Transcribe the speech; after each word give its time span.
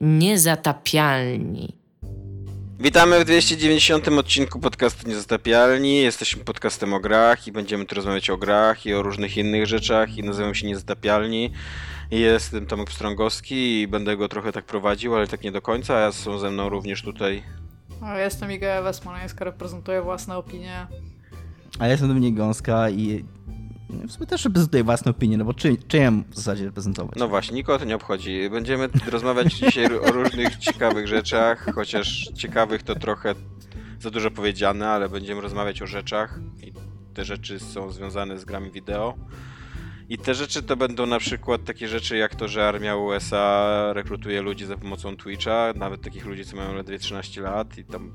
Niezatapialni. 0.00 1.76
Witamy 2.78 3.20
w 3.20 3.24
290 3.24 4.08
odcinku 4.08 4.60
podcastu 4.60 5.08
Niezatapialni. 5.08 5.96
Jesteśmy 5.98 6.44
podcastem 6.44 6.94
o 6.94 7.00
grach 7.00 7.46
i 7.46 7.52
będziemy 7.52 7.84
tu 7.84 7.94
rozmawiać 7.94 8.30
o 8.30 8.36
grach 8.36 8.86
i 8.86 8.94
o 8.94 9.02
różnych 9.02 9.36
innych 9.36 9.66
rzeczach 9.66 10.16
i 10.16 10.22
nazywam 10.22 10.54
się 10.54 10.66
Niezatapialni. 10.66 11.52
Jestem 12.10 12.66
Tomek 12.66 12.88
Pstrągowski 12.88 13.80
i 13.80 13.88
będę 13.88 14.16
go 14.16 14.28
trochę 14.28 14.52
tak 14.52 14.64
prowadził, 14.64 15.16
ale 15.16 15.26
tak 15.26 15.42
nie 15.42 15.52
do 15.52 15.62
końca, 15.62 15.96
a 16.04 16.12
są 16.12 16.38
ze 16.38 16.50
mną 16.50 16.68
również 16.68 17.02
tutaj... 17.02 17.42
Ja 18.02 18.18
jestem 18.18 18.52
Iga 18.52 18.82
Westmoleńska, 18.82 19.44
reprezentuję 19.44 20.02
własne 20.02 20.36
opinie. 20.36 20.86
A 21.78 21.84
ja 21.84 21.90
jestem 21.90 22.08
Dominik 22.08 22.36
Gąska 22.36 22.90
i 22.90 23.24
w 24.08 24.12
sumie 24.12 24.26
też 24.26 24.44
reprezentuję 24.44 24.84
własne 24.84 25.10
opinie, 25.10 25.38
no 25.38 25.44
bo 25.44 25.54
czy, 25.54 25.76
czy 25.88 25.96
ja 25.96 26.10
w 26.10 26.36
zasadzie 26.36 26.64
reprezentować? 26.64 27.18
No 27.18 27.28
właśnie, 27.28 27.56
nikogo 27.56 27.78
to 27.78 27.84
nie 27.84 27.96
obchodzi. 27.96 28.50
Będziemy 28.50 28.88
rozmawiać 29.10 29.54
dzisiaj 29.54 29.86
o 29.86 30.12
różnych 30.12 30.56
ciekawych 30.56 31.08
rzeczach, 31.08 31.66
chociaż 31.74 32.30
ciekawych 32.34 32.82
to 32.82 32.94
trochę 32.94 33.34
za 34.00 34.10
dużo 34.10 34.30
powiedziane, 34.30 34.88
ale 34.88 35.08
będziemy 35.08 35.40
rozmawiać 35.40 35.82
o 35.82 35.86
rzeczach 35.86 36.38
i 36.62 36.72
te 37.14 37.24
rzeczy 37.24 37.60
są 37.60 37.90
związane 37.90 38.38
z 38.38 38.44
grami 38.44 38.70
wideo. 38.70 39.14
I 40.08 40.18
te 40.18 40.34
rzeczy 40.34 40.62
to 40.62 40.76
będą 40.76 41.06
na 41.06 41.18
przykład 41.18 41.64
takie 41.64 41.88
rzeczy 41.88 42.16
jak 42.16 42.34
to, 42.34 42.48
że 42.48 42.68
armia 42.68 42.96
USA 42.96 43.92
rekrutuje 43.92 44.42
ludzi 44.42 44.66
za 44.66 44.76
pomocą 44.76 45.16
Twitcha, 45.16 45.72
nawet 45.76 46.02
takich 46.02 46.26
ludzi, 46.26 46.44
co 46.44 46.56
mają 46.56 46.74
ledwie 46.74 46.98
13 46.98 47.40
lat 47.40 47.78
i 47.78 47.84
tam 47.84 48.12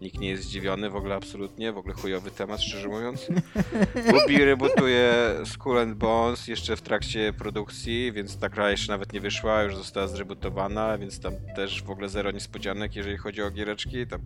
Nikt 0.00 0.20
nie 0.20 0.28
jest 0.28 0.42
zdziwiony 0.42 0.90
w 0.90 0.96
ogóle 0.96 1.14
absolutnie, 1.14 1.72
w 1.72 1.78
ogóle 1.78 1.94
chujowy 1.94 2.30
temat, 2.30 2.62
szczerze 2.62 2.88
mówiąc. 2.88 3.26
Ubi 4.24 4.44
rebootuje 4.44 5.34
Skull 5.44 5.78
and 5.78 5.94
Bones 5.94 6.48
jeszcze 6.48 6.76
w 6.76 6.82
trakcie 6.82 7.32
produkcji, 7.32 8.12
więc 8.12 8.38
ta 8.38 8.48
gra 8.48 8.70
jeszcze 8.70 8.92
nawet 8.92 9.12
nie 9.12 9.20
wyszła, 9.20 9.62
już 9.62 9.76
została 9.76 10.06
zrebootowana, 10.06 10.98
więc 10.98 11.20
tam 11.20 11.32
też 11.56 11.82
w 11.82 11.90
ogóle 11.90 12.08
zero 12.08 12.30
niespodzianek, 12.30 12.96
jeżeli 12.96 13.16
chodzi 13.16 13.42
o 13.42 13.50
giereczki. 13.50 14.06
Tam 14.06 14.20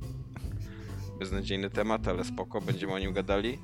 beznadziejny 1.20 1.70
temat, 1.70 2.08
ale 2.08 2.24
spoko, 2.24 2.60
będziemy 2.60 2.92
o 2.92 2.98
nim 2.98 3.12
gadali. 3.12 3.58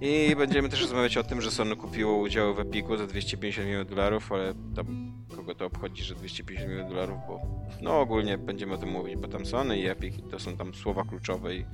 I 0.00 0.36
będziemy 0.36 0.68
też 0.68 0.80
rozmawiać 0.80 1.16
o 1.16 1.22
tym, 1.22 1.42
że 1.42 1.50
Sony 1.50 1.76
kupiło 1.76 2.16
udziały 2.16 2.54
w 2.54 2.60
Epiku 2.60 2.96
za 2.96 3.06
250 3.06 3.66
milionów 3.66 3.90
dolarów, 3.90 4.32
ale 4.32 4.54
tam 4.76 5.12
kogo 5.36 5.54
to 5.54 5.66
obchodzi, 5.66 6.02
że 6.02 6.14
250 6.14 6.70
milionów 6.70 6.92
dolarów, 6.92 7.18
bo 7.28 7.40
no 7.82 8.00
ogólnie 8.00 8.38
będziemy 8.38 8.74
o 8.74 8.78
tym 8.78 8.88
mówić, 8.88 9.16
bo 9.16 9.28
tam 9.28 9.46
Sony 9.46 9.78
i 9.78 9.86
Epic 9.86 10.14
to 10.30 10.38
są 10.38 10.56
tam 10.56 10.74
słowa 10.74 11.04
kluczowe 11.04 11.54
i 11.56 11.64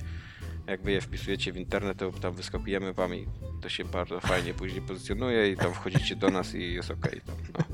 jak 0.67 0.83
wy 0.83 0.92
je 0.92 1.01
wpisujecie 1.01 1.53
w 1.53 1.56
internet, 1.56 1.98
to 1.98 2.12
tam 2.12 2.34
wyskakujemy 2.34 2.92
wam 2.92 3.14
i 3.14 3.27
to 3.62 3.69
się 3.69 3.84
bardzo 3.84 4.20
fajnie 4.20 4.55
później 4.55 4.83
pozycjonuje 4.83 5.51
i 5.51 5.56
tam 5.56 5.75
wchodzicie 5.75 6.17
do 6.17 6.28
nas 6.28 6.55
i 6.55 6.75
jest 6.75 6.91
ok. 6.91 7.08
Tam, 7.27 7.36
no. 7.58 7.64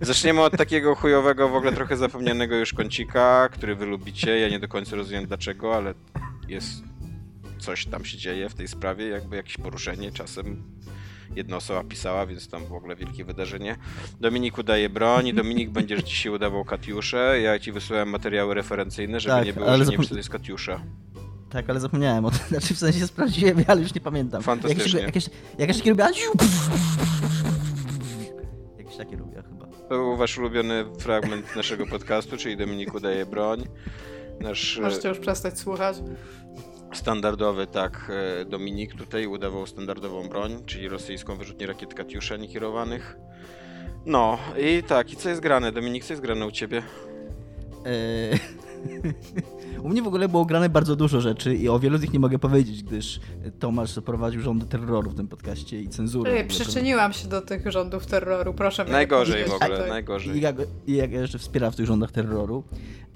Zaczniemy 0.00 0.40
od 0.40 0.56
takiego 0.56 0.94
chujowego, 0.94 1.48
w 1.48 1.54
ogóle 1.54 1.72
trochę 1.72 1.96
zapomnianego 1.96 2.56
już 2.56 2.72
kącika, 2.72 3.48
który 3.52 3.74
wy 3.74 3.86
lubicie. 3.86 4.38
Ja 4.38 4.48
nie 4.48 4.58
do 4.58 4.68
końca 4.68 4.96
rozumiem 4.96 5.26
dlaczego, 5.26 5.76
ale 5.76 5.94
jest 6.50 6.82
coś 7.58 7.86
tam 7.86 8.04
się 8.04 8.18
dzieje 8.18 8.48
w 8.48 8.54
tej 8.54 8.68
sprawie, 8.68 9.08
jakby 9.08 9.36
jakieś 9.36 9.56
poruszenie 9.56 10.12
czasem 10.12 10.62
jedna 11.36 11.56
osoba 11.56 11.84
pisała, 11.84 12.26
więc 12.26 12.48
tam 12.48 12.66
w 12.66 12.72
ogóle 12.72 12.96
wielkie 12.96 13.24
wydarzenie. 13.24 13.76
Dominik 14.20 14.58
udaje 14.58 14.88
broń, 14.88 15.32
Dominik 15.34 15.70
będziesz 15.70 16.02
dzisiaj 16.02 16.32
udawał 16.32 16.64
Katiuszę, 16.64 17.40
ja 17.40 17.58
ci 17.58 17.72
wysyłałem 17.72 18.08
materiały 18.08 18.54
referencyjne, 18.54 19.20
żeby 19.20 19.34
tak, 19.34 19.46
nie 19.46 19.52
było, 19.52 19.76
że 19.76 19.84
zapom... 19.84 19.90
nie 19.90 19.96
wiem, 19.96 20.06
to 20.06 20.16
jest 20.16 20.30
Katiusza. 20.30 20.80
Tak, 21.50 21.70
ale 21.70 21.80
zapomniałem 21.80 22.24
o 22.24 22.30
tym, 22.30 22.40
znaczy 22.58 22.74
w 22.74 22.78
sensie 22.78 23.06
sprawdziłem, 23.06 23.64
ale 23.66 23.80
już 23.80 23.94
nie 23.94 24.00
pamiętam. 24.00 24.42
Fantastycznie. 24.42 25.00
Jakieś, 25.00 25.24
jakieś, 25.24 25.40
jakieś 25.58 25.78
takie 25.78 25.90
lubię... 25.90 26.04
Jakieś 28.78 28.96
takie 28.96 29.16
lubię 29.16 29.42
chyba. 29.42 29.66
To 29.66 29.88
był 29.88 30.16
wasz 30.16 30.38
ulubiony 30.38 30.84
fragment 30.98 31.56
naszego 31.56 31.86
podcastu, 31.86 32.36
czyli 32.36 32.56
Dominik 32.56 32.94
udaje 32.94 33.26
broń. 33.26 33.64
Nasz... 34.40 34.78
Możecie 34.82 35.08
już 35.08 35.18
przestać 35.18 35.58
słuchać. 35.58 35.96
Standardowy, 36.92 37.66
tak, 37.66 38.12
e, 38.40 38.44
Dominik 38.44 38.94
tutaj 38.94 39.26
udawał 39.26 39.66
standardową 39.66 40.28
broń, 40.28 40.62
czyli 40.66 40.88
rosyjską 40.88 41.36
wyrzutnię 41.36 41.66
rakiet 41.66 41.94
Katiusza 41.94 42.36
niekierowanych. 42.36 43.16
No 44.06 44.38
i 44.58 44.82
tak, 44.82 45.12
i 45.12 45.16
co 45.16 45.28
jest 45.28 45.40
grane? 45.40 45.72
Dominik, 45.72 46.04
co 46.04 46.12
jest 46.12 46.22
grane 46.22 46.46
u 46.46 46.50
ciebie? 46.50 46.82
Eee... 47.86 48.38
U 49.82 49.88
mnie 49.88 50.02
w 50.02 50.06
ogóle 50.06 50.28
było 50.28 50.44
grane 50.44 50.68
bardzo 50.68 50.96
dużo 50.96 51.20
rzeczy 51.20 51.54
i 51.54 51.68
o 51.68 51.78
wielu 51.78 51.98
z 51.98 52.02
nich 52.02 52.12
nie 52.12 52.20
mogę 52.20 52.38
powiedzieć, 52.38 52.82
gdyż 52.82 53.20
Tomasz 53.58 53.94
prowadził 54.04 54.40
rządy 54.40 54.66
terroru 54.66 55.10
w 55.10 55.14
tym 55.14 55.28
podcaście 55.28 55.82
i 55.82 55.88
cenzurę. 55.88 56.32
Ej, 56.32 56.46
przyczyniłam 56.46 57.12
się 57.12 57.28
do 57.28 57.42
tych 57.42 57.72
rządów 57.72 58.06
terroru, 58.06 58.54
proszę 58.54 58.84
mnie 58.84 58.92
Najgorzej 58.92 59.44
w 59.44 59.52
ogóle, 59.52 59.88
najgorzej. 59.88 60.36
I 60.36 60.40
jak, 60.40 60.56
i 60.86 60.96
jak 60.96 61.12
jeszcze 61.12 61.38
wspieram 61.38 61.72
w 61.72 61.76
tych 61.76 61.86
rządach 61.86 62.12
terroru. 62.12 62.64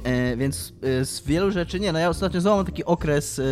E, 0.04 0.36
więc 0.36 0.72
e, 0.82 1.04
z 1.04 1.26
wielu 1.26 1.50
rzeczy, 1.50 1.80
nie, 1.80 1.92
no 1.92 1.98
ja 1.98 2.08
ostatnio 2.08 2.40
znowu 2.40 2.56
mam 2.56 2.66
taki 2.66 2.84
okres, 2.84 3.38
e, 3.38 3.42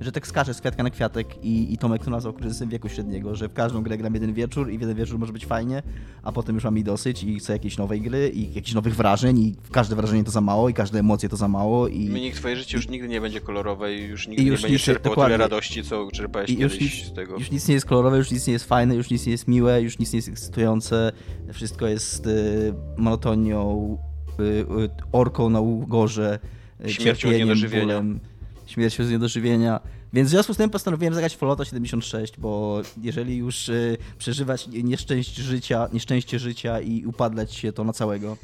że 0.00 0.12
tak 0.12 0.26
skaczę 0.26 0.54
z 0.54 0.60
kwiatka 0.60 0.82
na 0.82 0.90
kwiatek 0.90 1.44
i, 1.44 1.72
i 1.72 1.78
Tomek 1.78 2.04
to 2.04 2.10
nazwał 2.10 2.32
kryzysem 2.32 2.68
wieku 2.68 2.88
średniego, 2.88 3.34
że 3.34 3.48
w 3.48 3.52
każdą 3.52 3.82
grę 3.82 3.98
gram 3.98 4.14
jeden 4.14 4.32
wieczór 4.32 4.70
i 4.70 4.78
w 4.78 4.80
jeden 4.80 4.96
wieczór 4.96 5.18
może 5.18 5.32
być 5.32 5.46
fajnie, 5.46 5.82
a 6.22 6.32
potem 6.32 6.54
już 6.54 6.64
mam 6.64 6.78
i 6.78 6.84
dosyć 6.84 7.22
i 7.22 7.38
chcę 7.38 7.52
jakiejś 7.52 7.78
nowej 7.78 8.00
gry 8.00 8.28
i 8.28 8.54
jakichś 8.54 8.74
nowych 8.74 8.96
wrażeń 8.96 9.38
i 9.38 9.54
każde 9.72 9.96
wrażenie 9.96 10.24
to 10.24 10.30
za 10.30 10.40
mało 10.40 10.68
i 10.68 10.74
każde 10.74 10.98
emocje 10.98 11.28
to 11.28 11.36
za 11.36 11.48
mało 11.48 11.88
i... 11.88 12.08
Minik, 12.08 12.36
twoje 12.44 12.56
życie 12.56 12.76
już 12.76 12.88
nigdy 12.88 13.08
nie 13.08 13.20
będzie 13.20 13.40
kolorowe 13.40 13.94
i 13.94 14.04
już 14.04 14.28
nigdy 14.28 14.42
I 14.42 14.46
już 14.46 14.60
nie 14.60 14.62
będziesz 14.62 14.84
czerpał 14.84 15.14
tyle 15.14 15.36
radości, 15.36 15.82
co 15.82 16.08
czerpałeś 16.12 16.50
I 16.50 16.58
już, 16.58 17.04
z 17.04 17.12
tego. 17.12 17.38
Już 17.38 17.50
nic 17.50 17.68
nie 17.68 17.74
jest 17.74 17.86
kolorowe, 17.86 18.18
już 18.18 18.30
nic 18.30 18.46
nie 18.46 18.52
jest 18.52 18.64
fajne, 18.64 18.94
już 18.94 19.10
nic 19.10 19.26
nie 19.26 19.32
jest 19.32 19.48
miłe, 19.48 19.82
już 19.82 19.98
nic 19.98 20.12
nie 20.12 20.16
jest 20.16 20.28
ekscytujące, 20.28 21.12
wszystko 21.52 21.86
jest 21.86 22.26
y, 22.26 22.74
monotonią, 22.96 23.98
y, 24.40 24.42
y, 24.42 24.66
orką 25.12 25.50
na 25.50 25.60
ugorze, 25.60 26.38
śmiercią 26.86 27.28
z 27.28 27.32
niedożywienia. 27.32 27.84
Bólem, 27.84 28.20
śmiercią 28.66 29.04
z 29.04 29.10
niedożywienia. 29.10 29.80
Więc 30.12 30.28
w 30.28 30.30
związku 30.30 30.54
z 30.54 30.56
tym 30.56 30.70
postanowiłem 30.70 31.14
zagrać 31.14 31.36
Fallouta 31.36 31.64
76, 31.64 32.34
bo 32.38 32.82
jeżeli 33.02 33.36
już 33.36 33.68
y, 33.68 33.96
przeżywać 34.18 34.68
nieszczęście 34.68 35.42
życia, 35.42 35.88
nieszczęście 35.92 36.38
życia 36.38 36.80
i 36.80 37.06
upadlać 37.06 37.54
się 37.54 37.72
to 37.72 37.84
na 37.84 37.92
całego. 37.92 38.36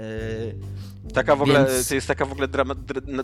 Y, 0.00 0.54
taka 1.14 1.36
w 1.36 1.42
ogóle, 1.42 1.66
Więc... 1.66 1.88
to 1.88 1.94
jest 1.94 2.06
taka 2.06 2.24
w 2.24 2.32
ogóle 2.32 2.48
drama, 2.48 2.74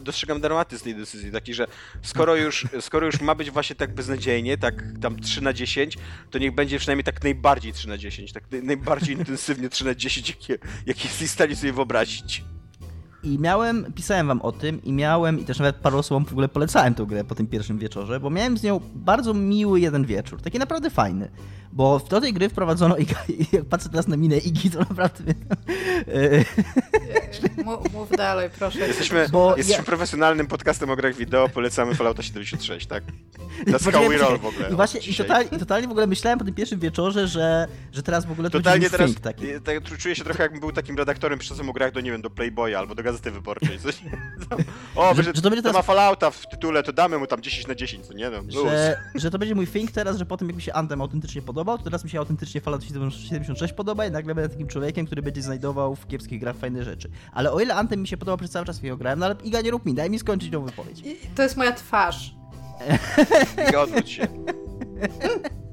dostrzegam 0.01 0.41
dramatyzm 0.41 0.85
tej 0.85 0.95
decyzji, 0.95 1.33
taki, 1.33 1.55
że 1.55 1.67
skoro 2.03 2.37
już, 2.37 2.67
skoro 2.81 3.07
już 3.07 3.21
ma 3.21 3.35
być 3.35 3.51
właśnie 3.51 3.77
tak 3.77 3.95
beznadziejnie, 3.95 4.59
tak 4.59 4.85
tam 5.01 5.21
3 5.21 5.41
na 5.43 5.53
10, 5.53 5.99
to 6.31 6.39
niech 6.39 6.55
będzie 6.55 6.79
przynajmniej 6.79 7.05
tak 7.05 7.23
najbardziej 7.25 7.73
3 7.73 7.89
na 7.89 7.99
10, 7.99 8.33
tak 8.33 8.45
najbardziej 8.63 9.17
intensywnie 9.17 9.69
3 9.69 9.85
na 9.85 9.95
10, 9.95 10.29
jakie, 10.29 10.59
jakie 10.87 11.09
jesteś 11.09 11.29
w 11.29 11.33
stanie 11.33 11.57
sobie 11.57 11.73
wyobrazić. 11.73 12.45
I 13.27 13.39
miałem, 13.39 13.93
pisałem 13.95 14.27
wam 14.27 14.43
o 14.43 14.53
tym 14.53 14.83
i 14.83 14.93
miałem, 14.93 15.41
i 15.41 15.45
też 15.45 15.59
nawet 15.59 15.77
paru 15.77 15.99
osobom 15.99 16.25
w 16.25 16.33
ogóle 16.33 16.49
polecałem 16.49 16.95
tę 16.95 17.07
grę 17.07 17.25
po 17.25 17.35
tym 17.35 17.47
pierwszym 17.47 17.79
wieczorze, 17.79 18.21
bo 18.21 18.31
miałem 18.31 18.59
z 18.59 18.63
nią 18.63 18.81
bardzo 18.95 19.35
miły 19.35 19.81
jeden 19.81 20.05
wieczór, 20.05 20.43
taki 20.43 20.59
naprawdę 20.59 20.91
fajny. 20.91 21.29
Bo 21.73 22.01
do 22.11 22.21
tej 22.21 22.33
gry 22.33 22.49
wprowadzono, 22.49 22.97
i 22.97 23.07
jak 23.53 23.65
patrzę 23.65 23.89
teraz 23.89 24.09
na 24.09 24.17
minę 24.17 24.37
Igi, 24.37 24.71
to 24.71 24.79
naprawdę... 24.79 25.25
Mów, 27.65 27.93
mów 27.93 28.11
dalej, 28.17 28.51
proszę. 28.59 28.79
Jesteśmy, 28.79 29.29
bo 29.29 29.57
jesteśmy 29.57 29.81
ja... 29.81 29.87
profesjonalnym 29.87 30.47
podcastem 30.47 30.91
o 30.91 30.97
grach 30.97 31.15
wideo, 31.15 31.49
polecamy 31.49 31.95
Fallouta 31.95 32.23
76, 32.23 32.87
tak? 32.87 33.05
How 33.93 34.09
we 34.09 34.17
roll 34.17 34.39
w 34.39 34.47
ogóle. 34.47 34.71
I 34.71 34.75
właśnie, 34.75 35.01
i 35.01 35.15
totalnie, 35.15 35.49
i 35.53 35.59
totalnie 35.59 35.89
w 35.89 35.91
ogóle 35.91 36.07
myślałem 36.07 36.39
po 36.39 36.45
tym 36.45 36.55
pierwszym 36.55 36.81
wieczorze, 36.81 37.29
że, 37.29 37.69
że 37.93 38.03
teraz 38.03 38.27
w 38.27 38.33
ogóle 38.33 38.51
to 38.51 38.59
totalnie 38.59 38.91
teraz, 38.91 39.15
taki. 39.15 39.47
Tak, 39.65 39.99
czuję 39.99 40.15
się 40.15 40.25
trochę 40.25 40.43
jakbym 40.43 40.61
był 40.61 40.73
takim 40.73 40.97
redaktorem 40.97 41.39
piszącym 41.39 41.71
o 41.71 41.73
grach 41.73 41.93
do, 41.93 42.01
nie 42.01 42.11
wiem, 42.11 42.23
do 42.23 42.31
Playboya 42.31 42.75
albo 42.75 42.95
do 42.95 43.03
Gazety 43.03 43.16
Wyborczej. 43.23 43.79
Coś. 43.79 44.03
o, 44.97 45.15
że, 45.15 45.23
że, 45.23 45.33
to, 45.33 45.51
będzie 45.51 45.63
teraz... 45.63 45.77
ma 45.77 45.83
Fallouta 45.83 46.31
w 46.31 46.49
tytule, 46.49 46.83
to 46.83 46.93
damy 46.93 47.19
mu 47.19 47.27
tam 47.27 47.43
10 47.43 47.67
na 47.67 47.75
10, 47.75 48.07
co 48.07 48.13
nie? 48.13 48.31
No, 48.31 48.43
że, 48.49 49.01
że 49.15 49.31
to 49.31 49.39
będzie 49.39 49.55
mój 49.55 49.67
think 49.67 49.91
teraz, 49.93 50.17
że 50.17 50.27
po 50.27 50.37
tym 50.37 50.49
jak 50.49 50.57
mi 50.57 50.63
się 50.63 50.73
Anthem 50.73 51.01
autentycznie 51.01 51.43
podobał, 51.43 51.79
to 51.79 51.85
teraz 51.85 52.05
mi 52.05 52.11
się 52.11 52.19
autentycznie 52.19 52.61
Fallout 52.61 52.85
76 52.85 53.75
podoba 53.75 54.07
i 54.07 54.11
nagle 54.11 54.35
będę 54.35 54.49
takim 54.49 54.69
człowiekiem, 54.69 55.07
który 55.07 55.23
będzie 55.23 55.43
znajdował 55.43 55.97
w 55.97 56.07
kiepskich 56.07 56.41
grach 56.41 56.57
fajne 56.57 56.85
rzeczy. 56.85 57.11
Ale 57.33 57.53
o 57.53 57.61
ile 57.61 57.75
Anthem 57.75 58.01
mi 58.01 58.09
się 58.09 58.17
podobał 58.17 58.39
przez 58.39 58.51
cały 58.51 58.67
czas, 58.67 58.83
jak 58.83 58.99
grałem, 58.99 59.19
no 59.19 59.27
ale 59.27 59.35
Iga 59.45 59.61
nie 59.61 59.71
rób 59.71 59.87
mi, 59.87 59.95
daj 59.95 60.11
mi 60.11 60.19
skończyć 60.19 60.51
tą 60.51 60.65
wypowiedź. 60.65 61.01
I 61.01 61.17
to 61.35 61.43
jest 61.43 61.57
moja 61.57 61.73
twarz. 61.73 62.35
Iga, 63.69 63.81
odwróć 63.81 64.11
się. 64.11 64.27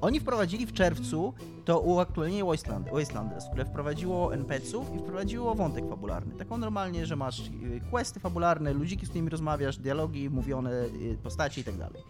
Oni 0.00 0.20
wprowadzili 0.20 0.66
w 0.66 0.72
czerwcu 0.72 1.34
to 1.64 1.80
uaktualnienie 1.80 2.44
Wasteland, 2.44 2.90
Wastelanders, 2.92 3.44
które 3.46 3.64
wprowadziło 3.64 4.34
NPC-ów 4.34 4.94
i 4.96 4.98
wprowadziło 4.98 5.54
wątek 5.54 5.88
fabularny. 5.88 6.34
Taką 6.34 6.58
normalnie, 6.58 7.06
że 7.06 7.16
masz 7.16 7.40
y, 7.40 7.80
questy 7.90 8.20
fabularne, 8.20 8.72
ludziki, 8.72 9.06
z 9.06 9.08
którymi 9.08 9.30
rozmawiasz, 9.30 9.76
dialogi 9.76 10.30
mówione, 10.30 10.70
y, 10.72 11.18
postaci 11.22 11.60
i 11.60 11.64
tak 11.64 11.76
dalej. 11.76 12.02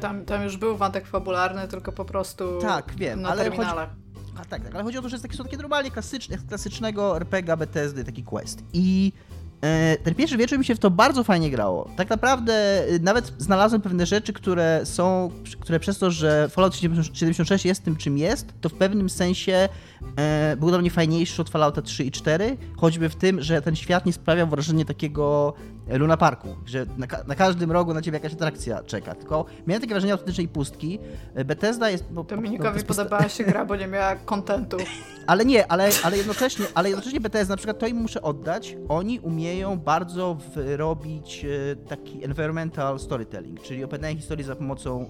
tam, 0.00 0.24
tam 0.24 0.42
już 0.42 0.56
był 0.56 0.76
wątek 0.76 1.06
fabularny, 1.06 1.68
tylko 1.68 1.92
po 1.92 2.04
prostu 2.04 2.58
tak, 2.60 2.94
wiem, 2.96 3.22
na 3.22 3.28
ale 3.28 3.44
terminalach. 3.44 3.88
Chodzi... 3.88 4.02
A 4.40 4.44
tak, 4.44 4.62
tak, 4.62 4.74
ale 4.74 4.84
chodzi 4.84 4.98
o 4.98 5.02
to, 5.02 5.08
że 5.08 5.14
jest 5.14 5.22
taki, 5.22 5.36
są 5.36 5.44
takie 5.44 5.56
normalnie 5.56 5.90
klasyczne, 5.90 6.38
klasycznego 6.48 7.16
RPG 7.16 7.56
Bethesdy, 7.56 8.04
taki 8.04 8.24
quest. 8.24 8.64
I 8.72 9.12
Ten 10.02 10.14
pierwszy 10.14 10.36
wieczór 10.36 10.58
mi 10.58 10.64
się 10.64 10.74
w 10.74 10.78
to 10.78 10.90
bardzo 10.90 11.24
fajnie 11.24 11.50
grało. 11.50 11.88
Tak 11.96 12.10
naprawdę 12.10 12.84
y, 12.88 13.00
nawet 13.00 13.32
znalazłem 13.38 13.82
pewne 13.82 14.06
rzeczy, 14.06 14.32
które 14.32 14.80
są, 14.84 15.30
które 15.60 15.80
przez 15.80 15.98
to, 15.98 16.10
że 16.10 16.48
Fallout 16.48 16.76
76 16.76 17.64
jest 17.64 17.84
tym, 17.84 17.96
czym 17.96 18.18
jest, 18.18 18.54
to 18.60 18.68
w 18.68 18.74
pewnym 18.74 19.10
sensie 19.10 19.68
e, 20.16 20.56
był 20.56 20.68
dla 20.68 20.78
mnie 20.78 20.90
fajniejszy 20.90 21.42
od 21.42 21.50
Fallouta 21.50 21.82
3 21.82 22.04
i 22.04 22.10
4, 22.10 22.56
choćby 22.76 23.08
w 23.08 23.16
tym, 23.16 23.42
że 23.42 23.62
ten 23.62 23.76
świat 23.76 24.06
nie 24.06 24.12
sprawiał 24.12 24.46
wrażenia 24.46 24.84
takiego 24.84 25.54
e, 25.56 25.81
Luna 25.98 26.16
Parku, 26.16 26.48
że 26.66 26.86
na, 26.98 27.06
ka- 27.06 27.24
na 27.26 27.34
każdym 27.34 27.72
rogu 27.72 27.94
na 27.94 28.02
ciebie 28.02 28.16
jakaś 28.16 28.32
atrakcja 28.32 28.82
czeka, 28.82 29.14
tylko 29.14 29.44
miałem 29.66 29.80
takie 29.80 29.94
wrażenie 29.94 30.12
autentycznej 30.12 30.48
pustki. 30.48 30.98
E, 31.34 31.44
Bethesda 31.44 31.90
jest... 31.90 32.04
Bo, 32.10 32.24
Dominikowi 32.24 32.80
posta- 32.80 32.86
podobała 32.86 33.28
się 33.28 33.44
gra, 33.44 33.64
bo 33.64 33.76
nie 33.76 33.86
miała 33.86 34.16
kontentu. 34.32 34.76
ale 35.26 35.44
nie, 35.44 35.72
ale, 35.72 35.88
ale, 36.04 36.16
jednocześnie, 36.16 36.66
ale 36.74 36.88
jednocześnie 36.88 37.20
Bethesda, 37.20 37.52
na 37.52 37.56
przykład 37.56 37.78
to 37.78 37.86
im 37.86 37.96
muszę 37.96 38.22
oddać, 38.22 38.76
oni 38.88 39.20
umieją 39.20 39.78
bardzo 39.78 40.36
robić 40.76 41.46
taki 41.88 42.24
environmental 42.24 42.98
storytelling, 42.98 43.62
czyli 43.62 43.84
opowiadanie 43.84 44.16
historii 44.16 44.44
za 44.44 44.56
pomocą 44.56 45.06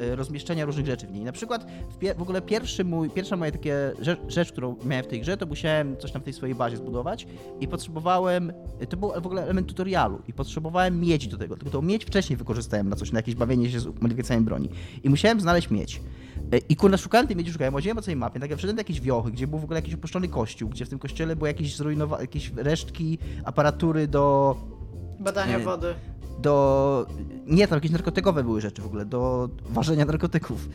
e, 0.00 0.16
rozmieszczenia 0.16 0.64
różnych 0.64 0.86
rzeczy 0.86 1.06
w 1.06 1.12
niej. 1.12 1.24
Na 1.24 1.32
przykład 1.32 1.66
w, 2.00 2.18
w 2.18 2.22
ogóle 2.22 2.42
pierwszy 2.42 2.84
mój, 2.84 3.10
pierwsza 3.10 3.36
moja 3.36 3.52
takie 3.52 3.92
rzecz, 4.00 4.20
rzecz, 4.28 4.52
którą 4.52 4.76
miałem 4.84 5.04
w 5.04 5.08
tej 5.08 5.20
grze, 5.20 5.36
to 5.36 5.46
musiałem 5.46 5.96
coś 5.96 6.12
tam 6.12 6.22
w 6.22 6.24
tej 6.24 6.32
swojej 6.32 6.54
bazie 6.54 6.76
zbudować 6.76 7.26
i 7.60 7.68
potrzebowałem, 7.68 8.52
to 8.88 8.96
był 8.96 9.08
w 9.08 9.26
ogóle 9.26 9.42
element 9.42 9.68
tutorialu 9.68 10.17
i 10.28 10.32
potrzebowałem 10.32 11.00
miedź 11.00 11.28
do 11.28 11.38
tego, 11.38 11.56
tylko 11.56 11.70
tą 11.70 11.82
miedź 11.82 12.04
wcześniej 12.04 12.36
wykorzystałem 12.36 12.88
na 12.88 12.96
coś, 12.96 13.12
na 13.12 13.18
jakieś 13.18 13.34
bawienie 13.34 13.70
się 13.70 13.80
z 13.80 13.86
modyfikacjami 13.86 14.44
broni 14.44 14.68
i 15.04 15.10
musiałem 15.10 15.40
znaleźć 15.40 15.70
miedź. 15.70 16.00
E, 16.52 16.58
I 16.58 16.76
kurna, 16.76 16.96
szukałem 16.96 17.26
tej 17.26 17.36
miedzi, 17.36 17.52
szukałem, 17.52 17.74
chodziłem 17.74 17.96
po 17.96 18.02
całej 18.02 18.16
mapie, 18.16 18.40
tak 18.40 18.50
jak 18.50 18.58
wszedłem 18.58 18.76
do 18.76 18.80
jakiejś 18.80 19.00
wiochy, 19.00 19.30
gdzie 19.30 19.46
był 19.46 19.58
w 19.58 19.64
ogóle 19.64 19.78
jakiś 19.78 19.94
opuszczony 19.94 20.28
kościół, 20.28 20.68
gdzie 20.68 20.84
w 20.86 20.88
tym 20.88 20.98
kościele 20.98 21.36
były 21.36 21.48
jakieś 21.48 21.76
zrujnowane, 21.76 22.22
jakieś 22.22 22.52
resztki 22.56 23.18
aparatury 23.44 24.08
do 24.08 24.56
Badania 25.20 25.58
Nie. 25.58 25.64
wody. 25.64 25.94
Do. 26.38 27.06
Nie, 27.46 27.68
tam 27.68 27.76
jakieś 27.76 27.90
narkotykowe 27.90 28.44
były 28.44 28.60
rzeczy 28.60 28.82
w 28.82 28.86
ogóle, 28.86 29.04
do 29.04 29.48
ważenia 29.70 30.04
narkotyków. 30.04 30.68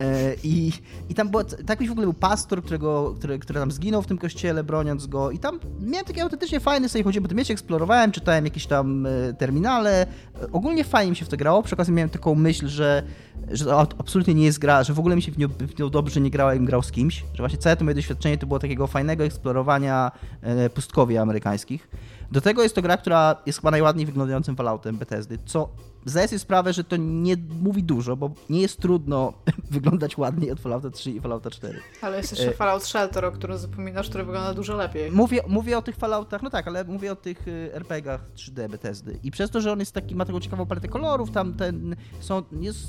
E, 0.00 0.34
I, 0.44 0.72
i 1.08 1.14
tam 1.14 1.28
było, 1.28 1.44
tak 1.44 1.78
w 1.88 1.90
ogóle 1.90 2.06
był 2.06 2.14
pastor, 2.14 2.62
którego, 2.62 3.14
który, 3.18 3.38
który 3.38 3.60
tam 3.60 3.70
zginął 3.70 4.02
w 4.02 4.06
tym 4.06 4.18
kościele, 4.18 4.64
broniąc 4.64 5.06
go. 5.06 5.30
I 5.30 5.38
tam 5.38 5.60
miałem 5.80 6.06
takie 6.06 6.22
autentycznie 6.22 6.60
fajne 6.60 6.88
sobie 6.88 7.04
chodziłem 7.04 7.22
po 7.22 7.28
tym 7.28 7.38
mieście, 7.38 7.52
eksplorowałem, 7.54 8.12
czytałem 8.12 8.44
jakieś 8.44 8.66
tam 8.66 9.06
e, 9.06 9.10
terminale. 9.38 10.02
E, 10.42 10.52
Ogólnie 10.52 10.84
fajnie 10.84 11.10
mi 11.10 11.16
się 11.16 11.24
w 11.24 11.28
to 11.28 11.36
grało. 11.36 11.62
Przy 11.62 11.74
okazji 11.74 11.92
miałem 11.92 12.10
taką 12.10 12.34
myśl, 12.34 12.68
że, 12.68 13.02
że 13.50 13.64
to 13.64 13.80
ab- 13.80 13.94
absolutnie 13.98 14.34
nie 14.34 14.44
jest 14.44 14.58
gra, 14.58 14.84
że 14.84 14.94
w 14.94 14.98
ogóle 14.98 15.16
mi 15.16 15.22
się 15.22 15.32
w 15.32 15.38
nią, 15.38 15.48
w 15.48 15.78
nią 15.78 15.90
dobrze 15.90 16.20
nie 16.20 16.30
grało, 16.30 16.50
jakbym 16.50 16.66
grał 16.66 16.82
z 16.82 16.92
kimś. 16.92 17.24
Że 17.34 17.42
właśnie 17.42 17.58
całe 17.58 17.76
to 17.76 17.84
moje 17.84 17.94
doświadczenie 17.94 18.38
to 18.38 18.46
było 18.46 18.58
takiego 18.58 18.86
fajnego 18.86 19.24
eksplorowania 19.24 20.10
e, 20.42 20.70
pustkowi 20.70 21.18
amerykańskich. 21.18 21.88
Do 22.32 22.40
tego 22.40 22.62
jest 22.62 22.74
to 22.74 22.82
gra, 22.82 22.96
która 22.96 23.36
jest 23.46 23.58
chyba 23.58 23.70
najładniej 23.70 24.06
wyglądającym 24.06 24.56
Falloutem 24.56 24.96
Bethesdy, 24.96 25.38
co 25.46 25.68
zdaję 26.06 26.28
sobie 26.28 26.38
sprawę, 26.38 26.72
że 26.72 26.84
to 26.84 26.96
nie 26.96 27.36
mówi 27.62 27.82
dużo, 27.82 28.16
bo 28.16 28.30
nie 28.50 28.60
jest 28.60 28.80
trudno 28.80 29.32
wyglądać 29.70 30.18
ładniej 30.18 30.50
od 30.50 30.60
Fallouta 30.60 30.90
3 30.90 31.10
i 31.10 31.20
Fallouta 31.20 31.50
4. 31.50 31.80
Ale 32.02 32.16
jest 32.16 32.32
jeszcze 32.32 32.48
E. 32.48 32.52
Fallout 32.52 32.84
Shelter, 32.84 33.24
o 33.24 33.32
którym 33.32 33.58
zapominasz, 33.58 34.08
który 34.08 34.24
wygląda 34.24 34.54
dużo 34.54 34.76
lepiej. 34.76 35.12
Mówię, 35.12 35.42
mówię 35.48 35.78
o 35.78 35.82
tych 35.82 35.96
Falloutach, 35.96 36.42
no 36.42 36.50
tak, 36.50 36.68
ale 36.68 36.84
mówię 36.84 37.12
o 37.12 37.16
tych 37.16 37.48
y, 37.48 37.70
RPG-ach 37.74 38.20
3D 38.36 38.68
Bethesdy. 38.68 39.18
I 39.22 39.30
przez 39.30 39.50
to, 39.50 39.60
że 39.60 39.72
on 39.72 39.78
jest 39.78 39.92
taki, 39.92 40.14
ma 40.14 40.24
taką 40.24 40.40
ciekawą 40.40 40.66
paletę 40.66 40.88
kolorów, 40.88 41.30
tam 41.30 41.54
ten, 41.54 41.96
są, 42.20 42.42
jest, 42.60 42.86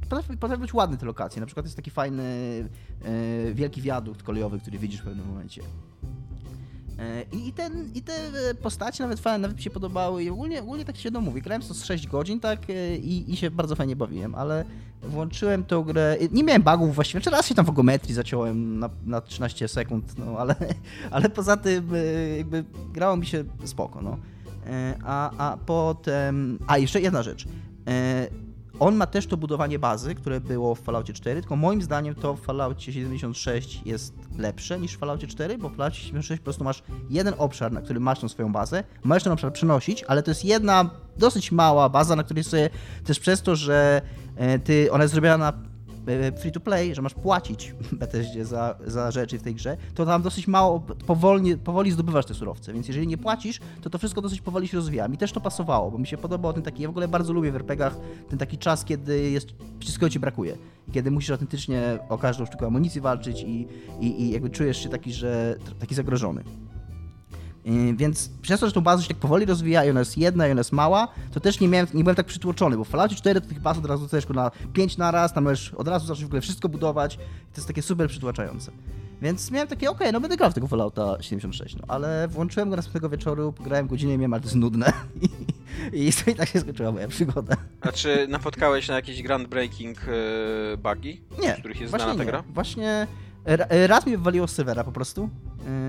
potrafi, 0.00 0.36
potrafi 0.36 0.60
być 0.60 0.74
ładne 0.74 0.96
te 0.96 1.06
lokacje. 1.06 1.40
Na 1.40 1.46
przykład 1.46 1.66
jest 1.66 1.76
taki 1.76 1.90
fajny, 1.90 2.22
y, 3.06 3.54
wielki 3.54 3.82
wiadukt 3.82 4.22
kolejowy, 4.22 4.60
który 4.60 4.78
widzisz 4.78 5.00
w 5.00 5.04
pewnym 5.04 5.26
momencie. 5.26 5.62
E, 7.00 7.22
I, 7.32 7.52
ten, 7.52 7.88
I 7.94 8.02
te 8.02 8.12
e, 8.12 8.54
postacie 8.54 9.02
nawet 9.02 9.20
fajne, 9.20 9.38
nawet 9.38 9.56
mi 9.56 9.62
się 9.62 9.70
podobały 9.70 10.24
i 10.24 10.30
ogólnie, 10.30 10.62
ogólnie 10.62 10.84
tak 10.84 10.96
się 10.96 11.10
no 11.10 11.20
mówi, 11.20 11.42
grałem 11.42 11.62
to 11.62 11.74
z 11.74 11.84
6 11.84 12.06
godzin 12.06 12.40
tak 12.40 12.70
e, 12.70 12.96
i, 12.96 13.32
i 13.32 13.36
się 13.36 13.50
bardzo 13.50 13.76
fajnie 13.76 13.96
bawiłem, 13.96 14.34
ale 14.34 14.64
włączyłem 15.02 15.64
tą 15.64 15.82
grę, 15.82 16.16
nie 16.32 16.44
miałem 16.44 16.62
bugów 16.62 16.94
właściwie, 16.94 17.20
czy 17.20 17.30
raz 17.30 17.46
się 17.46 17.54
tam 17.54 17.64
w 17.64 17.70
ogometrii 17.70 18.14
zaciąłem 18.14 18.78
na, 18.78 18.90
na 19.06 19.20
13 19.20 19.68
sekund, 19.68 20.18
no 20.18 20.38
ale, 20.38 20.54
ale 21.10 21.28
poza 21.28 21.56
tym 21.56 21.90
jakby 22.36 22.64
grało 22.92 23.16
mi 23.16 23.26
się 23.26 23.44
spoko, 23.64 24.02
no. 24.02 24.18
A, 25.04 25.30
a 25.50 25.56
potem, 25.56 26.58
a 26.66 26.78
jeszcze 26.78 27.00
jedna 27.00 27.22
rzecz, 27.22 27.46
on 28.80 28.96
ma 28.96 29.06
też 29.06 29.26
to 29.26 29.36
budowanie 29.36 29.78
bazy, 29.78 30.14
które 30.14 30.40
było 30.40 30.74
w 30.74 30.80
Falloutie 30.80 31.12
4, 31.12 31.40
tylko 31.40 31.56
moim 31.56 31.82
zdaniem 31.82 32.14
to 32.14 32.34
w 32.34 32.40
Falloutie 32.40 32.92
76 32.92 33.80
jest 33.84 34.14
lepsze 34.38 34.80
niż 34.80 34.94
w 34.94 34.98
Falloutie 34.98 35.26
4, 35.26 35.58
bo 35.58 35.68
w 35.68 35.76
Falloutie 35.76 36.00
76 36.00 36.40
po 36.40 36.44
prostu 36.44 36.64
masz 36.64 36.82
jeden 37.10 37.34
obszar, 37.38 37.72
na 37.72 37.80
którym 37.80 38.02
masz 38.02 38.20
tą 38.20 38.28
swoją 38.28 38.52
bazę, 38.52 38.84
możesz 39.04 39.22
ten 39.22 39.32
obszar 39.32 39.52
przenosić, 39.52 40.04
ale 40.04 40.22
to 40.22 40.30
jest 40.30 40.44
jedna 40.44 40.90
dosyć 41.16 41.52
mała 41.52 41.88
baza, 41.88 42.16
na 42.16 42.22
której 42.22 42.44
sobie 42.44 42.70
też 43.04 43.20
przez 43.20 43.42
to, 43.42 43.56
że 43.56 44.02
e, 44.36 44.58
ty, 44.58 44.92
ona 44.92 45.04
jest 45.04 45.14
zrobiona 45.14 45.38
na 45.38 45.69
free 46.36 46.52
to 46.52 46.60
play, 46.60 46.94
że 46.94 47.02
masz 47.02 47.14
płacić 47.14 47.74
Bethesdzie 47.92 48.44
za, 48.44 48.74
za 48.86 49.10
rzeczy 49.10 49.38
w 49.38 49.42
tej 49.42 49.54
grze, 49.54 49.76
to 49.94 50.06
tam 50.06 50.22
dosyć 50.22 50.48
mało, 50.48 50.80
powolnie, 51.06 51.56
powoli 51.56 51.90
zdobywasz 51.90 52.26
te 52.26 52.34
surowce, 52.34 52.72
więc 52.72 52.88
jeżeli 52.88 53.06
nie 53.06 53.18
płacisz, 53.18 53.60
to 53.82 53.90
to 53.90 53.98
wszystko 53.98 54.20
dosyć 54.20 54.40
powoli 54.40 54.68
się 54.68 54.76
rozwija. 54.76 55.08
Mi 55.08 55.18
też 55.18 55.32
to 55.32 55.40
pasowało, 55.40 55.90
bo 55.90 55.98
mi 55.98 56.06
się 56.06 56.18
podobał 56.18 56.52
ten 56.52 56.62
taki, 56.62 56.82
ja 56.82 56.88
w 56.88 56.90
ogóle 56.90 57.08
bardzo 57.08 57.32
lubię 57.32 57.52
w 57.52 57.56
RPGach 57.56 57.96
ten 58.28 58.38
taki 58.38 58.58
czas, 58.58 58.84
kiedy 58.84 59.30
jest, 59.30 59.48
wszystkiego 59.80 60.10
ci 60.10 60.20
brakuje. 60.20 60.56
Kiedy 60.92 61.10
musisz 61.10 61.30
autentycznie 61.30 61.98
o 62.08 62.18
każdą 62.18 62.46
sztukę 62.46 62.66
amunicji 62.66 63.00
walczyć 63.00 63.42
i, 63.42 63.68
i, 64.00 64.22
i 64.22 64.30
jakby 64.30 64.50
czujesz 64.50 64.82
się 64.82 64.88
taki, 64.88 65.12
że 65.12 65.56
taki 65.78 65.94
zagrożony. 65.94 66.44
Yy, 67.64 67.94
Więc 67.96 68.30
przez 68.42 68.60
to, 68.60 68.66
że 68.66 68.72
tą 68.72 68.80
bazę 68.80 69.02
się 69.02 69.08
tak 69.08 69.16
powoli 69.16 69.46
rozwija 69.46 69.84
i 69.84 69.90
ona 69.90 70.00
jest 70.00 70.18
jedna 70.18 70.48
i 70.48 70.50
ona 70.50 70.60
jest 70.60 70.72
mała, 70.72 71.08
to 71.32 71.40
też 71.40 71.60
nie, 71.60 71.68
miałem, 71.68 71.86
nie 71.94 72.04
byłem 72.04 72.16
tak 72.16 72.26
przytłoczony, 72.26 72.76
bo 72.76 72.84
w 72.84 72.88
Falloutie 72.88 73.14
4 73.16 73.40
to 73.40 73.48
tych 73.48 73.60
baz 73.60 73.78
od 73.78 73.86
razu 73.86 74.08
też 74.08 74.28
na 74.28 74.50
5 74.72 74.96
na 74.96 75.10
raz, 75.10 75.32
tam 75.32 75.44
możesz 75.44 75.74
od 75.74 75.88
razu 75.88 76.06
zacząć 76.06 76.24
w 76.24 76.26
ogóle 76.26 76.40
wszystko 76.40 76.68
budować 76.68 77.14
i 77.14 77.18
to 77.18 77.56
jest 77.56 77.66
takie 77.66 77.82
super 77.82 78.08
przytłaczające. 78.08 78.72
Więc 79.22 79.50
miałem 79.50 79.68
takie, 79.68 79.90
okej, 79.90 80.12
no 80.12 80.20
będę 80.20 80.36
grał 80.36 80.50
w 80.50 80.54
tego 80.54 80.66
Fallouta 80.66 81.16
76, 81.22 81.76
no 81.76 81.82
ale 81.88 82.28
włączyłem 82.28 82.70
go 82.70 82.76
następnego 82.76 83.08
wieczoru, 83.08 83.52
pograłem 83.52 83.86
godzinę 83.86 84.14
i 84.14 84.18
miałem, 84.18 84.32
ale 84.34 84.40
to 84.40 84.46
jest 84.46 84.56
nudne. 84.56 84.92
I, 85.22 85.28
i 86.08 86.30
i 86.30 86.34
tak 86.34 86.48
się 86.48 86.60
skończyła 86.60 86.92
moja 86.92 87.08
przygoda. 87.08 87.56
A 87.80 87.92
czy 87.92 88.26
napotkałeś 88.28 88.88
na 88.88 88.94
jakiś 88.94 89.22
groundbreaking 89.22 89.98
e, 90.08 90.76
bugi, 90.76 91.20
Nie, 91.42 91.54
z 91.54 91.58
których 91.58 91.80
jest 91.80 91.90
właśnie 91.90 92.04
znana 92.04 92.18
ta 92.18 92.24
nie. 92.24 92.30
gra? 92.30 92.42
Właśnie 92.54 93.06
raz 93.86 94.06
mi 94.06 94.16
wywaliło 94.16 94.48
z 94.48 94.52
serwera 94.52 94.84
po 94.84 94.92
prostu. 94.92 95.28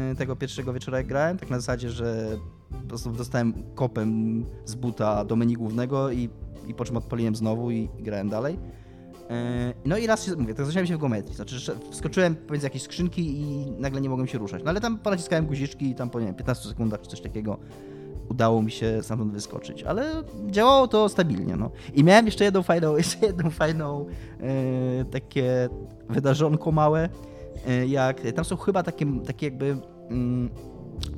Yy, 0.09 0.15
tego 0.15 0.35
pierwszego 0.35 0.73
wieczora 0.73 0.97
jak 0.97 1.07
grałem, 1.07 1.37
tak 1.37 1.49
na 1.49 1.59
zasadzie, 1.59 1.89
że 1.89 2.37
po 2.81 2.87
prostu 2.87 3.11
dostałem 3.11 3.53
kopem 3.75 4.45
z 4.65 4.75
buta 4.75 5.25
do 5.25 5.35
menu 5.35 5.53
głównego 5.53 6.11
i, 6.11 6.29
i 6.67 6.73
po 6.73 6.85
czym 6.85 6.97
odpaliłem 6.97 7.35
znowu 7.35 7.71
i, 7.71 7.89
grałem 7.99 8.29
dalej. 8.29 8.59
Yy, 9.29 9.35
No 9.85 9.97
i 9.97 10.07
raz 10.07 10.25
się, 10.25 10.35
mówię, 10.35 10.53
tak 10.53 10.65
zacząłem 10.65 10.87
się 10.87 10.97
w 10.97 10.99
geometrii, 10.99 11.35
znaczy 11.35 11.55
wskoczyłem 11.91 12.35
pomiędzy 12.35 12.65
jakieś 12.65 12.81
skrzynki 12.81 13.41
i 13.41 13.71
nagle 13.71 14.01
nie 14.01 14.09
mogłem 14.09 14.27
się 14.27 14.37
ruszać. 14.37 14.63
No 14.63 14.69
ale 14.69 14.81
tam 14.81 14.97
ponaciskałem 14.97 15.45
guziczki 15.45 15.89
i 15.89 15.95
tam 15.95 16.09
po 16.09 16.19
nie 16.19 16.25
wiem, 16.25 16.35
15 16.35 16.69
sekundach 16.69 17.01
czy 17.01 17.09
coś 17.09 17.21
takiego 17.21 17.57
udało 18.29 18.61
mi 18.61 18.71
się 18.71 19.03
stamtąd 19.03 19.33
wyskoczyć, 19.33 19.83
ale 19.83 20.23
działało 20.47 20.87
to 20.87 21.09
stabilnie, 21.09 21.55
no. 21.55 21.71
I 21.93 22.03
miałem 22.03 22.25
jeszcze 22.25 22.43
jedną 22.43 22.63
fajną, 22.63 22.97
jeszcze 22.97 23.25
jedną 23.25 23.49
fajną 23.49 24.05
e, 24.39 25.05
takie 25.05 25.69
wydarzonko 26.09 26.71
małe, 26.71 27.03
e, 27.03 27.30
jak 27.87 28.21
tam 28.35 28.45
są 28.45 28.57
chyba 28.57 28.83
takie, 28.83 29.05
takie 29.25 29.45
jakby 29.45 29.77
mm, 30.09 30.49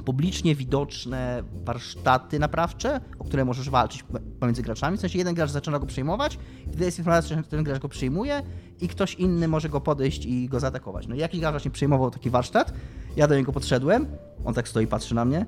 publicznie 0.05 0.55
widoczne 0.55 1.43
warsztaty 1.65 2.39
naprawcze, 2.39 3.01
o 3.19 3.23
które 3.23 3.45
możesz 3.45 3.69
walczyć 3.69 4.05
pomiędzy 4.39 4.61
graczami. 4.61 4.97
W 4.97 5.01
sensie 5.01 5.17
jeden 5.17 5.35
gracz 5.35 5.49
zaczyna 5.49 5.79
go 5.79 5.85
przejmować, 5.85 6.39
wtedy 6.67 6.85
jest 6.85 6.97
informacja, 6.97 7.37
że 7.37 7.43
ten 7.43 7.63
gracz 7.63 7.81
go 7.81 7.89
przyjmuje 7.89 8.41
i 8.81 8.87
ktoś 8.87 9.15
inny 9.15 9.47
może 9.47 9.69
go 9.69 9.81
podejść 9.81 10.25
i 10.25 10.49
go 10.49 10.59
zaatakować. 10.59 11.07
No 11.07 11.15
jakiś 11.15 11.39
gracz 11.39 11.53
właśnie 11.53 11.71
przejmował 11.71 12.11
taki 12.11 12.29
warsztat, 12.29 12.73
ja 13.15 13.27
do 13.27 13.35
niego 13.35 13.51
podszedłem, 13.51 14.07
on 14.45 14.53
tak 14.53 14.67
stoi, 14.67 14.87
patrzy 14.87 15.15
na 15.15 15.25
mnie, 15.25 15.45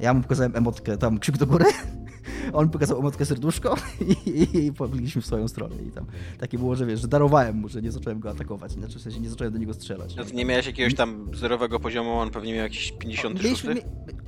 ja 0.00 0.14
mu 0.14 0.22
pokazałem 0.22 0.56
emotkę, 0.56 0.98
tam 0.98 1.18
krzyk 1.18 1.36
do 1.36 1.46
góry, 1.46 1.64
on 2.52 2.68
pokazał 2.68 2.98
emotkę 2.98 3.26
serduszko 3.26 3.76
i, 4.26 4.30
i, 4.30 4.66
i 4.66 4.72
pobiliśmy 4.72 5.22
w 5.22 5.26
swoją 5.26 5.48
stronę. 5.48 5.76
I 5.88 5.90
tam 5.90 6.06
takie 6.38 6.58
było, 6.58 6.76
że 6.76 6.86
wiesz, 6.86 7.00
że 7.00 7.08
darowałem 7.08 7.56
mu, 7.56 7.68
że 7.68 7.82
nie 7.82 7.92
zacząłem 7.92 8.20
go 8.20 8.30
atakować, 8.30 8.72
znaczy 8.72 8.98
w 8.98 9.02
sensie 9.02 9.20
nie 9.20 9.30
zacząłem 9.30 9.52
do 9.52 9.58
niego 9.58 9.74
strzelać. 9.74 10.16
No 10.16 10.24
nie 10.34 10.44
miałeś 10.44 10.66
jakiegoś 10.66 10.94
tam 10.94 11.28
zerowego 11.34 11.80
poziomu, 11.80 12.12
on 12.12 12.30
pewnie 12.30 12.52
miał 12.54 12.62
jakiś 12.62 12.92
56? 12.92 13.44
Mieliśmy, 13.44 13.74
mi, 13.74 13.80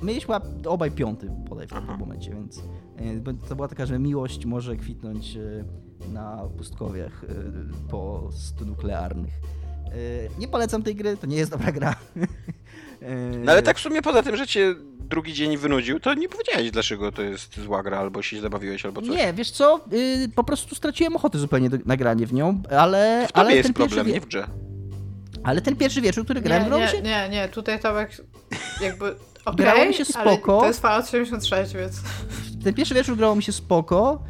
mieliśmy 0.03 0.35
obaj 0.65 0.91
piąty 0.91 1.29
bodaj 1.49 1.67
w 1.67 1.69
tym 1.69 1.97
momencie, 1.99 2.31
więc 2.31 2.63
e, 2.97 3.33
to 3.49 3.55
była 3.55 3.67
taka, 3.67 3.85
że 3.85 3.99
miłość 3.99 4.45
może 4.45 4.75
kwitnąć 4.75 5.35
e, 5.35 5.63
na 6.13 6.37
pustkowiach 6.57 7.23
e, 7.23 7.27
post 7.89 8.65
nuklearnych. 8.65 9.33
E, 9.91 10.39
Nie 10.39 10.47
polecam 10.47 10.83
tej 10.83 10.95
gry, 10.95 11.17
to 11.17 11.27
nie 11.27 11.37
jest 11.37 11.51
dobra 11.51 11.71
gra. 11.71 11.95
E, 13.01 13.15
No 13.15 13.51
ale 13.51 13.61
tak 13.61 13.77
w 13.77 13.81
sumie 13.81 14.01
poza 14.01 14.23
tym, 14.23 14.35
że 14.37 14.47
cię 14.47 14.75
drugi 14.99 15.33
dzień 15.33 15.57
wynudził, 15.57 15.99
to 15.99 16.13
nie 16.13 16.29
powiedziałeś 16.29 16.71
dlaczego 16.71 17.11
to 17.11 17.21
jest 17.21 17.59
zła 17.59 17.83
gra, 17.83 17.97
albo 17.99 18.21
się 18.21 18.41
zabawiłeś, 18.41 18.85
albo 18.85 19.01
coś. 19.01 19.09
Nie, 19.09 19.33
wiesz 19.33 19.51
co, 19.51 19.79
y, 19.93 20.29
po 20.35 20.43
prostu 20.43 20.75
straciłem 20.75 21.15
ochotę 21.15 21.37
zupełnie 21.39 21.69
do, 21.69 21.77
na 21.85 21.97
granie 21.97 22.27
w 22.27 22.33
nią, 22.33 22.61
ale, 22.69 23.27
w 23.27 23.37
ale, 23.37 23.55
jest 23.55 23.63
ten 23.63 23.73
problem, 23.73 24.05
pierwszy, 24.05 24.13
nie 24.13 24.21
w 24.21 24.25
grze. 24.25 24.47
ale 25.43 25.61
ten 25.61 25.75
pierwszy 25.75 26.01
wieczór, 26.01 26.23
który 26.23 26.41
grałem, 26.41 26.71
Nie, 26.73 26.79
nie, 26.79 26.87
się... 26.87 27.01
nie, 27.01 27.29
nie, 27.29 27.49
tutaj 27.49 27.79
Tomek 27.79 28.17
jakby 28.81 29.15
Okej, 29.45 29.55
grało 29.65 29.85
mi 29.85 29.93
się 29.93 30.03
ale 30.15 30.35
spoko. 30.37 30.59
to 30.59 30.67
jest 30.67 30.81
Fallout 30.81 31.09
76, 31.09 31.73
więc... 31.73 32.01
Ten 32.63 32.73
pierwszy 32.73 32.93
wieczór 32.95 33.17
grało 33.17 33.35
mi 33.35 33.43
się 33.43 33.51
spoko. 33.51 34.23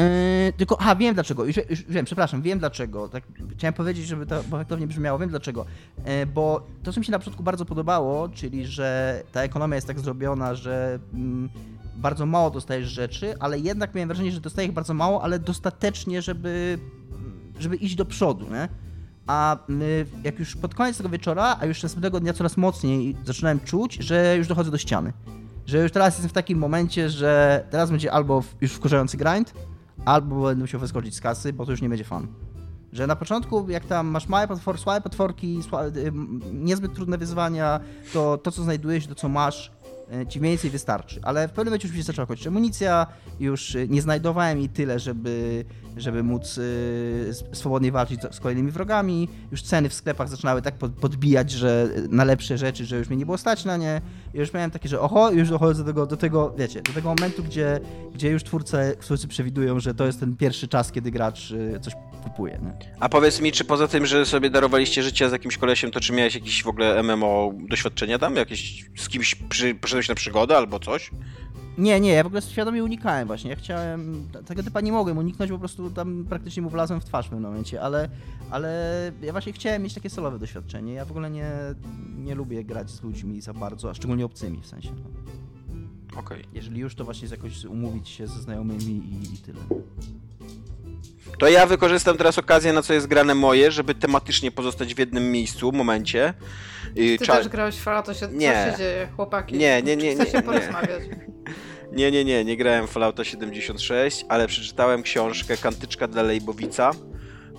Yy, 0.00 0.52
tylko, 0.52 0.80
a 0.80 0.96
wiem 0.96 1.14
dlaczego, 1.14 1.44
już, 1.44 1.56
już 1.70 1.82
wiem, 1.82 2.04
przepraszam, 2.04 2.42
wiem 2.42 2.58
dlaczego. 2.58 3.08
Tak, 3.08 3.24
chciałem 3.52 3.74
powiedzieć, 3.74 4.06
żeby 4.06 4.26
to 4.26 4.36
efektownie 4.36 4.86
brzmiało, 4.86 5.18
wiem 5.18 5.30
dlaczego. 5.30 5.66
Yy, 5.98 6.26
bo 6.26 6.66
to, 6.82 6.92
co 6.92 7.00
mi 7.00 7.06
się 7.06 7.12
na 7.12 7.18
początku 7.18 7.42
bardzo 7.42 7.64
podobało, 7.64 8.28
czyli 8.28 8.66
że 8.66 9.22
ta 9.32 9.42
ekonomia 9.42 9.74
jest 9.74 9.86
tak 9.86 10.00
zrobiona, 10.00 10.54
że 10.54 10.98
mm, 11.14 11.48
bardzo 11.96 12.26
mało 12.26 12.50
dostajesz 12.50 12.88
rzeczy, 12.88 13.34
ale 13.38 13.58
jednak 13.58 13.94
miałem 13.94 14.08
wrażenie, 14.08 14.32
że 14.32 14.40
dostajesz 14.40 14.70
bardzo 14.70 14.94
mało, 14.94 15.22
ale 15.22 15.38
dostatecznie, 15.38 16.22
żeby, 16.22 16.78
żeby 17.58 17.76
iść 17.76 17.94
do 17.94 18.04
przodu, 18.04 18.46
nie? 18.50 18.68
A 19.26 19.58
my, 19.68 20.06
jak 20.24 20.38
już 20.38 20.56
pod 20.56 20.74
koniec 20.74 20.96
tego 20.96 21.08
wieczora, 21.08 21.56
a 21.60 21.66
już 21.66 21.82
następnego 21.82 22.20
dnia 22.20 22.32
coraz 22.32 22.56
mocniej 22.56 23.16
zaczynałem 23.24 23.60
czuć, 23.60 23.94
że 23.94 24.36
już 24.36 24.48
dochodzę 24.48 24.70
do 24.70 24.78
ściany. 24.78 25.12
Że 25.66 25.78
już 25.78 25.92
teraz 25.92 26.14
jestem 26.14 26.28
w 26.28 26.32
takim 26.32 26.58
momencie, 26.58 27.10
że 27.10 27.64
teraz 27.70 27.90
będzie 27.90 28.12
albo 28.12 28.42
już 28.60 28.72
wkurzający 28.72 29.16
grind, 29.16 29.54
albo 30.04 30.42
będę 30.42 30.62
musiał 30.62 30.80
wyskoczyć 30.80 31.14
z 31.14 31.20
kasy, 31.20 31.52
bo 31.52 31.64
to 31.66 31.70
już 31.70 31.82
nie 31.82 31.88
będzie 31.88 32.04
fan. 32.04 32.26
Że 32.92 33.06
na 33.06 33.16
początku, 33.16 33.70
jak 33.70 33.84
tam 33.84 34.06
masz 34.06 34.28
małe 34.28 34.48
potworki, 34.48 34.82
słabe 34.82 35.00
potworki, 35.00 35.60
ym, 36.06 36.40
niezbyt 36.52 36.94
trudne 36.94 37.18
wyzwania, 37.18 37.80
to 38.12 38.38
to, 38.38 38.50
co 38.50 38.62
znajdujesz, 38.62 39.06
to 39.06 39.14
co 39.14 39.28
masz, 39.28 39.66
y, 39.68 39.79
ci 40.28 40.40
mniej 40.40 40.52
więcej 40.52 40.70
wystarczy. 40.70 41.20
Ale 41.22 41.48
w 41.48 41.50
pewnym 41.50 41.66
momencie 41.66 41.88
już 41.88 41.96
mi 41.96 42.02
się 42.02 42.06
zaczęła 42.06 42.26
kończyć 42.26 42.46
amunicja, 42.46 43.06
już 43.40 43.74
y, 43.74 43.86
nie 43.88 44.02
znajdowałem 44.02 44.58
jej 44.58 44.68
tyle, 44.68 44.98
żeby, 44.98 45.64
żeby 45.96 46.22
móc 46.22 46.58
s- 47.28 47.44
swobodnie 47.52 47.92
walczyć 47.92 48.20
z 48.30 48.40
kolejnymi 48.40 48.70
wrogami. 48.70 49.28
Już 49.52 49.62
ceny 49.62 49.88
w 49.88 49.94
sklepach 49.94 50.28
zaczynały 50.28 50.62
tak 50.62 50.74
pod- 50.74 50.92
podbijać, 50.92 51.50
że 51.50 51.88
na 52.08 52.24
lepsze 52.24 52.58
rzeczy, 52.58 52.84
że 52.84 52.98
już 52.98 53.08
mnie 53.08 53.16
nie 53.16 53.26
było 53.26 53.38
stać 53.38 53.64
na 53.64 53.76
nie. 53.76 54.00
I 54.34 54.38
już 54.38 54.52
miałem 54.52 54.70
takie, 54.70 54.88
że 54.88 55.00
oho, 55.00 55.30
już 55.30 55.48
dochodzę 55.50 55.84
do 55.84 55.86
tego, 55.90 56.06
do 56.06 56.16
tego, 56.16 56.54
wiecie, 56.58 56.82
do 56.82 56.92
tego 56.92 57.08
momentu, 57.14 57.42
gdzie, 57.44 57.80
gdzie 58.14 58.30
już 58.30 58.44
twórcy, 58.44 58.96
twórcy 59.00 59.28
przewidują, 59.28 59.80
że 59.80 59.94
to 59.94 60.06
jest 60.06 60.20
ten 60.20 60.36
pierwszy 60.36 60.68
czas, 60.68 60.92
kiedy 60.92 61.10
gracz 61.10 61.52
coś 61.80 61.94
kupuje. 62.24 62.58
Nie? 62.62 62.72
A 63.00 63.08
powiedz 63.08 63.40
mi, 63.40 63.52
czy 63.52 63.64
poza 63.64 63.88
tym, 63.88 64.06
że 64.06 64.26
sobie 64.26 64.50
darowaliście 64.50 65.02
życie 65.02 65.28
z 65.28 65.32
jakimś 65.32 65.56
kolesiem, 65.58 65.90
to 65.90 66.00
czy 66.00 66.12
miałeś 66.12 66.34
jakieś 66.34 66.62
w 66.62 66.66
ogóle 66.68 67.02
MMO 67.02 67.52
doświadczenia 67.68 68.18
tam? 68.18 68.36
Jakieś 68.36 68.84
z 68.96 69.08
kimś 69.08 69.34
przy, 69.34 69.74
na 70.08 70.14
przygodę 70.14 70.56
albo 70.56 70.78
coś? 70.78 71.10
Nie, 71.78 72.00
nie, 72.00 72.12
ja 72.12 72.22
w 72.22 72.26
ogóle 72.26 72.42
świadomie 72.42 72.84
unikałem 72.84 73.26
właśnie. 73.26 73.50
Ja 73.50 73.56
chciałem, 73.56 74.28
tego 74.46 74.62
typa 74.62 74.80
nie 74.80 74.92
mogłem 74.92 75.18
uniknąć, 75.18 75.50
po 75.50 75.58
prostu 75.58 75.90
tam 75.90 76.24
praktycznie 76.28 76.62
mu 76.62 76.70
wlazłem 76.70 77.00
w 77.00 77.04
twarz 77.04 77.26
w 77.26 77.28
pewnym 77.28 77.50
momencie, 77.50 77.82
ale, 77.82 78.08
ale 78.50 79.12
ja 79.22 79.32
właśnie 79.32 79.52
chciałem 79.52 79.82
mieć 79.82 79.94
takie 79.94 80.10
solowe 80.10 80.38
doświadczenie. 80.38 80.92
Ja 80.92 81.04
w 81.04 81.10
ogóle 81.10 81.30
nie, 81.30 81.50
nie 82.18 82.34
lubię 82.34 82.64
grać 82.64 82.90
z 82.90 83.02
ludźmi 83.02 83.40
za 83.40 83.52
bardzo, 83.52 83.90
a 83.90 83.94
szczególnie 83.94 84.24
obcymi 84.24 84.60
w 84.60 84.66
sensie. 84.66 84.90
Okej. 86.16 86.44
Jeżeli 86.54 86.80
już, 86.80 86.94
to 86.94 87.04
właśnie 87.04 87.28
jest 87.28 87.36
jakoś 87.36 87.64
umówić 87.64 88.08
się 88.08 88.26
ze 88.26 88.42
znajomymi 88.42 88.92
i, 88.92 89.34
i 89.34 89.38
tyle. 89.38 89.60
To 91.38 91.48
ja 91.48 91.66
wykorzystam 91.66 92.16
teraz 92.16 92.38
okazję, 92.38 92.72
na 92.72 92.82
co 92.82 92.92
jest 92.94 93.06
grane 93.06 93.34
moje, 93.34 93.70
żeby 93.70 93.94
tematycznie 93.94 94.50
pozostać 94.50 94.94
w 94.94 94.98
jednym 94.98 95.32
miejscu, 95.32 95.72
momencie. 95.72 96.34
I 96.96 97.18
Ty 97.18 97.24
cza- 97.24 97.36
też 97.36 97.48
grałeś 97.48 97.74
w 97.76 97.82
Fallouta, 97.82 98.14
się, 98.14 98.28
Nie. 98.32 98.64
co 98.66 98.72
się 98.72 98.78
dzieje, 98.78 99.08
chłopaki? 99.16 99.54
Nie, 99.54 99.82
nie, 99.82 99.96
nie, 99.96 100.14
nie, 100.14 100.24
nie. 100.34 100.42
porozmawiać. 100.42 101.02
Nie, 101.92 102.10
nie, 102.10 102.24
nie, 102.24 102.44
nie 102.44 102.56
grałem 102.56 102.86
w 102.86 102.90
Fallouta 102.90 103.24
76, 103.24 104.24
ale 104.28 104.46
przeczytałem 104.46 105.02
książkę 105.02 105.56
Kantyczka 105.56 106.08
dla 106.08 106.22
Lejbowica 106.22 106.90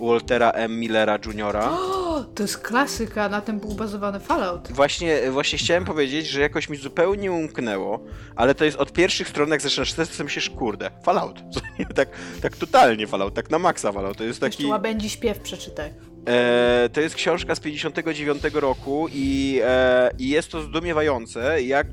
Waltera 0.00 0.50
M. 0.50 0.80
Millera 0.80 1.18
Jr. 1.26 1.56
O, 2.12 2.24
to 2.24 2.42
jest 2.42 2.58
klasyka, 2.58 3.28
na 3.28 3.40
tym 3.40 3.60
był 3.60 3.74
bazowany 3.74 4.20
Fallout. 4.20 4.72
Właśnie, 4.72 5.30
właśnie 5.30 5.58
chciałem 5.58 5.84
powiedzieć, 5.84 6.26
że 6.26 6.40
jakoś 6.40 6.68
mi 6.68 6.76
zupełnie 6.76 7.32
umknęło, 7.32 8.00
ale 8.36 8.54
to 8.54 8.64
jest 8.64 8.76
od 8.76 8.92
pierwszych 8.92 9.28
stron, 9.28 9.50
jak 9.50 9.60
zaczynasz 9.60 9.90
czytać, 9.90 10.16
to 10.16 10.24
myślisz, 10.24 10.50
kurde, 10.50 10.90
Fallout. 11.04 11.42
Tak, 11.94 12.08
tak 12.42 12.56
totalnie 12.56 13.06
Fallout, 13.06 13.34
tak 13.34 13.50
na 13.50 13.58
maksa 13.58 13.92
Fallout. 13.92 14.16
To 14.16 14.24
jest 14.24 14.40
taki... 14.40 14.62
Jeszcze 14.62 14.70
łabędzi 14.70 15.10
śpiew 15.10 15.38
przeczytaj. 15.38 15.90
E, 16.28 16.88
to 16.92 17.00
jest 17.00 17.14
książka 17.14 17.54
z 17.54 17.60
59 17.60 18.42
roku 18.52 19.06
i, 19.12 19.60
e, 19.64 20.10
i 20.18 20.28
jest 20.28 20.50
to 20.50 20.62
zdumiewające, 20.62 21.62
jak 21.62 21.86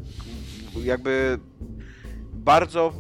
jakby 0.84 1.40
bardzo 2.34 2.94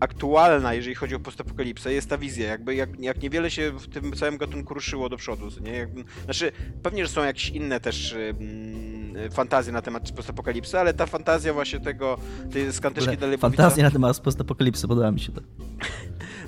aktualna, 0.00 0.74
jeżeli 0.74 0.94
chodzi 0.94 1.14
o 1.14 1.20
postapokalipsę, 1.20 1.92
jest 1.92 2.08
ta 2.08 2.18
wizja, 2.18 2.48
jakby 2.48 2.74
jak, 2.74 3.00
jak 3.00 3.22
niewiele 3.22 3.50
się 3.50 3.72
w 3.72 3.88
tym 3.88 4.12
całym 4.12 4.38
gatunku 4.38 4.74
ruszyło 4.74 5.08
do 5.08 5.16
przodu, 5.16 5.48
nie? 5.60 5.72
Jakby, 5.72 6.04
znaczy, 6.24 6.52
pewnie, 6.82 7.06
że 7.06 7.12
są 7.12 7.24
jakieś 7.24 7.48
inne 7.48 7.80
też 7.80 8.12
y, 8.12 8.34
mm, 8.40 9.30
fantazje 9.30 9.72
na 9.72 9.82
temat 9.82 10.12
postapokalipsy, 10.12 10.78
ale 10.78 10.94
ta 10.94 11.06
fantazja 11.06 11.52
właśnie 11.52 11.80
tego, 11.80 12.18
tej 12.52 12.72
skantyczki 12.72 13.16
dalej 13.16 13.38
Fantazja 13.38 13.84
na 13.84 13.90
temat 13.90 14.20
postapokalipsy, 14.20 14.88
podoba 14.88 15.10
mi 15.10 15.20
się 15.20 15.32
to. 15.32 15.40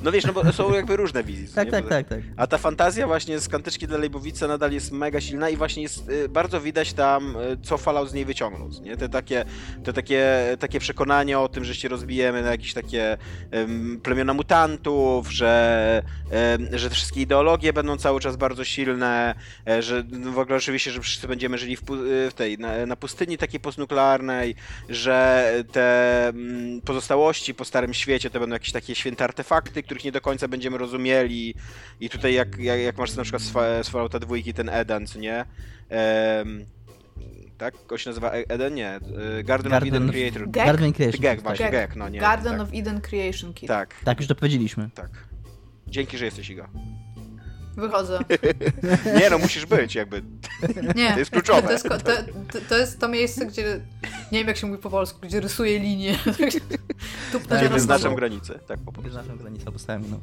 No 0.02 0.12
wiesz, 0.12 0.24
no 0.24 0.32
bo 0.32 0.52
są 0.52 0.74
jakby 0.74 0.96
różne 0.96 1.24
wizje. 1.24 1.48
Tak, 1.54 1.70
tak, 1.70 1.88
tak, 1.88 2.08
tak. 2.08 2.18
a 2.36 2.46
ta 2.46 2.58
fantazja 2.58 3.06
właśnie 3.06 3.38
z 3.38 3.48
Kantyczki 3.48 3.86
dla 3.86 3.98
Lejbowica 3.98 4.48
nadal 4.48 4.72
jest 4.72 4.92
mega 4.92 5.20
silna 5.20 5.50
i 5.50 5.56
właśnie 5.56 5.82
jest 5.82 6.08
y, 6.08 6.28
bardzo 6.28 6.60
widać 6.60 6.92
tam, 6.92 7.36
y, 7.36 7.56
co 7.62 7.78
Fallout 7.78 8.10
z 8.10 8.12
niej 8.14 8.24
wyciągnął, 8.24 8.68
nie? 8.82 8.96
Te 8.96 9.08
takie, 9.08 9.44
te 9.84 9.92
takie, 9.92 10.26
takie 10.58 10.80
przekonanie 10.80 11.38
o 11.38 11.48
tym, 11.48 11.64
że 11.64 11.74
się 11.74 11.88
rozbijemy 11.88 12.42
na 12.42 12.50
jakieś 12.50 12.74
takie 12.74 13.18
em, 13.50 14.00
plemiona 14.02 14.34
mutantów, 14.34 15.32
że, 15.32 16.02
em, 16.30 16.68
że 16.72 16.88
te 16.88 16.94
wszystkie 16.94 17.20
ideologie 17.20 17.72
będą 17.72 17.96
cały 17.96 18.20
czas 18.20 18.36
bardzo 18.36 18.64
silne, 18.64 19.34
e, 19.68 19.82
że 19.82 20.02
w 20.32 20.38
ogóle 20.38 20.56
oczywiście, 20.56 20.90
że 20.90 21.00
wszyscy 21.00 21.28
będziemy 21.28 21.58
żyli 21.58 21.76
w, 21.76 21.90
y, 21.90 22.30
w 22.30 22.34
tej, 22.34 22.58
na, 22.58 22.86
na 22.86 22.96
pustyni 22.96 23.38
takiej 23.38 23.60
postnuklearnej, 23.60 24.54
że 24.88 25.52
te 25.72 26.28
mm, 26.28 26.80
pozostałości 26.80 27.54
po 27.54 27.64
Starym 27.64 27.94
Świecie 27.94 28.30
to 28.30 28.40
będą 28.40 28.54
jakieś 28.54 28.72
takie 28.72 28.94
święte 28.94 29.24
artefakty, 29.24 29.82
których 29.92 30.04
nie 30.04 30.12
do 30.12 30.20
końca 30.20 30.48
będziemy 30.48 30.78
rozumieli 30.78 31.54
i 32.00 32.08
tutaj 32.08 32.34
jak, 32.34 32.58
jak, 32.58 32.80
jak 32.80 32.98
masz 32.98 33.16
na 33.16 33.22
przykład 33.22 33.42
z 33.42 33.50
Fa- 33.52 33.82
z 33.84 33.88
Fallouta 33.88 34.18
dwójki 34.18 34.54
ten 34.54 34.68
Eden, 34.68 35.06
co 35.06 35.18
nie? 35.18 35.44
Tak? 37.58 37.74
On 37.92 37.98
się 37.98 38.10
nazywa 38.10 38.30
E- 38.32 38.48
Eden? 38.50 38.74
Nie. 38.74 39.00
Garden, 39.44 39.70
Garden 39.70 39.72
of 39.72 39.82
Eden 39.88 40.08
of- 40.08 40.10
Creator. 40.14 40.42
Gek? 40.50 40.66
Garden 40.66 40.92
Creation. 40.92 41.20
Gek, 41.20 41.34
tak. 41.36 41.42
właśnie, 41.42 41.64
Gek. 41.70 41.72
Gek, 41.72 41.96
no 41.96 42.08
nie. 42.08 42.20
Garden 42.20 42.52
tak, 42.52 42.60
of 42.60 42.68
Eden 42.74 43.00
Creation 43.00 43.54
Kit. 43.54 43.68
Tak, 43.68 43.94
Tak, 44.04 44.18
już 44.18 44.28
to 44.28 44.34
powiedzieliśmy. 44.34 44.90
tak. 44.94 45.10
Dzięki, 45.86 46.18
że 46.18 46.24
jesteś 46.24 46.50
Iga. 46.50 46.68
Wychodzę. 47.76 48.18
Nie 49.20 49.30
no, 49.30 49.38
musisz 49.38 49.66
być 49.66 49.94
jakby. 49.94 50.22
Nie. 50.96 51.12
To 51.12 51.18
jest 51.18 51.30
kluczowe. 51.30 51.62
To 51.62 51.72
jest, 51.72 51.88
to, 51.88 51.98
to, 51.98 52.58
to 52.68 52.78
jest 52.78 53.00
to 53.00 53.08
miejsce, 53.08 53.46
gdzie. 53.46 53.80
Nie 54.32 54.38
wiem 54.38 54.48
jak 54.48 54.56
się 54.56 54.66
mówi 54.66 54.82
po 54.82 54.90
polsku, 54.90 55.18
gdzie 55.22 55.40
rysuję 55.40 55.78
linię. 55.78 56.18
Tupnę 57.32 57.58
Gdzie 57.58 57.68
wyznaczam 57.68 58.14
granicę. 58.14 58.58
Tak 58.58 58.78
po 58.78 58.92
prostu. 58.92 59.02
Wyznaczam 59.02 59.38
granicę 59.38 59.72
postałem, 59.72 60.04
no. 60.10 60.20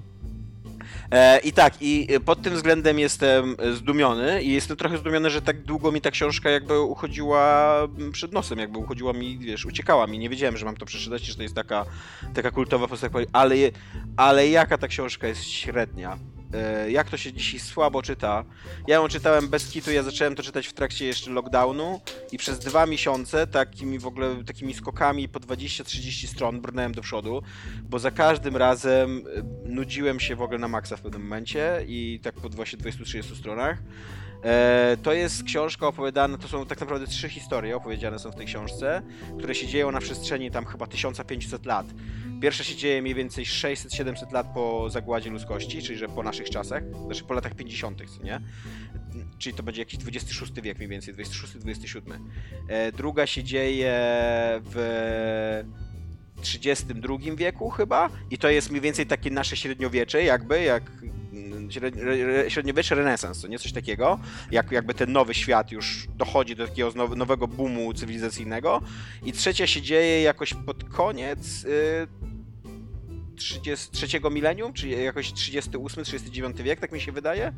E, 1.11 1.39
I 1.39 1.53
tak, 1.53 1.81
i 1.81 2.07
e, 2.13 2.19
pod 2.19 2.41
tym 2.41 2.53
względem 2.53 2.99
jestem 2.99 3.55
e, 3.59 3.73
zdumiony 3.73 4.43
i 4.43 4.53
jestem 4.53 4.77
trochę 4.77 4.97
zdumiony, 4.97 5.29
że 5.29 5.41
tak 5.41 5.61
długo 5.61 5.91
mi 5.91 6.01
ta 6.01 6.11
książka 6.11 6.49
jakby 6.49 6.79
uchodziła 6.79 7.75
mm, 7.97 8.11
przed 8.11 8.33
nosem, 8.33 8.59
jakby 8.59 8.77
uchodziła 8.79 9.13
mi, 9.13 9.37
wiesz, 9.37 9.65
uciekała 9.65 10.07
mi. 10.07 10.19
Nie 10.19 10.29
wiedziałem, 10.29 10.57
że 10.57 10.65
mam 10.65 10.77
to 10.77 10.85
przeczytać, 10.85 11.25
że 11.25 11.35
to 11.35 11.43
jest 11.43 11.55
taka, 11.55 11.85
taka 12.33 12.51
kultowa 12.51 12.87
postać, 12.87 13.11
ale, 13.33 13.55
ale 14.17 14.47
jaka 14.47 14.77
ta 14.77 14.87
książka 14.87 15.27
jest 15.27 15.43
średnia. 15.43 16.17
E, 16.53 16.91
Jak 16.91 17.09
to 17.09 17.17
się 17.17 17.33
dzisiaj 17.33 17.59
słabo 17.59 18.01
czyta. 18.01 18.45
Ja 18.87 18.95
ją 18.95 19.07
czytałem 19.07 19.49
bez 19.49 19.71
kitu, 19.71 19.91
ja 19.91 20.03
zacząłem 20.03 20.35
to 20.35 20.43
czytać 20.43 20.67
w 20.67 20.73
trakcie 20.73 21.05
jeszcze 21.05 21.31
lockdownu 21.31 22.01
i 22.31 22.37
przez 22.37 22.59
dwa 22.59 22.85
miesiące 22.85 23.47
takimi 23.47 23.99
w 23.99 24.07
ogóle 24.07 24.43
takimi 24.43 24.73
skokami 24.73 25.29
po 25.29 25.39
20-30 25.39 26.27
stron 26.27 26.61
brnąłem 26.61 26.91
do 26.91 27.01
przodu, 27.01 27.41
bo 27.83 27.99
za 27.99 28.11
każdym 28.11 28.57
razem 28.57 29.23
e, 29.65 29.69
nudziłem 29.69 30.19
się 30.19 30.35
w 30.35 30.41
ogóle 30.41 30.59
na 30.59 30.67
maksa 30.67 30.97
w 30.97 31.01
pewnym 31.01 31.21
momencie 31.21 31.83
i 31.87 32.19
tak 32.23 32.35
po 32.35 32.49
właśnie 32.49 32.79
20-30 32.79 33.35
stronach. 33.35 33.77
E, 34.43 34.97
to 35.03 35.13
jest 35.13 35.43
książka 35.43 35.87
opowiadana, 35.87 36.37
to 36.37 36.47
są 36.47 36.65
tak 36.65 36.79
naprawdę 36.79 37.07
trzy 37.07 37.29
historie 37.29 37.75
opowiedziane 37.75 38.19
są 38.19 38.31
w 38.31 38.35
tej 38.35 38.45
książce, 38.45 39.01
które 39.37 39.55
się 39.55 39.67
dzieją 39.67 39.91
na 39.91 39.99
przestrzeni 39.99 40.51
tam 40.51 40.65
chyba 40.65 40.87
1500 40.87 41.65
lat. 41.65 41.85
Pierwsza 42.41 42.63
się 42.63 42.75
dzieje 42.75 43.01
mniej 43.01 43.15
więcej 43.15 43.45
600-700 43.45 44.33
lat 44.33 44.47
po 44.53 44.89
zagładzie 44.89 45.29
ludzkości, 45.29 45.81
czyli 45.81 45.97
że 45.97 46.07
po 46.07 46.23
naszych 46.23 46.49
czasach, 46.49 46.83
znaczy 47.05 47.23
po 47.23 47.33
latach 47.33 47.55
50., 47.55 48.01
co 48.17 48.23
nie? 48.23 48.41
Czyli 49.37 49.55
to 49.55 49.63
będzie 49.63 49.81
jakiś 49.81 49.97
26 49.99 50.53
wiek 50.61 50.77
mniej 50.77 50.89
więcej, 50.89 51.13
26-27. 51.13 52.01
E, 52.67 52.91
druga 52.91 53.27
się 53.27 53.43
dzieje 53.43 53.93
w 54.63 55.63
32 56.41 57.17
wieku 57.35 57.69
chyba 57.69 58.09
i 58.31 58.37
to 58.37 58.49
jest 58.49 58.69
mniej 58.69 58.81
więcej 58.81 59.05
takie 59.05 59.31
nasze 59.31 59.57
średniowiecze 59.57 60.23
jakby, 60.23 60.63
jak 60.63 60.91
średni- 61.69 62.01
re- 62.01 62.25
re- 62.25 62.51
średniowiecze 62.51 62.95
renesans, 62.95 63.41
to 63.41 63.47
nie 63.47 63.59
coś 63.59 63.71
takiego, 63.71 64.19
jak 64.51 64.71
jakby 64.71 64.93
ten 64.93 65.11
nowy 65.11 65.33
świat 65.33 65.71
już 65.71 66.07
dochodzi 66.15 66.55
do 66.55 66.67
takiego 66.67 67.15
nowego 67.15 67.47
boomu 67.47 67.93
cywilizacyjnego 67.93 68.81
i 69.25 69.31
trzecia 69.31 69.67
się 69.67 69.81
dzieje 69.81 70.21
jakoś 70.21 70.53
pod 70.53 70.83
koniec 70.83 71.65
y, 71.65 72.07
33 73.35 74.07
milenium, 74.31 74.73
czy 74.73 74.87
jakoś 74.87 75.31
38-39 75.31 76.53
wiek, 76.63 76.79
tak 76.79 76.91
mi 76.91 77.01
się 77.01 77.11
wydaje. 77.11 77.53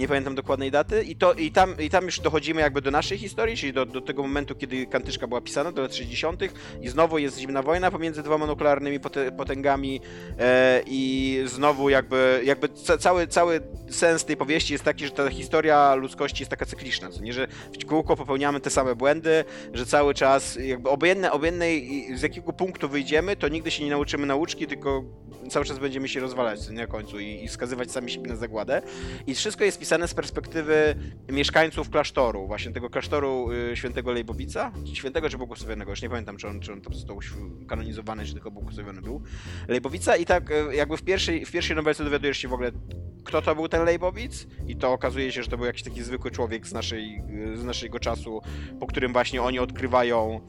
Nie 0.00 0.08
pamiętam 0.08 0.34
dokładnej 0.34 0.70
daty, 0.70 1.02
i, 1.02 1.16
to, 1.16 1.32
i, 1.32 1.52
tam, 1.52 1.74
i 1.78 1.90
tam 1.90 2.04
już 2.04 2.20
dochodzimy 2.20 2.60
jakby 2.60 2.82
do 2.82 2.90
naszej 2.90 3.18
historii, 3.18 3.56
czyli 3.56 3.72
do, 3.72 3.86
do 3.86 4.00
tego 4.00 4.22
momentu, 4.22 4.54
kiedy 4.54 4.86
Kantyczka 4.86 5.26
była 5.26 5.40
pisana, 5.40 5.72
do 5.72 5.82
lat 5.82 5.94
60. 5.94 6.40
i 6.82 6.88
znowu 6.88 7.18
jest 7.18 7.38
zimna 7.38 7.62
wojna 7.62 7.90
pomiędzy 7.90 8.22
dwoma 8.22 8.46
nuklearnymi 8.46 9.00
potęgami 9.36 10.00
e, 10.38 10.82
i 10.86 11.42
znowu 11.46 11.88
jakby, 11.90 12.40
jakby 12.44 12.68
ca- 12.68 12.98
cały, 12.98 13.26
cały 13.26 13.60
sens 13.90 14.24
tej 14.24 14.36
powieści 14.36 14.72
jest 14.72 14.84
taki, 14.84 15.04
że 15.04 15.10
ta 15.10 15.30
historia 15.30 15.94
ludzkości 15.94 16.42
jest 16.42 16.50
taka 16.50 16.66
cykliczna, 16.66 17.10
co 17.10 17.20
nie, 17.22 17.32
że 17.32 17.46
w 17.80 17.86
kółko 17.86 18.16
popełniamy 18.16 18.60
te 18.60 18.70
same 18.70 18.94
błędy, 18.94 19.44
że 19.72 19.86
cały 19.86 20.14
czas 20.14 20.56
jakby 20.56 20.90
obojętne, 20.90 21.32
obojętne 21.32 21.66
z 22.14 22.22
jakiego 22.22 22.52
punktu 22.52 22.88
wyjdziemy, 22.88 23.36
to 23.36 23.48
nigdy 23.48 23.70
się 23.70 23.84
nie 23.84 23.90
nauczymy 23.90 24.26
nauczki, 24.26 24.66
tylko 24.66 25.04
cały 25.50 25.64
czas 25.64 25.78
będziemy 25.78 26.08
się 26.08 26.20
rozwalać 26.20 26.68
na 26.68 26.86
końcu 26.86 27.20
i, 27.20 27.44
i 27.44 27.48
skazywać 27.48 27.90
sami 27.90 28.10
siebie 28.10 28.30
na 28.30 28.36
zagładę. 28.36 28.82
I 29.26 29.34
wszystko 29.34 29.64
jest 29.64 29.78
pisane 29.78 30.08
z 30.08 30.14
perspektywy 30.14 30.94
mieszkańców 31.28 31.90
klasztoru, 31.90 32.46
właśnie 32.46 32.72
tego 32.72 32.90
klasztoru 32.90 33.52
y, 33.72 33.76
świętego 33.76 34.12
Lejbowica, 34.12 34.72
świętego 34.94 35.28
czy 35.28 35.38
błogosławionego, 35.38 35.90
już 35.90 36.02
nie 36.02 36.08
pamiętam, 36.10 36.36
czy 36.36 36.48
on, 36.48 36.60
czy 36.60 36.72
on 36.72 36.80
tam 36.80 36.94
został 36.94 37.18
kanonizowany, 37.68 38.24
czy 38.24 38.32
tylko 38.32 38.50
błogosławiony 38.50 39.02
był. 39.02 39.22
Lejbowica 39.68 40.16
i 40.16 40.26
tak 40.26 40.50
y, 40.50 40.74
jakby 40.74 40.96
w 40.96 41.02
pierwszej, 41.02 41.46
w 41.46 41.52
pierwszej 41.52 41.76
nowelce 41.76 42.04
dowiadujesz 42.04 42.38
się 42.38 42.48
w 42.48 42.52
ogóle, 42.52 42.72
kto 43.24 43.42
to 43.42 43.54
był 43.54 43.68
ten 43.68 43.84
Lejbowic 43.84 44.46
i 44.66 44.76
to 44.76 44.92
okazuje 44.92 45.32
się, 45.32 45.42
że 45.42 45.50
to 45.50 45.56
był 45.56 45.66
jakiś 45.66 45.82
taki 45.82 46.02
zwykły 46.02 46.30
człowiek 46.30 46.66
z, 46.66 46.72
naszej, 46.72 47.22
y, 47.54 47.56
z 47.56 47.64
naszego 47.64 48.00
czasu, 48.00 48.40
po 48.80 48.86
którym 48.86 49.12
właśnie 49.12 49.42
oni 49.42 49.58
odkrywają 49.58 50.40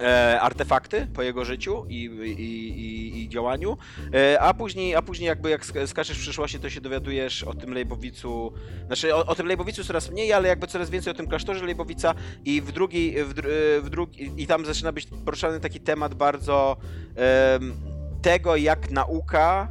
e, 0.00 0.40
artefakty 0.40 1.06
po 1.14 1.22
jego 1.22 1.44
życiu 1.44 1.86
i, 1.88 2.04
i, 2.04 2.40
i, 2.40 3.22
i 3.22 3.28
działaniu, 3.28 3.76
e, 4.14 4.40
a 4.40 4.54
później, 4.54 4.94
a 4.94 5.02
później 5.02 5.26
jakby 5.26 5.50
jak 5.50 5.64
sk- 5.64 5.86
skaczesz 5.86 6.18
w 6.18 6.20
przyszłości, 6.20 6.58
to 6.58 6.70
się 6.70 6.80
dowiadujesz 6.80 7.42
o 7.42 7.54
tym 7.54 7.72
Lejbowicu, 7.72 8.52
znaczy 8.86 9.14
o, 9.14 9.26
o 9.26 9.34
tym 9.34 9.46
Lejbowicu 9.46 9.84
coraz 9.84 10.10
mniej, 10.10 10.32
ale 10.32 10.48
jakby 10.48 10.66
coraz 10.66 10.90
więcej 10.90 11.10
o 11.10 11.14
tym 11.14 11.26
klasztorze 11.26 11.64
Lejbowica 11.64 12.14
i 12.44 12.62
w 12.62 12.72
drugiej, 12.72 13.24
w, 13.24 13.38
e, 13.38 13.42
w 13.80 13.90
drugi, 13.90 14.32
i 14.36 14.46
tam 14.46 14.66
zaczyna 14.66 14.92
być 14.92 15.08
poruszany 15.24 15.60
taki 15.60 15.80
temat 15.80 16.14
bardzo 16.14 16.76
em, 17.16 17.74
tego, 18.22 18.56
jak 18.56 18.90
nauka 18.90 19.68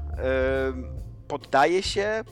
poddaje 1.27 1.83
się 1.83 2.23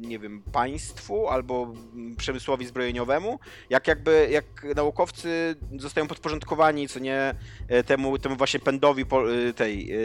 nie 0.00 0.18
wiem, 0.18 0.42
państwu 0.52 1.28
albo 1.28 1.74
mm, 1.94 2.16
przemysłowi 2.16 2.66
zbrojeniowemu, 2.66 3.38
jak 3.70 3.88
jakby, 3.88 4.28
jak 4.30 4.44
naukowcy 4.76 5.56
zostają 5.78 6.06
podporządkowani, 6.06 6.88
co 6.88 6.98
nie, 6.98 7.34
e, 7.68 7.82
temu, 7.82 8.18
temu 8.18 8.36
właśnie 8.36 8.60
pędowi 8.60 9.06
po, 9.06 9.34
e, 9.34 9.52
tej, 9.52 9.92
e, 9.92 9.96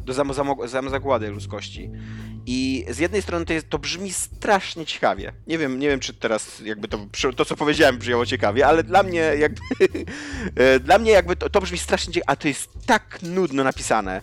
do 0.00 0.14
samozagłady 0.68 1.30
ludzkości. 1.30 1.90
I 2.46 2.84
z 2.90 2.98
jednej 2.98 3.22
strony 3.22 3.44
to, 3.44 3.52
jest, 3.52 3.68
to 3.68 3.78
brzmi 3.78 4.12
strasznie 4.12 4.86
ciekawie. 4.86 5.32
Nie 5.46 5.58
wiem, 5.58 5.78
nie 5.78 5.88
wiem, 5.88 6.00
czy 6.00 6.14
teraz 6.14 6.60
jakby 6.60 6.88
to, 6.88 6.98
to 7.36 7.44
co 7.44 7.56
powiedziałem 7.56 7.98
brzmiało 7.98 8.26
ciekawie, 8.26 8.66
ale 8.66 8.82
dla 8.82 9.02
mnie 9.02 9.20
jakby, 9.38 9.60
dla 10.86 10.98
mnie 10.98 11.12
jakby 11.12 11.36
to, 11.36 11.50
to 11.50 11.60
brzmi 11.60 11.78
strasznie 11.78 12.12
ciekawie, 12.12 12.30
a 12.30 12.36
to 12.36 12.48
jest 12.48 12.70
tak 12.86 13.18
nudno 13.22 13.64
napisane. 13.64 14.20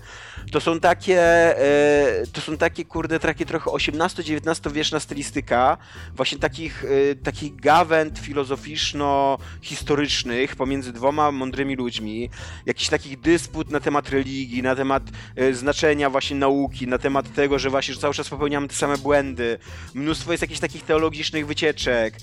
To 0.51 0.61
są 0.61 0.79
takie, 0.79 1.21
e, 1.21 2.23
to 2.33 2.41
są 2.41 2.57
takie, 2.57 2.85
kurde, 2.85 3.19
takie 3.19 3.45
trochę 3.45 3.71
XVIII-XIX 3.71 4.73
wieczna 4.73 4.99
stylistyka, 4.99 5.77
właśnie 6.15 6.37
takich, 6.37 6.85
e, 7.11 7.15
takich 7.15 7.55
gawęd 7.55 8.19
filozoficzno-historycznych 8.19 10.55
pomiędzy 10.55 10.93
dwoma 10.93 11.31
mądrymi 11.31 11.75
ludźmi, 11.75 12.29
jakiś 12.65 12.89
takich 12.89 13.19
dysput 13.19 13.71
na 13.71 13.79
temat 13.79 14.09
religii, 14.09 14.63
na 14.63 14.75
temat 14.75 15.03
e, 15.35 15.53
znaczenia 15.53 16.09
właśnie 16.09 16.37
nauki, 16.37 16.87
na 16.87 16.97
temat 16.97 17.33
tego, 17.33 17.59
że 17.59 17.69
właśnie 17.69 17.93
że 17.93 17.99
cały 17.99 18.13
czas 18.13 18.29
popełniamy 18.29 18.67
te 18.67 18.75
same 18.75 18.97
błędy. 18.97 19.57
Mnóstwo 19.93 20.31
jest 20.31 20.41
jakichś 20.41 20.59
takich 20.59 20.83
teologicznych 20.83 21.47
wycieczek. 21.47 22.13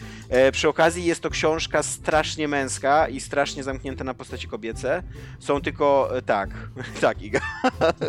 Przy 0.52 0.68
okazji 0.68 1.04
jest 1.04 1.20
to 1.20 1.30
książka 1.30 1.82
strasznie 1.82 2.48
męska 2.48 3.08
i 3.08 3.20
strasznie 3.20 3.62
zamknięta 3.62 4.04
na 4.04 4.14
postaci 4.14 4.48
kobiece. 4.48 5.02
Są 5.38 5.60
tylko, 5.60 6.10
tak, 6.26 6.50
tak 7.00 7.22
Iga. 7.22 7.40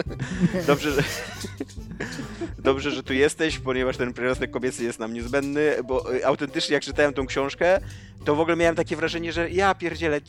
Dobrze, 0.68 0.92
że... 0.92 1.04
Dobrze, 2.60 2.92
że 2.92 3.04
tu 3.04 3.14
jesteś, 3.14 3.60
ponieważ 3.60 3.98
ten 3.98 4.14
przyrostek 4.14 4.52
kobiecy 4.52 4.84
jest 4.84 5.00
nam 5.00 5.14
niezbędny, 5.14 5.76
bo 5.84 6.16
y, 6.16 6.26
autentycznie 6.26 6.74
jak 6.74 6.84
czytałem 6.84 7.14
tą 7.14 7.26
książkę, 7.26 7.80
to 8.26 8.36
w 8.36 8.40
ogóle 8.40 8.56
miałem 8.56 8.76
takie 8.76 8.96
wrażenie, 8.96 9.34
że 9.34 9.50
ja 9.50 9.76
pierdzielę, 9.76 10.22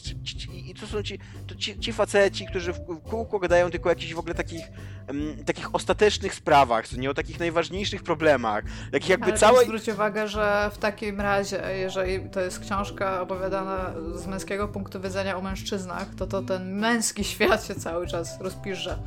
i 0.53 0.75
to 0.75 0.87
są 0.87 1.03
ci, 1.03 1.19
to 1.47 1.55
ci, 1.55 1.79
ci 1.79 1.93
faceci, 1.93 2.47
którzy 2.47 2.73
w 2.73 2.81
kółko 3.11 3.39
gadają 3.39 3.71
tylko 3.71 3.89
o 3.89 3.93
jakichś 3.93 4.15
w 4.15 4.19
ogóle 4.19 4.35
takich, 4.35 4.65
em, 5.07 5.45
takich 5.45 5.75
ostatecznych 5.75 6.35
sprawach, 6.35 6.89
co 6.89 6.97
nie 6.97 7.11
o 7.11 7.15
takich 7.15 7.39
najważniejszych 7.39 8.03
problemach, 8.03 8.65
takich 8.93 9.09
jakby 9.09 9.27
Ale 9.27 9.39
całej... 9.39 9.67
zwróć 9.67 9.89
uwagę, 9.89 10.29
że 10.29 10.71
w 10.75 10.79
takim 10.79 11.21
razie, 11.21 11.63
jeżeli 11.79 12.31
to 12.31 12.41
jest 12.41 12.61
książka 12.61 13.21
opowiadana 13.21 13.95
z 14.15 14.27
męskiego 14.27 14.69
punktu 14.69 15.01
widzenia 15.01 15.37
o 15.37 15.41
mężczyznach, 15.41 16.15
to 16.15 16.27
to 16.27 16.43
ten 16.43 16.73
męski 16.79 17.25
świat 17.35 17.67
się 17.67 17.75
cały 17.75 18.07
czas 18.07 18.41
rozpisze. 18.41 18.99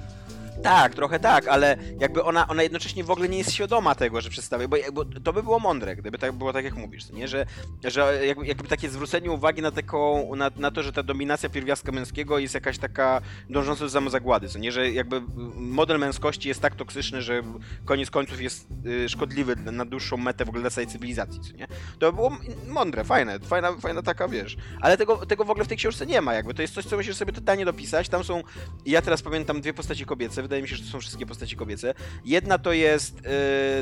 Tak, 0.64 0.96
trochę 0.96 1.20
tak, 1.20 1.48
ale 1.48 1.78
jakby 2.00 2.24
ona, 2.24 2.48
ona 2.48 2.64
jednocześnie 2.64 3.04
w 3.04 3.12
ogóle 3.12 3.30
nie 3.30 3.38
jest 3.38 3.52
świadoma 3.52 3.96
tego, 3.96 4.22
że 4.22 4.30
przedstawia, 4.30 4.68
bo, 4.68 4.78
bo 4.94 5.06
to 5.06 5.34
by 5.34 5.44
było 5.44 5.60
mądre, 5.60 5.96
gdyby 5.96 6.18
tak 6.18 6.32
było 6.32 6.54
tak 6.54 6.66
jak 6.66 6.76
mówisz, 6.76 7.10
nie? 7.10 7.28
Że, 7.28 7.46
że 7.84 8.26
jakby, 8.26 8.48
jakby 8.48 8.68
takie 8.68 8.90
zwrócenie 8.90 9.32
uwagi 9.32 9.62
na 9.62 9.72
taką, 9.72 10.36
na, 10.36 10.52
na 10.56 10.72
to, 10.72 10.84
że 10.84 10.94
ta 10.94 11.04
dominacja 11.04 11.50
pierwiastka 11.50 11.92
męskiego 11.92 12.40
jest 12.40 12.54
jakaś 12.54 12.78
taka 12.78 13.22
dążąca 13.50 13.84
do 13.84 13.90
samozagłady, 13.90 14.48
co 14.48 14.60
nie? 14.60 14.72
Że 14.72 14.92
jakby 14.92 15.22
model 15.56 16.00
męskości 16.00 16.48
jest 16.48 16.62
tak 16.62 16.76
toksyczny, 16.76 17.22
że 17.22 17.44
koniec 17.86 18.10
końców 18.10 18.42
jest 18.42 18.68
y, 18.86 19.10
szkodliwy 19.10 19.56
na 19.56 19.86
dłuższą 19.86 20.18
metę 20.18 20.46
w 20.46 20.50
ogóle 20.50 20.62
dla 20.62 20.70
całej 20.70 20.88
cywilizacji, 20.88 21.42
co 21.42 21.54
nie? 21.58 21.68
To 22.00 22.12
by 22.12 22.16
było 22.16 22.38
mądre, 22.68 23.04
fajne, 23.04 23.40
fajna, 23.40 23.74
fajna 23.74 24.02
taka, 24.02 24.28
wiesz, 24.28 24.58
ale 24.82 24.98
tego, 24.98 25.26
tego 25.26 25.46
w 25.46 25.50
ogóle 25.50 25.66
w 25.66 25.68
tej 25.68 25.78
książce 25.78 26.06
nie 26.06 26.22
ma, 26.22 26.34
jakby 26.34 26.54
to 26.54 26.62
jest 26.62 26.74
coś, 26.74 26.86
co 26.86 26.98
musisz 26.98 27.16
sobie 27.16 27.34
totalnie 27.34 27.66
dopisać, 27.66 28.10
tam 28.10 28.24
są 28.24 28.44
ja 28.86 29.02
teraz 29.02 29.22
pamiętam 29.22 29.62
dwie 29.62 29.74
postaci 29.74 30.06
kobiece, 30.06 30.49
wydaje 30.50 30.62
mi 30.62 30.68
się, 30.68 30.76
że 30.76 30.84
to 30.84 30.90
są 30.90 31.00
wszystkie 31.00 31.26
postaci 31.26 31.56
kobiece. 31.56 31.94
Jedna 32.26 32.58
to 32.58 32.74
jest 32.74 33.20
y, 33.20 33.22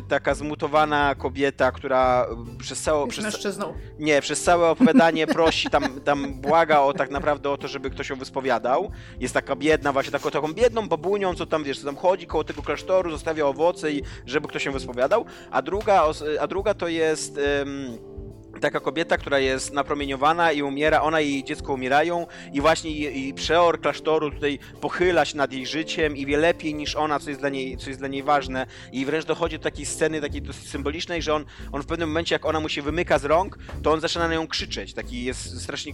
taka 0.08 0.36
zmutowana 0.36 1.16
kobieta, 1.16 1.72
która 1.72 2.28
przez 2.60 2.82
całe... 2.82 3.08
Przez, 3.08 3.24
mężczyzną. 3.24 3.74
nie, 4.00 4.22
przez 4.22 4.44
całe 4.44 4.70
opowiadanie 4.70 5.28
prosi, 5.28 5.70
tam, 5.70 6.02
tam 6.02 6.34
błaga 6.34 6.80
o 6.80 6.94
tak 6.94 7.12
naprawdę 7.12 7.50
o 7.50 7.58
to, 7.58 7.68
żeby 7.68 7.90
ktoś 7.90 8.10
ją 8.10 8.16
wyspowiadał. 8.16 8.92
Jest 9.20 9.34
taka 9.34 9.56
biedna, 9.56 9.94
właśnie 9.94 10.12
taką, 10.12 10.32
taką 10.32 10.54
biedną 10.54 10.88
babunią, 10.88 11.36
co 11.36 11.46
tam, 11.46 11.64
wiesz, 11.64 11.80
co 11.80 11.86
tam 11.86 11.96
chodzi 11.96 12.28
koło 12.28 12.44
tego 12.44 12.62
klasztoru, 12.62 13.12
zostawia 13.12 13.46
owoce 13.46 13.92
i 13.92 14.04
żeby 14.26 14.48
ktoś 14.48 14.66
ją 14.66 14.72
wyspowiadał. 14.72 15.26
A 15.52 15.62
druga, 15.62 16.04
a 16.40 16.48
druga 16.48 16.74
to 16.74 16.88
jest... 16.88 17.40
ym, 17.62 18.18
taka 18.60 18.80
kobieta, 18.80 19.18
która 19.18 19.40
jest 19.40 19.74
napromieniowana 19.74 20.52
i 20.52 20.62
umiera, 20.62 21.02
ona 21.02 21.22
i 21.22 21.32
jej 21.32 21.44
dziecko 21.44 21.74
umierają 21.74 22.28
i 22.54 22.62
właśnie 22.62 22.92
i, 22.92 23.34
przeor 23.34 23.82
klasztoru 23.82 24.32
tutaj 24.32 24.60
pochyla 24.82 25.26
się 25.26 25.38
nad 25.38 25.54
jej 25.54 25.66
życiem 25.66 26.18
i 26.18 26.26
wie 26.26 26.38
lepiej 26.38 26.76
niż 26.76 26.96
ona, 26.96 27.20
co 27.20 27.30
jest 27.30 27.42
dla 27.42 27.50
niej, 27.50 27.78
co 27.78 27.90
jest 27.90 28.00
dla 28.00 28.08
niej 28.08 28.24
ważne. 28.24 28.66
I 28.92 29.06
wręcz 29.06 29.26
dochodzi 29.26 29.58
do 29.58 29.64
takiej 29.64 29.86
sceny, 29.86 30.22
takiej 30.22 30.42
dosyć 30.42 30.70
symbolicznej, 30.70 31.22
że 31.22 31.34
on, 31.34 31.46
on 31.72 31.82
w 31.82 31.86
pewnym 31.86 32.10
momencie, 32.10 32.36
jak 32.36 32.46
ona 32.46 32.60
mu 32.60 32.70
się 32.70 32.82
wymyka 32.82 33.20
z 33.20 33.26
rąk, 33.26 33.58
to 33.84 33.92
on 33.92 34.02
zaczyna 34.02 34.28
na 34.28 34.34
nią 34.34 34.48
krzyczeć, 34.48 34.94
taki 34.94 35.24
jest 35.24 35.62
strasznie, 35.62 35.94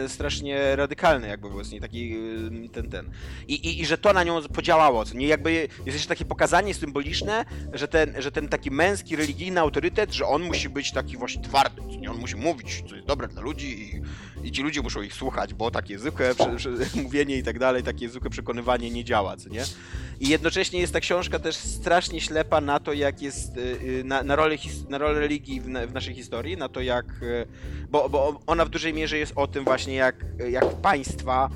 yy, 0.00 0.08
strasznie 0.08 0.76
radykalny 0.76 1.28
jakby 1.28 1.48
właśnie, 1.48 1.80
taki 1.80 2.10
yy, 2.10 2.68
ten, 2.68 2.90
ten. 2.90 3.10
I, 3.48 3.54
i, 3.54 3.80
I 3.80 3.86
że 3.86 3.98
to 3.98 4.12
na 4.12 4.24
nią 4.24 4.42
podziałało, 4.42 5.04
co 5.04 5.14
nie, 5.14 5.26
jakby 5.26 5.52
jest 5.52 5.70
jeszcze 5.86 6.08
takie 6.08 6.24
pokazanie 6.24 6.74
symboliczne, 6.74 7.44
że 7.72 7.88
ten, 7.88 8.14
że 8.18 8.32
ten 8.32 8.48
taki 8.48 8.70
męski, 8.70 9.16
religijny 9.16 9.60
autorytet, 9.60 10.12
że 10.12 10.26
on 10.26 10.42
musi 10.42 10.68
być 10.68 10.92
taki 10.92 11.16
właśnie 11.16 11.42
nie, 12.02 12.10
on 12.10 12.18
musi 12.18 12.36
mówić, 12.36 12.84
co 12.88 12.94
jest 12.94 13.06
dobre 13.06 13.28
dla 13.28 13.42
ludzi 13.42 13.82
i, 13.82 14.02
i 14.48 14.52
ci 14.52 14.62
ludzie 14.62 14.82
muszą 14.82 15.02
ich 15.02 15.14
słuchać, 15.14 15.54
bo 15.54 15.70
takie 15.70 15.98
zwykłe 15.98 16.34
mówienie 17.02 17.36
i 17.36 17.42
tak 17.42 17.58
dalej, 17.58 17.82
takie 17.82 18.08
zwykłe 18.08 18.30
przekonywanie 18.30 18.90
nie 18.90 19.04
działa, 19.04 19.36
co 19.36 19.48
nie? 19.48 19.64
I 20.20 20.28
jednocześnie 20.28 20.80
jest 20.80 20.92
ta 20.92 21.00
książka 21.00 21.38
też 21.38 21.56
strasznie 21.56 22.20
ślepa 22.20 22.60
na 22.60 22.80
to, 22.80 22.92
jak 22.92 23.22
jest, 23.22 23.56
y, 23.56 23.60
y, 23.60 24.04
na, 24.04 24.22
na, 24.22 24.36
rolę, 24.36 24.56
na 24.88 24.98
rolę 24.98 25.20
religii 25.20 25.60
w, 25.60 25.68
na, 25.68 25.86
w 25.86 25.92
naszej 25.92 26.14
historii, 26.14 26.56
na 26.56 26.68
to 26.68 26.80
jak, 26.80 27.06
y, 27.22 27.46
bo, 27.90 28.08
bo 28.08 28.40
ona 28.46 28.64
w 28.64 28.68
dużej 28.68 28.94
mierze 28.94 29.18
jest 29.18 29.32
o 29.36 29.46
tym 29.46 29.64
właśnie, 29.64 29.94
jak, 29.94 30.24
jak 30.50 30.74
państwa 30.74 31.50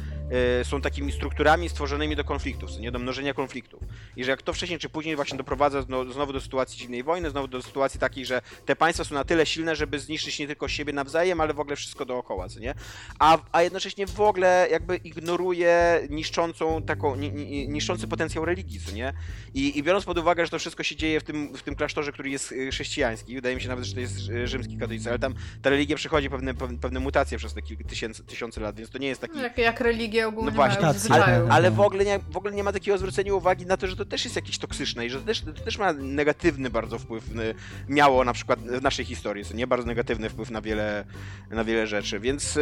są 0.62 0.80
takimi 0.80 1.12
strukturami 1.12 1.68
stworzonymi 1.68 2.16
do 2.16 2.24
konfliktów, 2.24 2.78
nie 2.78 2.92
do 2.92 2.98
mnożenia 2.98 3.34
konfliktów. 3.34 3.82
I 4.16 4.24
że 4.24 4.30
jak 4.30 4.42
to 4.42 4.52
wcześniej 4.52 4.78
czy 4.78 4.88
później 4.88 5.16
właśnie 5.16 5.38
doprowadza 5.38 5.82
zno, 5.82 6.12
znowu 6.12 6.32
do 6.32 6.40
sytuacji 6.40 6.78
zimnej 6.78 7.02
wojny, 7.02 7.30
znowu 7.30 7.48
do 7.48 7.62
sytuacji 7.62 8.00
takiej, 8.00 8.26
że 8.26 8.42
te 8.64 8.76
państwa 8.76 9.04
są 9.04 9.14
na 9.14 9.24
tyle 9.24 9.46
silne, 9.46 9.76
żeby 9.76 9.98
zniszczyć 9.98 10.38
nie 10.38 10.46
tylko 10.46 10.68
siebie 10.68 10.92
nawzajem, 10.92 11.40
ale 11.40 11.54
w 11.54 11.60
ogóle 11.60 11.76
wszystko 11.76 12.04
dookoła, 12.04 12.46
nie? 12.60 12.74
A, 13.18 13.38
a 13.52 13.62
jednocześnie 13.62 14.06
w 14.06 14.20
ogóle 14.20 14.68
jakby 14.70 14.96
ignoruje 14.96 16.00
niszczącą 16.10 16.82
taką, 16.82 17.16
ni, 17.16 17.32
ni, 17.32 17.68
niszczący 17.68 18.08
potencjał 18.08 18.44
religii, 18.44 18.80
nie? 18.94 19.12
I, 19.54 19.78
I 19.78 19.82
biorąc 19.82 20.04
pod 20.04 20.18
uwagę, 20.18 20.44
że 20.44 20.50
to 20.50 20.58
wszystko 20.58 20.82
się 20.82 20.96
dzieje 20.96 21.20
w 21.20 21.24
tym, 21.24 21.56
w 21.56 21.62
tym 21.62 21.74
klasztorze, 21.74 22.12
który 22.12 22.30
jest 22.30 22.52
y, 22.52 22.70
chrześcijański, 22.70 23.34
wydaje 23.34 23.56
mi 23.56 23.62
się 23.62 23.68
nawet, 23.68 23.84
że 23.84 23.94
to 23.94 24.00
jest 24.00 24.28
y, 24.30 24.46
rzymski 24.48 24.76
katolicy, 24.76 25.08
ale 25.08 25.18
tam 25.18 25.34
ta 25.62 25.70
religia 25.70 25.96
przechodzi 25.96 26.30
pewne, 26.30 26.54
pewne, 26.54 27.00
mutacje 27.00 27.38
przez 27.38 27.54
te 27.54 27.62
kilka 27.62 27.84
tysiące 28.26 28.60
lat, 28.60 28.76
więc 28.76 28.90
to 28.90 28.98
nie 28.98 29.08
jest 29.08 29.20
taki... 29.20 29.38
Jak, 29.38 29.58
jak 29.58 29.80
religia 29.80 30.15
religie 30.16 30.28
ogólnie 30.28 30.50
No 30.50 30.56
właśnie, 30.56 30.82
mają 31.08 31.46
tak. 31.46 31.50
Ale 31.50 31.70
w 31.70 31.80
ogóle, 31.80 32.04
nie, 32.04 32.18
w 32.30 32.36
ogóle 32.36 32.54
nie 32.54 32.64
ma 32.64 32.72
takiego 32.72 32.98
zwrócenia 32.98 33.34
uwagi 33.34 33.66
na 33.66 33.76
to, 33.76 33.86
że 33.86 33.96
to 33.96 34.04
też 34.04 34.24
jest 34.24 34.36
jakieś 34.36 34.58
toksyczne 34.58 35.06
i 35.06 35.10
że 35.10 35.20
to 35.20 35.26
też, 35.26 35.40
to 35.40 35.52
też 35.52 35.78
ma 35.78 35.92
negatywny 35.92 36.70
bardzo 36.70 36.98
wpływ, 36.98 37.24
y, 37.30 37.54
miało 37.88 38.24
na 38.24 38.32
przykład 38.32 38.60
w 38.60 38.82
naszej 38.82 39.04
historii, 39.04 39.44
co 39.44 39.54
nie? 39.54 39.66
Bardzo 39.66 39.86
negatywny 39.86 40.30
wpływ 40.30 40.50
na 40.50 40.60
wiele, 40.60 41.04
na 41.50 41.64
wiele 41.64 41.86
rzeczy, 41.86 42.20
więc 42.20 42.56
y, 42.56 42.60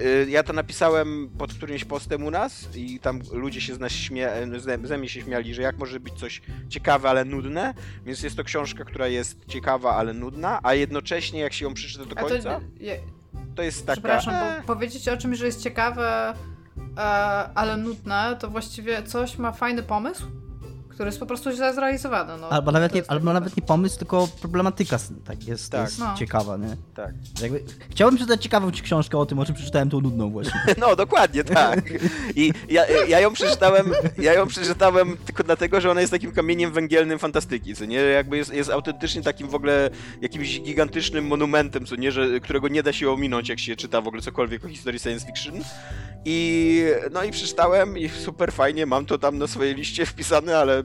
y, 0.00 0.26
ja 0.30 0.42
to 0.42 0.52
napisałem 0.52 1.30
pod 1.38 1.54
którymś 1.54 1.84
postem 1.84 2.24
u 2.24 2.30
nas 2.30 2.68
i 2.76 3.00
tam 3.00 3.20
ludzie 3.32 3.60
się 3.60 3.74
z 3.74 3.78
nas 3.78 3.92
śmie 3.92 4.30
ze, 4.58 4.78
ze 4.84 4.98
mnie 4.98 5.08
się 5.08 5.20
śmiali, 5.20 5.54
że 5.54 5.62
jak 5.62 5.78
może 5.78 6.00
być 6.00 6.14
coś 6.14 6.42
ciekawe, 6.68 7.10
ale 7.10 7.24
nudne, 7.24 7.74
więc 8.06 8.22
jest 8.22 8.36
to 8.36 8.44
książka, 8.44 8.84
która 8.84 9.08
jest 9.08 9.44
ciekawa, 9.46 9.96
ale 9.96 10.12
nudna, 10.12 10.60
a 10.62 10.74
jednocześnie 10.74 11.40
jak 11.40 11.52
się 11.52 11.64
ją 11.64 11.74
przeczyta 11.74 12.04
do 12.04 12.18
A 12.18 12.22
to, 12.22 12.28
końca, 12.28 12.60
je, 12.80 13.00
to 13.54 13.62
jest 13.62 13.86
taka... 13.86 13.92
przepraszam, 13.92 14.34
e, 14.34 14.60
bo 14.60 14.66
powiedzieć 14.66 15.08
o 15.08 15.16
czymś, 15.16 15.38
że 15.38 15.46
jest 15.46 15.62
ciekawe, 15.62 16.34
e, 16.96 17.00
ale 17.54 17.76
nudne, 17.76 18.36
to 18.40 18.50
właściwie 18.50 19.02
coś 19.02 19.38
ma 19.38 19.52
fajny 19.52 19.82
pomysł, 19.82 20.24
który 21.00 21.08
jest 21.08 21.20
po 21.20 21.26
prostu 21.26 21.52
źle 21.52 21.74
zrealizowany. 21.74 22.32
No, 22.40 22.48
Albo 22.48 22.72
nawet, 22.72 22.94
nie, 22.94 23.02
albo 23.08 23.32
nawet 23.32 23.56
nie 23.56 23.62
pomysł, 23.62 23.98
tylko 23.98 24.28
problematyka 24.40 24.98
tak 25.24 25.46
jest, 25.46 25.72
Tak. 25.72 25.80
jest 25.86 25.98
No. 25.98 26.14
ciekawa, 26.18 26.56
nie? 26.56 26.76
tak. 26.94 27.10
Jakby, 27.42 27.64
chciałbym 27.90 28.16
przeczytać 28.16 28.42
ciekawą 28.42 28.72
ci 28.72 28.82
książkę 28.82 29.18
o 29.18 29.26
tym, 29.26 29.38
o 29.38 29.44
czym 29.44 29.54
przeczytałem 29.54 29.90
tą 29.90 30.00
nudną 30.00 30.30
właśnie. 30.30 30.60
No, 30.80 30.96
dokładnie, 30.96 31.44
tak. 31.44 31.82
I 32.36 32.52
ja, 32.68 32.86
ja 33.08 33.20
ją 33.20 33.32
przeczytałem, 33.32 33.92
ja 34.18 34.34
ją 34.34 34.46
przeczytałem 34.46 35.16
tylko 35.26 35.42
dlatego, 35.44 35.80
że 35.80 35.90
ona 35.90 36.00
jest 36.00 36.10
takim 36.12 36.32
kamieniem 36.32 36.72
węgielnym 36.72 37.18
fantastyki, 37.18 37.74
co 37.74 37.84
nie? 37.84 37.96
Jakby 37.96 38.36
jest, 38.36 38.52
jest 38.54 38.70
autentycznie 38.70 39.22
takim 39.22 39.48
w 39.48 39.54
ogóle 39.54 39.90
jakimś 40.20 40.60
gigantycznym 40.60 41.26
monumentem, 41.26 41.86
co 41.86 41.96
nie? 41.96 42.12
Że, 42.12 42.40
którego 42.40 42.68
nie 42.68 42.82
da 42.82 42.92
się 42.92 43.10
ominąć, 43.10 43.48
jak 43.48 43.58
się 43.58 43.76
czyta 43.76 44.00
w 44.00 44.06
ogóle 44.06 44.22
cokolwiek 44.22 44.64
o 44.64 44.68
historii 44.68 45.00
science 45.00 45.26
fiction. 45.26 45.54
I 46.24 46.84
no 47.12 47.22
i 47.24 47.30
przeczytałem 47.30 47.98
i 47.98 48.08
super 48.08 48.52
fajnie, 48.52 48.86
mam 48.86 49.06
to 49.06 49.18
tam 49.18 49.38
na 49.38 49.46
swojej 49.46 49.74
liście 49.74 50.06
wpisane, 50.06 50.58
ale 50.58 50.82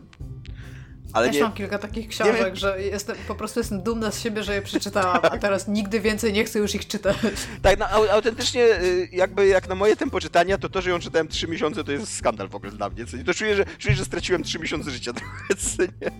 ale 1.14 1.28
Też 1.28 1.36
nie, 1.36 1.42
mam 1.44 1.54
kilka 1.54 1.78
takich 1.80 2.08
książek, 2.08 2.46
wiem. 2.46 2.56
że 2.56 2.82
jestem, 2.82 3.16
po 3.28 3.36
prostu 3.36 3.60
jestem 3.60 3.84
dumna 3.84 4.12
z 4.12 4.20
siebie, 4.20 4.44
że 4.44 4.56
je 4.56 4.62
przeczytałam, 4.62 5.20
a 5.24 5.38
teraz 5.38 5.68
nigdy 5.68 6.00
więcej 6.00 6.34
nie 6.34 6.44
chcę 6.46 6.60
już 6.60 6.76
ich 6.76 6.88
czytać. 6.88 7.18
tak, 7.62 7.80
no, 7.80 7.86
au- 7.86 8.10
autentycznie 8.10 8.64
y, 8.82 9.10
jakby 9.12 9.48
jak 9.48 9.70
na 9.70 9.76
moje 9.76 9.96
tempo 9.96 10.20
czytania, 10.20 10.58
to 10.58 10.70
to, 10.70 10.82
że 10.82 10.90
ją 10.90 11.00
czytałem 11.00 11.28
3 11.28 11.48
miesiące, 11.48 11.84
to 11.84 11.92
jest 11.92 12.18
skandal 12.18 12.50
w 12.50 12.56
ogóle 12.56 12.72
dla 12.72 12.90
mnie. 12.90 13.06
Co 13.06 13.18
nie? 13.18 13.24
To 13.24 13.34
czuję, 13.34 13.56
że, 13.56 13.66
czuję, 13.78 13.96
że 13.96 14.06
straciłem 14.06 14.44
3 14.44 14.60
miesiące 14.60 14.92
życia 14.92 15.14
trochę, 15.20 15.56
co 15.56 15.84
nie? 15.84 16.12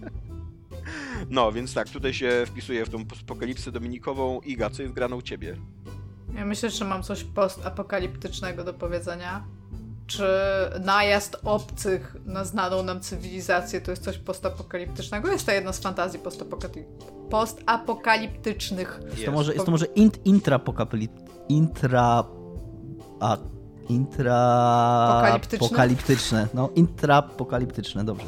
No, 1.30 1.52
więc 1.52 1.74
tak, 1.74 1.90
tutaj 1.90 2.14
się 2.14 2.44
wpisuje 2.48 2.86
w 2.86 2.90
tą 2.90 3.06
apokalipsę 3.22 3.72
dominikową. 3.72 4.40
Iga, 4.42 4.70
co 4.70 4.82
jest 4.82 4.94
grane 4.94 5.16
u 5.16 5.22
ciebie? 5.22 5.56
Ja 6.36 6.46
myślę, 6.46 6.70
że 6.70 6.86
mam 6.86 7.04
coś 7.04 7.24
postapokaliptycznego 7.24 8.64
do 8.64 8.74
powiedzenia. 8.74 9.46
Czy 10.08 10.28
najazd 10.84 11.38
obcych 11.44 12.16
na 12.26 12.46
znaną 12.46 12.84
nam 12.84 13.00
cywilizację 13.00 13.82
to 13.82 13.92
jest 13.92 14.04
coś 14.04 14.18
postapokaliptycznego? 14.18 15.32
Jest 15.32 15.46
to 15.46 15.52
jedna 15.52 15.74
z 15.74 15.80
fantazji 15.80 16.20
postapokali- 16.20 16.84
postapokaliptycznych. 17.30 19.00
Jest 19.12 19.26
to 19.26 19.32
może, 19.32 19.54
jest 19.54 19.66
to 19.66 19.72
może 19.72 19.86
int, 19.86 20.26
intrapokapeli... 20.26 21.10
Intra... 21.50 22.24
A... 23.20 23.38
Intra... 23.90 25.32
Pokaliptyczne. 25.60 26.48
No, 26.54 26.70
intrapokaliptyczne, 26.76 28.04
dobrze. 28.04 28.26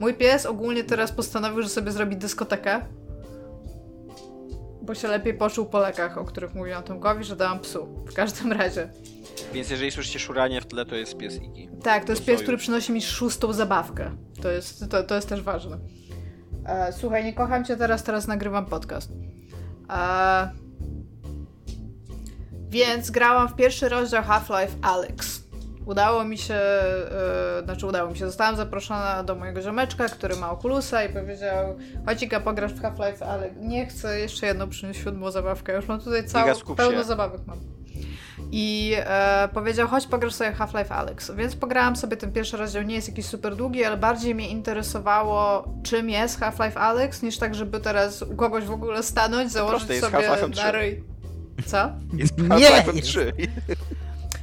Mój 0.00 0.14
pies 0.14 0.46
ogólnie 0.46 0.84
teraz 0.84 1.12
postanowił, 1.12 1.62
że 1.62 1.68
sobie 1.68 1.92
zrobi 1.92 2.16
dyskotekę. 2.16 2.80
Bo 4.86 4.94
się 4.94 5.08
lepiej 5.08 5.34
poczuł 5.34 5.66
po 5.66 5.78
lekach, 5.78 6.18
o 6.18 6.24
których 6.24 6.54
mówiłam 6.54 6.82
Tomkowi, 6.82 7.24
że 7.24 7.36
dałam 7.36 7.60
psu. 7.60 8.04
W 8.06 8.14
każdym 8.14 8.52
razie. 8.52 8.88
Więc 9.52 9.70
jeżeli 9.70 9.90
słyszycie 9.90 10.18
szuranie 10.18 10.60
w 10.60 10.66
tle, 10.66 10.86
to 10.86 10.94
jest 10.94 11.16
pies 11.16 11.36
Igi. 11.36 11.68
Tak, 11.82 12.04
to 12.04 12.12
jest 12.12 12.24
pies, 12.24 12.42
który 12.42 12.56
przynosi 12.56 12.92
mi 12.92 13.02
szóstą 13.02 13.52
zabawkę. 13.52 14.16
To 14.42 14.50
jest, 14.50 14.90
to, 14.90 15.02
to 15.02 15.14
jest 15.14 15.28
też 15.28 15.42
ważne. 15.42 15.78
E, 16.66 16.92
słuchaj, 16.92 17.24
nie 17.24 17.32
kocham 17.32 17.64
cię 17.64 17.76
teraz, 17.76 18.02
teraz 18.02 18.26
nagrywam 18.26 18.66
podcast. 18.66 19.10
E, 19.90 20.50
więc 22.68 23.10
grałam 23.10 23.48
w 23.48 23.56
pierwszy 23.56 23.88
rozdział 23.88 24.22
Half-Life 24.22 24.76
Alyx. 24.82 25.45
Udało 25.86 26.24
mi 26.24 26.38
się, 26.38 26.54
e, 26.54 27.62
znaczy 27.64 27.86
udało 27.86 28.10
mi 28.10 28.18
się, 28.18 28.26
zostałam 28.26 28.56
zaproszona 28.56 29.22
do 29.22 29.34
mojego 29.34 29.62
ziomeczka, 29.62 30.08
który 30.08 30.36
ma 30.36 30.50
okulusa 30.50 31.04
i 31.04 31.12
powiedział 31.12 31.76
chodź 32.06 32.22
Iga, 32.22 32.40
pograsz 32.40 32.72
w 32.72 32.82
Half-Life 32.82 33.26
Alyx. 33.26 33.54
Nie 33.60 33.86
chcę 33.86 34.20
jeszcze 34.20 34.46
jedną 34.46 34.68
przynieść 34.68 35.02
siódmą 35.02 35.30
zabawkę, 35.30 35.76
już 35.76 35.88
mam 35.88 36.00
tutaj 36.00 36.24
całą, 36.24 36.54
pełno 36.76 37.04
zabawek 37.04 37.40
mam. 37.46 37.60
I 38.52 38.94
e, 38.96 39.48
powiedział, 39.54 39.88
chodź 39.88 40.06
pograsz 40.06 40.34
sobie 40.34 40.52
Half-Life 40.52 40.94
Alyx. 40.94 41.30
Więc 41.30 41.56
pograłam 41.56 41.96
sobie 41.96 42.16
ten 42.16 42.32
pierwszy 42.32 42.56
rozdział, 42.56 42.82
nie 42.82 42.94
jest 42.94 43.08
jakiś 43.08 43.26
super 43.26 43.56
długi, 43.56 43.84
ale 43.84 43.96
bardziej 43.96 44.34
mnie 44.34 44.48
interesowało, 44.48 45.68
czym 45.82 46.10
jest 46.10 46.40
Half-Life 46.40 46.80
Alyx, 46.80 47.22
niż 47.22 47.38
tak, 47.38 47.54
żeby 47.54 47.80
teraz 47.80 48.22
u 48.22 48.36
kogoś 48.36 48.64
w 48.64 48.70
ogóle 48.70 49.02
stanąć, 49.02 49.52
założyć 49.52 49.78
proste, 49.78 49.94
jest 49.94 50.06
sobie 50.06 50.28
Half-Life'em 50.28 50.50
3. 50.52 50.62
na 50.62 50.72
ryj. 50.72 51.04
Co? 51.66 51.90
Jest 52.12 52.38
Nie, 52.38 52.48
Half-Life 52.48 52.92
jest- 52.92 53.08
3. 53.08 53.32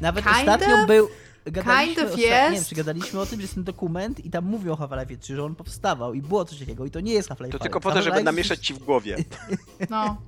Nawet 0.01 0.25
Kind 0.25 0.37
ostatnio 0.37 0.75
of? 0.81 0.87
był... 0.87 1.07
Gadaliśmy 1.45 1.95
Kind 1.95 2.07
of 2.07 2.13
osta- 2.13 2.17
Nie 2.17 2.27
wiem, 2.29 2.53
jest. 2.53 2.69
czy 2.69 2.75
gadaliśmy 2.75 3.19
o 3.19 3.25
tym, 3.25 3.39
że 3.39 3.41
jest 3.41 3.53
ten 3.53 3.63
dokument 3.63 4.25
i 4.25 4.29
tam 4.29 4.45
mówią 4.45 4.71
o 4.73 4.75
Half-Life 4.75 5.17
3, 5.17 5.35
że 5.35 5.43
on 5.43 5.55
powstawał 5.55 6.13
i 6.13 6.21
było 6.21 6.45
coś 6.45 6.59
takiego 6.59 6.85
i 6.85 6.91
to 6.91 6.99
nie 6.99 7.13
jest 7.13 7.29
Half-Life 7.29 7.51
To 7.51 7.59
tylko 7.59 7.79
po 7.79 7.91
to, 7.91 8.01
żeby 8.01 8.23
namieszać 8.23 8.59
ci 8.67 8.73
w 8.73 8.79
głowie. 8.79 9.17
No. 9.89 10.21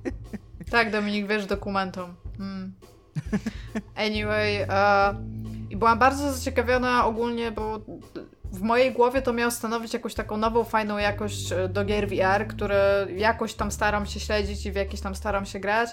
Tak, 0.70 0.92
Dominik, 0.92 1.26
wiesz, 1.28 1.46
dokumentom. 1.46 2.14
Mm. 2.38 2.72
Anyway, 3.94 4.62
e, 4.62 5.14
i 5.70 5.76
byłam 5.76 5.98
bardzo 5.98 6.32
zaciekawiona 6.32 7.06
ogólnie, 7.06 7.52
bo 7.52 7.80
w 8.56 8.62
mojej 8.62 8.92
głowie 8.92 9.22
to 9.22 9.32
miało 9.32 9.50
stanowić 9.50 9.94
jakąś 9.94 10.14
taką 10.14 10.36
nową, 10.36 10.64
fajną 10.64 10.98
jakość 10.98 11.52
e, 11.52 11.68
do 11.68 11.84
gier 11.84 12.08
VR, 12.08 12.46
które 12.48 13.06
jakoś 13.16 13.54
tam 13.54 13.70
staram 13.70 14.06
się 14.06 14.20
śledzić 14.20 14.66
i 14.66 14.72
w 14.72 14.74
jakieś 14.74 15.00
tam 15.00 15.14
staram 15.14 15.46
się 15.46 15.60
grać. 15.60 15.90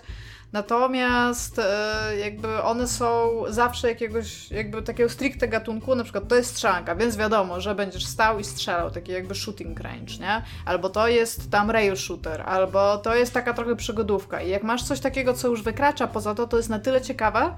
Natomiast 0.54 1.60
e, 1.60 2.18
jakby 2.20 2.64
one 2.64 2.88
są 2.88 3.30
zawsze 3.50 3.88
jakiegoś, 3.88 4.52
jakby 4.52 4.82
takiego 4.82 5.10
stricte 5.10 5.48
gatunku, 5.48 5.96
na 5.96 6.04
przykład 6.04 6.28
to 6.28 6.36
jest 6.36 6.50
strzelanka, 6.50 6.96
więc 6.96 7.18
wiadomo, 7.18 7.62
że 7.62 7.76
będziesz 7.76 8.06
stał 8.06 8.40
i 8.40 8.44
strzelał, 8.44 8.92
taki 8.92 9.12
jakby 9.12 9.36
shooting 9.36 9.80
range, 9.80 10.18
nie? 10.20 10.42
Albo 10.66 10.90
to 10.90 11.08
jest 11.08 11.52
tam 11.52 11.72
rail 11.72 11.96
shooter, 11.96 12.42
albo 12.42 12.98
to 12.98 13.16
jest 13.16 13.34
taka 13.34 13.54
trochę 13.54 13.76
przygodówka. 13.76 14.42
I 14.42 14.50
jak 14.50 14.64
masz 14.64 14.84
coś 14.84 15.00
takiego, 15.00 15.34
co 15.34 15.48
już 15.48 15.64
wykracza 15.64 16.08
poza 16.08 16.36
to, 16.36 16.48
to 16.48 16.58
jest 16.58 16.70
na 16.70 16.80
tyle 16.80 17.02
ciekawe, 17.02 17.54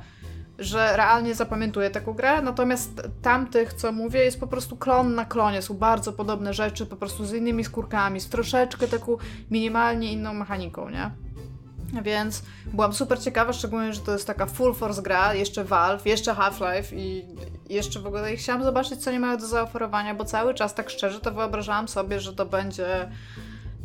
że 0.60 0.98
realnie 0.98 1.36
zapamiętuję 1.36 1.90
taką 1.90 2.14
grę, 2.14 2.42
natomiast 2.42 3.02
tamtych, 3.22 3.74
co 3.74 3.92
mówię, 3.92 4.20
jest 4.20 4.40
po 4.40 4.48
prostu 4.48 4.78
klon 4.78 5.16
na 5.16 5.26
klonie, 5.26 5.62
są 5.62 5.74
bardzo 5.74 6.14
podobne 6.14 6.54
rzeczy, 6.54 6.86
po 6.86 6.96
prostu 6.96 7.26
z 7.26 7.34
innymi 7.34 7.64
skórkami, 7.64 8.20
z 8.20 8.30
troszeczkę 8.30 8.88
taką 8.88 9.18
minimalnie 9.52 10.12
inną 10.12 10.34
mechaniką, 10.34 10.90
nie? 10.90 11.12
Więc 12.04 12.44
byłam 12.74 12.94
super 12.94 13.20
ciekawa, 13.20 13.54
szczególnie, 13.54 13.94
że 13.94 14.02
to 14.02 14.12
jest 14.12 14.28
taka 14.28 14.46
full 14.46 14.74
force 14.74 15.02
gra, 15.02 15.34
jeszcze 15.34 15.64
Valve, 15.64 16.06
jeszcze 16.06 16.34
Half-Life 16.34 16.96
i 16.96 17.26
jeszcze 17.70 18.00
w 18.00 18.06
ogóle 18.06 18.36
chciałam 18.36 18.64
zobaczyć, 18.64 19.04
co 19.04 19.12
nie 19.12 19.20
mają 19.20 19.38
do 19.38 19.48
zaoferowania, 19.48 20.16
bo 20.16 20.26
cały 20.26 20.54
czas 20.54 20.74
tak 20.74 20.90
szczerze 20.90 21.20
to 21.20 21.32
wyobrażałam 21.32 21.88
sobie, 21.88 22.20
że 22.20 22.34
to 22.34 22.46
będzie 22.46 23.10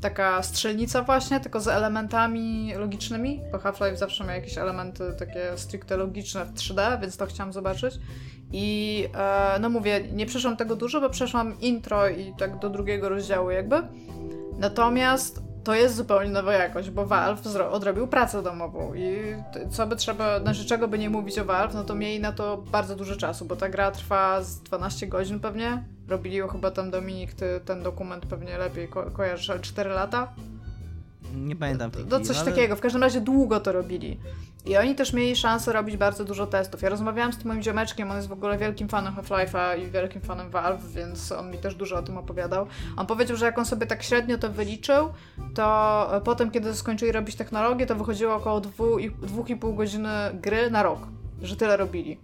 taka 0.01 0.43
strzelnica 0.43 1.03
właśnie, 1.03 1.41
tylko 1.41 1.61
z 1.61 1.69
elementami 1.69 2.75
logicznymi, 2.75 3.41
bo 3.53 3.59
Half-Life 3.59 3.97
zawsze 3.97 4.25
ma 4.25 4.35
jakieś 4.35 4.59
elementy 4.59 5.15
takie 5.19 5.53
stricte 5.57 5.97
logiczne 5.97 6.45
w 6.45 6.55
3D, 6.55 7.01
więc 7.01 7.17
to 7.17 7.27
chciałam 7.27 7.53
zobaczyć. 7.53 7.95
I 8.53 9.09
e, 9.15 9.59
no 9.61 9.69
mówię, 9.69 10.01
nie 10.13 10.27
przeszłam 10.27 10.57
tego 10.57 10.77
dużo, 10.77 11.01
bo 11.01 11.11
przeszłam 11.11 11.61
intro 11.61 12.09
i 12.09 12.35
tak 12.39 12.59
do 12.59 12.71
drugiego 12.71 13.09
rozdziału 13.09 13.51
jakby. 13.51 13.77
Natomiast 14.59 15.50
to 15.65 15.75
jest 15.75 15.97
zupełnie 15.97 16.31
nowa 16.31 16.53
jakość, 16.53 16.91
bo 16.91 17.07
Valve 17.07 17.47
odrobił 17.71 18.07
pracę 18.07 18.43
domową 18.43 18.95
i 18.95 19.35
co 19.71 19.87
by 19.87 19.97
trzeba, 19.97 20.41
znaczy 20.41 20.65
czego 20.65 20.89
by 20.89 20.99
nie 20.99 21.11
mówić 21.11 21.39
o 21.39 21.45
Valve, 21.45 21.75
no 21.75 21.85
to 21.85 21.95
mieli 21.95 22.21
na 22.21 22.33
to 22.33 22.57
bardzo 22.57 22.97
dużo 22.97 23.17
czasu, 23.17 23.45
bo 23.45 23.57
ta 23.57 23.69
gra 23.69 23.91
trwa 23.91 24.43
z 24.43 24.61
12 24.61 25.07
godzin 25.07 25.41
pewnie. 25.41 25.85
Robili 26.09 26.37
ją 26.37 26.49
chyba 26.49 26.71
tam 26.71 26.91
Dominik, 26.91 27.35
ty 27.35 27.61
ten 27.65 27.83
dokument 27.83 28.27
pewnie 28.27 28.59
lepiej 28.59 28.89
ko- 28.89 29.11
kojarzysz, 29.11 29.51
ale 29.51 29.61
4 29.61 29.91
lata? 29.91 30.33
Nie 31.35 31.57
pamiętam 31.57 31.91
tej 31.91 32.05
No 32.07 32.21
coś 32.21 32.37
ale- 32.37 32.51
takiego, 32.51 32.77
w 32.77 32.81
każdym 32.81 33.03
razie 33.03 33.21
długo 33.21 33.61
to 33.61 33.73
robili. 33.73 34.21
I 34.67 34.77
oni 34.77 34.95
też 34.95 35.13
mieli 35.13 35.37
szansę 35.37 35.73
robić 35.73 35.97
bardzo 35.97 36.25
dużo 36.25 36.47
testów. 36.47 36.83
Ja 36.83 36.89
rozmawiałam 36.89 37.33
z 37.33 37.39
tym 37.39 37.49
moim 37.49 37.63
ziomeczkiem, 37.63 38.11
on 38.11 38.17
jest 38.17 38.29
w 38.29 38.33
ogóle 38.33 38.59
wielkim 38.59 38.89
fanem 38.89 39.15
Half-Life'a 39.15 39.79
i 39.79 39.91
wielkim 39.91 40.23
fanem 40.23 40.51
Valve, 40.51 40.93
więc 40.93 41.33
on 41.33 41.51
mi 41.51 41.59
też 41.59 41.75
dużo 41.75 41.97
o 41.97 42.03
tym 42.03 42.19
opowiadał. 42.19 42.67
On 42.97 43.07
powiedział, 43.07 43.37
że 43.37 43.47
jak 43.47 43.59
on 43.59 43.65
sobie 43.65 43.87
tak 43.87 44.03
średnio 44.03 44.39
to 44.39 44.51
wyliczył, 44.51 45.09
to 45.55 46.17
e, 46.17 46.21
potem, 46.21 46.51
kiedy 46.51 46.75
skończyli 46.75 47.13
robić 47.13 47.37
technologię, 47.37 47.87
to 47.87 47.95
wychodziło 47.95 48.35
około 48.35 48.61
2,5 48.61 49.77
godziny 49.77 50.09
gry 50.35 50.71
na 50.71 50.83
rok, 50.83 50.99
że 51.43 51.57
tyle 51.57 51.77
robili. 51.77 52.19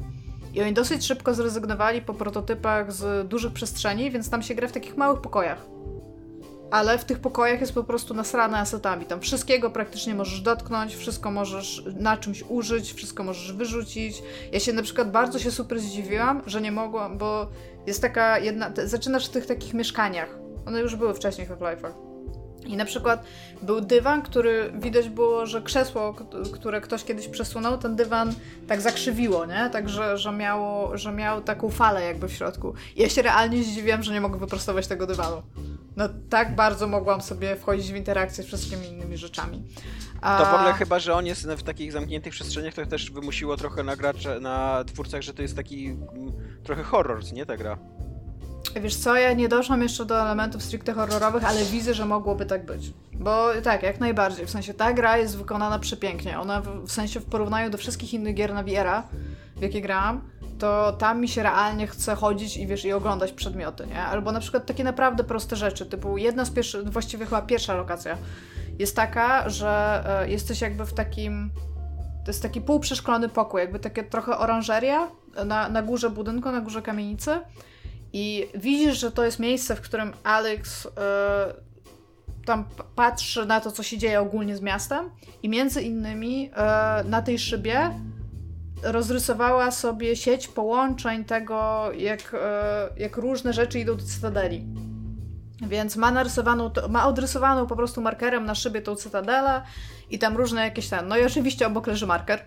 I 0.54 0.62
oni 0.62 0.72
dosyć 0.72 1.06
szybko 1.06 1.34
zrezygnowali 1.34 2.02
po 2.02 2.14
prototypach 2.14 2.92
z 2.92 3.28
dużych 3.28 3.52
przestrzeni, 3.52 4.10
więc 4.10 4.30
tam 4.30 4.42
się 4.42 4.54
gra 4.54 4.68
w 4.68 4.72
takich 4.72 4.96
małych 4.96 5.20
pokojach. 5.20 5.66
Ale 6.70 6.98
w 6.98 7.04
tych 7.04 7.18
pokojach 7.18 7.60
jest 7.60 7.72
po 7.72 7.84
prostu 7.84 8.14
nasrane 8.14 8.58
asetami. 8.58 9.06
Tam 9.06 9.20
wszystkiego 9.20 9.70
praktycznie 9.70 10.14
możesz 10.14 10.40
dotknąć, 10.40 10.96
wszystko 10.96 11.30
możesz 11.30 11.84
na 12.00 12.16
czymś 12.16 12.42
użyć, 12.48 12.92
wszystko 12.92 13.24
możesz 13.24 13.52
wyrzucić. 13.52 14.22
Ja 14.52 14.60
się 14.60 14.72
na 14.72 14.82
przykład 14.82 15.10
bardzo 15.10 15.38
się 15.38 15.50
super 15.50 15.80
zdziwiłam, 15.80 16.42
że 16.46 16.60
nie 16.60 16.72
mogłam, 16.72 17.18
bo 17.18 17.46
jest 17.86 18.02
taka 18.02 18.38
jedna... 18.38 18.70
Zaczynasz 18.84 19.26
w 19.26 19.30
tych 19.30 19.46
takich 19.46 19.74
mieszkaniach. 19.74 20.38
One 20.66 20.80
już 20.80 20.96
były 20.96 21.14
wcześniej 21.14 21.46
w 21.46 21.50
Half-Life'ach. 21.50 22.15
I 22.66 22.76
na 22.76 22.84
przykład 22.84 23.24
był 23.62 23.80
dywan, 23.80 24.22
który 24.22 24.72
widać 24.74 25.08
było, 25.08 25.46
że 25.46 25.62
krzesło, 25.62 26.14
które 26.52 26.80
ktoś 26.80 27.04
kiedyś 27.04 27.28
przesunął, 27.28 27.78
ten 27.78 27.96
dywan 27.96 28.34
tak 28.68 28.80
zakrzywiło, 28.80 29.46
nie? 29.46 29.70
Tak, 29.72 29.88
że, 29.88 30.32
miało, 30.32 30.98
że 30.98 31.12
miał 31.12 31.42
taką 31.42 31.70
falę 31.70 32.04
jakby 32.04 32.28
w 32.28 32.32
środku. 32.32 32.74
I 32.96 33.02
ja 33.02 33.08
się 33.08 33.22
realnie 33.22 33.62
zdziwiłam, 33.62 34.02
że 34.02 34.12
nie 34.12 34.20
mogę 34.20 34.38
wyprostować 34.38 34.86
tego 34.86 35.06
dywanu. 35.06 35.42
No 35.96 36.08
tak 36.30 36.54
bardzo 36.54 36.86
mogłam 36.86 37.20
sobie 37.20 37.56
wchodzić 37.56 37.92
w 37.92 37.96
interakcję 37.96 38.44
z 38.44 38.46
wszystkimi 38.46 38.86
innymi 38.86 39.16
rzeczami. 39.16 39.62
A... 40.20 40.38
To 40.38 40.50
w 40.50 40.54
ogóle 40.54 40.72
chyba, 40.72 40.98
że 40.98 41.14
on 41.14 41.26
jest 41.26 41.46
w 41.46 41.62
takich 41.62 41.92
zamkniętych 41.92 42.32
przestrzeniach, 42.32 42.74
to 42.74 42.86
też 42.86 43.10
wymusiło 43.10 43.56
trochę 43.56 43.82
na 43.82 43.96
gracze, 43.96 44.40
na 44.40 44.84
twórcach, 44.84 45.22
że 45.22 45.34
to 45.34 45.42
jest 45.42 45.56
taki 45.56 45.86
mm, 45.86 46.32
trochę 46.64 46.82
horror, 46.82 47.32
nie 47.32 47.46
ta 47.46 47.56
gra? 47.56 47.78
Wiesz 48.80 48.96
co, 48.96 49.16
ja 49.16 49.32
nie 49.32 49.48
doszłam 49.48 49.82
jeszcze 49.82 50.04
do 50.04 50.22
elementów 50.22 50.62
stricte 50.62 50.92
horrorowych, 50.92 51.44
ale 51.44 51.64
widzę, 51.64 51.94
że 51.94 52.06
mogłoby 52.06 52.46
tak 52.46 52.66
być. 52.66 52.92
Bo 53.12 53.48
tak, 53.62 53.82
jak 53.82 54.00
najbardziej. 54.00 54.46
W 54.46 54.50
sensie 54.50 54.74
ta 54.74 54.92
gra 54.92 55.18
jest 55.18 55.38
wykonana 55.38 55.78
przepięknie. 55.78 56.40
Ona 56.40 56.60
w, 56.60 56.84
w 56.86 56.92
sensie 56.92 57.20
w 57.20 57.24
porównaniu 57.24 57.70
do 57.70 57.78
wszystkich 57.78 58.14
innych 58.14 58.34
gier 58.34 58.54
na 58.54 58.62
VR-a, 58.62 59.02
w 59.56 59.62
jakie 59.62 59.80
grałam, 59.80 60.20
to 60.58 60.92
tam 60.92 61.20
mi 61.20 61.28
się 61.28 61.42
realnie 61.42 61.86
chce 61.86 62.14
chodzić 62.14 62.56
i 62.56 62.66
wiesz, 62.66 62.84
i 62.84 62.92
oglądać 62.92 63.32
przedmioty, 63.32 63.86
nie? 63.86 64.02
Albo 64.02 64.32
na 64.32 64.40
przykład 64.40 64.66
takie 64.66 64.84
naprawdę 64.84 65.24
proste 65.24 65.56
rzeczy, 65.56 65.86
typu 65.86 66.18
jedna 66.18 66.44
z 66.44 66.50
pierwszych, 66.50 66.88
właściwie 66.90 67.24
chyba 67.24 67.42
pierwsza 67.42 67.74
lokacja 67.74 68.18
jest 68.78 68.96
taka, 68.96 69.48
że 69.48 70.02
e, 70.22 70.30
jesteś 70.30 70.60
jakby 70.60 70.86
w 70.86 70.94
takim 70.94 71.50
to 72.24 72.30
jest 72.30 72.42
taki 72.42 72.60
półprzeszklony 72.60 73.28
pokój, 73.28 73.60
jakby 73.60 73.78
takie 73.78 74.04
trochę 74.04 74.38
oranżeria 74.38 75.08
na, 75.46 75.68
na 75.68 75.82
górze 75.82 76.10
budynku, 76.10 76.50
na 76.50 76.60
górze 76.60 76.82
kamienicy. 76.82 77.40
I 78.18 78.48
widzisz, 78.54 78.98
że 78.98 79.12
to 79.12 79.24
jest 79.24 79.38
miejsce, 79.38 79.76
w 79.76 79.80
którym 79.80 80.12
Alex 80.24 80.86
e, 80.86 80.90
tam 82.44 82.64
patrzy 82.94 83.46
na 83.46 83.60
to, 83.60 83.72
co 83.72 83.82
się 83.82 83.98
dzieje 83.98 84.20
ogólnie 84.20 84.56
z 84.56 84.60
miastem. 84.60 85.10
I 85.42 85.48
między 85.48 85.82
innymi 85.82 86.50
e, 86.56 87.04
na 87.04 87.22
tej 87.22 87.38
szybie 87.38 87.90
rozrysowała 88.82 89.70
sobie 89.70 90.16
sieć 90.16 90.48
połączeń 90.48 91.24
tego, 91.24 91.90
jak, 91.92 92.34
e, 92.34 92.88
jak 92.96 93.16
różne 93.16 93.52
rzeczy 93.52 93.80
idą 93.80 93.96
do 93.96 94.04
Cytadeli. 94.04 94.64
Więc 95.62 95.96
ma 95.96 96.10
narysowaną, 96.10 96.70
ma 96.88 97.08
odrysowaną 97.08 97.66
po 97.66 97.76
prostu 97.76 98.00
markerem 98.00 98.44
na 98.44 98.54
szybie 98.54 98.82
tą 98.82 98.94
cytadelę 98.94 99.62
i 100.10 100.18
tam 100.18 100.36
różne 100.36 100.60
jakieś 100.60 100.88
ten. 100.88 101.08
No 101.08 101.16
i 101.16 101.24
oczywiście 101.24 101.66
obok 101.66 101.86
leży 101.86 102.06
marker. 102.06 102.44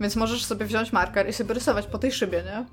Więc 0.00 0.16
możesz 0.16 0.44
sobie 0.44 0.66
wziąć 0.66 0.92
marker 0.92 1.28
i 1.28 1.32
sobie 1.32 1.54
rysować 1.54 1.86
po 1.86 1.98
tej 1.98 2.12
szybie, 2.12 2.42
nie? 2.42 2.64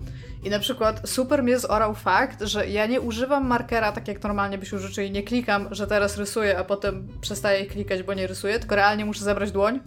I 0.48 0.50
na 0.50 0.60
przykład 0.60 1.10
super 1.10 1.44
mnie 1.44 1.60
zorał 1.60 1.96
fakt, 1.96 2.42
że 2.42 2.68
ja 2.70 2.86
nie 2.86 3.02
używam 3.02 3.48
markera 3.48 3.92
tak 3.92 4.08
jak 4.08 4.24
normalnie 4.24 4.58
byś 4.58 4.74
użył, 4.74 4.92
czyli 4.92 5.12
nie 5.12 5.24
klikam, 5.24 5.68
że 5.72 5.88
teraz 5.88 6.18
rysuję, 6.18 6.58
a 6.58 6.64
potem 6.64 7.08
przestaję 7.22 7.66
klikać, 7.66 8.04
bo 8.04 8.14
nie 8.14 8.28
rysuję, 8.28 8.60
tylko 8.60 8.76
realnie 8.76 9.06
muszę 9.06 9.24
zabrać 9.24 9.52
dłoń. 9.52 9.80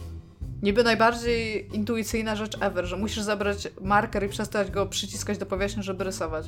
Niby 0.62 0.84
najbardziej 0.84 1.68
intuicyjna 1.72 2.36
rzecz 2.36 2.56
ever, 2.60 2.84
że 2.84 2.96
musisz 2.96 3.22
zabrać 3.22 3.68
marker 3.80 4.24
i 4.24 4.28
przestać 4.28 4.70
go 4.70 4.86
przyciskać 4.86 5.38
do 5.38 5.46
powierzchni, 5.46 5.82
żeby 5.82 6.04
rysować. 6.04 6.46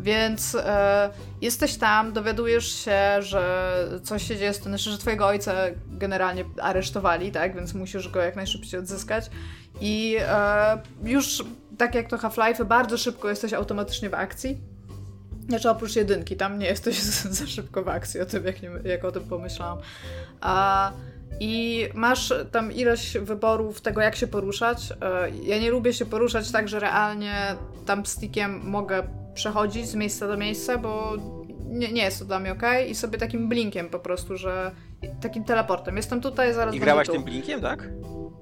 Więc 0.00 0.54
e, 0.54 1.10
jesteś 1.40 1.76
tam, 1.76 2.12
dowiadujesz 2.12 2.84
się, 2.84 3.22
że 3.22 3.74
coś 4.02 4.22
się 4.22 4.36
dzieje 4.36 4.54
z 4.54 4.58
tym, 4.58 4.72
znaczy, 4.72 4.90
że 4.90 4.98
twojego 4.98 5.26
ojca 5.26 5.54
generalnie 5.86 6.44
aresztowali, 6.62 7.32
tak? 7.32 7.54
Więc 7.54 7.74
musisz 7.74 8.08
go 8.08 8.20
jak 8.20 8.36
najszybciej 8.36 8.80
odzyskać. 8.80 9.30
I 9.80 10.16
e, 10.20 10.78
już 11.04 11.44
tak 11.78 11.94
jak 11.94 12.08
to 12.08 12.16
Half-Life, 12.16 12.64
bardzo 12.64 12.98
szybko 12.98 13.28
jesteś 13.28 13.52
automatycznie 13.52 14.10
w 14.10 14.14
akcji. 14.14 14.60
Znaczy 15.48 15.70
oprócz 15.70 15.96
jedynki, 15.96 16.36
tam 16.36 16.58
nie 16.58 16.66
jesteś 16.66 17.02
za 17.38 17.46
szybko 17.46 17.82
w 17.82 17.88
akcji, 17.88 18.20
o 18.20 18.26
tym 18.26 18.44
jak, 18.44 18.62
nie, 18.62 18.70
jak 18.84 19.04
o 19.04 19.12
tym 19.12 19.24
pomyślałam. 19.24 19.78
A, 20.40 20.92
I 21.40 21.86
masz 21.94 22.32
tam 22.52 22.72
ileś 22.72 23.16
wyborów 23.18 23.80
tego, 23.80 24.00
jak 24.00 24.16
się 24.16 24.26
poruszać. 24.26 24.92
E, 25.02 25.30
Ja 25.42 25.58
nie 25.58 25.70
lubię 25.70 25.92
się 25.92 26.06
poruszać 26.06 26.50
tak, 26.50 26.68
że 26.68 26.80
realnie 26.80 27.34
tam 27.86 28.06
stickiem 28.06 28.60
mogę 28.70 29.02
przechodzić 29.34 29.86
z 29.86 29.94
miejsca 29.94 30.28
do 30.28 30.36
miejsca, 30.36 30.78
bo 30.78 31.12
nie, 31.68 31.92
nie 31.92 32.02
jest 32.02 32.18
to 32.18 32.24
dla 32.24 32.38
mnie 32.38 32.52
ok. 32.52 32.62
I 32.88 32.94
sobie 32.94 33.18
takim 33.18 33.48
blinkiem 33.48 33.88
po 33.88 33.98
prostu, 33.98 34.36
że 34.36 34.70
takim 35.20 35.44
teleportem. 35.44 35.96
Jestem 35.96 36.20
tutaj, 36.20 36.54
zaraz 36.54 36.74
I 36.74 36.80
grałaś 36.80 37.06
tu. 37.06 37.12
tym 37.12 37.22
blinkiem, 37.24 37.60
tak? 37.60 37.88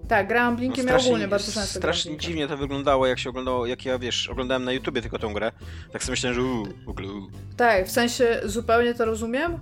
Tak, 0.08 0.28
grałam 0.28 0.56
blinkiem 0.56 0.86
No 0.86 0.98
i 0.98 1.00
ogólnie 1.06 1.28
bardzo 1.28 1.52
często 1.52 1.78
strasznie 1.78 2.16
dziwnie 2.16 2.48
to 2.48 2.56
wyglądało, 2.56 3.06
jak 3.06 3.18
się 3.18 3.30
oglądało, 3.30 3.66
jak 3.66 3.84
ja, 3.84 3.98
wiesz, 3.98 4.28
oglądałem 4.28 4.64
na 4.64 4.72
YouTubie 4.72 5.02
tylko 5.02 5.18
tą 5.18 5.32
grę. 5.34 5.52
Tak 5.92 6.02
sobie 6.02 6.10
myślałem, 6.12 6.34
że 6.34 6.42
uuu, 6.42 6.66
w 6.86 6.88
ogóle 6.88 7.08
uuu. 7.12 7.30
Tak, 7.56 7.86
w 7.86 7.90
sensie 7.90 8.40
zupełnie 8.44 8.94
to 8.94 9.04
rozumiem, 9.04 9.58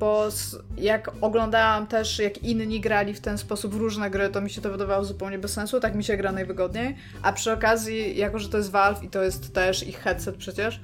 bo 0.00 0.26
s- 0.26 0.58
jak 0.76 1.10
oglądałam 1.20 1.86
też, 1.86 2.18
jak 2.18 2.38
inni 2.38 2.80
grali 2.80 3.14
w 3.14 3.20
ten 3.20 3.38
sposób 3.38 3.74
różne 3.74 4.10
gry, 4.10 4.28
to 4.28 4.40
mi 4.40 4.50
się 4.50 4.60
to 4.60 4.70
wydawało 4.70 5.04
zupełnie 5.04 5.38
bez 5.38 5.52
sensu, 5.52 5.80
tak 5.80 5.94
mi 5.94 6.04
się 6.04 6.16
gra 6.16 6.32
najwygodniej. 6.32 6.96
A 7.22 7.32
przy 7.32 7.52
okazji, 7.52 8.16
jako 8.18 8.38
że 8.38 8.48
to 8.48 8.56
jest 8.58 8.70
Valve 8.70 9.02
i 9.04 9.08
to 9.10 9.22
jest 9.22 9.54
też 9.54 9.82
ich 9.88 9.98
headset 9.98 10.36
przecież, 10.36 10.80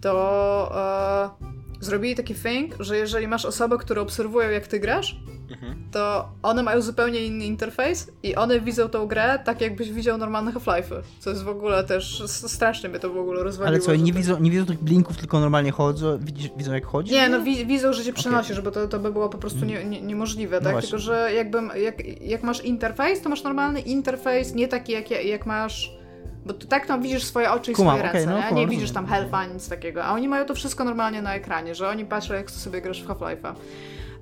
to 0.00 1.32
e, 1.42 1.57
zrobili 1.80 2.14
taki 2.14 2.34
thing, 2.34 2.74
że 2.80 2.96
jeżeli 2.98 3.28
masz 3.28 3.44
osobę, 3.44 3.78
które 3.78 4.00
obserwują 4.00 4.50
jak 4.50 4.66
ty 4.66 4.80
grasz, 4.80 5.16
Mhm. 5.50 5.88
to 5.92 6.28
one 6.42 6.62
mają 6.62 6.80
zupełnie 6.82 7.20
inny 7.26 7.44
interfejs 7.44 8.10
i 8.22 8.34
one 8.36 8.60
widzą 8.60 8.88
tą 8.88 9.06
grę 9.06 9.38
tak, 9.44 9.60
jakbyś 9.60 9.92
widział 9.92 10.18
normalne 10.18 10.52
Half-Life'y. 10.52 11.00
Co 11.18 11.30
jest 11.30 11.42
w 11.42 11.48
ogóle 11.48 11.84
też, 11.84 12.22
strasznie 12.26 12.88
mnie 12.88 12.98
to 12.98 13.10
w 13.10 13.18
ogóle 13.18 13.42
rozwaliło. 13.42 13.68
Ale 13.68 13.78
co, 13.80 13.94
nie 13.94 14.12
to- 14.12 14.18
widzą, 14.18 14.40
nie 14.40 14.50
widzą 14.50 14.66
tych 14.66 14.78
blinków, 14.84 15.16
tylko 15.16 15.40
normalnie 15.40 15.70
chodzą, 15.70 16.18
widzą 16.56 16.72
jak 16.74 16.86
chodzi? 16.86 17.12
Nie, 17.12 17.28
no 17.28 17.40
wi- 17.42 17.66
widzą, 17.66 17.92
że 17.92 18.04
się 18.04 18.12
przenosisz, 18.12 18.60
bo 18.60 18.70
to, 18.70 18.88
to 18.88 18.98
by 18.98 19.12
było 19.12 19.28
po 19.28 19.38
prostu 19.38 19.64
nie, 19.64 19.84
nie, 19.84 20.00
niemożliwe, 20.00 20.56
No 20.56 20.62
tak? 20.64 20.72
właśnie. 20.72 20.88
Tylko, 20.90 21.02
że 21.02 21.30
jakbym, 21.34 21.70
jak, 21.82 22.20
jak 22.22 22.42
masz 22.42 22.64
interfejs, 22.64 23.20
to 23.22 23.28
masz 23.28 23.42
normalny 23.42 23.80
interfejs, 23.80 24.54
nie 24.54 24.68
taki 24.68 24.92
jak, 24.92 25.10
jak 25.10 25.46
masz... 25.46 25.97
Bo 26.46 26.52
ty 26.52 26.66
tak 26.66 26.86
tam 26.86 27.02
widzisz 27.02 27.24
swoje 27.24 27.50
oczy 27.52 27.72
i 27.72 27.74
Kumam, 27.74 27.98
swoje 27.98 28.12
ręce, 28.12 28.30
no, 28.30 28.38
nie? 28.50 28.52
nie 28.52 28.66
widzisz 28.66 28.90
tam 28.90 29.06
health'a, 29.06 29.54
nic 29.54 29.68
takiego. 29.68 30.04
A 30.04 30.12
oni 30.12 30.28
mają 30.28 30.44
to 30.44 30.54
wszystko 30.54 30.84
normalnie 30.84 31.22
na 31.22 31.34
ekranie, 31.34 31.74
że 31.74 31.88
oni 31.88 32.04
patrzą, 32.04 32.34
jak 32.34 32.50
sobie 32.50 32.80
grasz 32.82 33.02
w 33.02 33.06
Half-Life'a. 33.08 33.54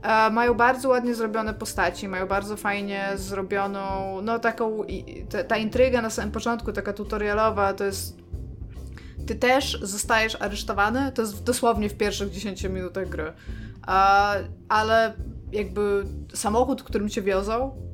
E, 0.02 0.30
mają 0.30 0.54
bardzo 0.54 0.88
ładnie 0.88 1.14
zrobione 1.14 1.54
postaci, 1.54 2.08
mają 2.08 2.26
bardzo 2.26 2.56
fajnie 2.56 3.08
zrobioną, 3.14 4.18
no 4.22 4.38
taką, 4.38 4.84
i- 4.84 5.26
ta, 5.30 5.44
ta 5.44 5.56
intryga 5.56 6.02
na 6.02 6.10
samym 6.10 6.30
początku, 6.32 6.72
taka 6.72 6.92
tutorialowa, 6.92 7.72
to 7.74 7.84
jest 7.84 8.16
ty 9.26 9.34
też 9.34 9.78
zostajesz 9.82 10.36
aresztowany, 10.42 11.12
to 11.12 11.22
jest 11.22 11.44
dosłownie 11.44 11.88
w 11.88 11.94
pierwszych 11.96 12.30
10 12.30 12.62
minutach 12.68 13.08
gry. 13.08 13.32
A, 13.86 14.34
ale 14.68 15.12
jakby 15.52 16.04
samochód, 16.34 16.82
którym 16.82 17.08
cię 17.08 17.22
wiozą, 17.22 17.76
e, 17.76 17.85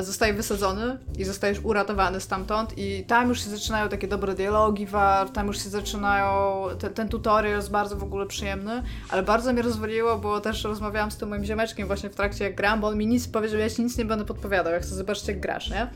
zostaje 0.00 0.32
wysadzony 0.32 0.98
i 1.18 1.24
zostajesz 1.24 1.58
uratowany 1.62 2.20
stamtąd 2.20 2.78
i 2.78 3.04
tam 3.04 3.28
już 3.28 3.44
się 3.44 3.50
zaczynają 3.50 3.88
takie 3.88 4.08
dobre 4.08 4.34
dialogi, 4.34 4.86
war, 4.86 5.30
tam 5.30 5.46
już 5.46 5.62
się 5.62 5.68
zaczynają, 5.68 6.62
ten, 6.78 6.94
ten 6.94 7.08
tutorial 7.08 7.56
jest 7.56 7.70
bardzo 7.70 7.96
w 7.96 8.02
ogóle 8.02 8.26
przyjemny, 8.26 8.82
ale 9.10 9.22
bardzo 9.22 9.52
mnie 9.52 9.62
rozwaliło, 9.62 10.18
bo 10.18 10.40
też 10.40 10.64
rozmawiałam 10.64 11.10
z 11.10 11.16
tym 11.16 11.28
moim 11.28 11.44
ziomeczkiem 11.44 11.86
właśnie 11.86 12.10
w 12.10 12.14
trakcie 12.14 12.44
jak 12.44 12.54
gram, 12.54 12.80
bo 12.80 12.86
on 12.86 12.98
mi 12.98 13.06
nic 13.06 13.28
powiedział, 13.28 13.60
ja 13.60 13.70
ci 13.70 13.82
nic 13.82 13.98
nie 13.98 14.04
będę 14.04 14.24
podpowiadał, 14.24 14.72
ja 14.72 14.80
chcę 14.80 14.94
zobaczyć 14.94 15.28
jak 15.28 15.40
grasz, 15.40 15.70
nie? 15.70 15.90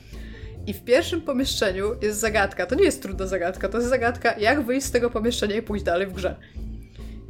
I 0.67 0.73
w 0.75 0.85
pierwszym 0.85 1.21
pomieszczeniu 1.21 1.87
jest 2.03 2.21
zagadka. 2.21 2.67
To 2.67 2.75
nie 2.75 2.85
jest 2.85 3.03
trudna 3.03 3.27
zagadka, 3.27 3.69
to 3.69 3.79
jest 3.79 3.91
zagadka, 3.91 4.39
jak 4.39 4.63
wyjść 4.63 4.87
z 4.87 4.91
tego 4.91 5.11
pomieszczenia 5.11 5.57
i 5.57 5.63
pójść 5.63 5.85
dalej 5.85 6.07
w 6.07 6.13
grze. 6.13 6.37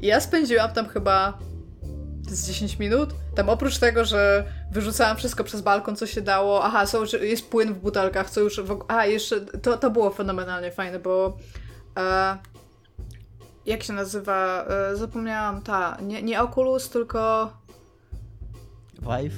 I 0.02 0.06
ja 0.06 0.20
spędziłam 0.20 0.72
tam 0.72 0.88
chyba 0.88 1.38
z 2.34 2.46
10 2.46 2.78
minut. 2.78 3.10
Tam 3.34 3.48
oprócz 3.48 3.78
tego, 3.78 4.04
że 4.04 4.44
wyrzucałam 4.72 5.16
wszystko 5.16 5.44
przez 5.44 5.60
balkon, 5.60 5.96
co 5.96 6.06
się 6.06 6.20
dało. 6.20 6.64
Aha, 6.64 6.86
są, 6.86 7.04
jest 7.20 7.50
płyn 7.50 7.74
w 7.74 7.78
butelkach, 7.78 8.30
co 8.30 8.40
już. 8.40 8.60
W, 8.60 8.70
og- 8.70 8.84
a, 8.88 9.06
jeszcze 9.06 9.40
to, 9.40 9.76
to 9.76 9.90
było 9.90 10.10
fenomenalnie 10.10 10.70
fajne, 10.70 10.98
bo. 10.98 11.36
E, 11.98 12.38
jak 13.66 13.82
się 13.82 13.92
nazywa? 13.92 14.64
E, 14.64 14.96
zapomniałam 14.96 15.62
ta. 15.62 15.96
Nie, 16.02 16.22
nie 16.22 16.42
Oculus, 16.42 16.88
tylko. 16.90 17.52
Vive? 18.98 19.34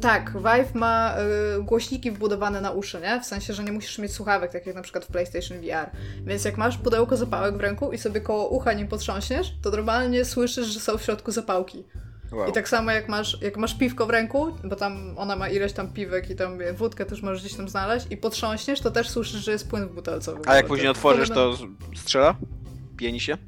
Tak, 0.00 0.32
Vive 0.32 0.74
ma 0.74 1.14
y, 1.58 1.62
głośniki 1.62 2.10
wbudowane 2.10 2.60
na 2.60 2.70
uszy, 2.70 3.00
nie? 3.00 3.20
W 3.20 3.24
sensie, 3.24 3.54
że 3.54 3.64
nie 3.64 3.72
musisz 3.72 3.98
mieć 3.98 4.12
słuchawek, 4.12 4.52
tak 4.52 4.66
jak 4.66 4.76
na 4.76 4.82
przykład 4.82 5.04
w 5.04 5.08
PlayStation 5.08 5.58
VR. 5.60 5.90
Więc 6.24 6.44
jak 6.44 6.56
masz 6.56 6.78
pudełko 6.78 7.16
zapałek 7.16 7.56
w 7.56 7.60
ręku 7.60 7.92
i 7.92 7.98
sobie 7.98 8.20
koło 8.20 8.48
ucha 8.48 8.72
nim 8.72 8.88
potrząśniesz, 8.88 9.54
to 9.62 9.70
normalnie 9.70 10.24
słyszysz, 10.24 10.66
że 10.66 10.80
są 10.80 10.98
w 10.98 11.02
środku 11.02 11.30
zapałki. 11.30 11.84
Wow. 12.32 12.48
I 12.48 12.52
tak 12.52 12.68
samo 12.68 12.90
jak 12.90 13.08
masz, 13.08 13.42
jak 13.42 13.56
masz 13.56 13.74
piwko 13.78 14.06
w 14.06 14.10
ręku, 14.10 14.46
bo 14.64 14.76
tam 14.76 15.14
ona 15.16 15.36
ma 15.36 15.48
ileś 15.48 15.72
tam 15.72 15.92
piwek 15.92 16.30
i 16.30 16.36
tam 16.36 16.58
wódkę 16.74 17.06
też 17.06 17.22
możesz 17.22 17.40
gdzieś 17.40 17.54
tam 17.56 17.68
znaleźć 17.68 18.06
i 18.10 18.16
potrząśniesz, 18.16 18.80
to 18.80 18.90
też 18.90 19.10
słyszysz, 19.10 19.44
że 19.44 19.52
jest 19.52 19.70
płyn 19.70 19.88
w 19.88 19.94
butelce. 19.94 20.32
w 20.34 20.48
A 20.48 20.56
jak 20.56 20.66
później 20.66 20.88
otworzysz, 20.88 21.28
to- 21.28 21.34
to 21.34 21.58
strzela? 21.96 22.34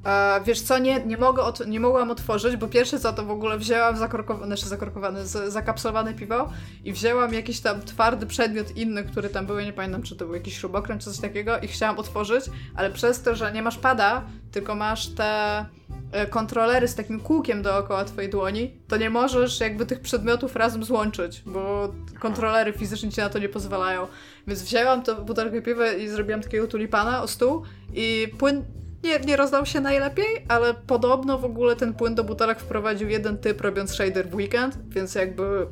E, 0.07 0.41
wiesz 0.45 0.61
co, 0.61 0.79
nie, 0.79 1.05
nie, 1.05 1.17
mogę 1.17 1.43
ot- 1.43 1.67
nie 1.67 1.81
mogłam 1.81 2.11
otworzyć, 2.11 2.57
bo 2.57 2.69
pierwsze 2.69 3.01
co 3.01 3.13
to 3.13 3.25
w 3.25 3.31
ogóle 3.31 3.59
wzięłam 3.59 3.97
zakorkowane, 3.97 4.47
znaczy 4.47 4.67
zakorkowane, 4.67 5.27
z, 5.27 6.17
piwo 6.19 6.51
i 6.85 6.93
wzięłam 6.93 7.35
jakiś 7.35 7.61
tam 7.61 7.81
twardy 7.83 8.27
przedmiot 8.27 8.77
inny, 8.77 9.05
który 9.05 9.29
tam 9.29 9.47
był, 9.47 9.59
ja 9.59 9.65
nie 9.65 9.73
pamiętam 9.73 10.03
czy 10.03 10.17
to 10.17 10.25
był 10.25 10.35
jakiś 10.35 10.59
śrubokręt 10.59 11.03
czy 11.03 11.11
coś 11.11 11.21
takiego 11.21 11.59
i 11.59 11.69
chciałam 11.69 11.99
otworzyć, 11.99 12.45
ale 12.75 12.91
przez 12.91 13.23
to, 13.23 13.35
że 13.35 13.53
nie 13.53 13.63
masz 13.63 13.79
pada, 13.79 14.25
tylko 14.53 14.75
masz 14.75 15.09
te 15.09 15.65
e, 16.13 16.27
kontrolery 16.27 16.89
z 16.89 16.95
takim 16.95 17.21
kółkiem 17.21 17.63
dookoła 17.63 18.05
twojej 18.05 18.31
dłoni, 18.31 18.75
to 18.89 18.97
nie 18.97 19.11
możesz 19.11 19.61
jakby 19.61 19.87
tych 19.87 20.01
przedmiotów 20.01 20.57
razem 20.57 20.85
złączyć, 20.85 21.43
bo 21.47 21.93
kontrolery 22.21 22.73
fizycznie 22.73 23.11
ci 23.13 23.21
na 23.21 23.29
to 23.29 23.39
nie 23.39 23.49
pozwalają. 23.49 24.07
Więc 24.47 24.63
wzięłam 24.63 25.03
to 25.03 25.25
butelkę 25.25 25.63
piwa 25.63 25.93
i 25.93 26.09
zrobiłam 26.09 26.43
takiego 26.43 26.67
tulipana 26.67 27.23
o 27.23 27.29
stół 27.29 27.63
i 27.95 28.29
płyn 28.39 28.65
nie, 29.05 29.21
nie 29.21 29.37
rozdał 29.37 29.67
się 29.67 29.81
najlepiej, 29.81 30.27
ale 30.49 30.75
podobno 30.75 31.39
w 31.39 31.45
ogóle 31.45 31.77
ten 31.77 31.95
płyn 31.95 32.15
do 32.15 32.25
butelek 32.25 32.61
wprowadził 32.61 33.09
jeden 33.09 33.39
typ 33.39 33.61
robiąc 33.61 33.95
shader 33.95 34.29
w 34.29 34.35
weekend, 34.35 34.79
więc 34.89 35.15
jakby 35.15 35.67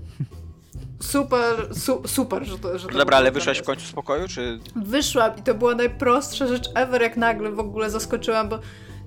super, 1.01 1.77
su, 1.77 2.03
super, 2.07 2.45
że 2.45 2.59
to, 2.59 2.79
że 2.79 2.89
to 2.89 2.99
Dobra, 2.99 3.17
ale 3.17 3.33
wyszłaś 3.33 3.59
w 3.59 3.65
końcu 3.65 3.87
z 3.87 3.93
pokoju, 3.93 4.29
czy... 4.29 4.59
Wyszłam 4.77 5.37
i 5.37 5.43
to 5.43 5.55
była 5.55 5.75
najprostsza 5.75 6.47
rzecz 6.47 6.71
ever, 6.75 7.03
jak 7.03 7.17
nagle 7.17 7.51
w 7.51 7.61
ogóle 7.61 7.91
zaskoczyłam, 7.91 8.49
bo 8.49 8.59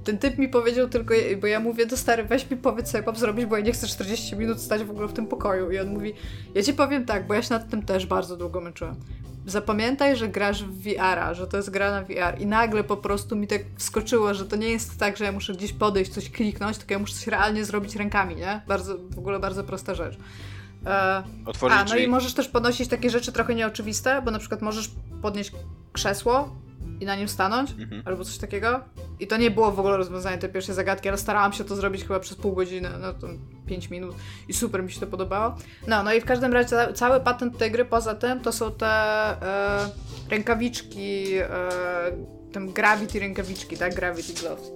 ten 0.04 0.18
typ 0.18 0.38
mi 0.38 0.50
powiedział 0.50 0.90
tylko, 0.90 1.14
bo 1.42 1.48
ja 1.48 1.60
mówię, 1.60 1.88
to 1.88 1.98
stary, 1.98 2.24
weź 2.24 2.50
mi 2.50 2.58
powiedz, 2.58 2.92
co 2.92 2.98
ja 2.98 3.04
mam 3.06 3.16
zrobić, 3.16 3.46
bo 3.46 3.58
ja 3.58 3.64
nie 3.64 3.72
chcę 3.72 3.88
40 3.88 4.36
minut 4.36 4.62
stać 4.62 4.84
w 4.84 4.92
ogóle 4.92 5.08
w 5.08 5.14
tym 5.14 5.28
pokoju. 5.28 5.72
I 5.72 5.80
on 5.80 5.88
mówi, 5.88 6.14
ja 6.56 6.64
ci 6.64 6.74
powiem 6.74 7.06
tak, 7.06 7.28
bo 7.28 7.34
ja 7.34 7.42
się 7.42 7.54
nad 7.54 7.70
tym 7.70 7.86
też 7.86 8.06
bardzo 8.06 8.38
długo 8.38 8.62
męczyłam. 8.62 8.96
Zapamiętaj, 9.46 10.16
że 10.16 10.28
grasz 10.28 10.64
w 10.64 10.84
VR-a, 10.84 11.34
że 11.34 11.48
to 11.48 11.58
jest 11.58 11.70
gra 11.70 11.92
na 11.92 12.02
VR. 12.02 12.40
I 12.42 12.46
nagle 12.46 12.84
po 12.84 12.98
prostu 12.98 13.36
mi 13.36 13.48
tak 13.48 13.62
wskoczyło, 13.78 14.34
że 14.34 14.46
to 14.46 14.56
nie 14.56 14.70
jest 14.70 15.00
tak, 15.00 15.18
że 15.18 15.26
ja 15.26 15.32
muszę 15.32 15.54
gdzieś 15.54 15.74
podejść, 15.74 16.12
coś 16.12 16.30
kliknąć, 16.30 16.78
tylko 16.78 16.94
ja 16.94 17.00
muszę 17.00 17.14
coś 17.14 17.28
realnie 17.28 17.66
zrobić 17.66 17.96
rękami, 17.96 18.36
nie? 18.36 18.62
Bardzo, 18.68 18.98
w 19.10 19.20
ogóle 19.20 19.40
bardzo 19.40 19.64
prosta 19.64 19.96
rzecz. 19.96 20.18
E, 20.86 21.24
Otworzyć 21.46 21.78
a, 21.80 21.84
no 21.84 21.98
i 21.98 22.08
możesz 22.08 22.34
też 22.34 22.48
podnosić 22.48 22.90
takie 22.90 23.10
rzeczy 23.10 23.32
trochę 23.32 23.56
nieoczywiste, 23.56 24.22
bo 24.22 24.32
na 24.32 24.40
przykład 24.40 24.62
możesz 24.62 24.92
podnieść 25.22 25.52
krzesło 25.94 26.56
i 27.02 27.06
na 27.06 27.16
nim 27.16 27.28
stanąć, 27.28 27.72
Mhm. 27.72 28.02
albo 28.06 28.24
coś 28.26 28.38
takiego. 28.38 28.80
I 29.20 29.28
to 29.28 29.38
nie 29.38 29.52
było 29.52 29.72
w 29.72 29.80
ogóle 29.80 29.98
rozwiązanie 29.98 30.38
tej 30.38 30.50
pierwszej 30.50 30.76
zagadki, 30.76 31.10
ale 31.10 31.18
starałam 31.18 31.54
się 31.54 31.64
to 31.64 31.76
zrobić 31.76 32.02
chyba 32.04 32.20
przez 32.20 32.38
pół 32.38 32.54
godziny, 32.54 32.90
no 33.02 33.14
to 33.14 33.28
5 33.68 33.90
minut 33.90 34.16
i 34.48 34.54
super 34.54 34.84
mi 34.84 34.92
się 34.92 35.00
to 35.00 35.08
podobało. 35.08 35.56
No, 35.88 36.04
no 36.04 36.14
i 36.14 36.22
w 36.22 36.26
każdym 36.26 36.54
razie 36.54 36.70
ca- 36.70 36.94
cały 36.94 37.20
patent 37.20 37.58
tej 37.58 37.72
gry 37.72 37.86
poza 37.86 38.16
tym 38.16 38.40
to 38.40 38.52
są 38.52 38.72
te 38.72 38.88
e, 38.88 39.90
rękawiczki, 40.30 41.34
e, 41.38 41.48
tam 42.54 42.68
Gravity 42.74 43.20
rękawiczki, 43.20 43.78
tak? 43.78 43.96
Gravity 43.96 44.34
Gloves. 44.42 44.72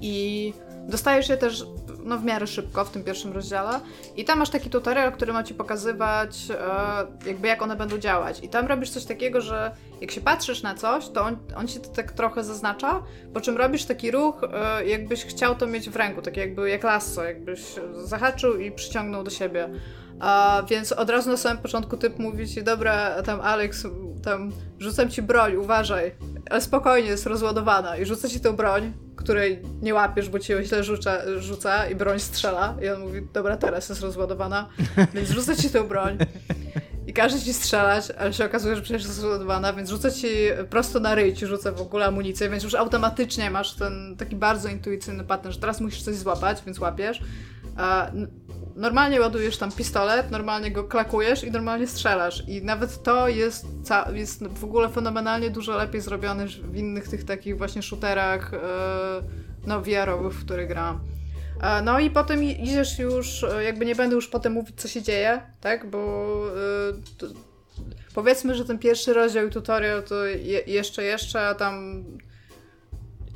I 0.00 0.52
dostajesz 0.88 1.28
je 1.28 1.36
też 1.36 1.64
no, 2.04 2.18
w 2.18 2.24
miarę 2.24 2.46
szybko 2.46 2.84
w 2.84 2.90
tym 2.90 3.04
pierwszym 3.04 3.32
rozdziale. 3.32 3.80
I 4.16 4.24
tam 4.24 4.38
masz 4.38 4.50
taki 4.50 4.70
tutorial, 4.70 5.12
który 5.12 5.32
ma 5.32 5.44
ci 5.44 5.54
pokazywać, 5.54 6.36
e, 6.50 7.28
jakby 7.28 7.48
jak 7.48 7.62
one 7.62 7.76
będą 7.76 7.98
działać. 7.98 8.40
I 8.42 8.48
tam 8.48 8.66
robisz 8.66 8.90
coś 8.90 9.04
takiego, 9.04 9.40
że 9.40 9.74
jak 10.00 10.10
się 10.10 10.20
patrzysz 10.20 10.62
na 10.62 10.74
coś, 10.74 11.08
to 11.08 11.22
on, 11.22 11.36
on 11.56 11.68
ci 11.68 11.80
to 11.80 11.88
tak 11.88 12.12
trochę 12.12 12.44
zaznacza, 12.44 13.02
po 13.34 13.40
czym 13.40 13.56
robisz 13.56 13.84
taki 13.84 14.10
ruch, 14.10 14.44
e, 14.52 14.86
jakbyś 14.86 15.24
chciał 15.24 15.54
to 15.54 15.66
mieć 15.66 15.90
w 15.90 15.96
ręku, 15.96 16.22
tak 16.22 16.36
jakby 16.36 16.70
jak 16.70 16.84
lasso, 16.84 17.24
jakbyś 17.24 17.60
zahaczył 18.04 18.60
i 18.60 18.72
przyciągnął 18.72 19.24
do 19.24 19.30
siebie. 19.30 19.68
A, 20.20 20.62
więc 20.68 20.92
od 20.92 21.10
razu 21.10 21.30
na 21.30 21.36
samym 21.36 21.62
początku 21.62 21.96
typ 21.96 22.18
mówi 22.18 22.48
ci, 22.48 22.62
dobra, 22.62 23.22
tam 23.22 23.40
Alex, 23.40 23.86
tam 24.22 24.52
rzucam 24.78 25.10
ci 25.10 25.22
broń, 25.22 25.56
uważaj, 25.56 26.14
ale 26.50 26.60
spokojnie, 26.60 27.08
jest 27.08 27.26
rozładowana. 27.26 27.96
I 27.96 28.06
rzuca 28.06 28.28
ci 28.28 28.40
tą 28.40 28.56
broń, 28.56 28.92
której 29.16 29.62
nie 29.82 29.94
łapiesz, 29.94 30.28
bo 30.28 30.38
ci 30.38 30.52
ją 30.52 30.62
źle 30.62 30.84
rzuca, 30.84 31.18
rzuca 31.38 31.86
i 31.86 31.94
broń 31.94 32.20
strzela. 32.20 32.76
I 32.82 32.88
on 32.88 33.00
mówi, 33.00 33.22
dobra, 33.32 33.56
teraz 33.56 33.88
jest 33.88 34.00
rozładowana, 34.00 34.68
więc 35.14 35.28
rzuca 35.28 35.56
ci 35.56 35.70
tą 35.70 35.88
broń 35.88 36.18
i 37.06 37.12
każe 37.12 37.40
ci 37.40 37.52
strzelać, 37.52 38.10
ale 38.10 38.32
się 38.32 38.44
okazuje, 38.44 38.76
że 38.76 38.82
przecież 38.82 39.02
jest 39.02 39.22
rozładowana, 39.22 39.72
więc 39.72 39.90
rzuca 39.90 40.10
ci 40.10 40.28
prosto 40.70 41.00
na 41.00 41.14
ryj, 41.14 41.34
ci 41.34 41.46
rzuca 41.46 41.72
w 41.72 41.80
ogóle 41.80 42.06
amunicję, 42.06 42.48
więc 42.50 42.64
już 42.64 42.74
automatycznie 42.74 43.50
masz 43.50 43.74
ten 43.74 44.16
taki 44.18 44.36
bardzo 44.36 44.68
intuicyjny 44.68 45.24
pattern, 45.24 45.52
że 45.52 45.60
teraz 45.60 45.80
musisz 45.80 46.02
coś 46.02 46.16
złapać, 46.16 46.62
więc 46.66 46.78
łapiesz. 46.78 47.20
Normalnie 48.76 49.20
ładujesz 49.20 49.56
tam 49.56 49.72
pistolet, 49.72 50.30
normalnie 50.30 50.70
go 50.70 50.84
klakujesz 50.84 51.44
i 51.44 51.50
normalnie 51.50 51.86
strzelasz. 51.86 52.48
I 52.48 52.62
nawet 52.62 53.02
to 53.02 53.28
jest, 53.28 53.66
jest 54.14 54.46
w 54.46 54.64
ogóle 54.64 54.88
fenomenalnie 54.88 55.50
dużo 55.50 55.76
lepiej 55.76 56.00
zrobione 56.00 56.46
w 56.46 56.76
innych 56.76 57.08
tych 57.08 57.24
takich 57.24 57.58
właśnie 57.58 57.82
shooterach, 57.82 58.54
e, 58.54 58.58
no 59.66 59.80
VR-owych, 59.80 60.32
w 60.32 60.44
które 60.44 60.66
grałam. 60.66 61.00
E, 61.62 61.82
No 61.82 62.00
i 62.00 62.10
potem 62.10 62.42
idziesz 62.42 62.98
już, 62.98 63.44
e, 63.44 63.64
jakby 63.64 63.86
nie 63.86 63.94
będę 63.94 64.14
już 64.14 64.28
potem 64.28 64.52
mówić, 64.52 64.80
co 64.80 64.88
się 64.88 65.02
dzieje, 65.02 65.40
tak, 65.60 65.90
bo 65.90 66.42
powiedzmy, 68.14 68.54
że 68.54 68.64
ten 68.64 68.78
pierwszy 68.78 69.14
rozdział 69.14 69.46
i 69.46 69.50
tutorial 69.50 70.02
to 70.02 70.24
je, 70.24 70.60
jeszcze, 70.66 71.02
jeszcze, 71.02 71.48
a 71.48 71.54
tam 71.54 72.04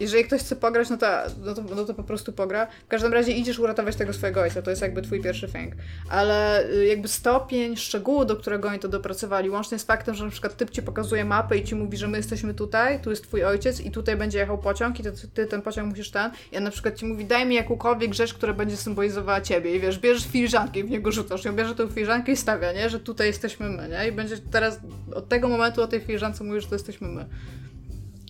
jeżeli 0.01 0.25
ktoś 0.25 0.41
chce 0.41 0.57
pograć, 0.57 0.91
no 0.91 0.97
to, 0.97 1.07
no, 1.45 1.55
to, 1.55 1.63
no 1.77 1.85
to 1.85 1.95
po 1.95 2.03
prostu 2.03 2.33
pogra. 2.33 2.67
W 2.67 2.89
każdym 2.89 3.13
razie 3.13 3.33
idziesz 3.33 3.59
uratować 3.59 3.97
tego 3.97 4.13
swojego 4.13 4.41
ojca, 4.41 4.63
to 4.63 4.71
jest 4.71 4.83
jakby 4.83 5.03
twój 5.03 5.21
pierwszy 5.21 5.49
thing. 5.49 5.75
Ale 6.11 6.69
y, 6.71 6.87
jakby 6.87 7.09
stopień 7.09 7.77
szczegółu, 7.77 8.25
do 8.25 8.37
którego 8.37 8.69
oni 8.69 8.79
to 8.79 8.89
dopracowali, 8.89 9.51
łącznie 9.51 9.79
z 9.79 9.85
faktem, 9.85 10.15
że 10.15 10.25
na 10.25 10.31
przykład 10.31 10.57
typ 10.57 10.71
ci 10.71 10.83
pokazuje 10.83 11.25
mapę 11.25 11.59
i 11.59 11.65
ci 11.65 11.75
mówi, 11.75 11.97
że 11.97 12.09
my 12.09 12.17
jesteśmy 12.17 12.55
tutaj, 12.55 13.01
tu 13.01 13.11
jest 13.11 13.23
twój 13.23 13.45
ojciec 13.45 13.81
i 13.81 13.91
tutaj 13.91 14.17
będzie 14.17 14.39
jechał 14.39 14.59
pociąg 14.59 15.01
i 15.01 15.03
ty, 15.03 15.13
ty 15.35 15.47
ten 15.47 15.63
pociąg 15.63 15.89
musisz 15.89 16.11
ten. 16.11 16.31
I 16.53 16.57
on 16.57 16.65
na 16.65 16.71
przykład 16.71 16.95
ci 16.95 17.07
mówi, 17.07 17.25
daj 17.25 17.47
mi 17.47 17.55
jakąkolwiek 17.55 18.15
rzecz, 18.15 18.35
która 18.35 18.53
będzie 18.53 18.77
symbolizowała 18.77 19.41
ciebie. 19.41 19.77
I 19.77 19.81
wiesz, 19.81 19.99
bierzesz 19.99 20.27
filiżankę 20.27 20.81
i 20.81 20.85
w 20.85 20.91
niego 20.91 21.13
rzucasz. 21.13 21.45
I 21.45 21.49
on 21.49 21.57
bierze 21.57 21.75
tą 21.75 21.89
filiżankę 21.89 22.33
i 22.33 22.37
stawia, 22.37 22.73
nie? 22.73 22.91
Że 22.91 23.01
tutaj 23.01 23.27
jesteśmy 23.27 23.69
my, 23.69 23.89
nie? 23.89 24.09
I 24.09 24.13
będzie 24.13 24.39
teraz, 24.39 24.81
od 25.15 25.29
tego 25.29 25.49
momentu 25.49 25.83
o 25.83 25.87
tej 25.87 26.01
filiżance 26.01 26.45
mówisz, 26.45 26.63
że 26.63 26.69
to 26.69 26.75
jesteśmy 26.75 27.09
my. 27.09 27.27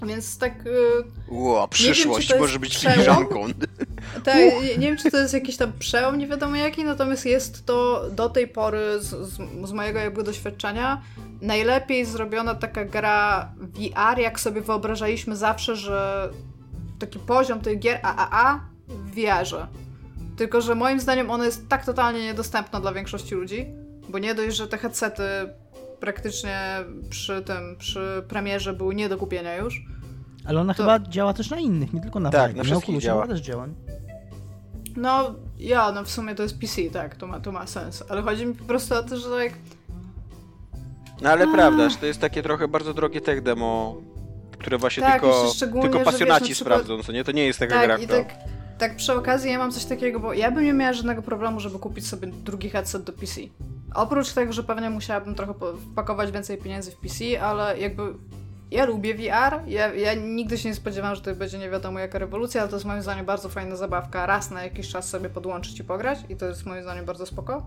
Więc 0.03 0.39
tak... 0.39 0.67
y, 0.67 1.05
Ło, 1.29 1.69
przyszłość 1.69 2.29
jest 2.29 2.41
może 2.41 2.59
być 2.59 2.79
filiżanką. 2.79 3.47
tak, 4.25 4.37
nie, 4.37 4.77
nie 4.79 4.87
wiem, 4.87 4.97
czy 4.97 5.11
to 5.11 5.17
jest 5.17 5.35
jakiś 5.35 5.57
tam 5.57 5.73
przełom, 5.79 6.19
nie 6.19 6.27
wiadomo 6.27 6.57
jaki, 6.57 6.85
natomiast 6.85 7.27
jest 7.27 7.67
to 7.67 8.05
do 8.11 8.29
tej 8.29 8.49
pory 8.49 8.81
z, 9.01 9.11
z, 9.11 9.39
z 9.69 9.73
mojego 9.73 9.99
jakby 9.99 10.23
doświadczenia 10.23 11.03
najlepiej 11.41 12.05
zrobiona 12.05 12.55
taka 12.55 12.85
gra 12.85 13.53
VR, 13.59 14.19
jak 14.19 14.41
sobie 14.41 14.61
wyobrażaliśmy 14.61 15.37
zawsze, 15.37 15.77
że 15.77 16.31
taki 16.99 17.19
poziom 17.19 17.61
tych 17.61 17.79
gier 17.79 18.01
AAA 18.03 18.61
w 18.89 19.15
VR-ze. 19.15 19.67
Tylko, 20.37 20.61
że 20.61 20.75
moim 20.75 21.01
zdaniem 21.01 21.31
ona 21.31 21.45
jest 21.45 21.69
tak 21.69 21.85
totalnie 21.85 22.23
niedostępna 22.25 22.81
dla 22.81 22.93
większości 22.93 23.35
ludzi, 23.35 23.67
bo 24.09 24.19
nie 24.19 24.35
dość, 24.35 24.57
że 24.57 24.69
te 24.69 24.79
headsety 24.79 25.23
praktycznie 26.09 26.59
przy 27.11 27.43
tym, 27.43 27.77
przy 27.79 28.25
premierze 28.29 28.73
były 28.73 28.95
nie 28.95 29.09
do 29.09 29.19
kupienia 29.19 29.57
już, 29.57 29.83
Ale 30.47 30.61
ona 30.61 30.75
To- 30.75 30.83
chyba 30.83 30.99
działa 30.99 31.33
też 31.35 31.51
na 31.51 31.59
innych, 31.59 31.93
nie 31.93 32.01
tylko 32.01 32.21
na 32.21 32.31
Tak, 32.31 32.55
na 32.55 32.65
wszystkich 32.65 32.99
działa. 33.01 33.27
też 33.27 33.41
działa. 33.41 33.67
No, 34.97 35.35
ja, 35.59 35.93
no 35.93 36.05
w 36.05 36.11
sumie 36.11 36.35
to 36.35 36.43
jest 36.43 36.61
PC, 36.61 36.83
tak, 36.93 37.17
to 37.17 37.27
ma, 37.27 37.41
to 37.41 37.53
ma 37.53 37.67
sens. 37.67 38.05
Ale 38.09 38.23
chodzi 38.23 38.47
mi 38.47 38.55
po 38.55 38.65
prostu 38.65 38.95
o 38.95 39.03
to, 39.03 39.17
że 39.17 39.29
tak. 39.31 39.53
No 41.23 41.31
ale 41.31 41.47
prawda, 41.49 41.89
że 41.89 41.97
to 41.97 42.07
jest 42.07 42.21
takie 42.21 42.43
trochę 42.43 42.69
bardzo 42.69 42.95
drogie 42.95 43.21
tech 43.21 43.43
demo, 43.43 43.97
które 44.59 44.79
właśnie 44.79 45.03
Tak, 45.03 45.13
tylko, 45.23 45.53
tylko 45.83 45.99
wiesz, 45.99 46.05
pasjonaci 46.05 46.49
na 46.51 46.55
przykład- 46.55 46.57
sprawdzą, 46.83 47.03
co 47.03 47.13
nie? 47.13 47.25
To 47.25 47.33
nie 47.33 47.47
jest 47.47 47.59
taka 47.59 47.79
gra, 47.87 47.95
Tak, 47.95 48.03
i 48.03 48.07
która... 48.07 48.25
tak, 48.25 48.35
tak 48.79 48.97
przy 48.97 49.13
okazji 49.13 49.51
ja 49.51 49.59
mam 49.59 49.73
coś 49.73 49.85
takiego, 49.85 50.21
bo 50.21 50.33
ja 50.33 50.51
bym 50.51 50.65
nie 50.65 50.73
miała 50.73 50.93
żadnego 50.93 51.23
problemu, 51.23 51.61
żeby 51.61 51.79
kupić 51.79 52.07
sobie 52.07 52.29
drugi 52.29 52.71
headset 52.71 53.03
do 53.03 53.13
PC. 53.13 53.41
Oprócz 53.95 54.33
tego, 54.33 54.53
że 54.53 54.63
pewnie 54.63 54.91
musiałabym 54.91 55.35
trochę 55.35 55.55
wpakować 55.93 56.33
więcej 56.33 56.59
pieniędzy 56.59 56.91
w 56.91 56.97
PC, 56.97 57.43
ale 57.43 57.79
jakby 57.79 58.03
ja 58.71 58.85
lubię 58.85 59.15
VR, 59.15 59.61
ja, 59.67 59.95
ja 59.95 60.15
nigdy 60.15 60.59
się 60.59 60.69
nie 60.69 60.75
spodziewałam, 60.75 61.17
że 61.17 61.23
to 61.23 61.35
będzie 61.35 61.59
nie 61.59 61.71
wiadomo 61.71 61.99
jaka 61.99 62.19
rewolucja, 62.19 62.61
ale 62.61 62.71
to 62.71 62.77
jest 62.77 62.87
moim 62.87 63.03
zdaniem 63.03 63.27
bardzo 63.27 63.49
fajna 63.49 63.77
zabawka, 63.77 64.27
raz 64.27 64.51
na 64.51 64.63
jakiś 64.65 64.89
czas 64.89 65.09
sobie 65.09 65.31
podłączyć 65.31 65.81
i 65.81 65.85
pograć 65.85 66.19
i 66.29 66.37
to 66.37 66.47
jest 66.47 66.67
moim 66.67 66.83
zdaniem 66.83 67.05
bardzo 67.05 67.27
spoko. 67.27 67.67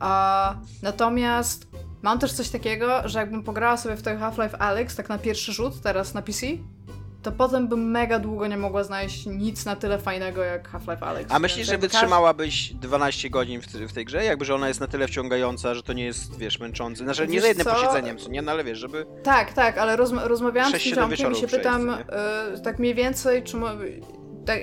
A, 0.00 0.54
natomiast 0.82 1.66
mam 2.02 2.18
też 2.18 2.32
coś 2.32 2.48
takiego, 2.48 3.08
że 3.08 3.18
jakbym 3.18 3.42
pograła 3.42 3.76
sobie 3.76 3.96
w 3.96 4.02
tego 4.02 4.20
Half-Life 4.20 4.58
Alyx 4.58 4.96
tak 4.96 5.08
na 5.08 5.18
pierwszy 5.18 5.52
rzut, 5.52 5.80
teraz 5.80 6.14
na 6.14 6.22
PC, 6.22 6.46
to 7.26 7.32
potem 7.32 7.68
bym 7.68 7.90
mega 7.90 8.18
długo 8.18 8.46
nie 8.46 8.56
mogła 8.56 8.84
znaleźć 8.84 9.26
nic 9.26 9.64
na 9.64 9.76
tyle 9.76 9.98
fajnego 9.98 10.42
jak 10.42 10.68
Half-Life 10.68 11.06
Alyx. 11.06 11.32
A 11.32 11.38
myślisz, 11.38 11.66
że 11.66 11.78
wytrzymałabyś 11.78 12.74
12 12.74 13.30
godzin 13.30 13.60
w, 13.60 13.66
w 13.66 13.92
tej 13.92 14.04
grze? 14.04 14.24
Jakby, 14.24 14.44
że 14.44 14.54
ona 14.54 14.68
jest 14.68 14.80
na 14.80 14.86
tyle 14.86 15.08
wciągająca, 15.08 15.74
że 15.74 15.82
to 15.82 15.92
nie 15.92 16.04
jest, 16.04 16.38
wiesz, 16.38 16.60
męczące. 16.60 17.04
Znaczy, 17.04 17.28
nie 17.28 17.40
za 17.40 17.48
jednym 17.48 17.66
co? 17.66 17.74
posiedzeniem, 17.74 18.18
co 18.18 18.30
nie? 18.30 18.42
No 18.42 18.52
ale 18.52 18.64
wiesz, 18.64 18.78
żeby... 18.78 19.06
Tak, 19.22 19.52
tak, 19.52 19.78
ale 19.78 19.96
rozma- 19.96 20.26
rozmawiałam 20.26 20.72
z 20.72 20.74
6-7 20.74 20.94
ziomkiem 20.94 21.32
i 21.32 21.34
się 21.34 21.46
pytam 21.46 21.90
e, 21.90 22.58
tak 22.64 22.78
mniej 22.78 22.94
więcej, 22.94 23.42
czy 23.42 23.56
tak, 24.46 24.58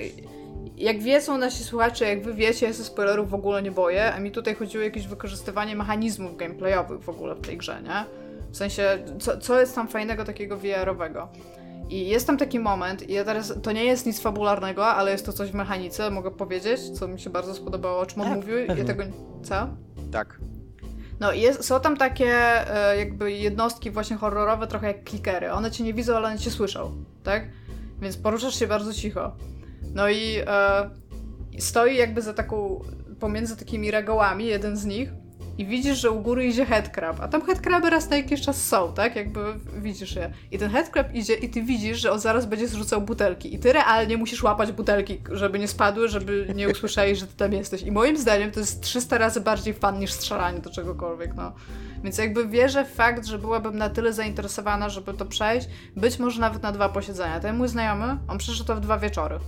jak 0.76 1.02
wiedzą 1.02 1.38
nasi 1.38 1.64
słuchacze, 1.64 2.04
jak 2.04 2.22
wy 2.22 2.34
wiecie, 2.34 2.66
ja 2.66 2.72
się 2.72 2.84
spoilerów 2.84 3.30
w 3.30 3.34
ogóle 3.34 3.62
nie 3.62 3.70
boję, 3.70 4.14
a 4.14 4.20
mi 4.20 4.30
tutaj 4.30 4.54
chodziło 4.54 4.82
o 4.82 4.84
jakieś 4.84 5.06
wykorzystywanie 5.06 5.76
mechanizmów 5.76 6.36
gameplayowych 6.36 7.00
w 7.00 7.08
ogóle 7.08 7.34
w 7.34 7.40
tej 7.40 7.56
grze, 7.56 7.82
nie? 7.82 8.04
W 8.50 8.56
sensie, 8.56 8.98
co, 9.20 9.38
co 9.38 9.60
jest 9.60 9.74
tam 9.74 9.88
fajnego 9.88 10.24
takiego 10.24 10.56
VR-owego. 10.56 11.28
I 11.90 12.08
jest 12.08 12.26
tam 12.26 12.38
taki 12.38 12.58
moment, 12.58 13.08
i 13.10 13.12
ja 13.12 13.24
teraz, 13.24 13.54
to 13.62 13.72
nie 13.72 13.84
jest 13.84 14.06
nic 14.06 14.20
fabularnego, 14.20 14.86
ale 14.86 15.10
jest 15.10 15.26
to 15.26 15.32
coś 15.32 15.50
w 15.50 15.54
mechanice, 15.54 16.10
mogę 16.10 16.30
powiedzieć, 16.30 16.80
co 16.80 17.08
mi 17.08 17.20
się 17.20 17.30
bardzo 17.30 17.54
spodobało, 17.54 17.98
o 18.00 18.06
czym 18.06 18.20
on 18.22 18.28
Tak, 18.28 18.36
mówił. 18.36 18.58
Ja 18.58 18.66
pewnie. 18.66 18.84
tego, 18.84 19.02
co? 19.42 19.68
Tak. 20.12 20.40
No 21.20 21.32
i 21.32 21.40
jest, 21.40 21.64
są 21.64 21.80
tam 21.80 21.96
takie 21.96 22.30
e, 22.74 22.96
jakby 22.96 23.32
jednostki 23.32 23.90
właśnie 23.90 24.16
horrorowe, 24.16 24.66
trochę 24.66 24.86
jak 24.86 25.04
klikery. 25.04 25.52
One 25.52 25.70
cię 25.70 25.84
nie 25.84 25.94
widzą, 25.94 26.16
ale 26.16 26.26
one 26.28 26.38
cię 26.38 26.50
słyszą, 26.50 27.04
tak? 27.22 27.48
Więc 28.00 28.16
poruszasz 28.16 28.58
się 28.58 28.66
bardzo 28.66 28.92
cicho. 28.92 29.36
No 29.94 30.08
i 30.08 30.36
e, 30.46 30.90
stoi 31.58 31.96
jakby 31.96 32.22
za 32.22 32.34
taką, 32.34 32.80
pomiędzy 33.20 33.56
takimi 33.56 33.90
regołami, 33.90 34.46
jeden 34.46 34.76
z 34.76 34.84
nich 34.84 35.12
i 35.58 35.66
widzisz, 35.66 35.98
że 35.98 36.10
u 36.10 36.20
góry 36.20 36.46
idzie 36.46 36.66
headcrab, 36.66 37.20
a 37.20 37.28
tam 37.28 37.42
headcraby 37.46 37.90
raz 37.90 38.10
na 38.10 38.16
jakiś 38.16 38.40
czas 38.40 38.66
są, 38.66 38.92
tak? 38.92 39.16
Jakby 39.16 39.40
widzisz 39.76 40.16
je. 40.16 40.32
I 40.50 40.58
ten 40.58 40.70
headcrab 40.70 41.14
idzie 41.14 41.34
i 41.34 41.48
ty 41.50 41.62
widzisz, 41.62 42.00
że 42.00 42.12
on 42.12 42.20
zaraz 42.20 42.46
będzie 42.46 42.68
zrzucał 42.68 43.00
butelki. 43.00 43.54
I 43.54 43.58
ty 43.58 43.72
realnie 43.72 44.16
musisz 44.16 44.42
łapać 44.42 44.72
butelki, 44.72 45.20
żeby 45.30 45.58
nie 45.58 45.68
spadły, 45.68 46.08
żeby 46.08 46.46
nie 46.54 46.68
usłyszeli, 46.68 47.16
że 47.16 47.26
ty 47.26 47.36
tam 47.36 47.52
jesteś. 47.52 47.82
I 47.82 47.92
moim 47.92 48.16
zdaniem 48.16 48.50
to 48.50 48.60
jest 48.60 48.82
300 48.82 49.18
razy 49.18 49.40
bardziej 49.40 49.74
fan 49.74 49.98
niż 49.98 50.12
strzelanie 50.12 50.58
do 50.58 50.70
czegokolwiek, 50.70 51.34
no. 51.34 51.52
Więc 52.04 52.18
jakby 52.18 52.48
wierzę 52.48 52.84
w 52.84 52.94
fakt, 52.94 53.26
że 53.26 53.38
byłabym 53.38 53.76
na 53.76 53.88
tyle 53.90 54.12
zainteresowana, 54.12 54.88
żeby 54.88 55.14
to 55.14 55.24
przejść, 55.24 55.68
być 55.96 56.18
może 56.18 56.40
nawet 56.40 56.62
na 56.62 56.72
dwa 56.72 56.88
posiedzenia. 56.88 57.40
Ten 57.40 57.56
mój 57.56 57.68
znajomy, 57.68 58.18
on 58.28 58.38
przeszedł 58.38 58.66
to 58.66 58.76
w 58.76 58.80
dwa 58.80 58.98
wieczory. 58.98 59.38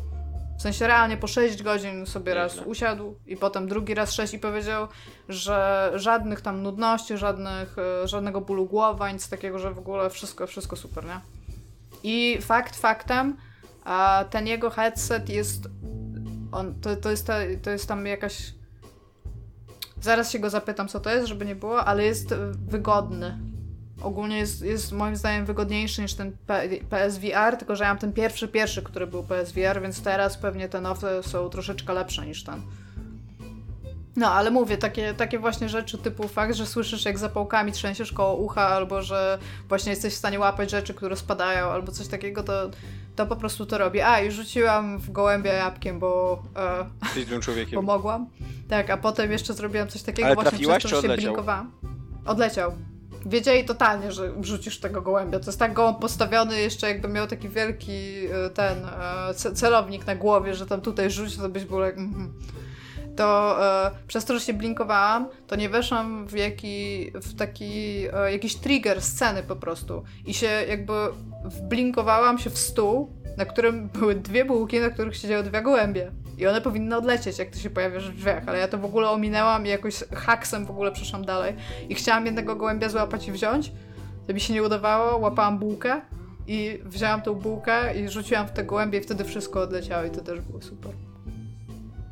W 0.58 0.62
sensie 0.62 0.86
realnie 0.86 1.16
po 1.16 1.26
6 1.26 1.62
godzin 1.62 2.06
sobie 2.06 2.34
raz 2.34 2.58
usiadł 2.58 3.14
i 3.26 3.36
potem 3.36 3.68
drugi 3.68 3.94
raz 3.94 4.12
6 4.12 4.34
i 4.34 4.38
powiedział, 4.38 4.88
że 5.28 5.92
żadnych 5.94 6.40
tam 6.40 6.62
nudności, 6.62 7.18
żadnych, 7.18 7.76
e, 7.78 8.08
żadnego 8.08 8.40
bólu 8.40 8.66
głowa, 8.66 9.12
nic 9.12 9.28
takiego, 9.28 9.58
że 9.58 9.74
w 9.74 9.78
ogóle 9.78 10.10
wszystko, 10.10 10.46
wszystko 10.46 10.76
super, 10.76 11.04
nie? 11.04 11.20
I 12.02 12.38
fakt 12.42 12.76
faktem, 12.76 13.36
ten 14.30 14.46
jego 14.46 14.70
headset 14.70 15.28
jest 15.28 15.68
on, 16.52 16.80
to, 16.80 16.96
to, 16.96 17.10
jest 17.10 17.26
ta, 17.26 17.34
to 17.62 17.70
jest 17.70 17.88
tam 17.88 18.06
jakaś 18.06 18.54
zaraz 20.00 20.30
się 20.30 20.38
go 20.38 20.50
zapytam 20.50 20.88
co 20.88 21.00
to 21.00 21.10
jest, 21.10 21.26
żeby 21.26 21.44
nie 21.44 21.56
było, 21.56 21.84
ale 21.84 22.04
jest 22.04 22.34
wygodny. 22.68 23.38
Ogólnie 24.02 24.38
jest, 24.38 24.62
jest 24.62 24.92
moim 24.92 25.16
zdaniem 25.16 25.44
wygodniejszy 25.44 26.02
niż 26.02 26.14
ten 26.14 26.36
PSVR, 26.90 27.56
tylko 27.56 27.76
że 27.76 27.84
ja 27.84 27.90
mam 27.90 27.98
ten 27.98 28.12
pierwszy, 28.12 28.48
pierwszy, 28.48 28.82
który 28.82 29.06
był 29.06 29.22
PSVR, 29.22 29.82
więc 29.82 30.02
teraz 30.02 30.36
pewnie 30.36 30.68
te 30.68 30.80
nowe 30.80 31.22
są 31.22 31.48
troszeczkę 31.48 31.92
lepsze 31.94 32.26
niż 32.26 32.44
ten. 32.44 32.62
No, 34.16 34.32
ale 34.32 34.50
mówię, 34.50 34.78
takie, 34.78 35.14
takie 35.14 35.38
właśnie 35.38 35.68
rzeczy 35.68 35.98
typu 35.98 36.28
fakt, 36.28 36.54
że 36.54 36.66
słyszysz 36.66 37.04
jak 37.04 37.18
zapałkami 37.18 37.72
trzęsiesz 37.72 38.12
koło 38.12 38.34
ucha, 38.36 38.68
albo 38.68 39.02
że 39.02 39.38
właśnie 39.68 39.90
jesteś 39.90 40.14
w 40.14 40.16
stanie 40.16 40.38
łapać 40.38 40.70
rzeczy, 40.70 40.94
które 40.94 41.16
spadają, 41.16 41.66
albo 41.66 41.92
coś 41.92 42.08
takiego, 42.08 42.42
to, 42.42 42.70
to 43.16 43.26
po 43.26 43.36
prostu 43.36 43.66
to 43.66 43.78
robi. 43.78 44.00
A, 44.00 44.20
i 44.20 44.30
rzuciłam 44.30 44.98
w 44.98 45.12
gołębia 45.12 45.52
jabłkiem, 45.52 45.98
bo 45.98 46.42
e, 47.16 47.24
złym 47.26 47.40
człowiekiem. 47.40 47.74
pomogłam. 47.86 48.26
Tak, 48.68 48.90
a 48.90 48.96
potem 48.96 49.32
jeszcze 49.32 49.54
zrobiłam 49.54 49.88
coś 49.88 50.02
takiego 50.02 50.26
Ale 50.26 50.34
właśnie 50.34 50.50
trafiłaś, 50.50 50.78
przez 50.78 50.90
to, 50.90 50.96
że 50.96 51.02
się 51.02 51.12
odleciał? 51.12 51.32
blinkowałam. 51.32 51.72
Odleciał. 52.26 52.72
Wiedzieli 53.26 53.64
totalnie, 53.64 54.12
że 54.12 54.32
wrzucisz 54.32 54.80
tego 54.80 55.02
gołębia. 55.02 55.40
To 55.40 55.46
jest 55.46 55.58
tak 55.58 55.72
gołąb 55.72 55.98
postawiony, 56.00 56.60
jeszcze 56.60 56.88
jakby 56.88 57.08
miał 57.08 57.26
taki 57.26 57.48
wielki 57.48 58.26
e, 58.26 58.50
ten 58.50 58.84
e, 58.84 59.32
ce- 59.34 59.54
celownik 59.54 60.06
na 60.06 60.16
głowie, 60.16 60.54
że 60.54 60.66
tam 60.66 60.80
tutaj 60.80 61.10
rzuć, 61.10 61.36
to 61.36 61.48
byś 61.48 61.64
był 61.64 61.80
jak... 61.80 61.98
mhm. 61.98 62.32
To 63.16 63.56
e, 63.86 63.90
przez 64.06 64.24
to, 64.24 64.34
że 64.34 64.40
się 64.40 64.52
blinkowałam, 64.54 65.28
to 65.46 65.56
nie 65.56 65.68
weszłam 65.68 66.26
w, 66.26 66.32
jaki, 66.32 67.10
w 67.14 67.36
taki 67.36 68.02
jakiś 68.30 68.54
trigger 68.56 69.02
sceny 69.02 69.42
po 69.42 69.56
prostu. 69.56 70.04
I 70.26 70.34
się 70.34 70.46
jakby 70.68 70.92
wblinkowałam 71.44 72.38
się 72.38 72.50
w 72.50 72.58
stół, 72.58 73.12
na 73.36 73.44
którym 73.44 73.88
były 73.88 74.14
dwie 74.14 74.44
bułki, 74.44 74.80
na 74.80 74.90
których 74.90 75.16
siedziały 75.16 75.42
dwie 75.42 75.62
gołębie. 75.62 76.12
I 76.38 76.46
one 76.46 76.60
powinny 76.60 76.96
odlecieć, 76.96 77.38
jak 77.38 77.50
ty 77.50 77.58
się 77.58 77.70
pojawiasz 77.70 78.10
w 78.10 78.16
drzwiach, 78.16 78.42
ale 78.46 78.58
ja 78.58 78.68
to 78.68 78.78
w 78.78 78.84
ogóle 78.84 79.10
ominęłam 79.10 79.66
i 79.66 79.68
jakoś 79.68 80.04
haksem 80.14 80.66
w 80.66 80.70
ogóle 80.70 80.92
przeszłam 80.92 81.24
dalej. 81.24 81.56
I 81.88 81.94
chciałam 81.94 82.26
jednego 82.26 82.56
gołębia 82.56 82.88
złapać 82.88 83.28
i 83.28 83.32
wziąć, 83.32 83.72
to 84.26 84.34
mi 84.34 84.40
się 84.40 84.54
nie 84.54 84.62
udawało, 84.62 85.18
łapałam 85.18 85.58
bułkę 85.58 86.00
i 86.46 86.80
wzięłam 86.84 87.22
tą 87.22 87.34
bułkę 87.34 88.00
i 88.00 88.08
rzuciłam 88.08 88.48
w 88.48 88.50
te 88.50 88.64
gołębie 88.64 88.98
i 88.98 89.02
wtedy 89.02 89.24
wszystko 89.24 89.60
odleciało 89.60 90.04
i 90.04 90.10
to 90.10 90.20
też 90.20 90.40
było 90.40 90.62
super. 90.62 90.92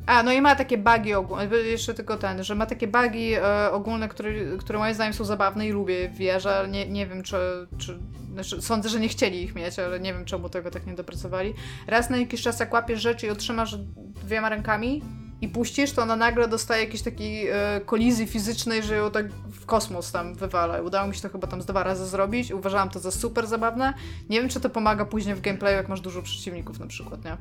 A, 0.05 0.23
no 0.23 0.31
i 0.31 0.41
ma 0.41 0.55
takie 0.55 0.77
bugi 0.77 1.13
ogólne, 1.13 1.45
jeszcze 1.45 1.93
tylko 1.93 2.17
ten, 2.17 2.43
że 2.43 2.55
ma 2.55 2.65
takie 2.65 2.87
bugi 2.87 3.33
e, 3.33 3.71
ogólne, 3.71 4.09
które, 4.09 4.31
które 4.59 4.79
moim 4.79 4.93
zdaniem 4.93 5.13
są 5.13 5.25
zabawne 5.25 5.67
i 5.67 5.71
lubię 5.71 5.93
je 5.93 6.09
w 6.09 6.15
wierze, 6.15 6.55
ale 6.55 6.67
nie, 6.67 6.89
nie 6.89 7.07
wiem 7.07 7.23
czy, 7.23 7.37
czy 7.77 7.99
znaczy, 8.33 8.61
sądzę, 8.61 8.89
że 8.89 8.99
nie 8.99 9.09
chcieli 9.09 9.43
ich 9.43 9.55
mieć, 9.55 9.79
ale 9.79 9.99
nie 9.99 10.13
wiem 10.13 10.25
czemu 10.25 10.49
tego 10.49 10.71
tak 10.71 10.87
nie 10.87 10.93
dopracowali. 10.93 11.53
Raz 11.87 12.09
na 12.09 12.17
jakiś 12.17 12.41
czas 12.41 12.59
jak 12.59 12.73
łapiesz 12.73 13.01
rzeczy 13.01 13.27
i 13.27 13.29
otrzymasz 13.29 13.77
dwiema 14.25 14.49
rękami 14.49 15.01
i 15.41 15.49
puścisz, 15.49 15.91
to 15.91 16.01
ona 16.01 16.15
nagle 16.15 16.47
dostaje 16.47 16.83
jakiejś 16.83 17.01
takiej 17.01 17.47
e, 17.47 17.81
kolizji 17.85 18.27
fizycznej, 18.27 18.83
że 18.83 18.95
ją 18.95 19.11
tak 19.11 19.31
w 19.31 19.65
kosmos 19.65 20.11
tam 20.11 20.35
wywala. 20.35 20.81
Udało 20.81 21.07
mi 21.07 21.15
się 21.15 21.21
to 21.21 21.29
chyba 21.29 21.47
tam 21.47 21.61
z 21.61 21.65
dwa 21.65 21.83
razy 21.83 22.07
zrobić, 22.07 22.51
uważałam 22.51 22.89
to 22.89 22.99
za 22.99 23.11
super 23.11 23.47
zabawne. 23.47 23.93
Nie 24.29 24.39
wiem, 24.39 24.49
czy 24.49 24.59
to 24.59 24.69
pomaga 24.69 25.05
później 25.05 25.35
w 25.35 25.41
gameplayu, 25.41 25.77
jak 25.77 25.89
masz 25.89 26.01
dużo 26.01 26.21
przeciwników 26.21 26.79
na 26.79 26.87
przykład, 26.87 27.25
nie? 27.25 27.37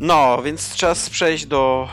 No, 0.00 0.42
więc 0.42 0.74
czas 0.74 1.10
przejść 1.10 1.46
do 1.46 1.88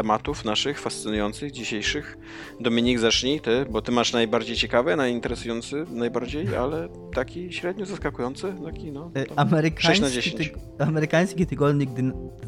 tematów 0.00 0.44
naszych 0.44 0.80
fascynujących, 0.80 1.52
dzisiejszych. 1.52 2.18
Dominik, 2.60 2.98
zacznij 2.98 3.40
ty, 3.40 3.66
bo 3.70 3.82
ty 3.82 3.92
masz 3.92 4.12
najbardziej 4.12 4.56
ciekawy, 4.56 4.96
najinteresujący, 4.96 5.84
najbardziej, 5.90 6.56
ale 6.56 6.88
taki 7.14 7.52
średnio 7.52 7.86
zaskakujący, 7.86 8.52
taki 8.64 8.92
no. 8.92 9.10
E, 9.14 9.24
tam 9.24 9.26
6 9.26 9.36
na 9.36 9.42
Amerykański, 9.42 10.10
10. 10.12 10.36
tyg- 10.36 10.82
amerykański 10.88 11.46
tygodnik 11.46 11.90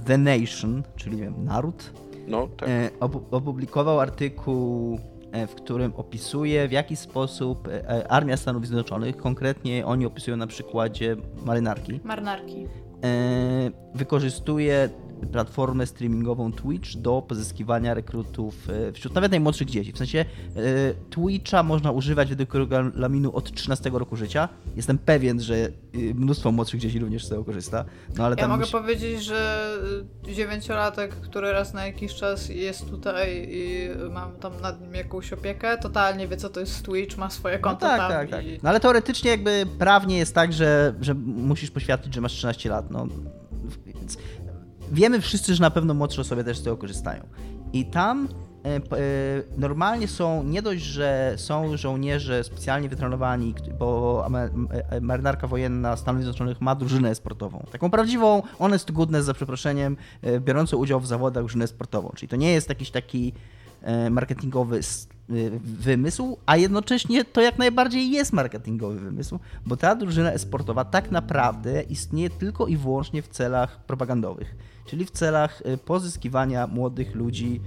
The, 0.06 0.18
Nation, 0.18 0.82
czyli 0.96 1.16
nie 1.16 1.22
wiem, 1.22 1.44
Naród, 1.44 1.92
No, 2.26 2.48
tak. 2.56 2.68
e, 2.68 2.90
opu- 3.00 3.22
opublikował 3.30 4.00
artykuł, 4.00 5.00
e, 5.32 5.46
w 5.46 5.54
którym 5.54 5.92
opisuje 5.96 6.68
w 6.68 6.72
jaki 6.72 6.96
sposób 6.96 7.68
Armia 8.08 8.36
Stanów 8.36 8.66
Zjednoczonych, 8.66 9.16
konkretnie 9.16 9.86
oni 9.86 10.06
opisują 10.06 10.36
na 10.36 10.46
przykładzie 10.46 11.16
marynarki, 11.46 12.00
Marynarki. 12.04 12.66
wykorzystuje 13.94 14.88
platformę 15.32 15.86
streamingową 15.86 16.52
Twitch 16.52 16.96
do 16.96 17.22
pozyskiwania 17.28 17.94
rekrutów 17.94 18.54
e, 18.88 18.92
wśród 18.92 19.14
nawet 19.14 19.30
najmłodszych 19.30 19.70
dzieci. 19.70 19.92
W 19.92 19.98
sensie 19.98 20.18
e, 20.18 20.24
Twitcha 21.10 21.62
można 21.62 21.90
używać 21.90 22.28
według 22.28 22.54
regulaminu 22.54 23.36
od 23.36 23.52
13 23.52 23.90
roku 23.90 24.16
życia. 24.16 24.48
Jestem 24.76 24.98
pewien, 24.98 25.40
że 25.40 25.54
e, 25.54 25.68
mnóstwo 26.14 26.52
młodszych 26.52 26.80
dzieci 26.80 26.98
również 26.98 27.24
z 27.24 27.28
tego 27.28 27.44
korzysta. 27.44 27.84
No 28.16 28.24
ale 28.24 28.36
Ja 28.36 28.40
tam 28.42 28.50
mogę 28.50 28.60
musi- 28.60 28.72
powiedzieć, 28.72 29.24
że 29.24 29.68
dziewięciolatek, 30.34 31.14
który 31.14 31.52
raz 31.52 31.74
na 31.74 31.86
jakiś 31.86 32.14
czas 32.14 32.48
jest 32.48 32.90
tutaj 32.90 33.48
i 33.50 33.88
mam 34.10 34.32
tam 34.32 34.60
nad 34.60 34.80
nim 34.80 34.94
jakąś 34.94 35.32
opiekę, 35.32 35.78
totalnie 35.78 36.28
wie 36.28 36.36
co 36.36 36.48
to 36.48 36.60
jest 36.60 36.82
Twitch, 36.82 37.16
ma 37.16 37.30
swoje 37.30 37.56
No 37.56 37.62
konto 37.62 37.80
tak, 37.86 37.98
tam 37.98 38.10
tak, 38.10 38.30
tak. 38.30 38.46
i... 38.46 38.58
No 38.62 38.68
ale 38.68 38.80
teoretycznie 38.80 39.30
jakby 39.30 39.66
prawnie 39.78 40.18
jest 40.18 40.34
tak, 40.34 40.52
że, 40.52 40.94
że 41.00 41.14
musisz 41.14 41.70
poświadczyć, 41.70 42.14
że 42.14 42.20
masz 42.20 42.32
13 42.32 42.70
lat. 42.70 42.90
No, 42.90 43.06
wiemy 44.92 45.20
wszyscy, 45.20 45.54
że 45.54 45.60
na 45.60 45.70
pewno 45.70 45.94
młodsze 45.94 46.20
osoby 46.20 46.44
też 46.44 46.58
z 46.58 46.62
tego 46.62 46.76
korzystają. 46.76 47.22
I 47.72 47.86
tam 47.86 48.28
e, 48.64 48.76
e, 48.76 48.80
normalnie 49.56 50.08
są, 50.08 50.44
nie 50.44 50.62
dość, 50.62 50.82
że 50.82 51.34
są 51.36 51.76
żołnierze 51.76 52.44
specjalnie 52.44 52.88
wytrenowani, 52.88 53.54
bo 53.78 54.26
e, 54.90 55.00
marynarka 55.00 55.46
wojenna 55.46 55.96
Stanów 55.96 56.22
Zjednoczonych 56.22 56.60
ma 56.60 56.74
drużynę 56.74 57.14
sportową. 57.14 57.66
Taką 57.72 57.90
prawdziwą, 57.90 58.42
honest 58.58 58.92
goodness 58.92 59.24
za 59.24 59.34
przeproszeniem, 59.34 59.96
biorącą 60.40 60.76
udział 60.76 61.00
w 61.00 61.06
zawodach 61.06 61.44
drużynę 61.44 61.66
sportową. 61.66 62.12
Czyli 62.16 62.28
to 62.28 62.36
nie 62.36 62.52
jest 62.52 62.68
jakiś 62.68 62.90
taki 62.90 63.32
marketingowy 64.10 64.80
wymysł, 65.62 66.38
a 66.46 66.56
jednocześnie 66.56 67.24
to 67.24 67.40
jak 67.40 67.58
najbardziej 67.58 68.10
jest 68.10 68.32
marketingowy 68.32 69.00
wymysł, 69.00 69.38
bo 69.66 69.76
ta 69.76 69.94
drużyna 69.94 70.32
esportowa 70.32 70.84
tak 70.84 71.10
naprawdę 71.10 71.82
istnieje 71.82 72.30
tylko 72.30 72.66
i 72.66 72.76
wyłącznie 72.76 73.22
w 73.22 73.28
celach 73.28 73.80
propagandowych, 73.84 74.54
czyli 74.88 75.04
w 75.04 75.10
celach 75.10 75.62
y, 75.66 75.78
pozyskiwania 75.78 76.66
młodych 76.66 77.14
ludzi 77.14 77.60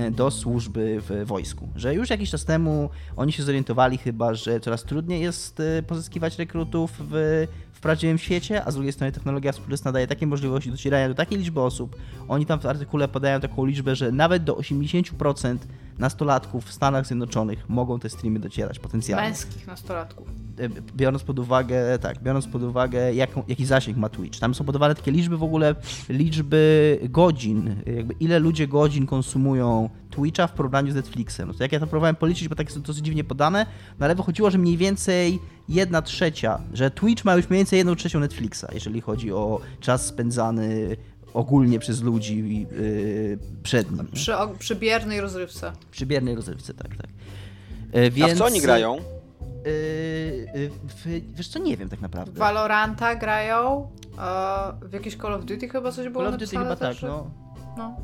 y, 0.00 0.10
do 0.10 0.30
służby 0.30 1.00
w 1.00 1.26
wojsku. 1.26 1.68
Że 1.76 1.94
już 1.94 2.10
jakiś 2.10 2.30
czas 2.30 2.44
temu 2.44 2.90
oni 3.16 3.32
się 3.32 3.42
zorientowali 3.42 3.98
chyba, 3.98 4.34
że 4.34 4.60
coraz 4.60 4.82
trudniej 4.82 5.22
jest 5.22 5.60
y, 5.60 5.82
pozyskiwać 5.86 6.38
rekrutów 6.38 6.92
w, 6.98 7.46
w 7.71 7.71
prawdziwym 7.82 8.18
świecie, 8.18 8.64
a 8.64 8.70
z 8.70 8.74
drugiej 8.74 8.92
strony 8.92 9.12
technologia 9.12 9.52
współczesna 9.52 9.92
daje 9.92 10.06
takie 10.06 10.26
możliwości 10.26 10.70
docierania 10.70 11.08
do 11.08 11.14
takiej 11.14 11.38
liczby 11.38 11.60
osób. 11.60 11.96
Oni 12.28 12.46
tam 12.46 12.60
w 12.60 12.66
artykule 12.66 13.08
podają 13.08 13.40
taką 13.40 13.64
liczbę, 13.64 13.96
że 13.96 14.12
nawet 14.12 14.44
do 14.44 14.54
80% 14.54 15.56
nastolatków 15.98 16.64
w 16.64 16.72
Stanach 16.72 17.06
Zjednoczonych 17.06 17.68
mogą 17.68 17.98
te 17.98 18.08
streamy 18.10 18.38
docierać 18.40 18.78
potencjalnie. 18.78 19.28
Męskich 19.28 19.66
nastolatków. 19.66 20.26
E, 20.58 20.68
Biorąc 20.96 21.22
pod 21.22 21.38
uwagę, 21.38 21.98
tak, 21.98 22.22
biorąc 22.22 22.46
pod 22.46 22.62
uwagę, 22.62 23.14
jaką, 23.14 23.42
jaki 23.48 23.66
zasięg 23.66 23.96
ma 23.96 24.08
Twitch. 24.08 24.38
Tam 24.38 24.54
są 24.54 24.64
podawane 24.64 24.94
takie 24.94 25.10
liczby 25.10 25.36
w 25.36 25.42
ogóle, 25.42 25.74
liczby 26.08 26.98
godzin, 27.10 27.76
jakby 27.96 28.14
ile 28.20 28.38
ludzie 28.38 28.68
godzin 28.68 29.06
konsumują 29.06 29.90
Twitcha 30.12 30.46
w 30.46 30.52
porównaniu 30.52 30.92
z 30.92 30.94
Netflixem. 30.94 31.48
No 31.48 31.54
to 31.54 31.62
jak 31.64 31.72
ja 31.72 31.80
to 31.80 31.86
próbowałem 31.86 32.16
policzyć, 32.16 32.48
bo 32.48 32.54
tak 32.54 32.66
jest 32.66 32.76
to 32.76 32.86
dosyć 32.86 33.04
dziwnie 33.04 33.24
podane, 33.24 33.66
no 33.98 34.04
ale 34.06 34.14
wychodziło, 34.14 34.50
że 34.50 34.58
mniej 34.58 34.76
więcej 34.76 35.38
jedna 35.68 36.02
trzecia, 36.02 36.60
że 36.72 36.90
Twitch 36.90 37.24
ma 37.24 37.34
już 37.34 37.50
mniej 37.50 37.58
więcej 37.58 37.76
jedną 37.76 37.94
trzecią 37.96 38.20
Netflixa, 38.20 38.64
jeżeli 38.74 39.00
chodzi 39.00 39.32
o 39.32 39.60
czas 39.80 40.06
spędzany 40.06 40.96
ogólnie 41.34 41.78
przez 41.78 42.02
ludzi 42.02 42.66
yy, 42.70 43.38
przed 43.62 43.90
nim. 43.90 44.06
Przy, 44.14 44.36
o- 44.36 44.48
przy 44.48 44.76
biernej 44.76 45.20
rozrywce. 45.20 45.72
Przy 45.90 46.06
biernej 46.06 46.34
rozrywce, 46.34 46.74
tak, 46.74 46.96
tak. 46.96 47.06
E, 47.92 48.10
Więc, 48.10 48.32
A 48.32 48.34
w 48.34 48.38
co 48.38 48.44
oni 48.44 48.60
grają? 48.60 48.96
Yy, 48.96 49.02
yy, 50.54 50.70
w, 50.88 51.34
wiesz 51.36 51.48
co, 51.48 51.58
nie 51.58 51.76
wiem 51.76 51.88
tak 51.88 52.00
naprawdę. 52.00 52.38
Valoranta 52.38 53.14
grają. 53.16 53.88
e, 54.18 54.88
w 54.88 54.92
jakiś 54.92 55.16
Call 55.16 55.34
of 55.34 55.44
Duty 55.44 55.68
chyba 55.68 55.92
coś 55.92 56.08
było 56.08 56.24
Call 56.24 56.34
of 56.34 56.40
Duty 56.40 56.56
chyba 56.56 56.76
tak, 56.76 57.02
no. 57.02 57.30
no. 57.78 57.96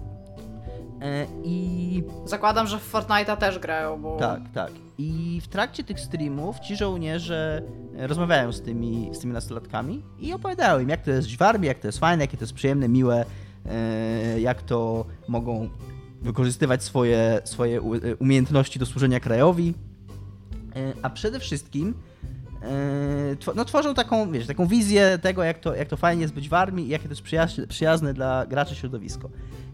E, 1.03 1.27
I 1.45 2.03
Zakładam, 2.25 2.67
że 2.67 2.79
w 2.79 2.93
Fortnite'a 2.93 3.37
też 3.37 3.59
grają, 3.59 4.03
bo... 4.03 4.17
tak, 4.17 4.41
tak. 4.55 4.71
I 4.99 5.41
w 5.43 5.49
trakcie 5.49 5.85
tych 5.85 6.01
streamów 6.01 6.61
ci 6.61 6.77
żołnierze 6.77 7.63
e, 7.97 8.07
rozmawiają 8.07 8.53
z 8.53 8.63
tymi, 8.63 9.11
z 9.13 9.19
tymi 9.19 9.33
nastolatkami 9.33 10.03
i 10.19 10.33
opowiadają 10.33 10.79
im, 10.81 10.89
jak 10.89 11.03
to 11.03 11.11
jest 11.11 11.37
w 11.37 11.43
armii, 11.43 11.69
jak 11.69 11.79
to 11.79 11.89
jest 11.89 11.99
fajne, 11.99 12.25
jakie 12.25 12.37
to 12.37 12.43
jest 12.43 12.55
przyjemne, 12.55 12.89
miłe, 12.89 13.25
e, 13.67 14.41
jak 14.41 14.63
to 14.63 15.05
mogą 15.29 15.69
wykorzystywać 16.23 16.85
swoje, 16.85 17.41
swoje 17.45 17.81
umiejętności 18.19 18.79
do 18.79 18.87
służenia 18.87 19.21
krajowi. 19.21 19.75
A 21.03 21.11
przede 21.11 21.41
wszystkim 21.41 21.95
no, 23.57 23.65
tworzą 23.65 23.95
taką, 23.95 24.33
wiesz, 24.33 24.47
taką 24.47 24.67
wizję 24.67 25.19
tego, 25.23 25.43
jak 25.43 25.59
to, 25.59 25.75
jak 25.75 25.89
to 25.89 25.97
fajnie 25.97 26.23
jest 26.23 26.35
być 26.35 26.49
w 26.49 26.55
armii 26.55 26.87
i 26.87 26.89
jakie 26.89 27.05
to 27.05 27.11
jest 27.11 27.23
przyjazne, 27.23 27.67
przyjazne 27.67 28.15
dla 28.15 28.47
graczy 28.47 28.75
środowisko. 28.75 29.31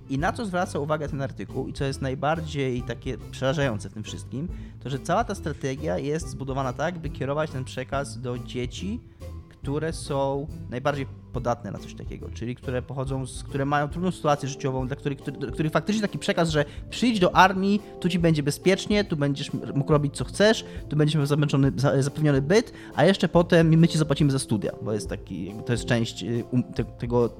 I 0.08 0.18
na 0.18 0.32
co 0.32 0.46
zwraca 0.46 0.78
uwagę 0.78 1.08
ten 1.08 1.22
artykuł 1.22 1.68
i 1.68 1.72
co 1.72 1.84
jest 1.84 2.02
najbardziej 2.02 2.82
takie 2.82 3.18
przerażające 3.18 3.90
w 3.90 3.94
tym 3.94 4.02
wszystkim, 4.02 4.48
to 4.82 4.90
że 4.90 4.98
cała 4.98 5.24
ta 5.24 5.34
strategia 5.34 5.98
jest 5.98 6.28
zbudowana 6.28 6.72
tak, 6.72 6.98
by 6.98 7.10
kierować 7.10 7.50
ten 7.50 7.64
przekaz 7.64 8.20
do 8.20 8.38
dzieci, 8.38 9.00
które 9.48 9.92
są 9.92 10.46
najbardziej 10.70 11.06
podatne 11.34 11.70
na 11.70 11.78
coś 11.78 11.94
takiego, 11.94 12.26
czyli 12.34 12.54
które 12.54 12.82
pochodzą 12.82 13.26
z, 13.26 13.42
które 13.42 13.64
mają 13.64 13.88
trudną 13.88 14.10
sytuację 14.10 14.48
życiową, 14.48 14.86
dla 14.86 14.96
których, 14.96 15.18
który, 15.18 15.52
których 15.52 15.72
faktycznie 15.72 16.02
taki 16.02 16.18
przekaz, 16.18 16.48
że 16.50 16.64
przyjdź 16.90 17.18
do 17.20 17.36
armii, 17.36 17.82
tu 18.00 18.08
ci 18.08 18.18
będzie 18.18 18.42
bezpiecznie, 18.42 19.04
tu 19.04 19.16
będziesz 19.16 19.50
mógł 19.74 19.92
robić 19.92 20.16
co 20.16 20.24
chcesz, 20.24 20.64
tu 20.88 20.96
będziesz 20.96 21.16
miał 21.16 21.26
zapewniony, 21.26 21.72
za- 21.76 22.02
zapewniony 22.02 22.42
byt, 22.42 22.72
a 22.94 23.04
jeszcze 23.04 23.28
potem 23.28 23.68
my 23.78 23.88
ci 23.88 23.98
zapłacimy 23.98 24.30
za 24.32 24.38
studia, 24.38 24.72
bo 24.82 24.92
jest 24.92 25.08
taki, 25.08 25.54
to 25.66 25.72
jest 25.72 25.84
część 25.84 26.22
y, 26.22 26.44
um, 26.50 26.62
te, 26.62 26.84
tego, 26.84 27.30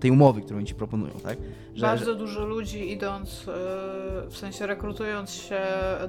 tej 0.00 0.10
umowy, 0.10 0.40
którą 0.42 0.56
oni 0.58 0.66
ci 0.66 0.74
proponują, 0.74 1.12
tak? 1.22 1.38
Bardzo 1.80 2.14
dużo 2.14 2.46
ludzi 2.46 2.92
idąc, 2.92 3.46
yy, 3.46 3.52
w 4.30 4.36
sensie 4.36 4.66
rekrutując 4.66 5.30
się 5.30 5.60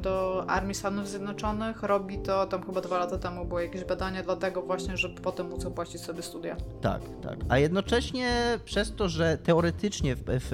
do 0.02 0.46
Armii 0.48 0.76
Stanów 0.76 1.08
Zjednoczonych, 1.08 1.84
robi 1.84 2.18
to, 2.20 2.46
tam 2.46 2.64
chyba 2.66 2.82
dwa 2.82 2.98
lata 2.98 3.18
temu 3.18 3.46
było 3.46 3.60
jakieś 3.60 3.84
badanie, 3.84 4.24
dlatego 4.24 4.62
właśnie, 4.62 4.98
żeby 4.98 5.22
potem 5.22 5.50
móc 5.50 5.66
opłacić 5.66 6.02
sobie 6.02 6.22
studia. 6.22 6.56
Tak, 6.82 7.02
tak. 7.22 7.33
A 7.50 7.58
jednocześnie 7.58 8.60
przez 8.66 8.96
to, 8.96 9.10
że 9.10 9.38
teoretycznie 9.38 10.16
w, 10.16 10.20
w, 10.26 10.50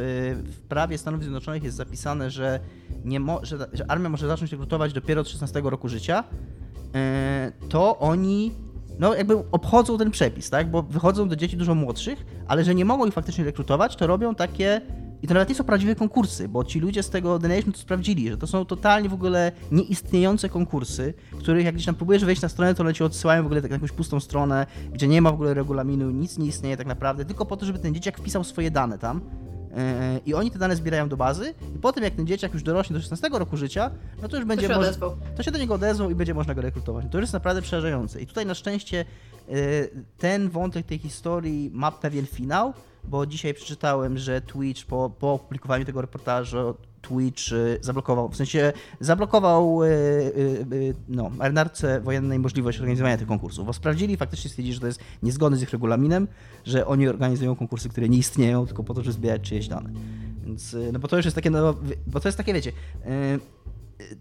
w 0.45 0.61
prawie 0.61 0.97
Stanów 0.97 1.21
Zjednoczonych 1.21 1.63
jest 1.63 1.77
zapisane, 1.77 2.32
że, 2.32 2.59
nie 3.03 3.19
mo, 3.19 3.39
że, 3.43 3.57
że 3.73 3.91
armia 3.91 4.09
może 4.09 4.27
zacząć 4.27 4.51
rekrutować 4.51 4.93
dopiero 4.93 5.21
od 5.21 5.30
16 5.30 5.61
roku 5.63 5.89
życia, 5.89 6.23
e, 6.95 7.51
to 7.69 7.99
oni 7.99 8.51
no 8.99 9.15
jakby 9.15 9.43
obchodzą 9.51 9.97
ten 9.97 10.11
przepis, 10.11 10.49
tak? 10.49 10.71
Bo 10.71 10.84
wychodzą 10.84 11.30
do 11.30 11.36
dzieci 11.36 11.57
dużo 11.57 11.75
młodszych, 11.75 12.25
ale 12.47 12.63
że 12.63 12.75
nie 12.75 12.86
mogą 12.86 13.05
ich 13.05 13.13
faktycznie 13.13 13.43
rekrutować, 13.43 13.95
to 13.95 14.07
robią 14.07 14.36
takie 14.36 14.82
i 15.22 15.28
to 15.28 15.34
nawet 15.34 15.49
nie 15.49 15.55
są 15.55 15.63
prawdziwe 15.63 15.95
konkursy, 15.95 16.47
bo 16.47 16.63
ci 16.63 16.80
ludzie 16.80 17.03
z 17.03 17.09
tego 17.09 17.39
The 17.39 17.47
Nation 17.47 17.72
to 17.74 17.80
sprawdzili, 17.80 18.30
że 18.30 18.38
to 18.38 18.47
są 18.47 18.65
totalnie 18.65 19.09
w 19.09 19.13
ogóle 19.13 19.51
nieistniejące 19.72 20.49
konkursy, 20.49 21.13
których 21.39 21.65
jak 21.65 21.76
gdzieś 21.76 21.86
tam 21.86 21.95
próbujesz 21.95 22.26
wejść 22.26 22.41
na 22.41 22.49
stronę, 22.49 22.76
to 22.76 22.84
one 22.84 22.93
ci 22.93 23.03
odsyłają 23.03 23.43
w 23.43 23.45
ogóle 23.45 23.61
tak 23.61 23.72
na 23.72 23.76
jakąś 23.76 23.91
pustą 23.91 24.20
stronę, 24.20 24.65
gdzie 24.93 25.07
nie 25.07 25.22
ma 25.22 25.32
w 25.32 25.34
ogóle 25.34 25.53
regulaminu, 25.53 26.11
nic 26.11 26.38
nie 26.38 26.47
istnieje 26.47 26.78
tak 26.78 26.88
naprawdę, 26.88 27.26
tylko 27.26 27.45
po 27.45 27.57
to, 27.57 27.65
żeby 27.65 27.80
ten 27.80 27.93
dzieciak 27.93 28.17
wpisał 28.17 28.43
swoje 28.43 28.72
dane 28.72 28.97
tam. 28.97 29.22
Yy, 29.70 30.20
I 30.26 30.34
oni 30.34 30.51
te 30.51 30.59
dane 30.59 30.76
zbierają 30.76 31.09
do 31.09 31.17
bazy, 31.17 31.53
i 31.76 31.80
potem 31.80 32.03
jak 32.03 32.13
ten 32.15 32.28
dzieciak 32.28 32.53
już 32.53 32.63
dorośnie 32.63 32.93
do 32.93 32.99
16 33.01 33.30
roku 33.32 33.57
życia, 33.57 33.91
no 34.22 34.28
to 34.28 34.38
już 34.38 34.45
będzie 34.45 34.67
się 34.67 34.74
może- 34.76 34.88
odezwał. 34.88 35.15
to 35.38 35.43
się 35.43 35.51
do 35.51 35.57
niego 35.59 35.74
odezwą 35.74 36.09
i 36.09 36.15
będzie 36.15 36.34
można 36.34 36.55
go 36.55 36.61
rekrutować. 36.61 37.05
To 37.11 37.17
już 37.17 37.24
jest 37.24 37.34
naprawdę 37.34 37.61
przerażające. 37.61 38.22
I 38.22 38.28
tutaj 38.28 38.45
na 38.45 38.53
szczęście 38.53 39.05
y, 39.49 39.89
ten 40.17 40.49
wątek 40.49 40.86
tej 40.86 40.97
historii 40.97 41.70
ma 41.74 41.91
pewien 41.91 42.26
finał, 42.26 42.74
bo 43.03 43.26
dzisiaj 43.26 43.53
przeczytałem, 43.53 44.17
że 44.17 44.41
Twitch 44.41 44.86
po, 44.86 45.09
po 45.20 45.34
opublikowaniu 45.34 45.86
tego 45.86 46.01
reportażu 46.01 46.76
Twitch 47.02 47.52
y, 47.52 47.80
zablokował, 47.82 48.30
w 48.30 48.36
sensie 48.36 48.74
zablokował 49.00 49.84
y, 49.84 49.88
y, 49.88 50.95
no, 51.08 51.30
marynarce 51.30 52.02
wojennej 52.02 52.39
możliwość 52.39 52.80
organizowania 52.80 53.18
tych 53.18 53.28
konkursów, 53.28 53.66
bo 53.66 53.74
sprawdzili 53.74 54.18
faktycznie 54.18 54.50
stwierdzili, 54.50 54.74
że 54.74 54.82
to 54.82 54.88
jest 54.88 55.00
niezgodne 55.24 55.58
z 55.58 55.62
ich 55.62 55.70
regulaminem, 55.70 56.28
że 56.66 56.86
oni 56.86 57.08
organizują 57.08 57.56
konkursy, 57.56 57.89
które 57.89 58.10
nie 58.10 58.18
istnieją, 58.18 58.66
tylko 58.66 58.84
po 58.84 58.93
to, 58.93 59.04
żeby 59.04 59.14
zbierać 59.14 59.41
czyjeś 59.41 59.68
dane. 59.68 59.89
Więc, 60.45 60.76
no 60.93 61.00
bo 61.00 61.08
to 61.08 61.16
już 61.16 61.26
jest 61.26 61.36
takie, 61.36 61.50
no, 61.50 61.76
bo 62.08 62.20
to 62.20 62.28
jest 62.28 62.38
takie, 62.38 62.54
wiecie, 62.54 62.72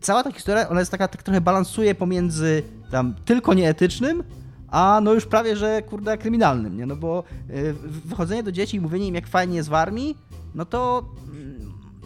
cała 0.01 0.25
ta 0.25 0.33
historia, 0.33 0.69
ona 0.69 0.81
jest 0.81 0.91
taka, 0.91 1.09
tak 1.09 1.23
trochę 1.23 1.41
balansuje 1.41 1.95
pomiędzy 1.95 2.63
tam 2.91 3.15
tylko 3.25 3.55
nieetycznym, 3.55 4.23
a 4.69 5.01
no 5.03 5.15
już 5.15 5.27
prawie, 5.27 5.57
że 5.57 5.83
kurde 5.83 6.19
kryminalnym, 6.19 6.77
nie? 6.77 6.87
No 6.87 6.97
bo 6.97 7.25
wychodzenie 7.85 8.43
do 8.43 8.53
dzieci 8.53 8.77
i 8.77 8.81
mówienie 8.81 9.07
im 9.07 9.15
jak 9.15 9.27
fajnie 9.27 9.57
jest 9.57 9.69
w 9.69 9.75
armii, 9.75 10.17
no 10.55 10.65
to 10.65 11.05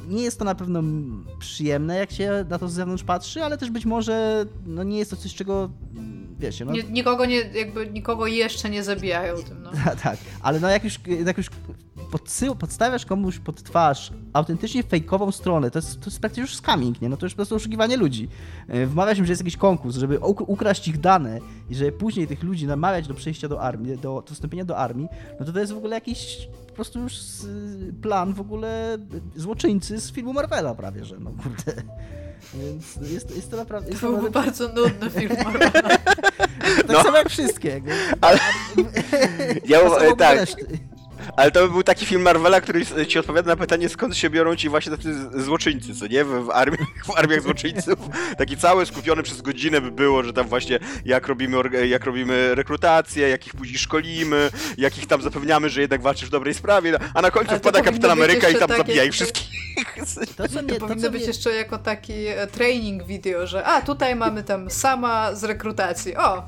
nie 0.09 0.23
jest 0.23 0.39
to 0.39 0.45
na 0.45 0.55
pewno 0.55 0.83
przyjemne, 1.39 1.97
jak 1.97 2.11
się 2.11 2.45
na 2.49 2.59
to 2.59 2.69
z 2.69 2.73
zewnątrz 2.73 3.05
patrzy, 3.05 3.45
ale 3.45 3.59
też 3.59 3.71
być 3.71 3.85
może 3.85 4.47
no 4.67 4.83
nie 4.83 4.99
jest 4.99 5.11
to 5.11 5.17
coś, 5.17 5.35
czego 5.35 5.71
wiecie, 6.39 6.65
no... 6.65 6.73
Nie, 6.73 6.83
nikogo 6.83 7.27
nie, 7.27 7.37
jakby 7.37 7.91
nikogo 7.91 8.27
jeszcze 8.27 8.71
nie 8.71 8.83
zabijają 8.83 9.37
tym, 9.37 9.63
no. 9.63 9.71
Tak, 9.85 10.01
tak, 10.01 10.19
ale 10.43 10.61
no 10.61 10.69
jak 10.69 10.85
już, 10.85 11.01
jak 11.27 11.39
już 11.39 11.47
podsył, 12.13 12.55
podstawiasz 12.57 13.07
komuś 13.07 13.39
pod 13.39 13.63
twarz 13.63 14.13
autentycznie 14.33 14.83
fejkową 14.83 15.33
stronę, 15.33 15.71
to 15.71 15.79
jest, 15.79 16.01
to 16.01 16.07
jest 16.07 16.21
praktycznie 16.21 16.41
już 16.43 16.57
scamming, 16.57 17.01
nie? 17.03 17.09
No 17.09 17.17
to 17.17 17.27
już 17.27 17.33
po 17.33 17.37
prostu 17.37 17.55
oszukiwanie 17.55 17.97
ludzi. 17.97 18.29
Yy, 18.69 18.87
Wmawiasz 18.87 19.19
im, 19.19 19.27
że 19.27 19.33
jest 19.33 19.43
jakiś 19.43 19.57
konkurs, 19.57 19.97
żeby 19.97 20.19
uk- 20.19 20.45
ukraść 20.47 20.89
ich 20.89 21.01
dane 21.01 21.39
i 21.71 21.75
żeby 21.75 21.93
później 21.93 22.27
tych 22.27 22.43
ludzi 22.43 22.67
namawiać 22.67 23.09
do 23.09 23.15
przejścia 23.15 23.49
do 23.49 23.61
armii, 23.61 23.99
do, 23.99 24.23
do 24.29 24.35
wstąpienia 24.35 24.65
do 24.65 24.77
armii, 24.79 25.09
no 25.41 25.47
to 25.47 25.53
to 25.53 25.61
jest 25.61 25.73
w 25.73 25.77
ogóle 25.77 25.95
jakiś 25.95 26.49
po 26.69 26.73
prostu 26.75 27.01
już 27.01 27.13
s- 27.13 27.47
plan 28.03 28.35
w 28.35 28.41
ogóle 28.41 28.99
złoczyńcy 29.37 30.01
z 30.01 30.13
filmu 30.13 30.33
Marvela 30.33 30.75
prawie, 30.75 31.05
że 31.05 31.17
no 31.21 31.31
kurde. 31.31 31.83
Więc 32.55 32.97
jest, 33.13 33.37
jest 33.37 33.51
to 33.51 33.57
naprawdę... 33.57 33.89
Jest 33.91 34.01
To 34.01 34.07
był 34.07 34.17
naprawdę 34.23 34.41
bardzo 34.41 34.69
nudny 34.69 35.11
film 35.11 35.37
Marvela. 35.45 35.73
tak 35.83 36.87
No. 36.89 37.03
samo 37.03 37.17
jak 37.17 37.29
wszystkie. 37.29 37.83
Ale- 38.21 38.39
Ja, 39.69 39.79
Pasowałoby 39.81 40.17
tak, 40.17 40.39
reszty. 40.39 40.79
Ale 41.37 41.51
to 41.51 41.63
by 41.67 41.73
był 41.73 41.83
taki 41.83 42.07
film 42.07 42.23
Marvela, 42.23 42.61
który 42.61 43.07
ci 43.07 43.19
odpowiada 43.19 43.51
na 43.51 43.57
pytanie, 43.57 43.89
skąd 43.89 44.17
się 44.17 44.31
biorą 44.31 44.57
ci 44.57 44.69
właśnie 44.69 44.97
tacy 44.97 45.15
złoczyńcy, 45.43 45.95
co 45.95 46.07
nie? 46.07 46.25
W, 46.25 46.45
w, 46.45 46.51
armii, 46.51 46.79
w 47.07 47.19
armiach 47.19 47.43
złoczyńców. 47.43 47.99
Taki 48.39 48.57
cały 48.57 48.87
skupiony 48.87 49.23
przez 49.23 49.43
godzinę 49.43 49.81
by 49.81 49.91
było, 49.91 50.23
że 50.23 50.33
tam 50.33 50.49
właśnie 50.49 50.79
jak 51.05 51.27
robimy, 51.27 51.57
jak 51.89 52.05
robimy 52.05 52.55
rekrutację, 52.55 53.29
jak 53.29 53.47
ich 53.47 53.55
później 53.55 53.79
szkolimy, 53.79 54.51
jak 54.79 54.99
ich 54.99 55.07
tam 55.07 55.23
zapewniamy, 55.23 55.69
że 55.71 55.81
jednak 55.81 56.03
walczysz 56.03 56.29
w 56.29 56.33
dobrej 56.33 56.55
sprawie, 56.55 56.99
a 57.15 57.23
na 57.23 57.31
końcu 57.31 57.57
wpada 57.57 57.81
Kapitan 57.83 58.11
Ameryka 58.11 58.49
i 58.49 58.55
tam 58.55 58.69
takie- 58.69 58.79
zabija 58.79 59.05
ich 59.05 59.13
wszystkich. 59.13 59.53
To, 60.37 60.49
co 60.49 60.63
mnie, 60.63 60.69
To 60.69 60.75
to, 60.75 60.81
powinno 60.81 61.03
co 61.03 61.11
być 61.11 61.21
mnie, 61.21 61.29
jeszcze 61.29 61.51
jako 61.55 61.79
taki 61.79 62.27
e, 62.27 62.47
training 62.47 63.03
video, 63.03 63.47
że 63.47 63.65
a, 63.65 63.83
tutaj 63.83 64.17
mamy 64.17 64.43
tam 64.43 64.71
sama 64.71 65.35
z 65.35 65.45
rekrutacji. 65.45 66.17
O, 66.17 66.43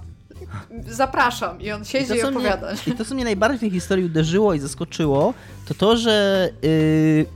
zapraszam. 0.89 1.61
I 1.61 1.73
on 1.73 1.85
siedzi 1.85 2.15
i, 2.15 2.21
co 2.21 2.29
opowiada. 2.29 2.73
Mnie, 2.73 2.95
I 2.95 2.97
to, 2.97 3.05
co 3.05 3.15
mnie 3.15 3.25
najbardziej 3.25 3.59
w 3.59 3.61
tej 3.61 3.71
historii 3.71 4.05
uderzyło 4.05 4.55
i 4.55 4.59
zaskoczyło, 4.59 5.35
to 5.69 5.75
to, 5.75 5.97
że 5.97 6.49
yy, 6.63 7.27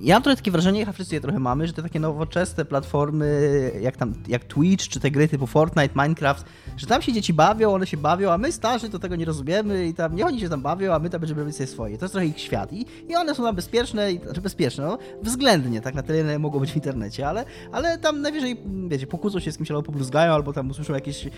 ja 0.00 0.14
mam 0.14 0.22
trochę 0.22 0.36
takie 0.36 0.50
wrażenie, 0.50 0.80
chyba 0.80 0.92
wszyscy 0.92 1.14
je 1.14 1.20
trochę 1.20 1.38
mamy, 1.38 1.66
że 1.66 1.72
te 1.72 1.82
takie 1.82 2.00
nowoczesne 2.00 2.64
platformy, 2.64 3.70
jak 3.80 3.96
tam, 3.96 4.14
jak 4.28 4.44
Twitch, 4.44 4.88
czy 4.88 5.00
te 5.00 5.10
gry 5.10 5.28
typu 5.28 5.46
Fortnite, 5.46 6.02
Minecraft, 6.02 6.44
że 6.76 6.86
tam 6.86 7.02
się 7.02 7.12
dzieci 7.12 7.32
bawią, 7.32 7.74
one 7.74 7.86
się 7.86 7.96
bawią, 7.96 8.30
a 8.30 8.38
my 8.38 8.52
starzy 8.52 8.90
to 8.90 8.98
tego 8.98 9.16
nie 9.16 9.24
rozumiemy 9.24 9.86
i 9.86 9.94
tam, 9.94 10.16
nie 10.16 10.26
oni 10.26 10.40
się 10.40 10.48
tam 10.48 10.62
bawią, 10.62 10.92
a 10.92 10.98
my 10.98 11.10
tam 11.10 11.20
będziemy 11.20 11.40
robić 11.40 11.56
sobie 11.56 11.66
swoje. 11.66 11.98
To 11.98 12.04
jest 12.04 12.12
trochę 12.12 12.26
ich 12.26 12.40
świat. 12.40 12.72
I, 12.72 12.86
i 13.08 13.16
one 13.16 13.34
są 13.34 13.42
tam 13.42 13.56
bezpieczne, 13.56 14.12
i, 14.12 14.20
znaczy 14.20 14.40
bezpieczne, 14.40 14.84
no, 14.84 14.98
względnie, 15.22 15.80
tak 15.80 15.94
na 15.94 16.02
tyle, 16.02 16.38
mogą 16.38 16.60
być 16.60 16.72
w 16.72 16.76
internecie, 16.76 17.28
ale, 17.28 17.44
ale 17.72 17.98
tam 17.98 18.20
najwyżej, 18.20 18.60
wiecie, 18.88 19.06
pokłócą 19.06 19.40
się 19.40 19.52
z 19.52 19.56
kimś 19.56 19.70
albo 19.70 19.82
pobluzgają, 19.82 20.32
albo 20.32 20.52
tam 20.52 20.70
usłyszą 20.70 20.94
jakieś 20.94 21.24
yy, 21.24 21.30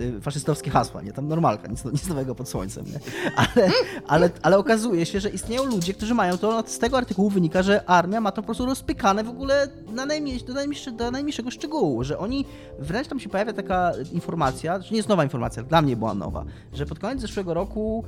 yy, 0.00 0.20
faszystowskie 0.20 0.70
hasła, 0.70 1.02
nie? 1.02 1.12
Tam 1.12 1.28
normalka, 1.28 1.68
nic, 1.68 1.84
nic 1.84 2.08
nowego 2.08 2.34
pod 2.34 2.48
słońcem, 2.48 2.84
nie? 2.86 3.00
Ale, 3.36 3.70
ale, 4.06 4.30
ale 4.42 4.58
okazuje 4.58 5.06
się, 5.06 5.20
że 5.20 5.30
istnieją 5.30 5.64
ludzie, 5.64 5.94
którzy 5.94 6.14
mają 6.14 6.38
to, 6.38 6.50
no, 6.50 6.62
z 6.66 6.78
tego 6.78 6.96
artykułu 6.96 7.30
wynika, 7.30 7.62
że 7.62 7.88
armia 7.88 8.20
ma 8.20 8.32
to 8.32 8.42
po 8.42 8.46
prostu 8.46 8.66
rozpykane 8.66 9.24
w 9.24 9.28
ogóle 9.28 9.68
na 9.92 10.06
najmniej, 10.06 10.38
do, 10.38 10.54
najmniejsze, 10.54 10.92
do 10.92 11.10
najmniejszego 11.10 11.50
szczegółu, 11.50 12.04
że 12.04 12.18
oni, 12.18 12.44
wręcz 12.78 13.08
tam 13.08 13.20
się 13.20 13.28
pojawia 13.28 13.52
taka 13.52 13.92
informacja, 14.12 14.53
że 14.82 14.90
nie 14.90 14.96
jest 14.96 15.08
nowa 15.08 15.24
informacja, 15.24 15.62
dla 15.62 15.82
mnie 15.82 15.96
była 15.96 16.14
nowa, 16.14 16.44
że 16.72 16.86
pod 16.86 16.98
koniec 16.98 17.20
zeszłego 17.20 17.54
roku 17.54 18.04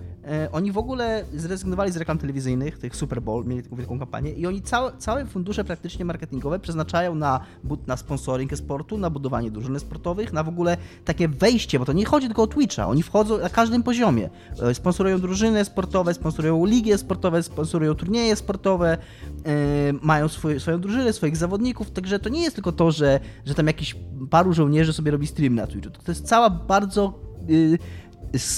oni 0.52 0.72
w 0.72 0.78
ogóle 0.78 1.24
zrezygnowali 1.34 1.92
z 1.92 1.96
reklam 1.96 2.18
telewizyjnych, 2.18 2.78
tych 2.78 2.96
Super 2.96 3.22
Bowl, 3.22 3.44
mieli 3.44 3.62
taką 3.62 3.76
wielką 3.76 3.98
kampanię 3.98 4.32
i 4.32 4.46
oni 4.46 4.62
całe, 4.62 4.92
całe 4.98 5.26
fundusze 5.26 5.64
praktycznie 5.64 6.04
marketingowe 6.04 6.58
przeznaczają 6.58 7.14
na, 7.14 7.40
na 7.86 7.96
sponsoring 7.96 8.56
sportu, 8.56 8.98
na 8.98 9.10
budowanie 9.10 9.50
drużyny 9.50 9.80
sportowych, 9.80 10.32
na 10.32 10.42
w 10.42 10.48
ogóle 10.48 10.76
takie 11.04 11.28
wejście, 11.28 11.78
bo 11.78 11.84
to 11.84 11.92
nie 11.92 12.04
chodzi 12.04 12.26
tylko 12.26 12.42
o 12.42 12.46
Twitcha, 12.46 12.86
oni 12.88 13.02
wchodzą 13.02 13.38
na 13.38 13.48
każdym 13.48 13.82
poziomie. 13.82 14.30
E, 14.62 14.74
Sponsorują 14.74 15.20
drużyny 15.20 15.64
sportowe, 15.64 16.14
sponsorują 16.14 16.64
ligi 16.64 16.98
sportowe, 16.98 17.42
sponsorują 17.42 17.94
turnieje 17.94 18.36
sportowe, 18.36 18.98
e, 19.46 19.92
mają 20.02 20.28
swój, 20.28 20.60
swoją 20.60 20.80
drużynę, 20.80 21.12
swoich 21.12 21.36
zawodników, 21.36 21.90
także 21.90 22.18
to 22.18 22.28
nie 22.28 22.42
jest 22.42 22.54
tylko 22.54 22.72
to, 22.72 22.90
że, 22.90 23.20
że 23.44 23.54
tam 23.54 23.66
jakiś 23.66 23.96
paru 24.30 24.52
żołnierzy 24.52 24.92
sobie 24.92 25.10
robi 25.10 25.26
stream 25.26 25.54
na 25.54 25.66
Twitchu. 25.66 25.90
To 26.04 26.12
jest 26.12 26.24
cała 26.26 26.50
bardzo... 26.50 27.12
y, 27.50 27.78
sk- 27.78 27.78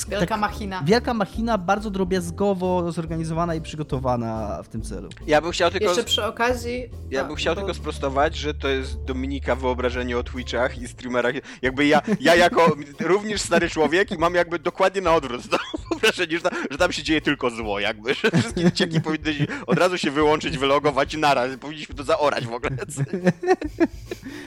Wielka 0.08 0.26
tak- 0.26 0.40
machina. 0.40 0.82
Wielka 0.84 1.14
machina, 1.14 1.58
bardzo 1.58 1.90
drobiazgowo 1.90 2.92
zorganizowana 2.92 3.54
i 3.54 3.60
przygotowana 3.60 4.62
w 4.62 4.68
tym 4.68 4.82
celu. 4.82 5.08
Ja 5.26 5.40
bym 5.40 5.50
chciał 5.50 5.70
tylko... 5.70 5.86
Jeszcze 5.86 6.04
przy 6.04 6.24
okazji... 6.24 6.90
Ja 7.10 7.20
a, 7.20 7.24
bym 7.24 7.36
chciał 7.36 7.54
bo- 7.54 7.60
tylko 7.60 7.74
sprostować, 7.74 8.36
że 8.36 8.54
to 8.54 8.68
jest 8.68 9.04
Dominika 9.04 9.56
wyobrażenie 9.56 10.18
o 10.18 10.22
Twitchach 10.22 10.78
i 10.82 10.88
streamerach. 10.88 11.34
Jakby 11.62 11.86
ja, 11.86 12.02
ja 12.20 12.34
jako 12.34 12.76
również 13.00 13.40
stary 13.40 13.70
człowiek 13.70 14.12
i 14.12 14.18
mam 14.18 14.34
jakby 14.34 14.58
dokładnie 14.58 15.00
na 15.00 15.14
odwrót 15.14 15.42
to 16.00 16.06
wyobrażenie, 16.06 16.36
że 16.38 16.42
tam, 16.50 16.64
że 16.70 16.78
tam 16.78 16.92
się 16.92 17.02
dzieje 17.02 17.20
tylko 17.20 17.50
zło 17.50 17.80
jakby, 17.80 18.14
że 18.14 18.30
wszystkie 18.30 18.64
dzieciaki 18.64 19.00
powinny 19.00 19.34
się 19.34 19.46
od 19.66 19.78
razu 19.78 19.98
się 19.98 20.10
wyłączyć, 20.10 20.58
wylogować 20.58 21.14
i 21.14 21.18
naraz. 21.18 21.56
Powinniśmy 21.60 21.94
to 21.94 22.04
zaorać 22.04 22.46
w 22.46 22.52
ogóle. 22.52 22.76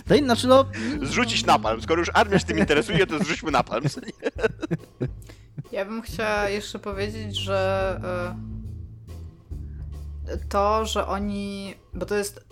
To 0.07 0.15
in- 0.15 0.25
znaczy 0.25 0.47
no, 0.47 0.65
Zrzucić 1.03 1.45
napalm. 1.45 1.81
Skoro 1.81 1.99
już 1.99 2.09
armia 2.13 2.39
się 2.39 2.45
tym 2.45 2.59
interesuje, 2.59 3.07
to 3.07 3.19
zrzućmy 3.19 3.51
napalm. 3.51 3.83
Ja 5.71 5.85
bym 5.85 6.01
chciała 6.01 6.49
jeszcze 6.49 6.79
powiedzieć, 6.79 7.35
że 7.37 7.99
e, 10.27 10.37
to, 10.49 10.85
że 10.85 11.07
oni. 11.07 11.75
Bo 11.93 12.05
to 12.05 12.15
jest. 12.15 12.45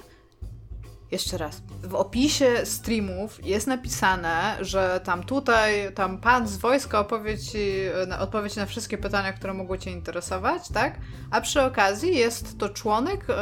Jeszcze 1.12 1.38
raz. 1.38 1.62
W 1.84 1.95
opisie 1.95 2.66
streamów 2.66 3.45
jest 3.45 3.68
napisane, 3.68 4.57
że 4.62 5.01
tam 5.03 5.24
tutaj, 5.24 5.93
tam 5.95 6.18
pan 6.18 6.47
z 6.47 6.57
wojska 6.57 6.99
opowie 6.99 7.38
ci, 7.38 7.72
na, 8.07 8.20
odpowie 8.20 8.49
ci 8.49 8.60
na 8.60 8.66
wszystkie 8.66 8.97
pytania, 8.97 9.34
które 9.34 9.53
mogą 9.53 9.78
cię 9.78 9.91
interesować, 9.91 10.70
tak? 10.74 10.99
A 11.32 11.41
przy 11.41 11.62
okazji 11.62 12.18
jest 12.18 12.57
to 12.57 12.70
członek 12.70 13.26
e, 13.30 13.34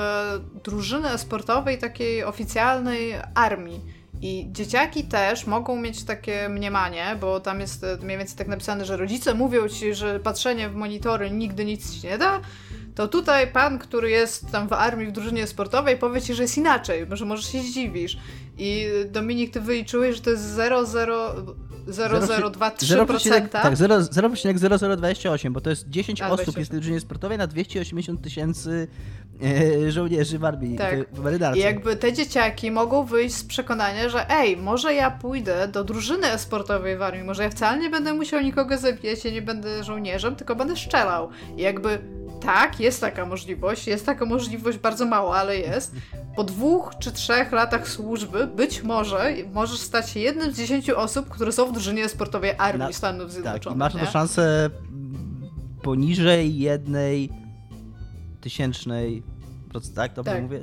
drużyny 0.64 1.18
sportowej 1.18 1.78
takiej 1.78 2.24
oficjalnej 2.24 3.14
armii. 3.36 3.82
I 4.22 4.48
dzieciaki 4.52 5.04
też 5.04 5.48
mogą 5.48 5.76
mieć 5.76 6.04
takie 6.04 6.50
mniemanie, 6.50 7.18
bo 7.22 7.40
tam 7.40 7.60
jest 7.60 7.84
e, 7.84 7.98
mniej 8.02 8.18
więcej 8.18 8.38
tak 8.38 8.48
napisane, 8.48 8.86
że 8.86 8.98
rodzice 8.98 9.34
mówią 9.34 9.68
ci, 9.70 9.94
że 9.94 10.20
patrzenie 10.20 10.70
w 10.70 10.76
monitory 10.76 11.32
nigdy 11.32 11.66
nic 11.66 11.94
ci 11.94 12.08
nie 12.08 12.18
da. 12.18 12.42
To 12.98 13.08
tutaj 13.08 13.48
pan, 13.48 13.80
który 13.80 14.10
jest 14.10 14.52
tam 14.52 14.68
w 14.68 14.74
armii, 14.74 15.08
w 15.08 15.12
drużynie 15.12 15.48
sportowej, 15.48 15.98
powie 15.98 16.22
ci, 16.22 16.34
że 16.34 16.42
jest 16.42 16.58
inaczej, 16.58 17.06
że 17.12 17.26
może 17.26 17.44
się 17.44 17.62
zdziwisz. 17.62 18.18
I 18.58 18.88
Dominik, 19.12 19.54
ty 19.54 19.62
wyliczyłeś, 19.62 20.16
że 20.16 20.22
to 20.22 20.30
jest 20.30 20.44
0,0023%. 21.88 23.50
Tak, 23.50 23.78
0 23.78 24.00
0,0028, 24.00 25.52
bo 25.52 25.62
to 25.62 25.70
jest 25.70 25.90
10 25.90 26.22
A, 26.22 26.26
osób 26.26 26.36
28. 26.36 26.60
jest 26.62 26.72
w 26.72 26.74
drużynie 26.74 27.00
sportowej 27.00 27.38
na 27.38 27.48
280 27.48 28.22
tysięcy 28.22 28.88
e, 29.44 29.92
żołnierzy 29.92 30.40
w 30.40 30.46
armii, 30.46 30.78
Tak. 30.78 31.10
w, 31.14 31.20
marynarce. 31.20 31.60
I 31.60 31.62
jakby 31.62 31.96
te 31.96 32.14
dzieciaki 32.14 32.72
mogą 32.72 33.06
wyjść 33.06 33.36
z 33.36 33.44
przekonania, 33.44 34.10
że 34.10 34.30
ej, 34.30 34.58
może 34.58 34.94
ja 34.94 35.12
pójdę 35.12 35.68
do 35.68 35.84
drużyny 35.84 36.28
e-sportowej 36.28 36.98
w 36.98 37.02
armii, 37.02 37.24
może 37.24 37.44
ja 37.44 37.50
wcale 37.50 37.80
nie 37.80 37.90
będę 37.90 38.14
musiał 38.14 38.42
nikogo 38.42 38.78
zabijać, 38.78 39.26
ja 39.26 39.32
nie 39.32 39.42
będę 39.42 39.84
żołnierzem, 39.84 40.36
tylko 40.36 40.56
będę 40.56 40.76
strzelał. 40.76 41.30
I 41.58 41.62
jakby 41.62 42.00
tak, 42.42 42.80
jest 42.80 43.02
taka 43.02 43.26
możliwość, 43.26 43.88
jest 43.88 44.06
taka 44.06 44.26
możliwość 44.26 44.78
bardzo 44.78 45.06
mała, 45.06 45.36
ale 45.36 45.58
jest. 45.58 45.92
Po 46.36 46.44
dwóch 46.44 46.92
czy 47.00 47.12
trzech 47.12 47.52
latach 47.52 47.90
służby 47.90 48.48
być 48.48 48.84
może 48.84 49.34
możesz 49.54 49.80
stać 49.80 50.10
się 50.10 50.20
jednym 50.20 50.52
z 50.54 50.58
dziesięciu 50.58 50.98
osób, 51.00 51.30
które 51.30 51.52
są 51.52 51.66
w 51.66 51.74
drużynie 51.78 52.04
e-sportowej 52.04 52.52
armii 52.58 52.80
Na- 52.88 52.94
Stanów 52.94 53.22
Tak, 53.24 53.32
Zjednoczonych. 53.32 53.76
i 53.76 53.80
masz 53.80 53.94
na 53.94 54.00
to 54.06 54.12
szansę 54.12 54.70
poniżej 55.82 56.58
jednej 56.60 57.30
tysięcznej, 58.42 59.24
tak, 59.96 60.14
dobrze 60.14 60.32
Tak. 60.32 60.42
mówię? 60.44 60.60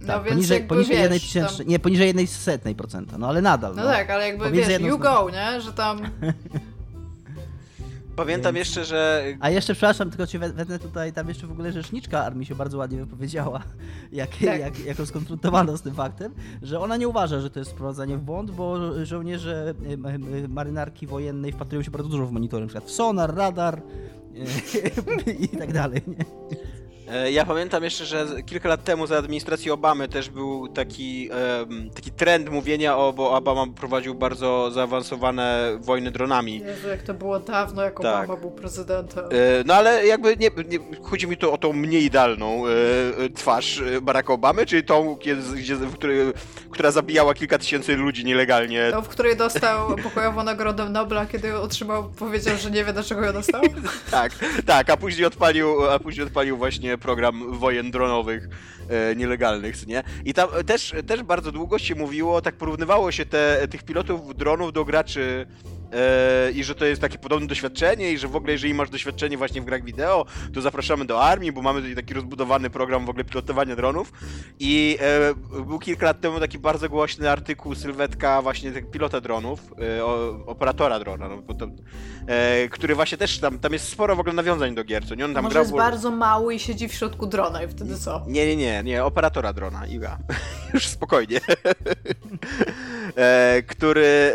No 0.00 0.06
Tak, 0.06 0.22
więc 0.24 0.34
poniżej, 0.34 0.64
poniżej 0.64 0.90
wiesz, 0.96 1.02
jednej 1.02 1.20
tam- 1.20 1.26
tysięcznej, 1.28 1.66
nie, 1.66 1.78
poniżej 1.78 2.06
jednej 2.06 2.26
setnej 2.26 2.74
procenta, 2.74 3.18
no 3.18 3.28
ale 3.28 3.42
nadal. 3.42 3.74
No 3.76 3.84
tak, 3.84 4.10
ale 4.10 4.26
jakby 4.28 4.50
wiesz, 4.50 4.80
you 4.80 4.98
go, 4.98 5.30
nie? 5.32 5.60
Że 5.60 5.72
tam 5.72 5.98
Pamiętam 8.18 8.54
Więc- 8.54 8.66
jeszcze, 8.68 8.84
że 8.84 9.24
A 9.40 9.50
jeszcze, 9.50 9.72
przepraszam, 9.74 10.10
tylko 10.10 10.26
cię 10.26 10.38
we- 10.38 10.52
wetnę 10.52 10.78
tutaj, 10.78 11.12
tam 11.12 11.28
jeszcze 11.28 11.46
w 11.46 11.52
ogóle 11.52 11.72
rzeczniczka 11.72 12.24
armii 12.24 12.46
się 12.46 12.54
bardzo 12.54 12.78
ładnie 12.78 12.98
wypowiedziała, 12.98 13.62
jak, 14.12 14.30
Tak. 14.30 14.40
jak, 14.60 14.84
jak 14.84 14.98
ją 14.98 15.06
skonfrontowano 15.06 15.76
z 15.76 15.82
tym 15.82 15.94
faktem, 15.94 16.34
że 16.62 16.80
ona 16.80 16.96
nie 16.96 17.08
uważa, 17.08 17.40
że 17.40 17.50
to 17.50 17.58
jest 17.58 17.70
wprowadzanie 17.70 18.16
w 18.16 18.20
błąd, 18.20 18.50
bo 18.50 18.76
żołnierze 19.06 19.74
marynarki 20.48 21.06
wojennej 21.06 21.52
wpatrują 21.52 21.82
się 21.82 21.90
bardzo 21.90 22.08
dużo 22.08 22.26
w 22.26 22.32
monitory, 22.32 22.60
na 22.64 22.68
przykład 22.68 22.90
w 22.90 22.90
sonar, 22.94 23.34
radar 23.34 23.82
i 25.40 25.48
tak 25.48 25.72
dalej, 25.72 26.02
nie? 26.06 26.24
E, 27.12 27.32
Ja 27.32 27.44
pamiętam 27.44 27.84
jeszcze, 27.84 28.04
że 28.04 28.26
kilka 28.46 28.68
lat 28.68 28.84
temu 28.84 29.06
za 29.06 29.16
administracji 29.18 29.70
Obamy 29.70 30.08
też 30.08 30.30
był 30.30 30.68
taki, 30.68 31.30
taki 31.94 32.10
trend 32.10 32.50
mówienia 32.50 32.96
o, 32.96 33.12
bo 33.12 33.30
Obama 33.30 33.66
prowadził 33.80 34.14
bardzo 34.14 34.70
zaawansowane 34.70 35.76
wojny 35.80 36.10
dronami. 36.10 36.58
Jezu, 36.66 36.88
jak 36.88 37.02
to 37.02 37.14
było 37.14 37.38
dawno, 37.40 37.82
jak 37.82 38.00
Tak. 38.00 38.24
Obama 38.24 38.40
był 38.40 38.50
prezydentem. 38.50 39.24
E, 39.24 39.28
No 39.66 39.74
ale 39.74 40.06
jakby 40.06 40.36
nie, 40.36 40.50
nie, 40.68 40.78
chodzi 41.02 41.26
mi 41.26 41.36
tu 41.36 41.52
o 41.52 41.58
tą 41.58 41.72
mniej 41.72 42.04
idealną 42.04 42.64
e, 42.66 42.70
twarz 43.34 43.82
Baracka 44.02 44.32
Obamy, 44.32 44.66
czyli 44.66 44.84
tą, 44.84 45.14
gdzie, 45.56 45.76
w 45.76 45.94
której, 45.94 46.18
która 46.70 46.90
zabijała 46.90 47.34
kilka 47.34 47.58
tysięcy 47.58 47.96
ludzi 47.96 48.24
nielegalnie. 48.24 48.88
To, 48.90 49.02
w 49.02 49.08
której 49.08 49.36
dostał 49.36 49.88
pokojową 50.04 50.42
nagrodę 50.42 50.88
Nobla, 50.88 51.26
kiedy 51.26 51.56
otrzymał, 51.56 52.04
powiedział, 52.18 52.56
że 52.56 52.70
nie 52.70 52.84
wie, 52.84 52.92
dlaczego 52.92 53.24
ją 53.24 53.32
dostał. 53.32 53.62
Tak, 54.10 54.32
tak, 54.66 54.90
a 54.90 54.96
później 54.96 55.26
odpalił, 55.26 55.90
a 55.90 55.98
później 55.98 56.26
odpalił 56.26 56.56
właśnie 56.56 56.97
program 56.98 57.58
wojen 57.58 57.90
dronowych 57.90 58.48
e, 58.88 59.16
nielegalnych, 59.16 59.86
nie? 59.86 60.02
I 60.24 60.34
tam 60.34 60.48
też, 60.66 60.94
też 61.06 61.22
bardzo 61.22 61.52
długo 61.52 61.78
się 61.78 61.94
mówiło, 61.94 62.42
tak 62.42 62.54
porównywało 62.54 63.12
się 63.12 63.26
te, 63.26 63.68
tych 63.70 63.82
pilotów 63.82 64.36
dronów 64.36 64.72
do 64.72 64.84
graczy 64.84 65.46
e, 65.92 66.50
i 66.50 66.64
że 66.64 66.74
to 66.74 66.84
jest 66.84 67.00
takie 67.00 67.18
podobne 67.18 67.46
doświadczenie 67.46 68.12
i 68.12 68.18
że 68.18 68.28
w 68.28 68.36
ogóle 68.36 68.52
jeżeli 68.52 68.74
masz 68.74 68.90
doświadczenie 68.90 69.38
właśnie 69.38 69.60
w 69.60 69.64
grach 69.64 69.84
wideo, 69.84 70.26
to 70.54 70.60
zapraszamy 70.60 71.04
do 71.04 71.22
armii, 71.24 71.52
bo 71.52 71.62
mamy 71.62 71.80
tutaj 71.80 71.96
taki 71.96 72.14
rozbudowany 72.14 72.70
program 72.70 73.06
w 73.06 73.08
ogóle 73.08 73.24
pilotowania 73.24 73.76
dronów 73.76 74.12
i 74.58 74.98
e, 75.00 75.34
był 75.64 75.78
kilka 75.78 76.06
lat 76.06 76.20
temu 76.20 76.40
taki 76.40 76.58
bardzo 76.58 76.88
głośny 76.88 77.30
artykuł, 77.30 77.74
sylwetka 77.74 78.42
właśnie 78.42 78.72
pilota 78.72 79.20
dronów, 79.20 79.60
e, 79.98 80.04
o, 80.04 80.44
operatora 80.46 80.98
drona, 81.00 81.28
no, 81.28 81.36
bo 81.42 81.54
to, 81.54 81.66
który 82.70 82.94
właśnie 82.94 83.18
też 83.18 83.38
tam, 83.38 83.58
tam 83.58 83.72
jest 83.72 83.88
sporo 83.88 84.16
w 84.16 84.20
ogóle 84.20 84.34
nawiązań 84.34 84.74
do 84.74 84.84
gier, 84.84 85.06
co 85.06 85.14
nie? 85.14 85.24
On 85.24 85.34
tam 85.34 85.44
Może 85.44 85.52
grał... 85.52 85.62
jest 85.62 85.72
w- 85.72 85.76
bardzo 85.76 86.10
mały 86.10 86.54
i 86.54 86.58
siedzi 86.58 86.88
w 86.88 86.92
środku 86.94 87.26
drona 87.26 87.62
i 87.62 87.68
wtedy 87.68 87.98
co? 87.98 88.24
Nie, 88.26 88.46
nie, 88.46 88.56
nie, 88.56 88.82
nie, 88.82 89.04
operatora 89.04 89.52
drona, 89.52 89.86
Iga. 89.86 90.18
Już 90.74 90.86
spokojnie. 90.86 91.40
który... 93.68 94.32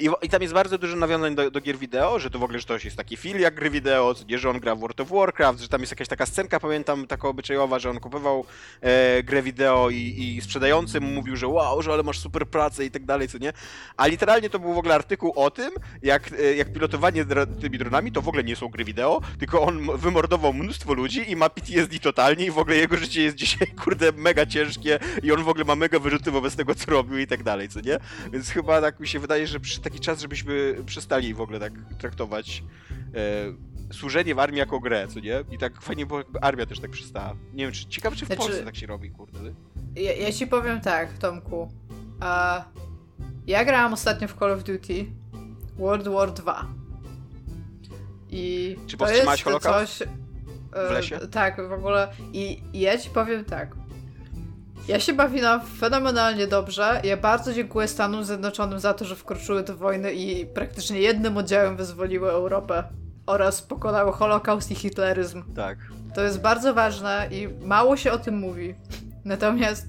I, 0.00 0.08
I 0.22 0.28
tam 0.28 0.42
jest 0.42 0.54
bardzo 0.54 0.78
dużo 0.84 0.96
nawiązań 0.96 1.34
do, 1.34 1.50
do 1.50 1.60
gier 1.60 1.78
wideo, 1.78 2.18
że 2.18 2.30
to 2.30 2.38
w 2.38 2.42
ogóle, 2.42 2.58
że 2.58 2.64
to 2.64 2.74
jest 2.84 2.96
taki 2.96 3.16
film 3.16 3.40
jak 3.40 3.54
gry 3.54 3.70
wideo, 3.70 4.14
nie, 4.28 4.38
że 4.38 4.50
on 4.50 4.60
gra 4.60 4.74
w 4.74 4.78
World 4.78 5.00
of 5.00 5.08
Warcraft, 5.10 5.60
że 5.60 5.68
tam 5.68 5.80
jest 5.80 5.92
jakaś 5.92 6.08
taka 6.08 6.26
scenka, 6.26 6.60
pamiętam, 6.60 7.06
taka 7.06 7.28
obyczajowa, 7.28 7.78
że 7.78 7.90
on 7.90 8.00
kupował 8.00 8.44
e, 8.80 9.22
grę 9.22 9.42
wideo 9.42 9.90
i, 9.90 9.96
i 10.36 10.40
sprzedający 10.40 11.00
mu 11.00 11.08
mówił, 11.08 11.36
że 11.36 11.48
wow, 11.48 11.82
że 11.82 11.92
ale 11.92 12.02
masz 12.02 12.18
super 12.18 12.46
pracę 12.48 12.84
i 12.84 12.90
tak 12.90 13.04
dalej, 13.04 13.28
co 13.28 13.38
nie? 13.38 13.52
A 13.96 14.06
literalnie 14.06 14.50
to 14.50 14.58
był 14.58 14.74
w 14.74 14.78
ogóle 14.78 14.94
artykuł 14.94 15.32
o 15.36 15.50
tym, 15.50 15.70
jak, 16.02 16.32
e, 16.32 16.54
jak 16.54 16.72
pilotowanie 16.72 17.24
tymi 17.60 17.78
dronami 17.78 18.12
to 18.12 18.22
w 18.22 18.28
ogóle 18.28 18.44
nie 18.44 18.56
są 18.56 18.68
gry 18.68 18.84
wideo, 18.84 19.20
tylko 19.38 19.62
on 19.62 19.96
wymordował 19.96 20.52
mnóstwo 20.52 20.94
ludzi 20.94 21.30
i 21.30 21.36
ma 21.36 21.48
PTSD 21.48 21.98
totalnie 21.98 22.46
i 22.46 22.50
w 22.50 22.58
ogóle 22.58 22.76
jego 22.76 22.96
życie 22.96 23.22
jest 23.22 23.36
dzisiaj, 23.36 23.68
kurde, 23.84 24.12
mega 24.12 24.46
ciężkie 24.46 24.98
i 25.22 25.32
on 25.32 25.44
w 25.44 25.48
ogóle 25.48 25.64
ma 25.64 25.76
mega 25.76 25.98
wyrzuty 25.98 26.30
wobec 26.30 26.56
tego, 26.56 26.74
co 26.74 26.90
robił 26.90 27.18
i 27.18 27.26
tak 27.26 27.42
dalej, 27.42 27.68
co 27.68 27.80
nie? 27.80 27.98
Więc 28.32 28.50
chyba 28.50 28.80
tak 28.80 29.00
mi 29.00 29.08
się 29.08 29.18
wydaje, 29.18 29.46
że 29.46 29.60
przy 29.60 29.80
taki 29.80 30.00
czas, 30.00 30.20
żebyśmy 30.20 30.73
przestali 30.86 31.34
w 31.34 31.40
ogóle 31.40 31.60
tak 31.60 31.72
traktować 31.98 32.64
e, 33.14 33.92
służenie 33.94 34.34
w 34.34 34.38
armii 34.38 34.58
jako 34.58 34.80
grę, 34.80 35.08
co 35.08 35.20
nie? 35.20 35.44
I 35.50 35.58
tak 35.58 35.82
fajnie 35.82 36.06
było, 36.06 36.18
jakby 36.18 36.40
armia 36.40 36.66
też 36.66 36.80
tak 36.80 36.90
przestała. 36.90 37.34
Nie 37.54 37.64
wiem, 37.64 37.72
czy 37.72 37.86
ciekawe, 37.86 38.16
czy 38.16 38.24
w 38.24 38.28
Znaczy- 38.28 38.42
Polsce 38.42 38.64
tak 38.64 38.76
się 38.76 38.86
robi, 38.86 39.10
kurde. 39.10 39.38
Ja, 39.96 40.12
ja 40.12 40.32
ci 40.32 40.46
powiem 40.46 40.80
tak, 40.80 41.18
Tomku. 41.18 41.68
Ja 43.46 43.64
grałam 43.64 43.92
ostatnio 43.92 44.28
w 44.28 44.38
Call 44.38 44.52
of 44.52 44.64
Duty 44.64 45.06
World 45.78 46.08
War 46.08 46.32
2. 46.32 46.66
I 48.30 48.76
Czy 48.86 48.96
to 48.96 49.10
jest 49.10 49.42
coś... 49.62 50.02
e, 50.02 50.06
w 50.88 50.90
lesie? 50.90 51.18
Tak, 51.18 51.68
w 51.68 51.72
ogóle. 51.72 52.12
I, 52.32 52.62
I 52.72 52.80
ja 52.80 52.98
ci 52.98 53.10
powiem 53.10 53.44
tak. 53.44 53.76
Ja 54.88 55.00
się 55.00 55.12
bawiłam 55.12 55.60
fenomenalnie 55.60 56.46
dobrze. 56.46 57.00
Ja 57.04 57.16
bardzo 57.16 57.52
dziękuję 57.52 57.88
Stanom 57.88 58.24
Zjednoczonym 58.24 58.80
za 58.80 58.94
to, 58.94 59.04
że 59.04 59.16
wkroczyły 59.16 59.62
do 59.62 59.76
wojny 59.76 60.12
i 60.12 60.46
praktycznie 60.46 61.00
jednym 61.00 61.36
oddziałem 61.36 61.76
wyzwoliły 61.76 62.30
Europę 62.30 62.84
oraz 63.26 63.62
pokonały 63.62 64.12
Holokaust 64.12 64.70
i 64.70 64.74
hitleryzm. 64.74 65.54
Tak. 65.54 65.78
To 66.14 66.22
jest 66.22 66.40
bardzo 66.40 66.74
ważne 66.74 67.28
i 67.30 67.48
mało 67.66 67.96
się 67.96 68.12
o 68.12 68.18
tym 68.18 68.38
mówi. 68.38 68.74
Natomiast 69.24 69.88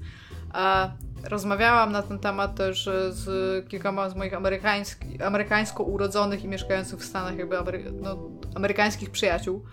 a, 0.52 0.90
rozmawiałam 1.24 1.92
na 1.92 2.02
ten 2.02 2.18
temat 2.18 2.54
też 2.54 2.90
z 3.10 3.68
kilkoma 3.68 4.10
z 4.10 4.16
moich 4.16 4.34
amerykański, 4.34 5.22
amerykańsko 5.22 5.82
urodzonych 5.82 6.44
i 6.44 6.48
mieszkających 6.48 6.98
w 7.00 7.04
Stanach 7.04 7.38
jakby 7.38 7.58
amery, 7.58 7.92
no, 8.02 8.18
amerykańskich 8.54 9.10
przyjaciół. 9.10 9.64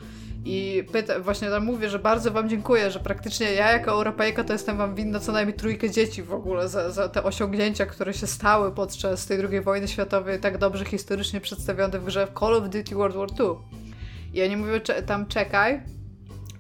I 0.45 0.83
pyta, 0.91 1.19
właśnie 1.19 1.49
tam 1.49 1.65
mówię, 1.65 1.89
że 1.89 1.99
bardzo 1.99 2.31
wam 2.31 2.49
dziękuję, 2.49 2.91
że 2.91 2.99
praktycznie 2.99 3.53
ja 3.53 3.71
jako 3.71 3.91
Europejka 3.91 4.43
to 4.43 4.53
jestem 4.53 4.77
wam 4.77 4.95
winna 4.95 5.19
co 5.19 5.31
najmniej 5.31 5.57
trójkę 5.57 5.89
dzieci 5.89 6.23
w 6.23 6.33
ogóle 6.33 6.69
za, 6.69 6.91
za 6.91 7.09
te 7.09 7.23
osiągnięcia, 7.23 7.85
które 7.85 8.13
się 8.13 8.27
stały 8.27 8.71
podczas 8.71 9.25
tej 9.25 9.39
II 9.39 9.61
wojny 9.61 9.87
światowej, 9.87 10.39
tak 10.39 10.57
dobrze 10.57 10.85
historycznie 10.85 11.41
przedstawione 11.41 11.99
w 11.99 12.05
grze 12.05 12.27
Call 12.39 12.53
of 12.53 12.63
Duty 12.63 12.95
World 12.95 13.15
War 13.15 13.27
II. 13.39 13.49
I 14.33 14.43
oni 14.43 14.57
mówią 14.57 14.79
tam 15.05 15.27
czekaj, 15.27 15.81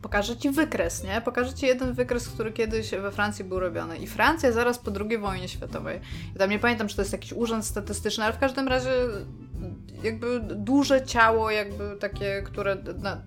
pokażę 0.03 0.37
ci 0.37 0.49
wykres, 0.49 1.03
nie? 1.03 1.21
Pokażę 1.21 1.53
ci 1.53 1.65
jeden 1.65 1.93
wykres, 1.93 2.29
który 2.29 2.51
kiedyś 2.51 2.91
we 2.91 3.11
Francji 3.11 3.45
był 3.45 3.59
robiony. 3.59 3.97
I 3.97 4.07
Francja 4.07 4.51
zaraz 4.51 4.79
po 4.79 4.91
II 5.09 5.17
wojnie 5.17 5.47
światowej. 5.47 5.99
Ja 6.33 6.39
tam 6.39 6.49
nie 6.49 6.59
pamiętam, 6.59 6.87
czy 6.87 6.95
to 6.95 7.01
jest 7.01 7.11
jakiś 7.11 7.33
urząd 7.33 7.65
statystyczny, 7.65 8.23
ale 8.23 8.33
w 8.33 8.39
każdym 8.39 8.67
razie 8.67 8.91
jakby 10.03 10.39
duże 10.39 11.05
ciało, 11.05 11.51
jakby 11.51 11.95
takie, 11.99 12.41
które 12.45 12.77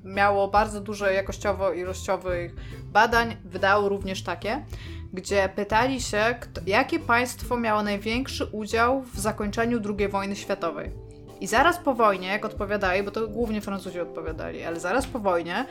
miało 0.04 0.48
bardzo 0.48 0.80
dużo 0.80 1.10
jakościowo 1.10 1.72
ilościowych 1.72 2.54
badań, 2.92 3.36
wydało 3.44 3.88
również 3.88 4.22
takie, 4.22 4.64
gdzie 5.12 5.48
pytali 5.56 6.00
się, 6.00 6.34
jakie 6.66 6.98
państwo 6.98 7.56
miało 7.56 7.82
największy 7.82 8.44
udział 8.44 9.02
w 9.02 9.18
zakończeniu 9.18 9.80
II 9.98 10.08
wojny 10.08 10.36
światowej. 10.36 11.05
I 11.40 11.46
zaraz 11.46 11.78
po 11.78 11.94
wojnie, 11.94 12.28
jak 12.28 12.44
odpowiadali, 12.44 13.02
bo 13.02 13.10
to 13.10 13.28
głównie 13.28 13.60
Francuzi 13.60 14.00
odpowiadali, 14.00 14.64
ale 14.64 14.80
zaraz 14.80 15.06
po 15.06 15.18
wojnie 15.18 15.66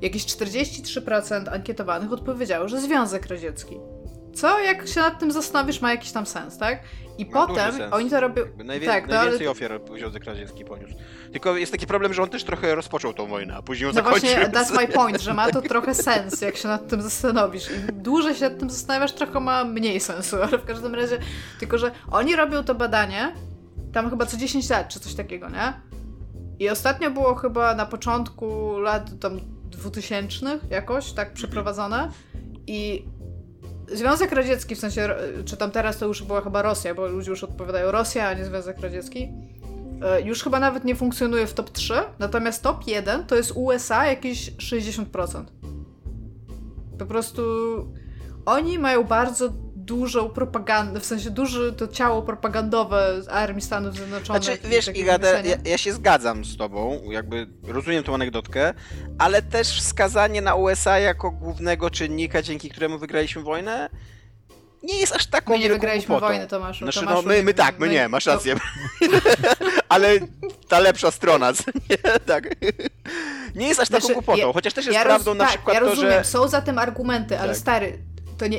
jakieś 0.00 0.24
43% 0.26 1.48
ankietowanych 1.54 2.12
odpowiedziało, 2.12 2.68
że 2.68 2.80
Związek 2.80 3.26
Radziecki. 3.26 3.80
Co, 4.34 4.60
jak 4.60 4.88
się 4.88 5.00
nad 5.00 5.18
tym 5.18 5.32
zastanowisz, 5.32 5.80
ma 5.80 5.90
jakiś 5.90 6.12
tam 6.12 6.26
sens, 6.26 6.58
tak? 6.58 6.78
I 7.18 7.26
Ma 7.26 7.46
potem 7.46 7.74
oni 7.90 8.10
to 8.10 8.20
robią. 8.20 8.42
Najwię 8.64 8.86
tak, 8.86 9.08
najwięcej 9.08 9.46
ale... 9.46 9.50
ofiar 9.50 9.80
Związek 9.98 10.24
Radziecki 10.24 10.64
poniósł. 10.64 10.94
Tylko 11.32 11.56
jest 11.56 11.72
taki 11.72 11.86
problem, 11.86 12.14
że 12.14 12.22
on 12.22 12.28
też 12.28 12.44
trochę 12.44 12.74
rozpoczął 12.74 13.12
tą 13.14 13.26
wojnę, 13.26 13.56
a 13.56 13.62
później 13.62 13.86
ją 13.86 13.88
No 13.88 13.94
zakończył. 14.02 14.30
właśnie, 14.30 14.48
that's 14.48 14.76
my 14.76 14.88
point, 14.98 15.20
że 15.20 15.34
ma 15.34 15.50
to 15.50 15.62
trochę 15.62 15.94
sens, 15.94 16.40
jak 16.40 16.56
się 16.56 16.68
nad 16.68 16.88
tym 16.88 17.02
zastanowisz. 17.02 17.70
Im 17.70 18.02
dłużej 18.02 18.34
się 18.34 18.48
nad 18.48 18.58
tym 18.58 18.70
zastanawiasz, 18.70 19.12
trochę 19.12 19.40
ma 19.40 19.64
mniej 19.64 20.00
sensu, 20.00 20.36
ale 20.36 20.58
w 20.58 20.64
każdym 20.64 20.94
razie, 20.94 21.18
tylko 21.60 21.78
że 21.78 21.90
oni 22.10 22.36
robią 22.36 22.64
to 22.64 22.74
badanie 22.74 23.32
tam 23.94 24.10
chyba 24.10 24.26
co 24.26 24.36
10 24.36 24.70
lat, 24.70 24.88
czy 24.88 25.00
coś 25.00 25.14
takiego, 25.14 25.48
nie? 25.48 25.72
I 26.58 26.70
ostatnio 26.70 27.10
było 27.10 27.34
chyba 27.34 27.74
na 27.74 27.86
początku 27.86 28.78
lat 28.78 29.10
tam 29.20 29.40
2000 29.70 30.58
jakoś 30.70 31.12
tak 31.12 31.32
przeprowadzone 31.32 32.10
i 32.66 33.04
Związek 33.92 34.32
Radziecki, 34.32 34.74
w 34.74 34.78
sensie, 34.78 35.14
czy 35.44 35.56
tam 35.56 35.70
teraz 35.70 35.98
to 35.98 36.06
już 36.06 36.22
była 36.22 36.40
chyba 36.40 36.62
Rosja, 36.62 36.94
bo 36.94 37.06
ludzie 37.06 37.30
już 37.30 37.44
odpowiadają 37.44 37.90
Rosja, 37.90 38.28
a 38.28 38.34
nie 38.34 38.44
Związek 38.44 38.80
Radziecki, 38.80 39.28
e, 40.02 40.22
już 40.22 40.42
chyba 40.42 40.60
nawet 40.60 40.84
nie 40.84 40.96
funkcjonuje 40.96 41.46
w 41.46 41.54
top 41.54 41.70
3, 41.70 41.94
natomiast 42.18 42.62
top 42.62 42.86
1 42.86 43.24
to 43.24 43.36
jest 43.36 43.52
USA 43.54 44.06
jakieś 44.06 44.50
60%. 44.56 45.44
Po 46.98 47.06
prostu 47.06 47.42
oni 48.46 48.78
mają 48.78 49.04
bardzo 49.04 49.52
dużą 49.84 50.28
propagandę, 50.28 51.00
w 51.00 51.04
sensie 51.06 51.30
duże 51.30 51.72
to 51.72 51.88
ciało 51.88 52.22
propagandowe 52.22 53.22
z 53.22 53.28
armii 53.28 53.62
Stanów 53.62 53.94
Zjednoczonych. 53.94 54.42
Znaczy, 54.42 54.60
wiesz, 54.68 54.88
Iga, 54.94 55.18
ja, 55.44 55.56
ja 55.64 55.78
się 55.78 55.92
zgadzam 55.92 56.44
z 56.44 56.56
tobą, 56.56 57.00
jakby 57.10 57.46
rozumiem 57.62 58.04
tą 58.04 58.14
anegdotkę, 58.14 58.74
ale 59.18 59.42
też 59.42 59.80
wskazanie 59.80 60.42
na 60.42 60.54
USA 60.54 60.98
jako 60.98 61.30
głównego 61.30 61.90
czynnika, 61.90 62.42
dzięki 62.42 62.70
któremu 62.70 62.98
wygraliśmy 62.98 63.42
wojnę, 63.42 63.90
nie 64.82 64.96
jest 65.00 65.16
aż 65.16 65.26
taką 65.26 65.52
My 65.52 65.58
nie 65.58 65.68
wygraliśmy 65.68 66.06
głupotą. 66.06 66.26
wojny, 66.26 66.46
Tomaszu. 66.46 66.84
Znaczy, 66.84 67.00
Tomaszu, 67.00 67.22
no 67.22 67.28
my, 67.28 67.42
my 67.42 67.54
tak, 67.54 67.78
my 67.78 67.88
nie, 67.88 68.08
masz 68.08 68.26
rację. 68.26 68.56
ale 69.88 70.08
ta 70.68 70.78
lepsza 70.78 71.10
strona, 71.10 71.52
nie? 71.90 71.96
Tak. 72.26 72.48
Nie 73.54 73.68
jest 73.68 73.80
aż 73.80 73.88
taką 73.88 74.00
Znaczy, 74.00 74.14
głupotą, 74.14 74.38
ja- 74.38 74.52
chociaż 74.52 74.72
też 74.74 74.84
jest 74.86 74.94
ja 74.94 75.04
roz- 75.04 75.08
prawdą 75.08 75.34
na 75.34 75.44
tak, 75.44 75.48
przykład 75.54 75.74
ja 75.74 75.80
to, 75.80 75.86
rozumiem, 75.86 76.12
że... 76.12 76.24
są 76.24 76.48
za 76.48 76.60
tym 76.62 76.78
argumenty, 76.78 77.38
ale 77.38 77.48
Tak. 77.48 77.58
stary, 77.58 77.98
to 78.38 78.46
nie... 78.46 78.58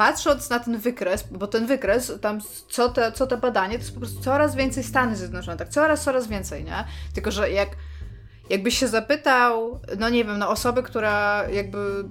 Patrząc 0.00 0.50
na 0.50 0.58
ten 0.58 0.78
wykres, 0.78 1.24
bo 1.30 1.46
ten 1.46 1.66
wykres, 1.66 2.12
tam 2.20 2.40
co 2.68 2.88
te, 2.88 3.12
co 3.12 3.26
te 3.26 3.36
badanie, 3.36 3.74
to 3.74 3.80
jest 3.80 3.94
po 3.94 4.00
prostu 4.00 4.20
coraz 4.20 4.56
więcej 4.56 4.84
Stany 4.84 5.16
Zjednoczone, 5.16 5.56
tak 5.56 5.68
coraz, 5.68 6.04
coraz 6.04 6.28
więcej, 6.28 6.64
nie? 6.64 6.84
Tylko, 7.14 7.30
że 7.30 7.50
jak 7.50 7.68
jakbyś 8.50 8.78
się 8.78 8.88
zapytał, 8.88 9.80
no 9.98 10.08
nie 10.08 10.24
wiem, 10.24 10.38
no 10.38 10.48
osoby, 10.48 10.82
która 10.82 11.48
jakby 11.48 12.04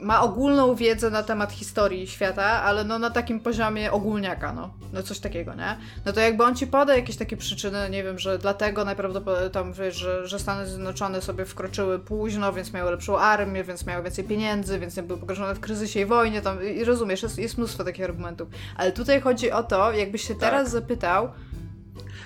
ma 0.00 0.22
ogólną 0.22 0.74
wiedzę 0.74 1.10
na 1.10 1.22
temat 1.22 1.52
historii 1.52 2.06
świata, 2.06 2.44
ale 2.44 2.84
no 2.84 2.98
na 2.98 3.10
takim 3.10 3.40
poziomie 3.40 3.92
ogólniaka, 3.92 4.52
no. 4.52 4.70
No 4.92 5.02
coś 5.02 5.18
takiego, 5.18 5.54
nie? 5.54 5.76
No 6.06 6.12
to 6.12 6.20
jakby 6.20 6.44
on 6.44 6.54
ci 6.54 6.66
poda 6.66 6.96
jakieś 6.96 7.16
takie 7.16 7.36
przyczyny, 7.36 7.90
nie 7.90 8.04
wiem, 8.04 8.18
że 8.18 8.38
dlatego 8.38 8.84
najprawdopodobniej 8.84 9.50
tam 9.50 9.72
wiesz, 9.72 9.96
że, 9.96 10.28
że 10.28 10.38
Stany 10.38 10.66
Zjednoczone 10.66 11.22
sobie 11.22 11.44
wkroczyły 11.44 11.98
późno, 11.98 12.52
więc 12.52 12.72
miały 12.72 12.90
lepszą 12.90 13.18
armię, 13.18 13.64
więc 13.64 13.86
miały 13.86 14.02
więcej 14.02 14.24
pieniędzy, 14.24 14.78
więc 14.78 14.96
nie 14.96 15.02
były 15.02 15.20
pogrążone 15.20 15.54
w 15.54 15.60
kryzysie 15.60 16.00
i 16.00 16.06
wojnie, 16.06 16.42
tam, 16.42 16.64
i 16.64 16.84
rozumiesz, 16.84 17.22
jest, 17.22 17.38
jest 17.38 17.58
mnóstwo 17.58 17.84
takich 17.84 18.04
argumentów. 18.04 18.48
Ale 18.76 18.92
tutaj 18.92 19.20
chodzi 19.20 19.50
o 19.50 19.62
to, 19.62 19.92
jakbyś 19.92 20.28
się 20.28 20.34
teraz 20.34 20.70
zapytał, 20.70 21.28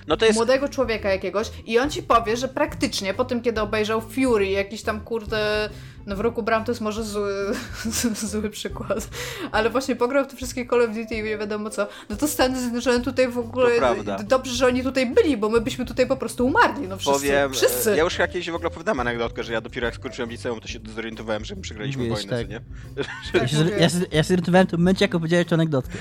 No 0.06 0.16
jest... 0.20 0.34
młodego 0.34 0.68
człowieka 0.68 1.10
jakiegoś 1.10 1.50
i 1.66 1.78
on 1.78 1.90
ci 1.90 2.02
powie, 2.02 2.36
że 2.36 2.48
praktycznie 2.48 3.14
po 3.14 3.24
tym, 3.24 3.42
kiedy 3.42 3.60
obejrzał 3.60 4.00
Fury, 4.00 4.46
jakiś 4.46 4.82
tam 4.82 5.00
kurde, 5.00 5.68
no 6.08 6.16
w 6.16 6.20
roku 6.20 6.42
Bram 6.42 6.64
to 6.64 6.72
jest 6.72 6.80
może 6.80 7.04
zły, 7.04 7.32
zły 8.30 8.50
przykład, 8.50 9.08
ale 9.52 9.70
właśnie 9.70 9.96
pograł 9.96 10.24
w 10.24 10.28
te 10.28 10.36
wszystkie 10.36 10.66
Call 10.66 10.82
of 10.82 10.88
Duty 10.88 11.14
i 11.14 11.22
nie 11.22 11.38
wiadomo 11.38 11.70
co, 11.70 11.86
no 12.08 12.16
to 12.16 12.28
Stany 12.28 12.60
Zjednoczone 12.60 13.00
tutaj 13.00 13.28
w 13.28 13.38
ogóle, 13.38 13.70
To 14.04 14.22
dobrze, 14.24 14.54
że 14.54 14.66
oni 14.66 14.82
tutaj 14.82 15.06
byli, 15.06 15.36
bo 15.36 15.48
my 15.48 15.60
byśmy 15.60 15.84
tutaj 15.84 16.06
po 16.06 16.16
prostu 16.16 16.46
umarli, 16.46 16.88
no 16.88 16.96
wszyscy, 16.96 17.20
Powiem, 17.20 17.52
wszyscy. 17.52 17.92
e, 17.92 17.96
ja 17.96 18.04
już 18.04 18.18
jakieś 18.18 18.50
w 18.50 18.54
ogóle 18.54 18.68
opowiadałem 18.68 19.00
anegdotkę, 19.00 19.42
że 19.42 19.52
ja 19.52 19.60
dopiero 19.60 19.86
jak 19.86 19.94
skończyłem 19.94 20.30
liceum, 20.30 20.60
to 20.60 20.68
się 20.68 20.78
zorientowałem, 20.94 21.44
że 21.44 21.56
my 21.56 21.62
przegraliśmy 21.62 22.02
Mówiłeś, 22.02 22.26
wojnę, 22.26 22.38
tak. 22.38 22.46
co 22.46 22.52
nie? 22.52 22.60
Tak 23.40 23.52
Ja 23.52 23.78
ja, 23.78 23.88
się, 23.88 23.96
ja 24.12 24.22
zorientowałem 24.22 24.66
w 24.66 24.70
tym 24.70 24.80
momencie, 24.80 25.04
jak 25.04 25.14
opowiedziałeś 25.14 25.46
tę 25.46 25.54
anegdotkę. 25.54 25.98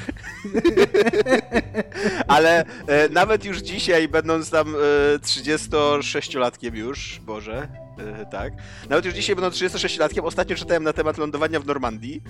Ale 2.27 2.65
e, 2.87 3.09
nawet 3.09 3.45
już 3.45 3.57
dzisiaj, 3.57 4.07
będąc 4.07 4.49
tam 4.49 4.75
e, 4.75 5.19
36-latkiem 5.19 6.73
już, 6.75 7.19
Boże, 7.25 7.67
e, 7.99 8.25
tak, 8.25 8.53
nawet 8.89 9.05
już 9.05 9.13
dzisiaj 9.13 9.35
będąc 9.35 9.55
36-latkiem, 9.55 10.19
ostatnio 10.23 10.55
czytałem 10.55 10.83
na 10.83 10.93
temat 10.93 11.17
lądowania 11.17 11.59
w 11.59 11.65
Normandii. 11.65 12.21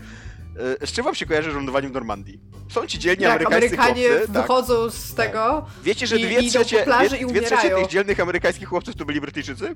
E, 0.82 0.88
z 0.88 0.92
czym 0.92 1.06
wam 1.06 1.16
się 1.16 1.26
kojarzy 1.26 1.52
lądowanie 1.52 1.88
w 1.88 1.92
Normandii? 1.92 2.40
Są 2.70 2.88
ci 2.88 3.00
dzielni 3.00 3.24
tak, 3.24 3.32
amerykańscy 3.32 3.78
Amerykanie 3.78 4.10
chłopcy, 4.10 4.34
tak. 4.34 4.42
wychodzą 4.42 4.90
z 4.90 5.14
tego, 5.16 5.66
Wiecie, 5.84 6.08
że 6.08 6.18
i 6.18 6.26
dwie 6.26 6.40
idą 6.40 6.60
po 6.60 6.66
trzecie, 6.66 6.84
plaży 6.84 7.10
dwie, 7.10 7.20
i 7.20 7.26
dwie 7.26 7.42
trzecie 7.42 7.70
tych 7.70 7.88
dzielnych 7.88 8.20
amerykańskich 8.20 8.68
chłopców 8.68 8.96
to 8.96 9.06
byli 9.06 9.22
Brytyjczycy? 9.22 9.76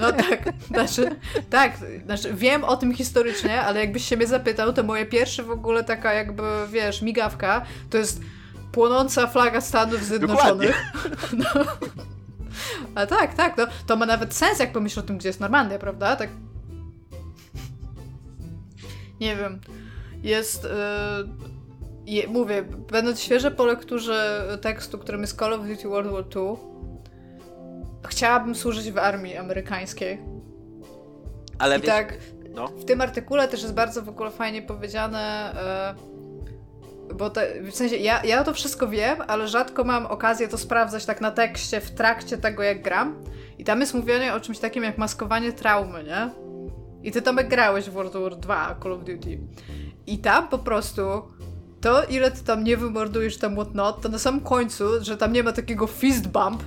No 0.00 0.12
tak, 0.12 0.52
znaczy, 0.66 1.16
tak, 1.50 1.72
znaczy 2.04 2.34
wiem 2.34 2.64
o 2.64 2.76
tym 2.76 2.94
historycznie, 2.94 3.62
ale 3.62 3.80
jakbyś 3.80 4.04
się 4.04 4.16
mnie 4.16 4.26
zapytał, 4.26 4.72
to 4.72 4.82
moje 4.82 5.06
pierwsze 5.06 5.42
w 5.42 5.50
ogóle 5.50 5.84
taka 5.84 6.12
jakby, 6.12 6.42
wiesz, 6.72 7.02
migawka, 7.02 7.64
to 7.90 7.98
jest 7.98 8.20
płonąca 8.72 9.26
flaga 9.26 9.60
Stanów 9.60 10.04
Zjednoczonych. 10.04 10.82
No. 11.32 11.64
A 12.94 13.06
tak, 13.06 13.34
tak, 13.34 13.56
no, 13.56 13.66
to 13.86 13.96
ma 13.96 14.06
nawet 14.06 14.34
sens, 14.34 14.58
jak 14.58 14.72
pomyślisz 14.72 14.98
o 14.98 15.06
tym, 15.06 15.18
gdzie 15.18 15.28
jest 15.28 15.40
Normandia, 15.40 15.78
prawda? 15.78 16.16
Tak. 16.16 16.30
Nie 19.20 19.36
wiem. 19.36 19.60
Jest. 20.22 20.64
Yy, 20.64 21.54
je, 22.06 22.28
mówię, 22.28 22.62
będąc 22.62 23.20
świeże 23.20 23.50
po 23.50 23.64
lekturze 23.64 24.46
tekstu, 24.62 24.98
którym 24.98 25.20
jest 25.20 25.38
Call 25.38 25.52
of 25.52 25.66
Duty 25.66 25.88
World 25.88 26.12
War 26.12 26.24
II, 26.36 26.56
chciałabym 28.08 28.54
służyć 28.54 28.90
w 28.90 28.98
armii 28.98 29.36
amerykańskiej. 29.36 30.18
Ale 31.58 31.78
I 31.78 31.80
wiecie, 31.80 31.92
tak, 31.92 32.18
no. 32.54 32.68
w 32.68 32.84
tym 32.84 33.00
artykule 33.00 33.48
też 33.48 33.62
jest 33.62 33.74
bardzo 33.74 34.02
w 34.02 34.08
ogóle 34.08 34.30
fajnie 34.30 34.62
powiedziane, 34.62 35.52
e, 35.56 36.13
bo 37.14 37.30
te, 37.30 37.62
w 37.62 37.74
sensie 37.74 37.96
ja, 37.96 38.24
ja 38.24 38.44
to 38.44 38.54
wszystko 38.54 38.88
wiem, 38.88 39.18
ale 39.26 39.48
rzadko 39.48 39.84
mam 39.84 40.06
okazję 40.06 40.48
to 40.48 40.58
sprawdzać 40.58 41.06
tak 41.06 41.20
na 41.20 41.30
tekście 41.30 41.80
w 41.80 41.90
trakcie 41.90 42.38
tego, 42.38 42.62
jak 42.62 42.82
gram. 42.82 43.24
I 43.58 43.64
tam 43.64 43.80
jest 43.80 43.94
mówienie 43.94 44.34
o 44.34 44.40
czymś 44.40 44.58
takim 44.58 44.84
jak 44.84 44.98
maskowanie 44.98 45.52
traumy, 45.52 46.04
nie? 46.04 46.30
I 47.02 47.12
ty 47.12 47.22
Tomek 47.22 47.48
grałeś 47.48 47.84
w 47.84 47.92
World 47.92 48.12
War 48.12 48.36
2 48.36 48.76
Call 48.82 48.92
of 48.92 49.04
Duty. 49.04 49.38
I 50.06 50.18
tam 50.18 50.48
po 50.48 50.58
prostu 50.58 51.02
to, 51.80 52.04
ile 52.04 52.30
ty 52.30 52.44
tam 52.44 52.64
nie 52.64 52.76
wymordujesz 52.76 53.38
tam 53.38 53.54
whatnot, 53.54 54.00
to 54.00 54.08
na 54.08 54.18
samym 54.18 54.40
końcu, 54.40 54.84
że 55.00 55.16
tam 55.16 55.32
nie 55.32 55.42
ma 55.42 55.52
takiego 55.52 55.86
fist 55.86 56.28
bump, 56.28 56.62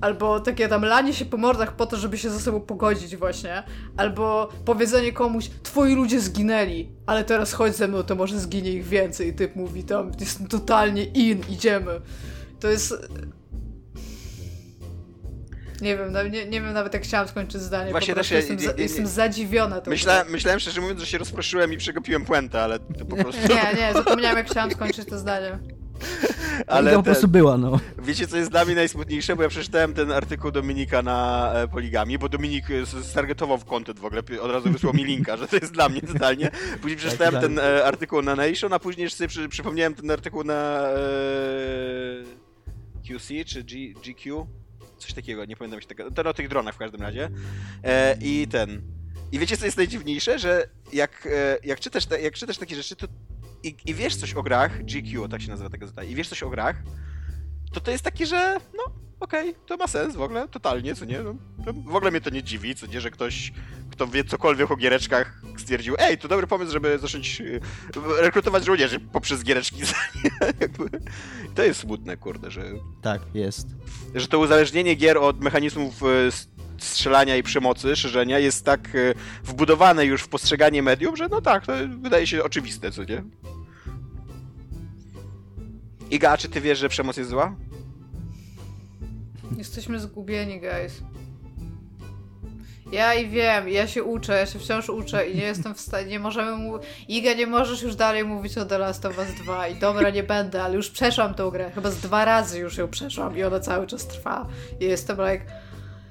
Albo 0.00 0.40
takie 0.40 0.68
tam 0.68 0.84
lanie 0.84 1.14
się 1.14 1.24
po 1.24 1.36
mordach 1.36 1.76
po 1.76 1.86
to, 1.86 1.96
żeby 1.96 2.18
się 2.18 2.30
ze 2.30 2.40
sobą 2.40 2.60
pogodzić 2.60 3.16
właśnie. 3.16 3.62
Albo 3.96 4.48
powiedzenie 4.64 5.12
komuś, 5.12 5.50
twoi 5.62 5.94
ludzie 5.94 6.20
zginęli, 6.20 6.88
ale 7.06 7.24
teraz 7.24 7.52
chodź 7.52 7.76
ze 7.76 7.88
mną, 7.88 8.02
to 8.02 8.14
może 8.14 8.40
zginie 8.40 8.72
ich 8.72 8.84
więcej. 8.84 9.28
I 9.28 9.32
typ 9.34 9.56
mówi 9.56 9.84
tam, 9.84 10.12
jestem 10.20 10.46
totalnie 10.46 11.04
in, 11.04 11.40
idziemy. 11.50 12.00
To 12.60 12.68
jest... 12.68 12.94
Nie 15.80 15.96
wiem, 15.96 16.12
nie, 16.32 16.46
nie 16.46 16.60
wiem 16.60 16.72
nawet 16.72 16.94
jak 16.94 17.02
chciałam 17.02 17.28
skończyć 17.28 17.60
zdanie. 17.62 17.90
Właśnie 17.90 18.14
też 18.14 18.30
jestem, 18.30 18.58
za, 18.58 18.70
nie- 18.70 18.76
nie- 18.76 18.82
jestem 18.82 19.06
zadziwiona 19.06 19.80
tą 19.80 19.90
Myślałem, 19.90 20.30
myślałem 20.30 20.60
szczerze 20.60 20.80
mówiąc, 20.80 21.00
że 21.00 21.06
się 21.06 21.18
rozproszyłem 21.18 21.72
i 21.72 21.76
przegapiłem 21.76 22.24
puentę, 22.24 22.62
ale 22.62 22.78
to 22.78 23.04
po 23.04 23.16
prostu... 23.22 23.40
Nie, 23.48 23.74
nie, 23.80 23.92
zapomniałam 23.92 24.36
jak 24.38 24.50
chciałam 24.50 24.70
skończyć 24.70 25.08
to 25.08 25.18
zdanie. 25.18 25.58
Ale 26.66 26.90
to 26.90 26.96
po 26.96 27.02
ten, 27.02 27.12
prostu 27.12 27.28
była, 27.28 27.58
no. 27.58 27.80
wiecie 28.02 28.26
co 28.26 28.36
jest 28.36 28.50
dla 28.50 28.64
mnie 28.64 28.74
najsmutniejsze? 28.74 29.36
Bo 29.36 29.42
ja 29.42 29.48
przeczytałem 29.48 29.94
ten 29.94 30.12
artykuł 30.12 30.50
Dominika 30.50 31.02
na 31.02 31.52
e, 31.54 31.68
Poligami, 31.68 32.18
bo 32.18 32.28
Dominik 32.28 32.64
e, 32.70 32.86
stargetował 32.86 33.58
w 33.58 33.64
content 33.64 33.98
w 33.98 34.04
ogóle, 34.04 34.22
od 34.40 34.50
razu 34.50 34.72
wysłał 34.72 34.94
mi 34.94 35.04
linka, 35.04 35.36
że 35.36 35.48
to 35.48 35.56
jest 35.56 35.72
dla 35.72 35.88
mnie 35.88 36.00
totalnie. 36.00 36.50
Później 36.80 36.96
przeczytałem 36.96 37.32
tak. 37.32 37.42
ten 37.42 37.58
e, 37.58 37.84
artykuł 37.84 38.22
na 38.22 38.36
Nation, 38.36 38.72
a 38.72 38.78
później 38.78 39.10
sobie 39.10 39.28
przy, 39.28 39.48
przypomniałem 39.48 39.94
ten 39.94 40.10
artykuł 40.10 40.44
na 40.44 40.88
e, 40.88 40.98
QC 43.08 43.44
czy 43.46 43.64
G, 43.64 43.94
GQ. 43.94 44.46
Coś 44.98 45.12
takiego, 45.12 45.44
nie 45.44 45.56
pamiętam 45.56 45.80
się 45.80 45.86
tego. 45.86 46.10
Ten 46.10 46.26
o 46.26 46.34
tych 46.34 46.48
dronach 46.48 46.74
w 46.74 46.78
każdym 46.78 47.02
razie. 47.02 47.30
E, 47.84 48.16
I 48.20 48.48
ten. 48.48 48.82
I 49.32 49.38
wiecie 49.38 49.56
co 49.56 49.64
jest 49.64 49.76
najdziwniejsze, 49.76 50.38
że 50.38 50.68
jak, 50.92 51.28
jak, 51.64 51.80
czytasz, 51.80 52.06
jak 52.22 52.34
czytasz 52.34 52.58
takie 52.58 52.76
rzeczy, 52.76 52.96
to 52.96 53.06
i, 53.62 53.76
i 53.86 53.94
wiesz 53.94 54.16
coś 54.16 54.34
o 54.34 54.42
grach, 54.42 54.84
GQ, 54.84 55.28
tak 55.28 55.42
się 55.42 55.48
nazywa 55.50 55.70
ta 55.70 55.78
gazeta, 55.78 56.02
i 56.04 56.14
wiesz 56.14 56.28
coś 56.28 56.42
o 56.42 56.50
grach, 56.50 56.76
to 57.72 57.80
to 57.80 57.90
jest 57.90 58.04
takie, 58.04 58.26
że 58.26 58.56
no, 58.76 58.82
okej, 59.20 59.54
to 59.66 59.76
ma 59.76 59.86
sens 59.86 60.16
w 60.16 60.20
ogóle, 60.20 60.48
totalnie, 60.48 60.94
co 60.94 61.04
nie? 61.04 61.20
No, 61.22 61.34
w 61.86 61.94
ogóle 61.96 62.10
mnie 62.10 62.20
to 62.20 62.30
nie 62.30 62.42
dziwi, 62.42 62.74
co 62.74 62.86
nie, 62.86 63.00
że 63.00 63.10
ktoś, 63.10 63.52
kto 63.90 64.06
wie 64.06 64.24
cokolwiek 64.24 64.70
o 64.70 64.76
giereczkach, 64.76 65.42
stwierdził, 65.58 65.94
ej, 65.98 66.18
to 66.18 66.28
dobry 66.28 66.46
pomysł, 66.46 66.72
żeby 66.72 66.98
zacząć 66.98 67.40
y, 67.40 67.60
rekrutować 68.20 68.64
żołnierzy 68.64 69.00
poprzez 69.00 69.42
giereczki. 69.44 69.82
To 71.54 71.62
jest 71.62 71.80
smutne, 71.80 72.16
kurde, 72.16 72.50
że, 72.50 72.62
Tak, 73.02 73.22
jest. 73.34 73.66
że 74.14 74.28
to 74.28 74.38
uzależnienie 74.38 74.94
gier 74.94 75.18
od 75.18 75.40
mechanizmów 75.40 75.94
s- 76.28 76.48
strzelania 76.84 77.36
i 77.36 77.42
przemocy, 77.42 77.96
szerzenia 77.96 78.38
jest 78.38 78.64
tak 78.64 78.94
y, 78.94 79.14
wbudowane 79.44 80.06
już 80.06 80.22
w 80.22 80.28
postrzeganie 80.28 80.82
medium, 80.82 81.16
że 81.16 81.28
no 81.28 81.40
tak, 81.40 81.66
to 81.66 81.72
wydaje 82.00 82.26
się 82.26 82.44
oczywiste, 82.44 82.90
co 82.90 83.04
nie? 83.04 83.22
Iga, 86.10 86.36
czy 86.36 86.48
ty 86.48 86.60
wiesz, 86.60 86.78
że 86.78 86.88
przemoc 86.88 87.16
jest 87.16 87.30
zła? 87.30 87.56
Jesteśmy 89.56 90.00
zgubieni, 90.00 90.60
guys. 90.60 91.02
Ja 92.92 93.14
i 93.14 93.28
wiem, 93.28 93.68
ja 93.68 93.86
się 93.86 94.04
uczę, 94.04 94.32
ja 94.32 94.46
się 94.46 94.58
wciąż 94.58 94.88
uczę 94.88 95.28
i 95.28 95.36
nie 95.36 95.42
jestem 95.42 95.74
w 95.74 95.80
stanie, 95.80 96.06
nie 96.06 96.18
możemy 96.18 96.56
mu... 96.56 96.78
Iga, 97.08 97.34
nie 97.34 97.46
możesz 97.46 97.82
już 97.82 97.96
dalej 97.96 98.24
mówić 98.24 98.58
o 98.58 98.64
The 98.64 98.78
Last 98.78 99.06
of 99.06 99.18
Us 99.18 99.28
2 99.42 99.68
i 99.68 99.74
dobra, 99.74 100.10
nie 100.10 100.22
będę, 100.22 100.62
ale 100.62 100.74
już 100.74 100.90
przeszłam 100.90 101.34
tą 101.34 101.50
grę, 101.50 101.70
chyba 101.74 101.90
z 101.90 101.96
dwa 101.96 102.24
razy 102.24 102.58
już 102.58 102.76
ją 102.76 102.88
przeszłam 102.88 103.38
i 103.38 103.42
ona 103.42 103.60
cały 103.60 103.86
czas 103.86 104.06
trwa. 104.06 104.46
I 104.80 104.84
jestem 104.84 105.16
like, 105.16 105.44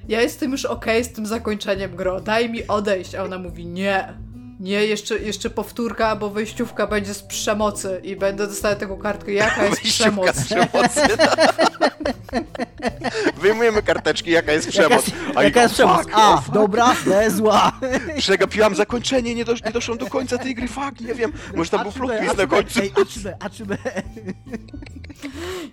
ja 0.07 0.21
jestem 0.21 0.51
już 0.51 0.65
okej 0.65 1.03
z 1.03 1.13
tym 1.13 1.25
zakończeniem 1.25 1.95
gro, 1.95 2.21
daj 2.21 2.49
mi 2.49 2.67
odejść, 2.67 3.15
a 3.15 3.23
ona 3.23 3.39
mówi 3.39 3.65
nie. 3.65 4.13
Nie, 4.59 4.85
jeszcze, 4.85 5.19
jeszcze 5.19 5.49
powtórka, 5.49 6.15
bo 6.15 6.29
wejściówka 6.29 6.87
będzie 6.87 7.13
z 7.13 7.23
przemocy 7.23 8.01
i 8.03 8.15
będę 8.15 8.47
dostała 8.47 8.75
taką 8.75 8.97
kartkę, 8.97 9.33
jaka 9.33 9.65
jest 9.65 9.81
przemoc. 9.81 10.35
z 10.35 10.45
przemocy. 10.45 11.01
Wyjmujemy 13.41 13.83
karteczki, 13.83 14.31
jaka 14.31 14.51
jest 14.51 14.69
przemoc. 14.69 15.05
Jaka 15.27 15.43
jaka 15.43 15.61
jest 15.61 15.73
przemoc? 15.73 15.97
fuck, 15.97 16.11
A, 16.13 16.33
oh, 16.33 16.41
fuck. 16.41 16.53
dobra, 16.53 16.95
B, 17.05 17.31
zła. 17.31 17.71
Przegapiłam 18.17 18.75
zakończenie, 18.75 19.35
nie, 19.35 19.45
dosz, 19.45 19.63
nie 19.63 19.71
doszłam 19.71 19.97
do 19.97 20.05
końca 20.05 20.37
tej 20.37 20.55
gry, 20.55 20.67
fuck, 20.67 21.01
nie 21.01 21.13
wiem. 21.13 21.31
Może 21.55 21.69
tam 21.69 21.83
był 21.83 21.91
plot 21.91 22.11
twist 22.17 22.33
A 22.33 22.37
na 22.37 22.47
końcu. 22.47 22.79
Ej, 22.81 22.91
A 23.01 23.05
czy 23.05 23.19
B, 23.19 23.35
A 23.39 23.49
czy 23.49 23.65
B. 23.65 23.77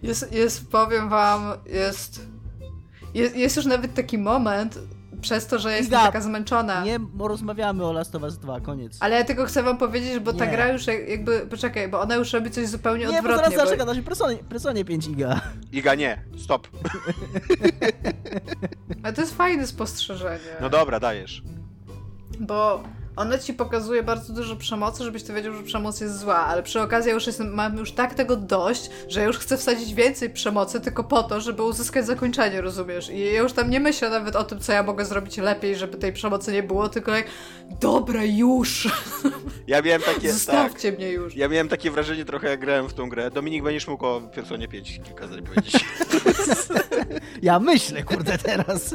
Jest, 0.03 0.33
jest, 0.33 0.71
powiem 0.71 1.09
wam, 1.09 1.53
jest, 1.67 2.21
jest, 3.15 3.37
jest 3.37 3.57
już 3.57 3.67
nawet 3.67 3.95
taki 3.95 4.19
moment, 4.19 4.79
przez 5.21 5.47
to, 5.47 5.59
że 5.59 5.71
jestem 5.73 5.89
Iga, 5.99 6.07
taka 6.07 6.21
zmęczona. 6.21 6.85
Nie 6.85 6.99
rozmawiamy 7.19 7.85
o 7.85 7.93
Last 7.93 8.15
of 8.15 8.23
Us 8.23 8.39
2, 8.39 8.61
koniec. 8.61 8.97
Ale 9.01 9.17
ja 9.17 9.25
tylko 9.25 9.45
chcę 9.45 9.63
wam 9.63 9.79
powiedzieć, 9.79 10.19
bo 10.19 10.33
ta 10.33 10.45
Nie. 10.45 10.51
gra 10.51 10.69
już 10.69 10.87
jak- 10.87 11.09
jakby, 11.09 11.47
poczekaj, 11.51 11.89
bo 11.89 12.01
ona 12.01 12.15
już 12.15 12.33
robi 12.33 12.51
coś 12.51 12.69
zupełnie 12.69 13.07
Nie, 13.07 13.13
bo 13.13 13.19
odwrotnie. 13.19 13.45
zaraz 13.45 13.55
bo- 13.55 13.67
zaczeka 13.77 13.85
na 13.95 14.03
Personie, 14.03 14.37
Personie 14.37 14.85
5 14.85 15.09
giga. 15.09 15.41
Iga, 15.73 15.95
nie, 15.95 16.23
stop. 16.45 16.69
Ale 19.03 19.13
to 19.13 19.21
jest 19.21 19.37
fajne 19.37 19.67
spostrzeżenie. 19.67 20.39
No 20.61 20.71
dobra, 20.71 21.01
dajesz. 21.01 21.43
Bo 22.41 22.83
ona 23.17 23.39
ci 23.39 23.55
pokazuje 23.55 24.03
bardzo 24.03 24.33
dużo 24.33 24.57
przemocy, 24.57 25.05
żebyś 25.05 25.23
ty 25.23 25.33
wiedział, 25.33 25.55
że 25.55 25.63
przemoc 25.63 26.01
jest 26.01 26.19
zła, 26.19 26.37
ale 26.37 26.63
przy 26.63 26.81
okazji 26.81 27.09
ja 27.09 27.15
już 27.15 27.27
jestem, 27.27 27.55
mam 27.55 27.77
już 27.77 27.93
tak 27.93 28.15
tego 28.15 28.37
dość, 28.37 28.91
że 29.09 29.21
ja 29.21 29.27
już 29.27 29.39
chcę 29.39 29.57
wsadzić 29.57 29.95
więcej 29.95 30.31
przemocy 30.31 30.81
tylko 30.81 31.05
po 31.05 31.23
to, 31.23 31.41
żeby 31.41 31.63
uzyskać 31.63 32.07
zakończenie, 32.07 32.61
rozumiesz? 32.61 33.11
I 33.11 33.19
ja 33.19 33.41
już 33.41 33.53
tam 33.53 33.71
nie 33.71 33.81
myślę 33.81 34.11
nawet 34.11 34.37
o 34.37 34.45
tym, 34.45 34.61
co 34.61 34.73
ja 34.73 34.83
mogę 34.83 35.05
zrobić 35.05 35.37
lepiej, 35.37 35.77
żeby 35.77 35.99
tej 35.99 36.13
przemocy 36.13 36.53
nie 36.53 36.63
było, 36.63 36.89
tylko 36.89 37.13
jak, 37.13 37.27
dobra, 37.81 38.25
już, 38.25 38.89
Ja 39.67 39.83
miałem 39.83 40.03
takie, 40.03 40.21
tak. 40.21 40.33
zostawcie 40.33 40.93
mnie 40.93 41.11
już. 41.11 41.37
Ja 41.37 41.49
miałem 41.49 41.69
takie 41.69 41.91
wrażenie 41.91 42.25
trochę 42.25 42.49
jak 42.51 42.61
grałem 42.61 42.89
w 42.89 42.95
tą 42.95 43.09
grę. 43.09 43.31
Dominik, 43.31 43.63
będziesz 43.63 43.89
mógł 43.89 44.07
o 44.07 44.21
Personie 44.21 44.69
5 44.69 45.01
kilka 45.05 45.27
zdań 45.27 45.43
powiedzieć. 45.43 45.85
Ja 47.43 47.59
myślę, 47.59 48.03
kurde, 48.03 48.39
teraz. 48.39 48.95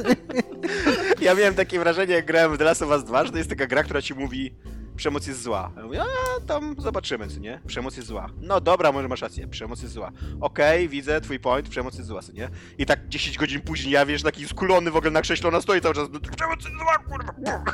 Ja 1.20 1.34
miałem 1.34 1.54
takie 1.54 1.78
wrażenie 1.78 2.14
jak 2.14 2.26
grałem 2.26 2.54
w 2.54 2.58
The 2.58 2.64
Last 2.64 2.82
of 2.82 2.90
Us 2.90 3.04
2, 3.04 3.24
że 3.24 3.32
to 3.32 3.38
jest 3.38 3.50
taka 3.50 3.66
gra, 3.66 3.82
która 3.82 4.02
ci 4.02 4.14
mówi 4.14 4.54
przemoc 5.00 5.26
jest 5.26 5.42
zła. 5.42 5.70
Ja 5.76 5.82
mówię, 5.82 6.02
a 6.02 6.40
tam 6.46 6.74
zobaczymy, 6.78 7.28
co 7.28 7.40
nie? 7.40 7.60
Przemoc 7.66 7.96
jest 7.96 8.08
zła. 8.08 8.26
No 8.40 8.60
dobra, 8.60 8.92
może 8.92 9.08
masz 9.08 9.22
rację, 9.22 9.48
przemoc 9.48 9.82
jest 9.82 9.94
zła. 9.94 10.12
Okej, 10.40 10.88
widzę 10.88 11.20
twój 11.20 11.40
point, 11.40 11.68
przemoc 11.68 11.94
jest 11.94 12.08
zła, 12.08 12.22
co 12.22 12.32
nie? 12.32 12.48
I 12.78 12.86
tak 12.86 13.08
10 13.08 13.38
godzin 13.38 13.60
później 13.60 13.92
ja 13.92 14.06
wiesz, 14.06 14.22
taki 14.22 14.48
skulony 14.48 14.90
w 14.90 14.96
ogóle 14.96 15.10
na 15.10 15.22
krześle, 15.22 15.48
ona 15.48 15.60
stoi 15.60 15.80
cały 15.80 15.94
czas, 15.94 16.08
no, 16.12 16.20
przemoc 16.36 16.64
jest 16.64 16.76
zła, 16.78 16.98
kurwa, 16.98 17.32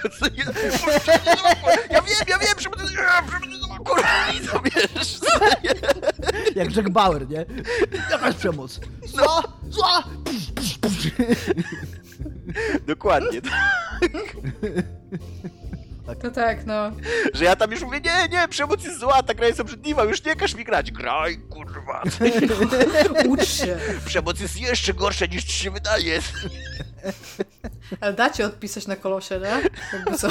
co 0.18 0.26
nie? 0.28 0.44
Przemoc 0.44 0.56
jest 0.66 1.04
zła, 1.04 1.54
kurwa. 1.54 1.70
Ja 1.90 2.02
wiem, 2.02 2.16
ja 2.28 2.38
wiem, 2.38 2.56
przemoc 2.56 2.80
jest 2.80 2.94
zła, 2.94 3.22
przemoc 3.28 3.48
jest 3.48 3.62
zła, 3.62 3.78
kurwa, 3.78 4.28
i 4.42 4.46
to 4.46 4.60
wiesz, 4.60 5.18
co 5.18 5.38
nie? 5.64 5.70
Jak 6.54 6.76
Jack 6.76 6.88
Bauer, 6.90 7.28
nie? 7.28 7.46
Jaka 8.10 8.26
jest 8.26 8.38
przemoc? 8.38 8.80
Zła! 9.06 9.42
Zła! 9.68 10.02
Psz, 10.24 10.52
psz, 10.54 10.78
psz. 10.78 11.10
Dokładnie. 12.86 13.40
To 16.14 16.30
tak, 16.30 16.66
no. 16.66 16.90
Że 17.34 17.44
ja 17.44 17.56
tam 17.56 17.70
już 17.70 17.82
mówię, 17.82 18.00
nie, 18.00 18.28
nie, 18.38 18.48
przemoc 18.48 18.84
jest 18.84 19.00
zła, 19.00 19.22
ta 19.22 19.34
gra 19.34 19.46
jest 19.46 19.60
obrzydliwa, 19.60 20.04
już 20.04 20.24
nie 20.24 20.36
każ 20.36 20.54
mi 20.54 20.64
grać. 20.64 20.92
Graj, 20.92 21.38
kurwa. 21.38 22.02
Ucz 23.28 23.48
się. 23.48 23.78
Przemoc 24.06 24.40
jest 24.40 24.60
jeszcze 24.60 24.94
gorsza 24.94 25.26
niż 25.26 25.44
ci 25.44 25.52
się 25.52 25.70
wydaje. 25.70 26.20
Ale 28.00 28.12
dacie 28.12 28.46
odpisać 28.46 28.86
na 28.86 28.96
kolosie, 28.96 29.40
nie? 29.40 29.70
Jakby 29.92 30.18
co? 30.18 30.28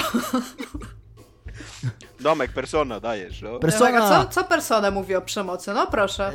Domek, 2.19 2.51
persona, 2.51 2.99
dajesz, 2.99 3.41
no. 3.41 3.59
Persona! 3.59 4.09
Co, 4.09 4.29
co 4.29 4.43
persona 4.43 4.91
mówi 4.91 5.15
o 5.15 5.21
przemocy? 5.21 5.73
No 5.73 5.87
proszę. 5.87 6.27
E, 6.27 6.33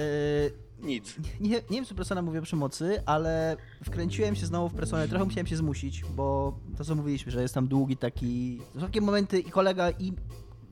Nic. 0.82 1.16
nie, 1.40 1.48
nie 1.48 1.62
wiem, 1.70 1.84
czy 1.84 1.94
Persona 1.94 2.22
mówi 2.22 2.38
o 2.38 2.42
przemocy, 2.42 3.02
ale 3.06 3.56
wkręciłem 3.84 4.36
się 4.36 4.46
znowu 4.46 4.68
w 4.68 4.74
Personę. 4.74 5.08
Trochę 5.08 5.24
musiałem 5.24 5.46
się 5.46 5.56
zmusić, 5.56 6.04
bo 6.16 6.58
to 6.78 6.84
co 6.84 6.94
mówiliśmy, 6.94 7.32
że 7.32 7.42
jest 7.42 7.54
tam 7.54 7.68
długi 7.68 7.96
taki... 7.96 8.60
Są 8.74 8.80
takie 8.80 9.00
momenty 9.00 9.38
i 9.38 9.50
kolega 9.50 9.90
i 9.90 10.12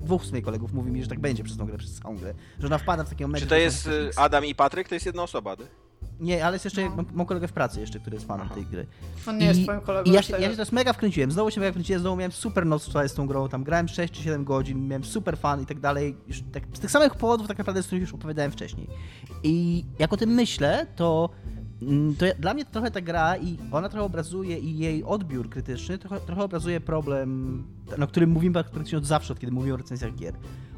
dwóch 0.00 0.22
w 0.22 0.26
sumie 0.26 0.42
kolegów 0.42 0.72
mówi 0.72 0.90
mi, 0.90 1.02
że 1.02 1.08
tak 1.08 1.20
będzie 1.20 1.44
przez 1.44 1.56
tą 1.56 1.66
grę, 1.66 1.78
przez 1.78 1.94
całą 1.94 2.16
grę. 2.16 2.34
Że 2.58 2.66
ona 2.66 2.78
wpada 2.78 3.04
w 3.04 3.08
takie 3.08 3.24
momenty... 3.24 3.46
Czy 3.46 3.50
to 3.50 3.56
jest 3.56 3.86
y, 3.86 4.10
Adam 4.16 4.44
i 4.44 4.54
Patryk? 4.54 4.88
To 4.88 4.94
jest 4.94 5.06
jedna 5.06 5.22
osoba, 5.22 5.56
ty? 5.56 5.66
Nie, 6.20 6.44
ale 6.44 6.54
jest 6.54 6.64
jeszcze, 6.64 6.84
No. 6.88 6.96
mam, 6.96 7.06
mam 7.14 7.26
kolegę 7.26 7.48
w 7.48 7.52
pracy 7.52 7.80
jeszcze, 7.80 8.00
który 8.00 8.16
jest 8.16 8.26
fanem 8.26 8.48
tej 8.48 8.66
gry. 8.66 8.86
On 9.26 9.38
nie 9.38 9.46
jest 9.46 9.62
twoim 9.62 9.80
kolegą. 9.80 10.10
I 10.10 10.14
ja 10.14 10.22
się, 10.22 10.32
ja 10.32 10.38
teraz. 10.38 10.52
się 10.52 10.56
teraz 10.56 10.72
mega 10.72 10.92
wkręciłem, 10.92 11.30
znowu 11.32 11.50
się 11.50 11.60
mega 11.60 11.72
wkręciłem, 11.72 12.00
znowu 12.00 12.16
miałem 12.16 12.32
super 12.32 12.66
noc 12.66 12.86
wczoraj 12.86 13.08
z 13.08 13.14
tą 13.14 13.26
grą, 13.26 13.48
tam 13.48 13.64
grałem 13.64 13.88
6 13.88 14.12
czy 14.14 14.22
7 14.22 14.44
godzin, 14.44 14.88
miałem 14.88 15.04
super 15.04 15.38
fan 15.38 15.62
i 15.62 15.66
tak 15.66 15.80
dalej, 15.80 16.16
już 16.28 16.42
tak, 16.52 16.62
z 16.72 16.80
tych 16.80 16.90
samych 16.90 17.14
powodów 17.14 17.48
tak 17.48 17.58
naprawdę, 17.58 17.82
z 17.82 17.86
których 17.86 18.02
już 18.02 18.14
opowiadałem 18.14 18.52
wcześniej. 18.52 18.86
I 19.42 19.84
jak 19.98 20.12
o 20.12 20.16
tym 20.16 20.30
myślę, 20.30 20.86
to, 20.96 21.30
mm, 21.82 22.14
to 22.16 22.26
ja, 22.26 22.34
dla 22.34 22.54
mnie 22.54 22.64
trochę 22.64 22.90
ta 22.90 23.00
gra 23.00 23.36
i 23.36 23.58
ona 23.72 23.88
trochę 23.88 24.04
obrazuje 24.06 24.58
i 24.58 24.78
jej 24.78 25.04
odbiór 25.04 25.48
krytyczny 25.50 25.98
trochę, 25.98 26.20
trochę 26.20 26.42
obrazuje 26.42 26.80
problem, 26.80 27.62
na 27.98 28.06
którym 28.06 28.30
mówimy 28.30 28.52
praktycznie 28.64 28.98
od 28.98 29.06
zawsze, 29.06 29.32
od 29.32 29.38
kiedy 29.40 29.52
mówimy 29.52 29.74
o 29.74 29.76
recenzjach 29.76 30.14
gier. 30.14 30.34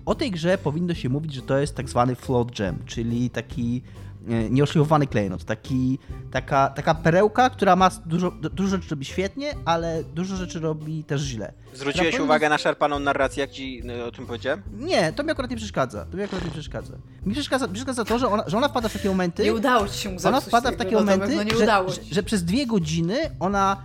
O 0.07 0.15
tej 0.15 0.31
grze 0.31 0.59
powinno 0.59 0.95
się 0.95 1.09
mówić, 1.09 1.35
że 1.35 1.43
to 1.43 1.59
jest 1.59 1.75
tak 1.75 1.89
zwany 1.89 2.15
float 2.15 2.57
gem, 2.57 2.79
czyli 2.87 3.31
taki 3.31 3.83
nieoszlifowany 4.27 5.07
klejnot, 5.07 5.45
taki, 5.45 5.99
taka, 6.31 6.69
taka 6.69 6.95
perełka, 6.95 7.51
która 7.51 7.77
ma 7.77 7.91
dużo, 8.07 8.31
dużo 8.31 8.77
rzeczy 8.77 8.91
robi 8.91 9.05
świetnie, 9.05 9.55
ale 9.65 10.05
dużo 10.05 10.37
rzeczy 10.37 10.61
robi 10.61 11.05
też 11.05 11.21
źle. 11.21 11.53
Zwróciłeś 11.75 12.09
Która 12.09 12.25
uwagę 12.25 12.49
na 12.49 12.59
szarpaną 12.59 12.99
narrację, 12.99 13.41
jak 13.41 13.51
ci 13.51 13.83
y, 13.91 14.05
o 14.05 14.13
tym 14.13 14.27
powiedziałem? 14.27 14.63
Nie, 14.73 15.13
to 15.13 15.23
mi 15.23 15.31
akurat 15.31 15.51
nie 15.51 15.57
przeszkadza. 15.57 16.05
To 16.05 16.17
mi 16.17 16.23
akurat 16.23 16.45
nie 16.45 16.51
przeszkadza. 16.51 16.95
Mi 17.27 17.33
przeszkadza, 17.33 17.69
przeszkadza 17.69 18.05
to, 18.05 18.19
że 18.19 18.29
ona, 18.29 18.45
że 18.47 18.57
ona 18.57 18.69
wpada 18.69 18.89
w 18.89 18.93
takie 18.93 19.09
momenty. 19.09 19.45
Nie 19.45 19.55
udało 19.55 19.89
ci 19.89 19.99
się 19.99 20.09
mu 20.09 20.19
Ona 20.25 20.41
wpada 20.41 20.73
w 20.73 20.77
takie 20.77 20.93
no, 20.93 20.99
momenty, 20.99 21.37
No 21.37 21.59
że, 21.59 21.67
że, 21.67 22.15
że 22.15 22.23
przez 22.23 22.45
dwie 22.45 22.67
godziny 22.67 23.17
ona. 23.41 23.77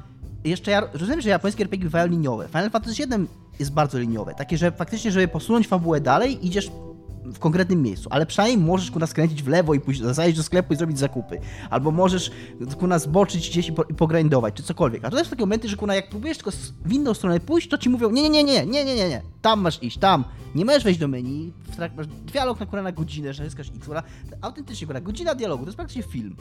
Jeszcze 0.44 0.72
ja 0.72 0.90
rozumiem, 0.94 1.22
że 1.22 1.30
japońskie 1.30 1.64
RPG 1.64 1.84
bywają 1.84 2.08
liniowe. 2.08 2.48
Final 2.48 2.70
Fantasy 2.70 3.08
VII 3.08 3.28
jest 3.60 3.74
bardzo 3.74 4.00
liniowe. 4.00 4.34
Takie, 4.34 4.58
że 4.58 4.72
faktycznie, 4.72 5.12
żeby 5.12 5.28
posunąć 5.28 5.68
fabułę 5.68 6.02
dalej, 6.02 6.48
idziesz 6.48 6.72
w 7.34 7.40
konkretnym 7.40 7.82
miejscu, 7.82 8.10
ale 8.12 8.26
przynajmniej 8.26 8.68
możesz 8.68 8.92
ku 8.92 9.00
nas 9.00 9.10
skręcić 9.10 9.44
w 9.44 9.48
lewo 9.48 9.74
i 9.74 9.80
pójść, 9.80 10.02
zajść 10.02 10.38
do 10.38 10.44
sklepu 10.44 10.74
i 10.74 10.78
zrobić 10.78 11.00
zakupy. 11.00 11.40
Albo 11.70 11.92
możesz 11.92 12.32
ku 12.80 12.88
nas 12.88 13.04
zboczyć 13.04 13.50
gdzieś 13.50 13.68
i, 13.68 13.74
po, 13.74 13.84
i 13.84 13.94
pogrindować, 13.94 14.54
czy 14.54 14.64
cokolwiek. 14.64 15.06
A 15.06 15.10
to 15.10 15.18
jest 15.18 15.30
takie 15.30 15.42
momenty, 15.42 15.70
że 15.70 15.78
ku 15.78 15.88
jak 15.88 16.10
próbujesz 16.10 16.38
tylko 16.38 16.52
w 16.86 16.94
inną 16.94 17.14
stronę 17.14 17.40
pójść, 17.40 17.70
to 17.70 17.78
ci 17.78 17.90
mówią, 17.90 18.12
nie, 18.12 18.22
nie, 18.22 18.30
nie, 18.30 18.44
nie, 18.44 18.66
nie, 18.66 18.86
nie, 18.86 18.96
nie, 18.96 19.10
nie, 19.10 19.22
tam 19.42 19.62
masz 19.62 19.84
iść, 19.84 19.98
tam. 19.98 20.24
Nie 20.56 20.66
możesz 20.66 20.84
wejść 20.84 21.00
do 21.00 21.08
menu, 21.08 21.54
w 21.64 21.78
trak- 21.78 21.96
masz 21.98 22.08
dialog 22.08 22.60
na, 22.60 22.66
kurwa 22.66 22.82
na 22.82 22.92
godzinę, 22.92 23.34
że 23.34 23.44
naciskasz 23.44 23.68
X, 23.68 23.86
kurwa. 23.86 24.04
autentycznie, 24.42 24.88
kurwa, 24.88 25.02
godzina 25.02 25.36
dialogu, 25.36 25.64
to 25.64 25.68
jest 25.68 25.76
praktycznie 25.78 26.04
film. 26.04 26.36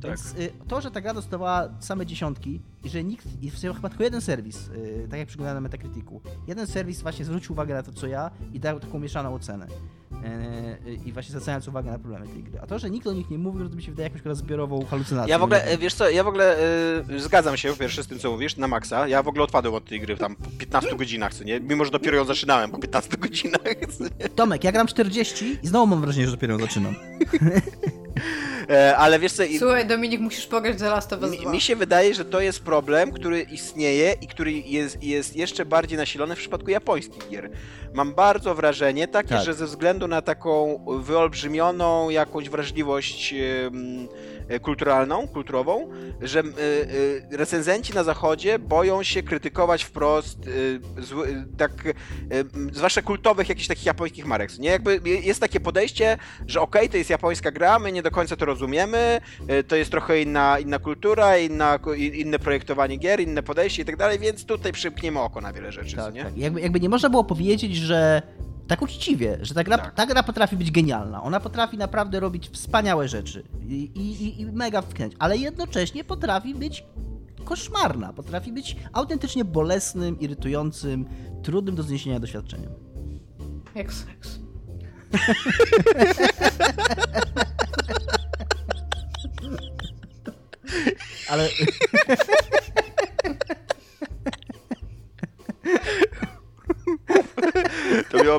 Tak. 0.00 0.10
Więc 0.10 0.34
y, 0.34 0.52
to, 0.68 0.80
że 0.80 0.90
ta 0.90 1.00
gra 1.00 1.14
dostała 1.14 1.68
same 1.80 2.06
dziesiątki 2.06 2.60
i 2.84 2.88
że 2.88 3.04
nikt, 3.04 3.42
i 3.42 3.50
w 3.50 3.58
sumie 3.58 3.74
chyba 3.74 3.88
tylko 3.88 4.04
jeden 4.04 4.20
serwis, 4.20 4.68
y, 4.68 5.06
tak 5.10 5.18
jak 5.18 5.28
przyglądałem 5.28 5.62
na 5.62 5.68
Metacriticu, 5.68 6.20
jeden 6.46 6.66
serwis 6.66 7.02
właśnie 7.02 7.24
zwrócił 7.24 7.52
uwagę 7.52 7.74
na 7.74 7.82
to, 7.82 7.92
co 7.92 8.06
ja 8.06 8.30
i 8.52 8.60
dał 8.60 8.80
taką 8.80 8.98
mieszaną 8.98 9.34
ocenę. 9.34 9.66
Y, 10.12 10.88
y, 10.88 10.98
I 11.06 11.12
właśnie 11.12 11.30
zwracając 11.30 11.68
uwagę 11.68 11.90
na 11.90 11.98
problemy 11.98 12.26
tej 12.26 12.42
gry. 12.42 12.60
A 12.60 12.66
to, 12.66 12.78
że 12.78 12.90
nikt 12.90 13.06
o 13.06 13.12
nich 13.12 13.30
nie 13.30 13.38
mówił, 13.38 13.68
to 13.68 13.76
mi 13.76 13.82
się 13.82 13.90
wydaje 13.90 14.10
jakąś 14.14 14.36
zbiorową 14.36 14.84
hallucynacją. 14.84 15.30
Ja 15.30 15.38
w 15.38 15.42
ogóle, 15.42 15.78
wiesz 15.78 15.94
co, 15.94 16.10
ja 16.10 16.24
w 16.24 16.28
ogóle 16.28 16.56
e, 17.08 17.18
zgadzam 17.18 17.56
się 17.56 17.76
pierwsze 17.76 18.02
z 18.02 18.06
tym, 18.06 18.18
co 18.18 18.30
mówisz, 18.30 18.56
na 18.56 18.68
maksa. 18.68 19.08
Ja 19.08 19.22
w 19.22 19.28
ogóle 19.28 19.44
odpadłem 19.44 19.74
od 19.74 19.84
tej 19.84 20.00
gry 20.00 20.16
tam 20.16 20.36
po 20.36 20.50
15 20.58 20.96
godzinach, 20.96 21.34
co 21.34 21.44
nie? 21.44 21.60
Mimo, 21.60 21.84
że 21.84 21.90
dopiero 21.90 22.16
ją 22.16 22.24
zaczynałem 22.24 22.70
po 22.70 22.78
15 22.78 23.16
godzinach? 23.16 23.60
Tomek, 24.34 24.64
ja 24.64 24.72
gram 24.72 24.86
40 24.86 25.58
i 25.62 25.66
znowu 25.66 25.86
mam 25.86 26.00
wrażenie, 26.00 26.26
że 26.26 26.32
dopiero 26.32 26.58
zaczynam. 26.58 26.94
E, 28.70 28.96
ale 28.96 29.18
wiesz 29.18 29.32
co, 29.32 29.42
Słuchaj, 29.58 29.86
Dominik, 29.86 30.20
musisz 30.20 30.46
pograć 30.46 30.78
The 30.78 30.88
Last 30.88 31.12
of 31.12 31.22
Us 31.22 31.30
mi, 31.30 31.38
2. 31.38 31.50
mi 31.52 31.60
się 31.60 31.76
wydaje, 31.76 32.14
że 32.14 32.24
to 32.24 32.40
jest 32.40 32.60
problem, 32.64 33.12
który 33.12 33.40
istnieje 33.42 34.14
i 34.20 34.26
który 34.26 34.52
jest, 34.52 35.02
jest 35.02 35.36
jeszcze 35.36 35.64
bardziej 35.66 35.98
nasilony 35.98 36.34
w 36.34 36.38
przypadku 36.38 36.70
japońskich 36.70 37.28
gier. 37.30 37.50
Mam 37.94 38.14
bardzo 38.14 38.54
wrażenie 38.54 39.08
takie, 39.08 39.28
Tak. 39.28 39.44
że 39.44 39.54
ze 39.54 39.66
względu 39.66 40.08
na 40.08 40.22
taką 40.22 40.84
wyolbrzymioną 41.00 42.10
jakąś 42.10 42.48
wrażliwość 42.48 43.32
e, 43.32 43.36
kulturalną, 44.62 45.28
kulturową, 45.28 45.88
że 46.20 46.40
e, 46.40 46.42
e, 46.42 47.36
recenzenci 47.36 47.94
na 47.94 48.04
zachodzie 48.04 48.58
boją 48.58 49.02
się 49.02 49.22
krytykować 49.22 49.84
wprost 49.84 50.38
e, 50.98 51.02
zły, 51.02 51.28
e, 51.28 51.56
tak, 51.56 51.72
e, 51.86 51.94
zwłaszcza 52.72 53.02
kultowych 53.02 53.48
jakichś 53.48 53.66
takich 53.68 53.86
japońskich 53.86 54.26
marek. 54.26 54.58
Nie 54.58 54.70
jakby 54.70 55.00
jest 55.04 55.40
takie 55.40 55.60
podejście, 55.60 56.18
że 56.46 56.60
okej, 56.60 56.88
to 56.88 56.96
jest 56.96 57.10
japońska 57.10 57.50
gra, 57.50 57.78
my 57.78 57.92
nie 57.92 58.02
do 58.02 58.10
końca 58.10 58.36
to 58.36 58.44
rozumiemy, 58.44 59.20
e, 59.48 59.62
to 59.62 59.76
jest 59.76 59.90
trochę 59.90 60.22
inna, 60.22 60.58
inna 60.58 60.78
kultura, 60.78 61.38
inna, 61.38 61.78
inne 61.96 62.38
projektowanie 62.38 62.96
gier, 62.96 63.20
inne 63.20 63.42
podejście 63.42 63.82
i 63.82 63.84
tak 63.84 63.96
dalej, 63.96 64.18
więc 64.18 64.44
tutaj 64.44 64.72
przymkniemy 64.72 65.20
oko 65.20 65.40
na 65.40 65.52
wiele 65.52 65.72
rzeczy, 65.72 65.96
Tak, 65.96 66.14
nie? 66.14 66.24
tak. 66.24 66.36
Jakby, 66.36 66.60
jakby 66.60 66.80
nie 66.80 66.88
można 66.88 67.10
było 67.10 67.24
powiedzieć, 67.24 67.76
że 67.76 68.22
tak 68.68 68.82
uczciwie, 68.82 69.38
że 69.42 69.54
ta 69.54 69.64
gra, 69.64 69.78
Tak. 69.78 69.94
ta 69.94 70.06
gra 70.06 70.22
potrafi 70.22 70.56
być 70.56 70.70
genialna. 70.70 71.22
Ona 71.22 71.40
potrafi 71.40 71.78
naprawdę 71.78 72.20
robić 72.20 72.48
wspaniałe 72.48 73.08
rzeczy 73.08 73.42
i, 73.68 73.74
i, 73.94 74.40
i- 74.40 74.46
mega 74.46 74.82
wkręć, 74.82 75.14
ale 75.18 75.36
jednocześnie 75.36 76.04
potrafi 76.04 76.54
być 76.54 76.84
koszmarna, 77.44 78.12
potrafi 78.12 78.52
być 78.52 78.76
autentycznie 78.92 79.44
bolesnym, 79.44 80.20
irytującym, 80.20 81.06
trudnym 81.42 81.74
do 81.74 81.82
zniesienia 81.82 82.20
doświadczeniem. 82.20 82.70
Jak 83.74 83.92
seks. 83.92 84.38
Ale 91.30 91.48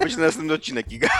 Być 0.08 0.18
następny 0.18 0.53
odcinek, 0.53 0.88
Giga. 0.88 1.10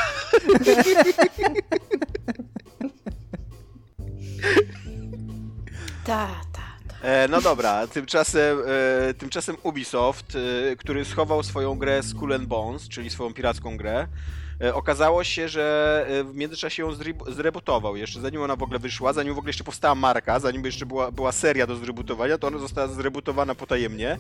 Ta, 6.06 6.28
ta, 6.54 6.62
ta. 6.88 7.08
E, 7.08 7.28
no 7.28 7.42
dobra, 7.42 7.88
tymczasem, 7.88 8.58
e, 9.10 9.14
tymczasem 9.14 9.56
Ubisoft, 9.64 10.38
e, 10.72 10.76
który 10.76 11.06
schował 11.06 11.44
swoją 11.44 11.76
grę 11.76 12.04
Skull 12.04 12.34
and 12.34 12.46
Bones, 12.46 12.90
czyli 12.90 13.10
swoją 13.10 13.34
piracką 13.34 13.78
grę, 13.78 14.08
e, 14.62 14.76
okazało 14.76 15.24
się, 15.24 15.50
że 15.50 16.06
e, 16.10 16.24
w 16.24 16.36
międzyczasie 16.36 16.84
ją 16.84 16.92
zreb- 16.92 17.34
zrebootował. 17.34 17.96
Jeszcze 17.96 18.22
zanim 18.22 18.42
ona 18.42 18.56
w 18.56 18.64
ogóle 18.64 18.80
wyszła, 18.80 19.14
zanim 19.14 19.34
w 19.34 19.38
ogóle 19.38 19.50
jeszcze 19.50 19.64
powstała 19.64 19.96
marka, 19.96 20.40
zanim 20.40 20.66
jeszcze 20.66 20.86
była, 20.86 21.12
była 21.12 21.32
seria 21.32 21.68
do 21.68 21.76
zrebootowania, 21.76 22.38
to 22.38 22.48
ona 22.48 22.58
została 22.58 22.88
zrebootowana 22.88 23.56
potajemnie. 23.56 24.18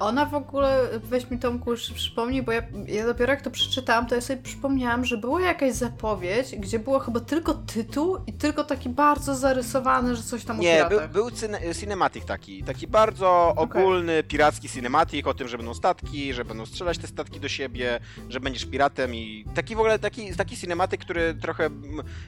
Ona 0.00 0.26
w 0.26 0.34
ogóle, 0.34 0.88
weź 1.04 1.30
mi 1.30 1.38
Tomku 1.38 1.70
jeszcze 1.72 1.94
przypomnij, 1.94 2.42
bo 2.42 2.52
ja, 2.52 2.62
ja 2.86 3.06
dopiero 3.06 3.32
jak 3.32 3.42
to 3.42 3.50
przeczytałam, 3.50 4.06
to 4.06 4.14
ja 4.14 4.20
sobie 4.20 4.42
przypomniałam, 4.42 5.04
że 5.04 5.16
była 5.16 5.40
jakaś 5.40 5.72
zapowiedź, 5.72 6.56
gdzie 6.56 6.78
było 6.78 6.98
chyba 6.98 7.20
tylko 7.20 7.54
tytuł 7.54 8.16
i 8.26 8.32
tylko 8.32 8.64
taki 8.64 8.88
bardzo 8.88 9.34
zarysowany, 9.34 10.16
że 10.16 10.22
coś 10.22 10.44
tam 10.44 10.58
o 10.58 10.62
Nie, 10.62 10.78
był, 10.80 10.88
piratach. 10.88 11.12
był 11.12 11.30
cyne- 11.30 11.74
cinematic 11.80 12.24
taki, 12.24 12.62
taki 12.64 12.86
bardzo 12.86 13.54
ogólny, 13.56 14.22
piracki 14.22 14.68
cinematic 14.68 15.26
o 15.26 15.34
tym, 15.34 15.48
że 15.48 15.56
będą 15.56 15.74
statki, 15.74 16.34
że 16.34 16.44
będą 16.44 16.66
strzelać 16.66 16.98
te 16.98 17.06
statki 17.06 17.40
do 17.40 17.48
siebie, 17.48 18.00
że 18.28 18.40
będziesz 18.40 18.64
piratem 18.66 19.14
i 19.14 19.44
taki 19.54 19.76
w 19.76 19.78
ogóle 19.78 19.98
taki, 19.98 20.36
taki 20.36 20.56
cinematic, 20.56 21.00
który 21.00 21.34
trochę 21.34 21.70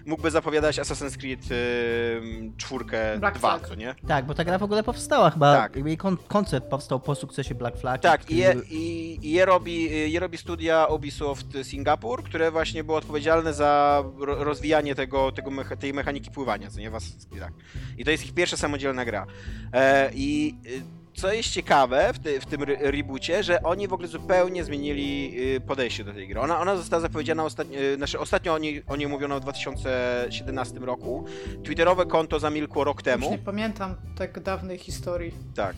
mógłby 0.07 0.31
zapowiadać 0.31 0.79
Assassin's 0.79 1.17
Creed 1.17 1.41
y, 1.51 2.53
czwórkę 2.57 3.19
Black 3.19 3.39
2, 3.39 3.49
Flag. 3.59 3.69
co 3.69 3.75
nie? 3.75 3.95
tak, 4.09 4.27
bo 4.27 4.35
ta 4.35 4.45
gra 4.45 4.59
w 4.59 4.63
ogóle 4.63 4.83
powstała 4.83 5.31
chyba, 5.31 5.57
Tak. 5.57 5.77
jej 5.77 5.97
kon- 5.97 6.17
koncept 6.29 6.69
powstał 6.71 7.01
po 7.01 7.15
sukcesie 7.15 7.55
Black 7.59 7.77
Flag. 7.79 8.01
Tak, 8.01 8.31
i 8.31 8.37
je, 8.37 8.55
i, 8.71 9.19
i 9.23 9.33
je, 9.33 9.45
robi, 9.45 10.11
je 10.13 10.21
robi 10.21 10.39
studia 10.39 10.87
Ubisoft 10.87 11.47
Singapur, 11.63 12.23
które 12.25 12.51
właśnie 12.51 12.85
było 12.85 12.99
odpowiedzialne 12.99 13.55
za 13.55 14.05
ro, 14.19 14.45
rozwijanie 14.45 14.95
tego, 14.95 15.33
tego 15.33 15.51
mecha, 15.51 15.77
tej 15.77 15.95
mechaniki 15.95 16.31
pływania, 16.31 16.71
co 16.71 16.81
nie? 16.81 16.91
W 16.91 16.95
Assassin's 16.95 17.29
Creedach. 17.31 17.53
I 17.99 18.05
to 18.05 18.11
jest 18.11 18.25
ich 18.27 18.35
pierwsza 18.35 18.57
samodzielna 18.57 19.05
gra. 19.05 19.27
E, 19.73 20.11
I 20.15 20.55
y, 20.67 20.83
co 21.21 21.33
jest 21.33 21.49
ciekawe 21.51 22.11
w, 22.15 22.19
ty, 22.19 22.41
w 22.41 22.47
tym 22.47 22.63
re- 22.63 22.77
reboocie, 22.91 23.43
że 23.43 23.63
oni 23.63 23.89
w 23.89 23.93
ogóle 23.93 24.09
zupełnie 24.09 24.65
zmienili 24.65 25.33
y, 25.57 25.61
podejście 25.61 26.05
do 26.05 26.13
tej 26.13 26.29
gry. 26.29 26.41
Ona, 26.41 26.61
ona 26.61 26.77
została 26.77 27.01
zapowiedziana 27.01 27.45
ostatnio, 27.45 27.79
y, 27.81 27.97
znaczy 27.97 28.19
ostatnio 28.21 28.55
o 28.55 28.59
niej, 28.59 28.83
o 28.87 28.97
niej 28.97 29.09
mówiono 29.09 29.37
w 29.37 29.41
2017 29.41 30.79
roku. 30.81 31.25
Twitterowe 31.65 32.07
konto 32.07 32.39
zamilkło 32.41 32.85
rok 32.85 32.97
Już 32.99 33.05
temu. 33.05 33.31
nie 33.31 33.39
pamiętam 33.39 33.95
tak 34.19 34.41
dawnej 34.41 34.79
historii. 34.79 35.33
Tak. 35.55 35.77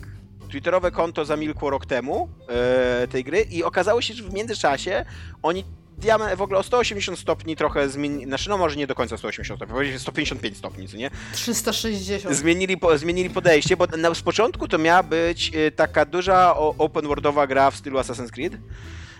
Twitterowe 0.49 0.91
konto 0.91 1.25
zamilkło 1.25 1.69
rok 1.69 1.85
temu 1.85 2.29
e, 2.49 3.07
tej 3.07 3.23
gry 3.23 3.41
i 3.41 3.63
okazało 3.63 4.01
się, 4.01 4.13
że 4.13 4.23
w 4.23 4.33
międzyczasie 4.33 5.05
oni 5.43 5.63
diament 5.97 6.37
w 6.37 6.41
ogóle 6.41 6.59
o 6.59 6.63
180 6.63 7.19
stopni 7.19 7.55
trochę 7.55 7.89
zmienili, 7.89 8.25
znaczy 8.25 8.49
no 8.49 8.57
może 8.57 8.75
nie 8.75 8.87
do 8.87 8.95
końca 8.95 9.17
180 9.17 9.59
stopni, 9.59 9.73
powiedzieć 9.73 10.01
155 10.01 10.57
stopni, 10.57 10.87
co 10.87 10.97
nie? 10.97 11.11
360. 11.33 12.35
Zmienili, 12.35 12.77
po, 12.77 12.97
zmienili 12.97 13.29
podejście, 13.29 13.77
bo 13.77 13.87
na, 13.87 14.13
z 14.13 14.21
początku 14.21 14.67
to 14.67 14.77
miała 14.77 15.03
być 15.03 15.51
e, 15.55 15.71
taka 15.71 16.05
duża 16.05 16.55
open 16.57 17.07
worldowa 17.07 17.47
gra 17.47 17.71
w 17.71 17.75
stylu 17.75 17.99
Assassin's 17.99 18.29
Creed 18.29 18.53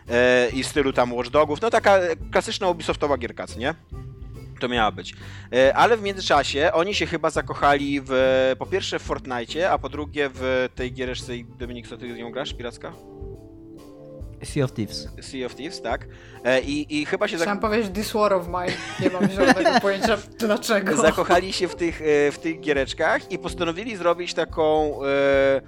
e, 0.10 0.50
i 0.50 0.64
w 0.64 0.68
stylu 0.68 0.94
tam 0.94 1.14
Watch 1.14 1.30
Dogów, 1.30 1.62
no 1.62 1.70
taka 1.70 2.00
klasyczna 2.32 2.70
Ubisoftowa 2.70 3.18
gierka, 3.18 3.48
co 3.48 3.60
nie? 3.60 3.76
To 4.60 4.68
miała 4.70 4.91
być. 4.91 5.16
E, 5.53 5.74
Ale 5.76 5.97
w 5.97 6.01
międzyczasie 6.01 6.72
oni 6.74 6.95
się 6.95 7.05
chyba 7.05 7.30
zakochali 7.30 8.01
w, 8.05 8.12
po 8.60 8.66
pierwsze 8.66 8.99
w 8.99 9.01
Fortnite, 9.01 9.72
a 9.72 9.78
po 9.78 9.89
drugie 9.89 10.30
w 10.34 10.70
tej 10.76 10.93
giereczce, 10.93 11.34
Dominik, 11.60 11.88
co 11.88 11.97
ty 11.97 12.14
z 12.14 12.18
nią 12.18 12.32
grasz, 12.32 12.53
piracka? 12.53 12.91
Sea 14.43 14.64
of 14.66 14.72
Thieves. 14.74 15.07
Sea 15.22 15.45
of 15.45 15.55
Thieves, 15.55 15.82
tak? 15.82 16.07
E, 16.43 16.62
I, 16.62 16.99
i 17.01 17.05
chyba 17.05 17.28
się 17.28 17.38
Chciałam 17.38 17.57
zak- 17.57 17.62
powiedzieć 17.62 17.91
This 17.93 18.12
War 18.14 18.34
of 18.34 18.47
Mine. 18.47 18.74
Nie 18.99 19.10
mam 19.10 19.30
zielonego 19.30 19.70
pojęcia 19.82 20.18
dlaczego. 20.39 20.97
zakochali 20.97 21.53
się 21.53 21.68
w 21.68 21.76
tych, 21.76 22.01
e, 22.01 22.32
w 22.32 22.39
tych 22.39 22.60
giereczkach 22.60 23.32
i 23.32 23.39
postanowili 23.39 23.97
zrobić 23.97 24.34
taką 24.34 24.99
e, 25.03 25.07
e, 25.57 25.62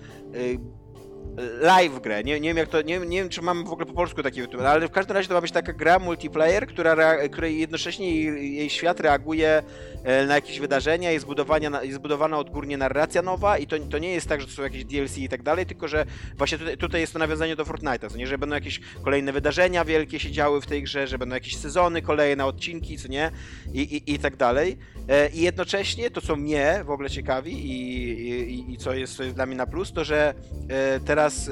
live 1.62 2.02
grę. 2.02 2.24
Nie, 2.24 2.40
nie 2.40 2.50
wiem 2.50 2.58
jak 2.58 2.70
to, 2.70 2.82
nie, 2.82 3.00
nie 3.00 3.18
wiem 3.18 3.30
czy 3.30 3.42
mamy 3.42 3.64
w 3.64 3.72
ogóle 3.72 3.86
po 3.86 3.94
polsku 3.94 4.24
taki 4.24 4.42
tytuł, 4.42 4.62
ale 4.62 4.88
w 4.88 4.92
każdym 4.92 5.16
razie 5.18 5.28
to 5.28 5.34
ma 5.34 5.42
być 5.42 5.52
taka 5.52 5.74
gra 5.74 6.00
multiplayer, 6.00 6.68
która, 6.68 7.18
której 7.28 7.60
jednocześnie 7.60 8.16
jej, 8.16 8.56
jej 8.56 8.70
świat 8.70 9.00
reaguje 9.00 9.64
e, 10.04 10.26
na 10.26 10.36
jakieś 10.36 10.60
wydarzenia, 10.60 11.12
jest, 11.12 11.26
zbudowania, 11.26 11.70
na- 11.70 11.84
jest 11.84 11.96
zbudowana 11.96 12.38
odgórnie 12.38 12.78
narracja 12.78 13.22
nowa 13.22 13.58
i 13.58 13.68
to, 13.68 13.80
to 13.80 13.98
nie 13.98 14.12
jest 14.12 14.28
tak, 14.30 14.42
że 14.42 14.48
to 14.48 14.54
są 14.54 14.64
jakieś 14.64 14.86
DLC 14.86 15.18
i 15.18 15.30
tak 15.30 15.44
dalej, 15.44 15.66
tylko 15.66 15.88
że 15.88 16.06
właśnie 16.38 16.58
tutaj, 16.58 16.78
tutaj 16.78 17.02
jest 17.02 17.14
to 17.14 17.20
nawiązanie 17.20 17.56
do 17.56 17.64
Fortnite'a, 17.66 18.10
co 18.10 18.18
nie, 18.18 18.28
że 18.28 18.38
będą 18.38 18.56
jakieś 18.56 18.80
kolejne 19.04 19.32
wydarzenia 19.32 19.86
wielkie 19.86 20.20
się 20.20 20.32
działy 20.32 20.62
w 20.62 20.66
tej 20.66 20.84
grze, 20.84 21.08
że 21.08 21.18
będą 21.18 21.34
jakieś 21.36 21.58
sezony, 21.58 22.02
kolejne 22.02 22.46
odcinki, 22.46 22.98
co 22.98 23.08
nie, 23.08 23.32
i, 23.74 23.82
i, 23.82 24.14
i 24.14 24.20
tak 24.20 24.36
dalej. 24.36 24.78
E, 25.10 25.30
I 25.30 25.42
jednocześnie 25.42 26.12
to, 26.12 26.22
co 26.22 26.36
mnie 26.36 26.82
w 26.86 26.90
ogóle 26.92 27.10
ciekawi 27.10 27.54
i, 27.54 28.10
i, 28.54 28.74
i 28.74 28.78
co, 28.78 28.94
jest, 28.94 29.16
co 29.16 29.24
jest 29.24 29.36
dla 29.36 29.46
mnie 29.46 29.56
na 29.56 29.66
plus, 29.66 29.94
to 29.94 30.04
że 30.04 30.34
e, 30.70 31.00
teraz 31.12 31.50
e, 31.50 31.52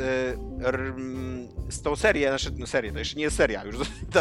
r, 0.67 0.93
z 1.69 1.81
tą 1.81 1.95
serię, 1.95 2.29
znaczy 2.29 2.51
no 2.57 2.67
serię, 2.67 2.91
to 2.91 2.99
jeszcze 2.99 3.15
nie 3.15 3.23
jest 3.23 3.37
seria, 3.37 3.63
już 3.63 3.75
tą, 4.13 4.19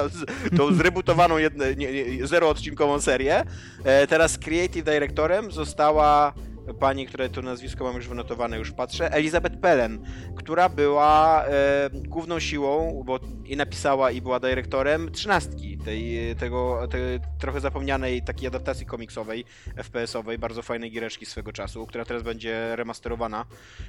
tą 0.57 0.74
zrebutowaną 0.74 1.39
jedne, 1.39 1.74
nie, 1.74 1.93
nie, 1.93 2.26
zeroodcinkową 2.26 3.01
serię, 3.01 3.45
e, 3.84 4.07
teraz 4.07 4.39
creative 4.39 4.84
directorem 4.84 5.53
została 5.53 6.32
pani, 6.74 7.06
które 7.06 7.28
tu 7.28 7.42
nazwisko 7.42 7.84
mam 7.84 7.96
już 7.96 8.08
wynotowane, 8.08 8.58
już 8.58 8.72
patrzę, 8.72 9.12
Elizabeth 9.12 9.56
Pellen, 9.56 10.04
która 10.36 10.68
była 10.68 11.44
e, 11.44 11.90
główną 11.92 12.40
siłą, 12.40 13.02
bo 13.06 13.20
i 13.44 13.56
napisała 13.56 14.10
i 14.10 14.20
była 14.20 14.40
dyrektorem 14.40 15.12
trzynastki, 15.12 15.78
tej, 15.78 16.18
tego, 16.36 16.88
tej 16.90 17.00
trochę 17.38 17.60
zapomnianej 17.60 18.22
takiej 18.22 18.48
adaptacji 18.48 18.86
komiksowej, 18.86 19.44
FPS-owej, 19.76 20.38
bardzo 20.38 20.62
fajnej 20.62 20.90
giereczki 20.90 21.26
swego 21.26 21.52
czasu, 21.52 21.86
która 21.86 22.04
teraz 22.04 22.22
będzie 22.22 22.76
remasterowana, 22.76 23.44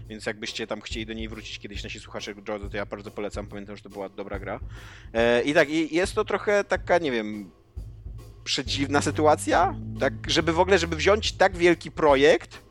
więc 0.07 0.25
jakbyście 0.25 0.67
tam 0.67 0.81
chcieli 0.81 1.05
do 1.05 1.13
niej 1.13 1.29
wrócić 1.29 1.59
kiedyś 1.59 1.83
nasi 1.83 1.99
słuchacze 1.99 2.35
drodzy, 2.35 2.69
to 2.69 2.77
ja 2.77 2.85
bardzo 2.85 3.11
polecam, 3.11 3.47
pamiętam, 3.47 3.77
że 3.77 3.83
to 3.83 3.89
była 3.89 4.09
dobra 4.09 4.39
gra. 4.39 4.59
E, 5.13 5.41
I 5.41 5.53
tak, 5.53 5.69
i 5.69 5.95
jest 5.95 6.15
to 6.15 6.25
trochę 6.25 6.63
taka, 6.63 6.97
nie 6.97 7.11
wiem, 7.11 7.51
przedziwna 8.43 9.01
sytuacja, 9.01 9.75
tak, 9.99 10.13
żeby 10.27 10.53
w 10.53 10.59
ogóle, 10.59 10.77
żeby 10.77 10.95
wziąć 10.95 11.31
tak 11.31 11.57
wielki 11.57 11.91
projekt 11.91 12.68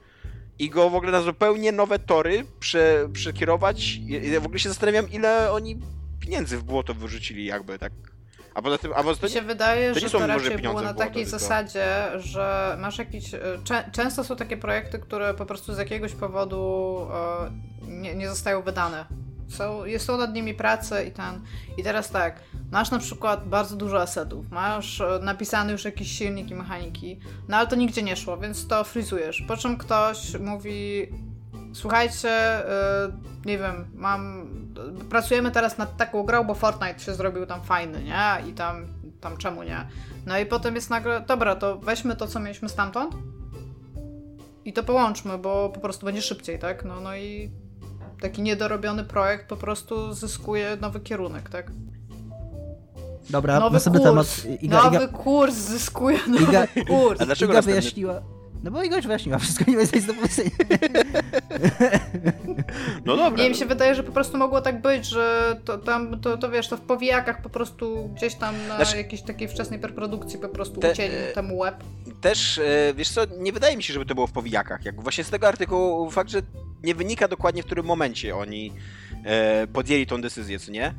i 0.58 0.70
go 0.70 0.90
w 0.90 0.94
ogóle 0.94 1.12
na 1.12 1.20
zupełnie 1.22 1.72
nowe 1.72 1.98
tory 1.98 2.44
prze, 2.60 3.08
przekierować. 3.12 3.96
Ja- 4.06 4.40
w 4.40 4.44
ogóle 4.44 4.58
się 4.58 4.68
zastanawiam, 4.68 5.10
ile 5.10 5.52
oni 5.52 5.78
pieniędzy 6.20 6.58
w 6.58 6.62
błoto 6.62 6.94
wyrzucili 6.94 7.44
jakby, 7.44 7.78
tak. 7.78 7.92
A 8.54 8.62
poza 8.62 8.78
tym, 8.78 8.92
a 8.96 9.02
poza 9.02 9.20
tym, 9.20 9.28
się 9.28 9.42
wydaje, 9.42 9.94
to 9.94 10.00
że 10.00 10.10
to 10.10 10.26
raczej 10.26 10.58
było 10.58 10.82
na 10.82 10.94
takiej 10.94 11.24
zasadzie, 11.24 11.86
że 12.16 12.76
masz 12.80 12.98
jakiś... 12.98 13.34
e, 13.34 13.40
Czę, 13.64 13.90
często 13.92 14.24
są 14.24 14.36
takie 14.36 14.56
projekty, 14.56 14.98
które 14.98 15.34
po 15.34 15.46
prostu 15.46 15.74
z 15.74 15.78
jakiegoś 15.78 16.12
powodu 16.12 16.98
e, 17.14 17.50
nie, 17.90 18.14
nie 18.14 18.28
zostają 18.28 18.62
wydane. 18.62 19.04
Są, 19.48 20.16
nad 20.18 20.34
nimi 20.34 20.54
prace 20.54 21.04
i 21.04 21.12
ten... 21.12 21.40
I 21.76 21.82
teraz 21.82 22.10
tak, 22.10 22.40
masz 22.72 22.90
na 22.90 22.98
przykład 22.98 23.48
bardzo 23.48 23.76
dużo 23.76 24.00
asetów, 24.00 24.50
masz 24.50 25.00
e, 25.00 25.18
napisany 25.22 25.72
już 25.72 25.84
jakiś 25.84 26.18
silnik 26.18 26.50
i 26.50 26.54
mechaniki, 26.54 27.20
no 27.48 27.56
ale 27.56 27.66
to 27.66 27.76
nigdzie 27.76 28.02
nie 28.02 28.16
szło, 28.16 28.38
więc 28.38 28.66
to 28.66 28.84
frizujesz. 28.84 29.44
Po 29.48 29.56
czym 29.56 29.76
ktoś 29.76 30.38
mówi, 30.38 31.08
słuchajcie, 31.74 32.30
e, 32.30 33.12
nie 33.46 33.58
wiem, 33.58 33.86
mam, 33.94 34.48
pracujemy 35.10 35.50
teraz 35.50 35.78
nad 35.78 35.96
taką 35.96 36.22
grą, 36.22 36.44
bo 36.44 36.54
Fortnite 36.54 36.98
się 36.98 37.14
zrobił 37.14 37.46
tam 37.46 37.62
fajny, 37.62 38.04
nie? 38.04 38.50
I 38.50 38.52
tam, 38.52 38.86
tam 39.20 39.36
czemu 39.36 39.62
nie? 39.62 39.88
No 40.26 40.38
i 40.38 40.46
potem 40.46 40.74
jest 40.74 40.90
nagle, 40.90 41.20
dobra, 41.20 41.56
to 41.56 41.78
weźmy 41.78 42.16
to, 42.16 42.26
co 42.26 42.40
mieliśmy 42.40 42.68
stamtąd 42.68 43.14
i 44.64 44.72
to 44.72 44.82
połączmy, 44.82 45.38
bo 45.38 45.68
po 45.68 45.80
prostu 45.80 46.06
będzie 46.06 46.22
szybciej, 46.22 46.58
tak? 46.58 46.84
No, 46.84 47.00
no 47.00 47.16
i 47.16 47.50
taki 48.20 48.42
niedorobiony 48.42 49.04
projekt 49.04 49.48
po 49.48 49.56
prostu 49.56 50.12
zyskuje 50.12 50.76
nowy 50.80 51.00
kierunek, 51.00 51.48
tak? 51.50 51.70
Dobra, 53.30 53.60
Nowy 53.60 53.72
następny 53.74 54.00
kurs, 54.00 54.10
temat. 54.42 54.62
Iga, 54.62 54.84
nowy 54.84 54.96
Iga, 54.96 55.08
kurs 55.08 55.54
zyskuje 55.54 56.18
nowy 56.28 56.44
Iga- 56.44 56.86
kurs. 56.86 57.20
A 57.20 57.26
dlaczego 57.26 57.52
Iga 57.52 57.58
następny? 57.58 57.80
wyjaśniła. 57.80 58.20
No 58.62 58.70
bo 58.70 58.82
Iga 58.82 58.96
już 58.96 59.06
wyjaśniła 59.06 59.38
wszystko, 59.38 59.64
nie 59.70 59.76
ma 59.76 59.82
nic 59.82 60.06
do 60.06 60.14
powiedzenia. 60.14 60.50
no 63.04 63.16
dobra. 63.16 63.42
Nie, 63.42 63.50
mi 63.50 63.56
się 63.56 63.66
wydaje, 63.66 63.94
że 63.94 64.02
po 64.02 64.12
prostu 64.12 64.38
mogło 64.38 64.60
tak 64.60 64.82
być, 64.82 65.06
że 65.06 65.56
to 65.64 65.78
tam, 65.78 66.20
to, 66.20 66.38
to 66.38 66.50
wiesz, 66.50 66.68
to 66.68 66.76
w 66.76 66.80
powijakach 66.80 67.42
po 67.42 67.48
prostu 67.48 68.10
gdzieś 68.16 68.34
tam 68.34 68.54
na 68.68 68.76
Znaczy- 68.76 68.96
jakiejś 68.96 69.22
takiej 69.22 69.48
wczesnej 69.48 69.80
perprodukcji 69.80 70.38
po 70.38 70.48
prostu 70.48 70.80
Te- 70.80 70.92
ucięli 70.92 71.14
e, 71.14 71.32
temu 71.32 71.58
łeb. 71.58 71.84
Też, 72.20 72.58
e, 72.58 72.94
wiesz 72.96 73.08
co, 73.10 73.20
nie 73.38 73.52
wydaje 73.52 73.76
mi 73.76 73.82
się, 73.82 73.92
żeby 73.92 74.06
to 74.06 74.14
było 74.14 74.26
w 74.26 74.32
powijakach. 74.32 74.84
Jak 74.84 75.02
właśnie 75.02 75.24
z 75.24 75.30
tego 75.30 75.48
artykułu 75.48 76.10
fakt, 76.10 76.30
że 76.30 76.42
nie 76.82 76.94
wynika 76.94 77.28
dokładnie 77.28 77.62
w 77.62 77.66
którym 77.66 77.86
momencie 77.86 78.36
oni 78.36 78.72
e, 79.24 79.66
podjęli 79.66 80.06
tą 80.06 80.20
decyzję, 80.20 80.58
co 80.58 80.72
nie? 80.72 80.94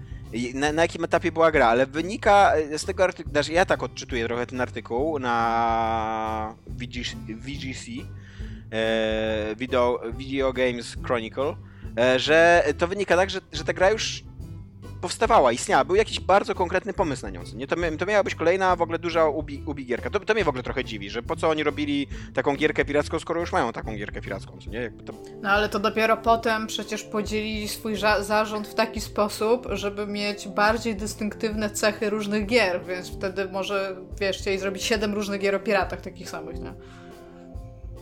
Na, 0.53 0.71
na 0.71 0.81
jakim 0.81 1.03
etapie 1.03 1.31
była 1.31 1.51
gra, 1.51 1.67
ale 1.67 1.85
wynika 1.85 2.53
z 2.77 2.85
tego 2.85 3.03
artykułu, 3.03 3.31
znaczy 3.31 3.53
ja 3.53 3.65
tak 3.65 3.83
odczytuję 3.83 4.25
trochę 4.25 4.45
ten 4.45 4.61
artykuł 4.61 5.19
na 5.19 6.55
VGC, 6.67 7.15
VGC 7.27 7.87
e, 8.71 9.55
Video, 9.55 9.99
Video 10.17 10.53
Games 10.53 10.97
Chronicle, 11.03 11.55
e, 11.97 12.19
że 12.19 12.63
to 12.77 12.87
wynika 12.87 13.15
tak, 13.15 13.29
że, 13.29 13.39
że 13.51 13.63
ta 13.63 13.73
gra 13.73 13.89
już 13.89 14.23
powstawała, 15.01 15.51
istniała, 15.51 15.85
był 15.85 15.95
jakiś 15.95 16.19
bardzo 16.19 16.55
konkretny 16.55 16.93
pomysł 16.93 17.23
na 17.23 17.29
nią. 17.29 17.43
Nie? 17.55 17.67
To, 17.67 17.75
to 17.99 18.05
miała 18.05 18.23
być 18.23 18.35
kolejna 18.35 18.75
w 18.75 18.81
ogóle 18.81 18.99
duża 18.99 19.25
ubi, 19.25 19.63
ubi 19.65 19.85
gierka. 19.85 20.09
To, 20.09 20.19
to 20.19 20.33
mnie 20.33 20.43
w 20.43 20.47
ogóle 20.47 20.63
trochę 20.63 20.85
dziwi, 20.85 21.09
że 21.09 21.23
po 21.23 21.35
co 21.35 21.49
oni 21.49 21.63
robili 21.63 22.07
taką 22.33 22.55
gierkę 22.55 22.85
piracką, 22.85 23.19
skoro 23.19 23.39
już 23.39 23.51
mają 23.51 23.73
taką 23.73 23.95
gierkę 23.95 24.21
piracką, 24.21 24.57
nie? 24.67 24.79
Jakby 24.79 25.03
to... 25.03 25.13
No 25.41 25.49
ale 25.49 25.69
to 25.69 25.79
dopiero 25.79 26.17
potem 26.17 26.67
przecież 26.67 27.03
podzielili 27.03 27.67
swój 27.67 27.95
zarząd 28.19 28.67
w 28.67 28.73
taki 28.73 29.01
sposób, 29.01 29.67
żeby 29.71 30.07
mieć 30.07 30.47
bardziej 30.47 30.95
dystynktywne 30.95 31.69
cechy 31.69 32.09
różnych 32.09 32.45
gier, 32.45 32.85
więc 32.85 33.09
wtedy 33.09 33.49
może, 33.49 33.95
wiesz, 34.19 34.37
chcieli 34.37 34.59
zrobić 34.59 34.83
siedem 34.83 35.13
różnych 35.13 35.41
gier 35.41 35.55
o 35.55 35.59
piratach 35.59 36.01
takich 36.01 36.29
samych, 36.29 36.59
nie? 36.59 36.73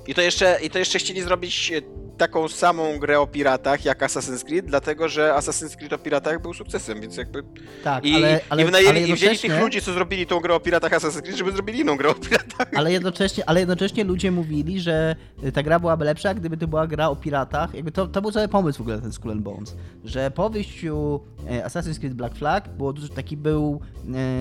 I 0.07 0.13
to 0.13 0.21
jeszcze, 0.21 0.59
i 0.63 0.69
to 0.69 0.79
jeszcze 0.79 0.99
chcieli 0.99 1.21
zrobić 1.21 1.71
e, 1.71 1.81
taką 2.17 2.47
samą 2.47 2.99
grę 2.99 3.19
o 3.19 3.27
piratach 3.27 3.85
jak 3.85 4.01
Assassin's 4.01 4.43
Creed, 4.43 4.65
dlatego 4.65 5.09
że 5.09 5.33
Assassin's 5.37 5.75
Creed 5.75 5.93
o 5.93 5.97
piratach 5.97 6.41
był 6.41 6.53
sukcesem, 6.53 7.01
więc 7.01 7.17
jakby... 7.17 7.43
Tak, 7.83 8.05
I, 8.05 8.15
ale, 8.15 8.39
ale, 8.49 8.61
i, 8.61 8.65
wynajęli, 8.65 8.89
ale 8.89 9.07
i 9.07 9.13
wzięli 9.13 9.39
tych 9.39 9.61
ludzi, 9.61 9.81
co 9.81 9.93
zrobili 9.93 10.27
tą 10.27 10.39
grę 10.39 10.55
o 10.55 10.59
piratach 10.59 10.91
Assassin's 10.91 11.21
Creed, 11.21 11.37
żeby 11.37 11.51
zrobili 11.51 11.79
inną 11.79 11.97
grę 11.97 12.09
o 12.09 12.13
piratach. 12.13 12.67
Ale 12.75 12.91
jednocześnie, 12.91 13.49
ale 13.49 13.59
jednocześnie 13.59 14.03
ludzie 14.03 14.31
mówili, 14.31 14.79
że 14.79 15.15
ta 15.53 15.63
gra 15.63 15.79
byłaby 15.79 16.05
lepsza, 16.05 16.33
gdyby 16.33 16.57
to 16.57 16.67
była 16.67 16.87
gra 16.87 17.09
o 17.09 17.15
piratach. 17.15 17.73
Jakby 17.73 17.91
to, 17.91 18.07
to 18.07 18.21
był 18.21 18.31
cały 18.31 18.47
pomysł 18.47 18.77
w 18.77 18.81
ogóle 18.81 19.01
ten 19.01 19.13
Skull 19.13 19.41
Bones. 19.41 19.75
Że 20.03 20.31
po 20.31 20.49
wyjściu 20.49 21.21
e, 21.49 21.65
Assassin's 21.65 21.99
Creed 21.99 22.13
Black 22.13 22.35
Flag 22.35 22.69
było 22.69 22.93
dużo, 22.93 23.07
taki 23.13 23.37
był 23.37 23.81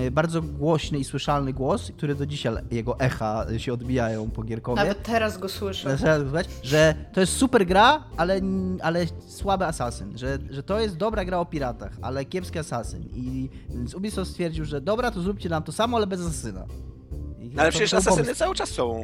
e, 0.05 0.11
bardzo 0.11 0.41
głośny 0.41 0.99
i 0.99 1.03
słyszalny 1.03 1.53
głos, 1.53 1.91
który 1.97 2.15
do 2.15 2.25
dzisiaj 2.25 2.53
jego 2.71 2.99
echa 2.99 3.45
się 3.57 3.73
odbijają 3.73 4.29
po 4.29 4.43
Gierkowie. 4.43 4.81
Nawet 4.81 5.03
teraz 5.03 5.37
go 5.37 5.49
słyszę. 5.49 5.97
Że 6.63 6.95
to 7.13 7.19
jest 7.19 7.33
super 7.33 7.66
gra, 7.67 8.03
ale, 8.17 8.41
ale 8.81 9.05
słaby 9.27 9.65
asasyn. 9.65 10.17
Że, 10.17 10.37
że 10.49 10.63
to 10.63 10.79
jest 10.79 10.97
dobra 10.97 11.25
gra 11.25 11.39
o 11.39 11.45
piratach, 11.45 11.91
ale 12.01 12.25
kiepski 12.25 12.59
asasyn. 12.59 13.03
I 13.13 13.49
więc 13.69 13.95
Ubisoft 13.95 14.31
stwierdził, 14.31 14.65
że 14.65 14.81
dobra, 14.81 15.11
to 15.11 15.21
zróbcie 15.21 15.49
nam 15.49 15.63
to 15.63 15.71
samo, 15.71 15.97
ale 15.97 16.07
bez 16.07 16.21
asasyna. 16.21 16.65
No 17.57 17.63
ale 17.63 17.71
przecież 17.71 17.91
był 17.91 17.99
pomysł. 17.99 18.13
Asasyny 18.19 18.35
cały 18.35 18.55
czas 18.55 18.69
są 18.69 19.01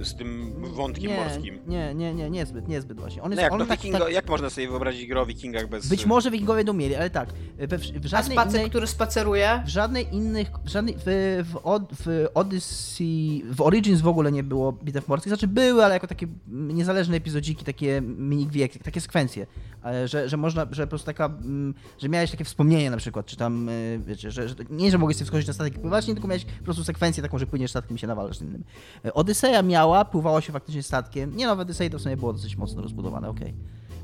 y, 0.00 0.04
z 0.04 0.14
tym 0.14 0.54
wątkiem 0.58 1.10
nie, 1.10 1.16
morskim. 1.16 1.58
Nie, 1.66 1.94
nie, 1.94 2.14
nie, 2.14 2.30
niezbyt, 2.30 2.68
niezbyt 2.68 3.00
właśnie. 3.00 3.22
On 3.22 3.30
No 3.30 3.34
jest, 3.34 3.42
jak, 3.42 3.52
on 3.52 3.58
to 3.58 3.66
tak, 3.66 3.78
wikingo, 3.78 3.98
tak, 3.98 4.12
jak 4.12 4.28
można 4.28 4.50
sobie 4.50 4.68
wyobrazić 4.68 5.06
grę 5.06 5.20
o 5.20 5.26
wikingach 5.26 5.68
bez... 5.68 5.88
Być 5.88 6.06
może 6.06 6.30
wikingowie 6.30 6.58
będą 6.58 6.72
mieli, 6.72 6.94
ale 6.94 7.10
tak. 7.10 7.28
We, 7.58 7.78
w, 7.78 7.82
w 7.82 8.04
A 8.04 8.08
żadnej 8.08 8.38
spacer, 8.38 8.54
innej... 8.54 8.70
który 8.70 8.86
spaceruje? 8.86 9.62
W 9.66 9.68
żadnej 9.68 10.14
innych, 10.14 10.48
w, 10.64 10.68
żadnej, 10.68 10.96
w, 11.06 11.44
w, 11.44 11.86
w 12.04 12.26
Odyssey, 12.34 13.42
w 13.50 13.60
Origins 13.60 14.00
w 14.00 14.08
ogóle 14.08 14.32
nie 14.32 14.42
było 14.42 14.72
bitew 14.72 15.08
morskich, 15.08 15.30
znaczy 15.30 15.48
były, 15.48 15.84
ale 15.84 15.94
jako 15.94 16.06
takie 16.06 16.26
niezależne 16.48 17.16
epizodziki, 17.16 17.64
takie 17.64 18.00
mini 18.00 18.48
takie 18.84 19.00
sekwencje, 19.00 19.46
ale 19.82 20.08
że, 20.08 20.28
że 20.28 20.36
można, 20.36 20.66
że 20.70 20.86
po 20.86 20.88
prostu 20.88 21.06
taka, 21.06 21.26
mm, 21.26 21.74
że 21.98 22.08
miałeś 22.08 22.30
takie 22.30 22.44
wspomnienie 22.44 22.90
na 22.90 22.96
przykład, 22.96 23.26
czy 23.26 23.36
tam, 23.36 23.68
y, 23.68 24.00
wiecie, 24.06 24.30
że, 24.30 24.48
że 24.48 24.54
nie, 24.70 24.90
że 24.90 24.98
mogłeś 24.98 25.16
sobie 25.16 25.24
wskoczyć 25.24 25.46
na 25.46 25.52
statek 25.52 25.76
i 25.76 25.78
pływać, 25.78 26.06
nie, 26.06 26.14
tylko 26.14 26.28
miałeś 26.28 26.44
po 26.44 26.64
prostu 26.64 26.84
sekwencję 26.84 27.22
taką, 27.22 27.38
że 27.38 27.46
płyniesz 27.46 27.72
statkiem 27.76 27.98
się 27.98 28.06
nawalasz 28.06 28.38
z 28.38 28.42
innym. 28.42 28.64
Y, 29.06 29.14
Odyseja 29.14 29.62
miała, 29.62 30.04
pływało 30.04 30.40
się 30.40 30.52
faktycznie 30.52 30.82
statkiem, 30.82 31.36
nie 31.36 31.46
no, 31.46 31.56
w 31.56 31.60
Odysei 31.60 31.90
to 31.90 31.98
w 31.98 32.02
sumie 32.02 32.16
było 32.16 32.32
dosyć 32.32 32.56
mocno 32.56 32.82
rozbudowane, 32.82 33.28
okej. 33.28 33.54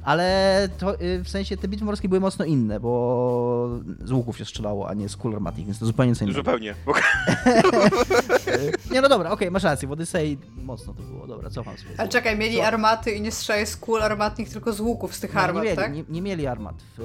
Ale 0.04 0.68
to 0.78 1.00
y, 1.00 1.24
w 1.24 1.28
sensie 1.28 1.56
te 1.56 1.68
bitwy 1.68 1.84
morskie 1.84 2.08
były 2.08 2.20
mocno 2.20 2.44
inne, 2.44 2.80
bo 2.80 3.80
z 4.04 4.12
łuków 4.12 4.38
się 4.38 4.44
strzelało, 4.44 4.88
a 4.88 4.94
nie 4.94 5.08
z 5.08 5.16
kul 5.16 5.34
armatnych, 5.34 5.66
więc 5.66 5.78
to 5.78 5.86
zupełnie 5.86 6.14
co 6.14 6.24
innego. 6.24 6.40
Zupełnie. 6.40 6.74
Nie, 8.90 9.00
no 9.00 9.08
dobra, 9.08 9.30
okej, 9.30 9.50
masz 9.50 9.62
rację, 9.62 9.88
w 9.88 9.92
Odysei 9.92 10.38
mocno 10.56 10.94
to 10.94 11.02
było, 11.02 11.26
dobra, 11.26 11.50
cofam 11.50 11.78
sobie. 11.78 11.90
Ale 11.98 12.08
czekaj, 12.08 12.38
mieli 12.38 12.56
Co? 12.56 12.66
armaty 12.66 13.10
i 13.10 13.20
nie 13.20 13.32
strzelali 13.32 13.66
z 13.66 13.76
kul 13.76 14.02
armatnych, 14.02 14.48
tylko 14.48 14.72
z 14.72 14.80
łuków 14.80 15.14
z 15.14 15.20
tych 15.20 15.30
nie, 15.30 15.36
nie, 15.36 15.42
armat, 15.42 15.64
mieli, 15.64 15.76
tak? 15.76 15.94
nie, 15.94 16.04
nie 16.08 16.22
mieli 16.22 16.46
armat. 16.46 16.74
W, 16.98 17.02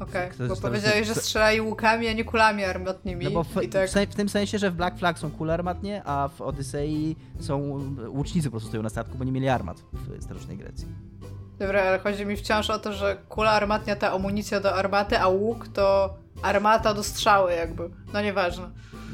Okej, 0.00 0.30
to 0.38 0.48
bo 0.48 0.56
powiedziałeś, 0.56 1.06
że 1.06 1.14
strzelali 1.14 1.60
łukami, 1.60 2.08
a 2.08 2.12
nie 2.12 2.24
kulami 2.24 2.64
armatnymi. 2.64 3.24
No 3.24 3.30
bo 3.30 3.44
w, 3.44 3.62
I 3.62 3.68
tak... 3.68 3.90
w, 3.90 4.14
tym 4.14 4.28
sensie, 4.28 4.58
że 4.58 4.70
w 4.70 4.74
Black 4.74 4.98
Flag 4.98 5.18
są 5.18 5.30
kule 5.30 5.54
armatnie, 5.54 6.02
a 6.04 6.28
w 6.28 6.40
Odysei 6.40 7.16
są 7.40 7.80
łucznicy 8.08 8.48
po 8.48 8.50
prostu 8.50 8.68
stoją 8.68 8.82
na 8.82 8.90
statku, 8.90 9.18
bo 9.18 9.24
nie 9.24 9.32
mieli 9.32 9.48
armat 9.48 9.82
w 9.92 10.22
starożytnej 10.22 10.56
Grecji. 10.56 10.86
Dobra, 11.58 11.82
ale 11.82 11.98
chodzi 11.98 12.26
mi 12.26 12.36
wciąż 12.36 12.70
o 12.70 12.78
to, 12.78 12.92
że 12.92 13.16
kula 13.28 13.50
armatnia 13.50 13.96
to 13.96 14.10
amunicja 14.10 14.60
do 14.60 14.74
armaty, 14.74 15.18
a 15.18 15.28
łuk 15.28 15.68
to 15.68 16.14
armata 16.42 16.94
do 16.94 17.02
strzały 17.02 17.52
jakby. 17.52 17.90
No 18.12 18.22
nieważne. 18.22 18.70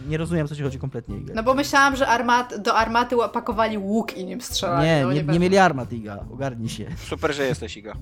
Nie 0.09 0.19
rozumiem, 0.19 0.49
co 0.49 0.57
ci 0.57 0.63
chodzi 0.63 0.79
kompletnie, 0.79 1.17
Iga. 1.17 1.35
No 1.35 1.43
bo 1.43 1.55
myślałam, 1.55 1.97
że 1.97 2.07
armat, 2.07 2.63
do 2.63 2.75
armaty 2.75 3.17
pakowali 3.33 3.79
łuk 3.79 4.17
i 4.17 4.25
nim 4.25 4.41
strzelali. 4.41 4.87
nie, 4.87 5.03
no, 5.05 5.13
nie, 5.13 5.23
nie 5.23 5.39
mieli 5.39 5.59
armat, 5.59 5.93
Iga. 5.93 6.25
Ogarnij 6.33 6.69
się. 6.69 6.87
Super, 7.09 7.35
że 7.35 7.47
jesteś, 7.47 7.77
Iga. 7.77 7.93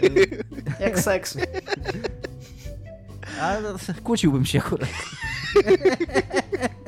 Jak 0.80 0.98
seks. 0.98 1.36
A, 3.40 3.60
no, 3.60 3.94
kłóciłbym 4.02 4.44
się 4.44 4.58
akurat. 4.58 4.88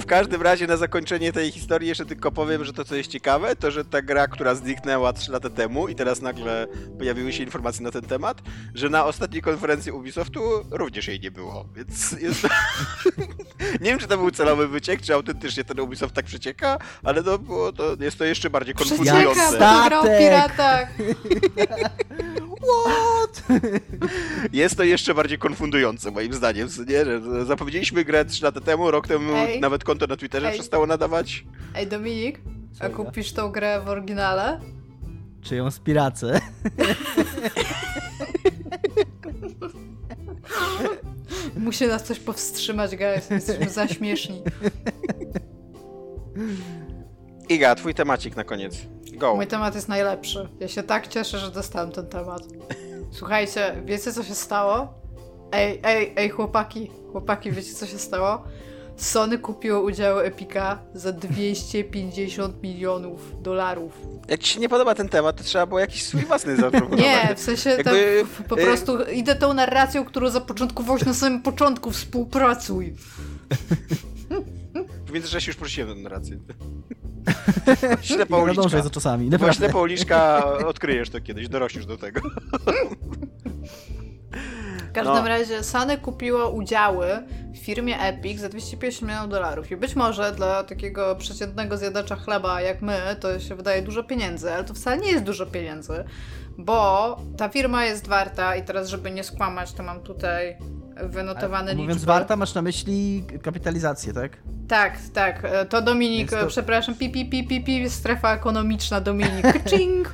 w 0.00 0.06
każdym 0.06 0.42
razie 0.42 0.66
na 0.66 0.76
zakończenie 0.76 1.32
tej 1.32 1.50
historii 1.50 1.88
jeszcze 1.88 2.06
tylko 2.06 2.32
powiem, 2.32 2.64
że 2.64 2.72
to 2.72 2.84
co 2.84 2.94
jest 2.96 3.10
ciekawe, 3.10 3.56
to 3.56 3.70
że 3.70 3.84
ta 3.84 4.02
gra, 4.02 4.28
która 4.28 4.54
zniknęła 4.54 5.12
3 5.12 5.32
lata 5.32 5.50
temu 5.50 5.88
i 5.88 5.94
teraz 5.94 6.22
nagle 6.22 6.66
pojawiły 6.98 7.32
się 7.32 7.42
informacje 7.42 7.82
na 7.82 7.90
ten 7.90 8.02
temat, 8.02 8.42
że 8.74 8.88
na 8.88 9.04
ostatniej 9.04 9.42
konferencji 9.42 9.92
Ubisoftu 9.92 10.40
również 10.70 11.08
jej 11.08 11.20
nie 11.20 11.30
było, 11.30 11.68
więc 11.76 12.12
jest... 12.12 12.48
nie 13.80 13.90
wiem, 13.90 13.98
czy 13.98 14.06
to 14.06 14.18
był 14.18 14.30
celowy 14.30 14.68
wyciek, 14.68 15.02
czy 15.02 15.14
autentycznie 15.14 15.64
ten 15.64 15.80
Ubisoft 15.80 16.14
tak 16.14 16.24
przecieka, 16.24 16.78
ale 17.02 17.22
to, 17.22 17.38
było, 17.38 17.72
to 17.72 17.96
jest 18.00 18.18
to 18.18 18.24
jeszcze 18.24 18.50
bardziej 18.50 18.74
Przecieka, 18.74 18.96
konfundujące. 18.96 19.50
bo 19.52 19.58
gra 19.58 20.00
o 20.00 20.04
piratach. 20.04 20.88
What? 22.64 23.42
Jest 24.52 24.76
to 24.76 24.84
jeszcze 24.84 25.14
bardziej 25.14 25.38
konfundujące 25.38 26.10
moim 26.10 26.34
zdaniem, 26.34 26.68
nie? 26.88 27.04
Że 27.04 27.20
zapowiedzieliśmy 27.44 28.04
grę 28.04 28.24
3 28.24 28.44
lata 28.44 28.60
temu, 28.60 28.90
rok 28.90 29.08
temu 29.08 29.36
Ej. 29.36 29.60
Nawet 29.64 29.84
konto 29.84 30.06
na 30.06 30.16
Twitterze 30.16 30.48
Ej. 30.48 30.54
przestało 30.54 30.86
nadawać. 30.86 31.44
Ej, 31.74 31.86
Dominik, 31.86 32.40
a 32.80 32.88
kupisz 32.88 33.32
tą 33.32 33.48
grę 33.48 33.80
w 33.84 33.88
oryginale? 33.88 34.60
Czy 35.42 35.56
ją 35.56 35.70
spiracę? 35.70 36.40
Musi 41.56 41.86
nas 41.86 42.02
coś 42.02 42.18
powstrzymać, 42.18 42.96
guys. 42.96 43.30
Jesteśmy 43.30 43.70
za 43.70 43.88
śmieszni. 43.88 44.42
Iga, 47.48 47.74
twój 47.74 47.94
temacik 47.94 48.36
na 48.36 48.44
koniec. 48.44 48.76
Go. 49.12 49.34
Mój 49.34 49.46
temat 49.46 49.74
jest 49.74 49.88
najlepszy. 49.88 50.48
Ja 50.60 50.68
się 50.68 50.82
tak 50.82 51.08
cieszę, 51.08 51.38
że 51.38 51.50
dostałem 51.50 51.92
ten 51.92 52.06
temat. 52.06 52.42
Słuchajcie, 53.10 53.82
wiecie 53.84 54.12
co 54.12 54.22
się 54.22 54.34
stało? 54.34 54.94
Ej, 55.52 55.80
ej, 55.82 56.12
ej, 56.16 56.30
chłopaki, 56.30 56.90
chłopaki, 57.12 57.52
wiecie 57.52 57.74
co 57.74 57.86
się 57.86 57.98
stało? 57.98 58.44
Sony 58.96 59.38
kupiło 59.38 59.80
udziały 59.82 60.22
Epika 60.22 60.78
za 60.94 61.12
250 61.12 62.62
milionów 62.62 63.42
dolarów. 63.42 63.92
Jak 64.28 64.40
ci 64.40 64.54
się 64.54 64.60
nie 64.60 64.68
podoba 64.68 64.94
ten 64.94 65.08
temat, 65.08 65.36
to 65.36 65.44
trzeba 65.44 65.66
było 65.66 65.80
jakiś 65.80 66.02
swój 66.06 66.20
własny 66.20 66.56
zaproponować. 66.60 67.00
Nie, 67.00 67.34
w 67.36 67.40
sensie 67.40 67.70
Jakby, 67.70 68.24
tak, 68.38 68.46
po 68.48 68.60
y- 68.60 68.64
prostu 68.64 69.04
idę 69.04 69.34
tą 69.34 69.54
narracją, 69.54 70.04
którą 70.04 70.30
zapoczątkowałeś 70.30 71.04
na 71.04 71.14
samym 71.14 71.42
początku, 71.42 71.90
współpracuj. 71.90 72.94
W 75.06 75.12
międzyczasie 75.12 75.50
już 75.50 75.56
prosiłem 75.56 75.88
tę 75.88 75.94
narrację. 75.94 76.38
Ślepa 78.02 78.36
uliczka. 78.38 78.82
za 78.82 78.90
czasami, 78.90 79.30
naprawdę. 79.30 79.56
ślepa 79.56 79.78
uliczka, 79.80 80.44
odkryjesz 80.66 81.10
to 81.10 81.20
kiedyś, 81.20 81.48
dorośniesz 81.48 81.86
do 81.86 81.96
tego. 81.96 82.20
W 84.94 84.96
każdym 84.96 85.14
No. 85.14 85.28
razie 85.28 85.62
Sony 85.62 85.98
kupiło 85.98 86.50
udziały 86.50 87.06
w 87.52 87.58
firmie 87.58 88.00
Epic 88.00 88.40
za 88.40 88.48
250 88.48 89.02
milionów 89.08 89.30
dolarów. 89.30 89.70
I 89.70 89.76
być 89.76 89.96
może 89.96 90.32
dla 90.32 90.64
takiego 90.64 91.16
przeciętnego 91.16 91.76
zjadacza 91.76 92.16
chleba 92.16 92.60
jak 92.60 92.82
my, 92.82 92.98
to 93.20 93.40
się 93.40 93.54
wydaje 93.54 93.82
dużo 93.82 94.04
pieniędzy, 94.04 94.52
ale 94.52 94.64
to 94.64 94.74
wcale 94.74 94.98
nie 94.98 95.10
jest 95.10 95.24
dużo 95.24 95.46
pieniędzy, 95.46 96.04
bo 96.58 97.16
ta 97.36 97.48
firma 97.48 97.84
jest 97.84 98.06
warta, 98.08 98.56
i 98.56 98.62
teraz 98.62 98.88
żeby 98.88 99.10
nie 99.10 99.24
skłamać, 99.24 99.72
to 99.72 99.82
mam 99.82 100.00
tutaj 100.00 100.56
wynotowane 101.02 101.70
A 101.70 101.74
liczby. 101.74 101.82
Mówiąc 101.82 102.04
warta, 102.04 102.36
masz 102.36 102.54
na 102.54 102.62
myśli 102.62 103.24
kapitalizację, 103.42 104.12
tak? 104.12 104.38
Tak, 104.68 104.98
tak. 105.14 105.42
To 105.68 105.82
Dominik, 105.82 106.30
to- 106.30 106.46
przepraszam, 106.46 106.94
pi, 106.94 107.10
pi, 107.10 107.26
pi, 107.26 107.44
pi, 107.44 107.60
pi, 107.64 107.90
strefa 107.90 108.34
ekonomiczna 108.34 109.00
Dominik. 109.00 109.46
Kczing! 109.64 110.12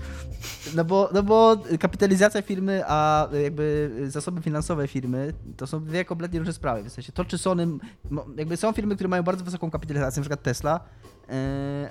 No 0.74 0.84
bo, 0.84 1.08
no 1.14 1.22
bo 1.22 1.56
kapitalizacja 1.80 2.42
firmy, 2.42 2.82
a 2.86 3.28
jakby 3.42 3.90
zasoby 4.08 4.42
finansowe 4.42 4.88
firmy 4.88 5.32
to 5.56 5.66
są 5.66 5.84
dwie 5.84 6.04
kompletnie 6.04 6.38
różne 6.38 6.52
sprawy. 6.54 6.90
W 6.90 6.92
sensie 6.92 7.12
to, 7.12 7.24
czy 7.24 7.38
Sony. 7.38 7.66
Jakby 8.36 8.56
są 8.56 8.72
firmy, 8.72 8.94
które 8.94 9.08
mają 9.08 9.22
bardzo 9.22 9.44
wysoką 9.44 9.70
kapitalizację, 9.70 10.20
na 10.20 10.22
przykład 10.22 10.42
Tesla, 10.42 10.80
yy, 11.28 11.34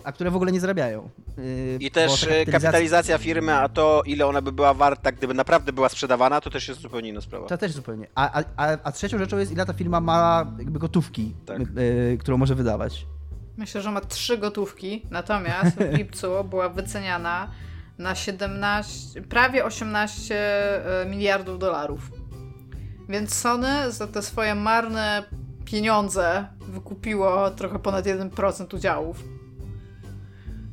a 0.03 0.11
które 0.11 0.31
w 0.31 0.35
ogóle 0.35 0.51
nie 0.51 0.59
zarabiają. 0.59 1.09
Yy, 1.37 1.77
I 1.79 1.91
też 1.91 2.23
e, 2.23 2.45
kapitalizacja 2.45 3.17
firmy, 3.17 3.53
a 3.53 3.69
to 3.69 4.03
ile 4.05 4.27
ona 4.27 4.41
by 4.41 4.51
była 4.51 4.73
warta, 4.73 5.11
gdyby 5.11 5.33
naprawdę 5.33 5.73
była 5.73 5.89
sprzedawana, 5.89 6.41
to 6.41 6.49
też 6.49 6.67
jest 6.67 6.81
zupełnie 6.81 7.09
inna 7.09 7.21
sprawa. 7.21 7.47
To 7.47 7.57
też 7.57 7.71
zupełnie. 7.71 8.07
A, 8.15 8.43
a, 8.57 8.77
a, 8.83 8.91
trzecią 8.91 9.17
rzeczą 9.17 9.37
jest, 9.37 9.51
ile 9.51 9.65
ta 9.65 9.73
firma 9.73 9.99
ma 10.01 10.45
jakby 10.59 10.79
gotówki, 10.79 11.35
Tak. 11.45 11.57
którą 12.19 12.37
może 12.37 12.55
wydawać. 12.55 13.05
Myślę, 13.57 13.81
że 13.81 13.91
ma 13.91 14.01
trzy 14.01 14.37
gotówki, 14.37 15.05
natomiast 15.11 15.77
w 15.77 15.93
lipcu 15.97 16.27
była 16.49 16.69
wyceniana 16.69 17.47
na 17.99 18.15
17, 18.15 19.21
prawie 19.21 19.65
18 19.65 20.35
e, 20.35 21.05
miliardów 21.05 21.59
dolarów. 21.59 22.11
Więc 23.09 23.33
Sony 23.33 23.91
za 23.91 24.07
te 24.07 24.21
swoje 24.21 24.55
marne 24.55 25.23
pieniądze 25.65 26.47
wykupiło 26.59 27.49
trochę 27.49 27.79
ponad 27.79 28.05
1% 28.05 28.75
udziałów. 28.75 29.23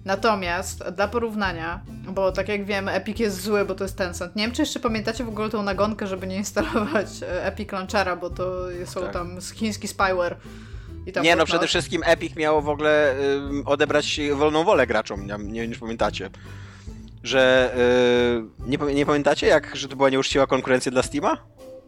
Natomiast 0.05 0.85
dla 0.97 1.09
porównania, 1.09 1.81
bo 2.09 2.33
tak 2.33 2.49
jak 2.49 2.65
wiemy, 2.65 2.93
Epic 2.93 3.19
jest 3.19 3.43
zły, 3.43 3.65
bo 3.65 3.75
to 3.75 3.85
jest 3.85 3.97
Tencent. 3.97 4.37
Nie 4.37 4.43
wiem, 4.43 4.53
czy 4.53 4.63
jeszcze 4.63 4.81
pamiętacie 4.81 5.25
w 5.25 5.29
ogóle 5.29 5.51
tą 5.51 5.63
nagonkę, 5.63 6.07
żeby 6.07 6.27
nie 6.27 6.37
instalować 6.37 7.07
e, 7.23 7.47
Epic 7.47 7.73
Launchera, 7.73 8.17
bo 8.17 8.31
to 8.31 8.67
są 8.85 9.01
Tak. 9.01 9.13
tam 9.13 9.39
chiński 9.55 9.89
spyware. 9.89 10.37
I 11.07 11.13
tam 11.13 11.25
Nie, 11.25 11.37
no 11.37 11.45
przede 11.45 11.67
wszystkim 11.67 12.03
Epic 12.05 12.37
miało 12.37 12.63
w 12.63 12.69
ogóle 12.69 13.17
odebrać 13.65 14.21
wolną 14.35 14.65
wolę 14.65 14.87
graczom, 14.87 15.27
nie, 15.27 15.39
nie 15.39 15.61
wiem, 15.63 15.73
czy 15.73 15.81
pamiętacie. 15.81 16.31
Że 17.27 17.75
y, 18.67 18.69
nie, 18.71 18.95
nie 18.95 19.07
pamiętacie, 19.07 19.47
jak, 19.47 19.77
że 19.77 19.89
to 19.89 19.97
była 19.97 20.11
nieuczciwa 20.11 20.47
konkurencja 20.47 20.93
dla 20.93 21.03
Steama? 21.03 21.37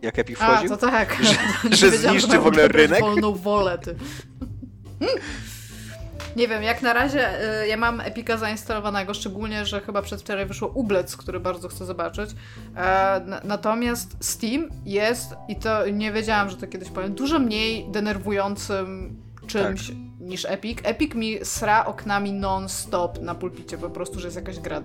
Jak 0.03 0.19
Epic 0.19 0.39
A, 0.41 0.53
wchodził? 0.53 0.71
to 0.71 0.77
tak. 0.77 1.17
Że- 1.23 1.35
Nie 1.71 1.77
że 1.77 1.91
zniszczy 1.91 2.39
w 2.39 2.47
ogóle 2.47 2.69
rynek? 2.69 3.01
wolną 3.01 3.35
wolę, 3.35 3.79
ty. 3.79 3.95
Nie 6.37 6.49
wiem, 6.49 6.63
jak 6.63 6.83
na 6.83 6.93
razie 6.93 7.29
y, 7.63 7.69
ja 7.69 7.77
mam 7.77 8.01
Epika 8.01 8.37
zainstalowanego, 8.37 9.15
szczególnie, 9.15 9.67
że 9.67 9.81
chyba 9.81 10.03
przedwczoraj 10.03 10.47
wyszło 10.47 10.69
Ublec, 10.69 11.17
który 11.17 11.41
bardzo 11.41 11.69
chcę 11.69 11.85
zobaczyć. 11.87 12.31
E, 12.77 13.21
na- 13.27 13.41
natomiast 13.45 14.17
Steam 14.21 14.69
jest, 14.85 15.35
i 15.49 15.57
to 15.57 15.89
nie 15.89 16.13
wiedziałam, 16.13 16.51
że 16.51 16.57
to 16.57 16.67
kiedyś 16.67 16.89
powiem, 16.91 17.15
dużo 17.15 17.39
mniej 17.39 17.87
denerwującym 17.91 19.17
czymś 19.47 19.87
Tak. 19.87 19.97
niż 20.21 20.45
Epic. 20.45 20.79
Epic 20.83 21.15
mi 21.15 21.39
sra 21.43 21.85
oknami 21.85 22.33
non-stop 22.33 23.23
na 23.23 23.35
pulpicie, 23.35 23.79
po 23.79 23.91
prostu, 23.91 24.21
że 24.21 24.27
jest 24.27 24.37
jakaś 24.37 24.59
gra 24.59 24.83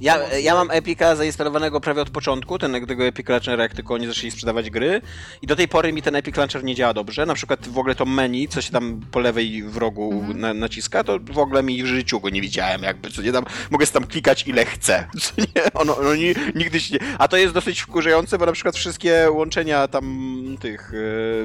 Ja, 0.00 0.28
ja 0.38 0.54
mam 0.54 0.70
Epica 0.70 1.16
zainstalowanego 1.16 1.80
prawie 1.80 2.02
od 2.02 2.10
początku, 2.10 2.58
ten, 2.58 2.86
tego 2.86 3.04
Epic 3.04 3.28
Launchera, 3.28 3.62
jak 3.62 3.74
tylko 3.74 3.94
oni 3.94 4.06
zaczęli 4.06 4.30
sprzedawać 4.30 4.70
gry. 4.70 5.00
I 5.42 5.46
do 5.46 5.56
tej 5.56 5.68
pory 5.68 5.92
mi 5.92 6.02
ten 6.02 6.16
Epic 6.16 6.36
Launcher 6.36 6.64
nie 6.64 6.74
działa 6.74 6.94
dobrze. 6.94 7.26
Na 7.26 7.34
przykład 7.34 7.68
w 7.68 7.78
ogóle 7.78 7.94
to 7.94 8.04
menu, 8.04 8.48
co 8.48 8.62
się 8.62 8.72
tam 8.72 9.00
po 9.10 9.20
lewej 9.20 9.62
w 9.62 9.76
rogu 9.76 10.12
Mhm. 10.12 10.40
na, 10.40 10.54
naciska, 10.54 11.04
to 11.04 11.18
w 11.18 11.38
ogóle 11.38 11.62
mi 11.62 11.82
w 11.82 11.86
życiu 11.86 12.20
go 12.20 12.30
nie 12.30 12.40
widziałem, 12.40 12.82
jakby, 12.82 13.10
co 13.10 13.22
nie 13.22 13.32
tam, 13.32 13.44
mogę 13.70 13.86
tam 13.86 14.06
klikać 14.06 14.46
ile 14.46 14.64
chcę, 14.64 15.08
co 15.22 15.32
nie, 15.38 15.72
ono, 15.74 15.96
ono 15.98 16.14
ni, 16.14 16.34
nigdy 16.54 16.80
się 16.80 16.94
nie... 16.94 17.00
A 17.18 17.28
to 17.28 17.36
jest 17.36 17.54
dosyć 17.54 17.80
wkurzające, 17.80 18.38
bo 18.38 18.46
na 18.46 18.52
przykład 18.52 18.76
wszystkie 18.76 19.26
łączenia 19.30 19.88
tam 19.88 20.56
tych 20.60 20.92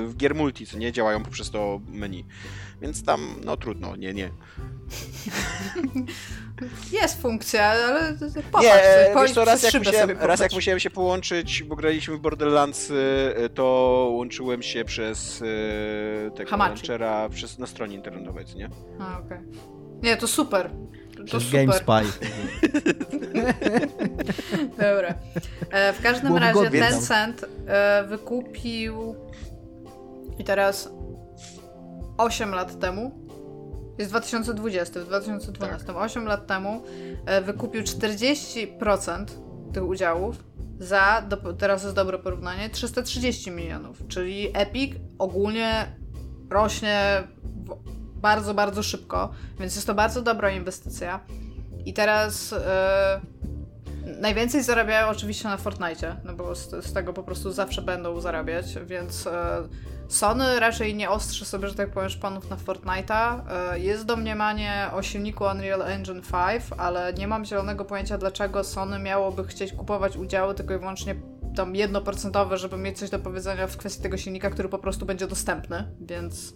w 0.05 0.13
gier 0.17 0.35
multi, 0.35 0.67
co 0.67 0.77
nie, 0.77 0.91
działają 0.91 1.23
poprzez 1.23 1.51
to 1.51 1.81
menu. 1.87 2.25
Więc 2.81 3.03
tam, 3.03 3.35
no 3.45 3.57
trudno, 3.57 3.95
nie, 3.95 4.13
nie. 4.13 4.29
Jest 6.91 7.21
funkcja, 7.21 7.65
ale 7.65 8.13
popatrz, 8.51 8.65
Nie, 8.65 8.71
wiesz 8.73 9.13
pojdź 9.13 9.31
co, 9.33 9.45
raz 9.45 9.63
jak, 9.63 9.73
musiałem, 9.73 9.99
sobie 10.09 10.13
raz 10.13 10.21
jak 10.21 10.29
popatrz. 10.49 10.55
musiałem 10.55 10.79
się 10.79 10.89
połączyć, 10.89 11.63
bo 11.63 11.75
graliśmy 11.75 12.17
w 12.17 12.19
Borderlands, 12.19 12.89
y, 12.91 12.95
to 13.53 13.63
łączyłem 14.13 14.61
się 14.63 14.85
przez 14.85 15.41
y, 15.41 16.31
tego 16.35 16.49
Hamachi. 16.49 16.69
launchera 16.69 17.29
przez, 17.29 17.59
na 17.59 17.67
stronie 17.67 17.95
internetowej, 17.95 18.45
nie? 18.55 18.69
A, 18.99 19.19
okej. 19.19 19.37
Nie, 20.01 20.17
to 20.17 20.27
super. 20.27 20.69
To 21.17 21.23
Przez 21.23 21.43
super. 21.43 21.65
GameSpy. 21.65 21.91
Dobra. 24.77 25.13
E, 25.71 25.93
w 25.93 26.01
każdym 26.01 26.27
Było 26.27 26.39
razie. 26.39 26.69
Tencent 26.79 27.45
e, 27.67 28.03
wykupił 28.07 29.15
i 30.39 30.43
teraz 30.43 30.89
8 32.17 32.51
lat 32.51 32.79
temu 32.79 33.28
jest 33.99 34.11
2020, 34.11 34.99
w 34.99 35.05
2012, 35.05 35.95
8 35.95 36.25
lat 36.25 36.47
temu 36.47 36.83
e, 37.25 37.41
wykupił 37.41 37.81
40% 37.81 39.25
tych 39.73 39.83
udziałów 39.83 40.43
za, 40.79 41.23
do, 41.29 41.53
teraz 41.53 41.83
jest 41.83 41.95
dobre 41.95 42.19
porównanie, 42.19 42.69
330 42.69 43.51
milionów, 43.51 44.07
czyli 44.07 44.51
Epic 44.53 44.95
ogólnie 45.17 45.95
rośnie 46.49 47.23
bardzo, 48.15 48.53
bardzo 48.53 48.83
szybko, 48.83 49.31
więc 49.59 49.75
jest 49.75 49.87
to 49.87 49.93
bardzo 49.93 50.21
dobra 50.21 50.51
inwestycja. 50.51 51.19
I 51.85 51.93
teraz 51.93 52.53
e, 52.53 53.21
najwięcej 54.19 54.63
zarabiają 54.63 55.07
oczywiście 55.07 55.47
na 55.47 55.57
Fortnite, 55.57 56.15
no 56.25 56.33
bo 56.33 56.55
z, 56.55 56.85
z, 56.85 56.93
tego 56.93 57.13
po 57.13 57.23
prostu 57.23 57.51
zawsze 57.51 57.81
będą 57.81 58.21
zarabiać, 58.21 58.65
więc 58.85 59.27
e, 59.27 59.67
Sony 60.07 60.59
raczej 60.59 60.95
nie 60.95 61.09
ostrzy 61.09 61.45
sobie, 61.45 61.67
że 61.67 61.75
tak 61.75 61.91
powiem, 61.91 62.09
szponów 62.09 62.49
na 62.49 62.55
Fortnite'a. 62.55 63.41
E, 63.49 63.79
jest 63.79 64.05
domniemanie 64.05 64.89
o 64.93 65.01
silniku 65.01 65.43
Unreal 65.43 65.81
Engine 65.81 66.21
5, 66.21 66.63
ale 66.77 67.13
nie 67.13 67.27
mam 67.27 67.45
zielonego 67.45 67.85
pojęcia, 67.85 68.17
dlaczego 68.17 68.63
Sony 68.63 68.99
miałoby 68.99 69.47
chcieć 69.47 69.73
kupować 69.73 70.17
udziały 70.17 70.55
tylko 70.55 70.73
i 70.73 70.79
wyłącznie 70.79 71.15
tam 71.55 71.75
jednoprocentowe, 71.75 72.57
żeby 72.57 72.77
mieć 72.77 72.99
coś 72.99 73.09
do 73.09 73.19
powiedzenia 73.19 73.67
w 73.67 73.77
kwestii 73.77 74.03
tego 74.03 74.17
silnika, 74.17 74.49
który 74.49 74.69
po 74.69 74.79
prostu 74.79 75.05
będzie 75.05 75.27
dostępny, 75.27 75.91
więc 76.01 76.53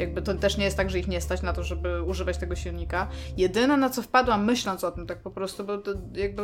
jakby 0.00 0.22
to 0.22 0.34
też 0.34 0.56
nie 0.56 0.64
jest 0.64 0.76
tak, 0.76 0.90
że 0.90 0.98
ich 0.98 1.08
nie 1.08 1.20
stać 1.20 1.42
na 1.42 1.52
to, 1.52 1.64
żeby 1.64 2.02
używać 2.02 2.38
tego 2.38 2.56
silnika. 2.56 3.08
Jedyne 3.36 3.76
na 3.76 3.90
co 3.90 4.02
wpadłam 4.02 4.44
myśląc 4.44 4.84
o 4.84 4.90
tym 4.90 5.06
tak 5.06 5.18
po 5.18 5.30
prostu, 5.30 5.64
bo 5.64 5.78
to 5.78 5.90
jakby 6.14 6.42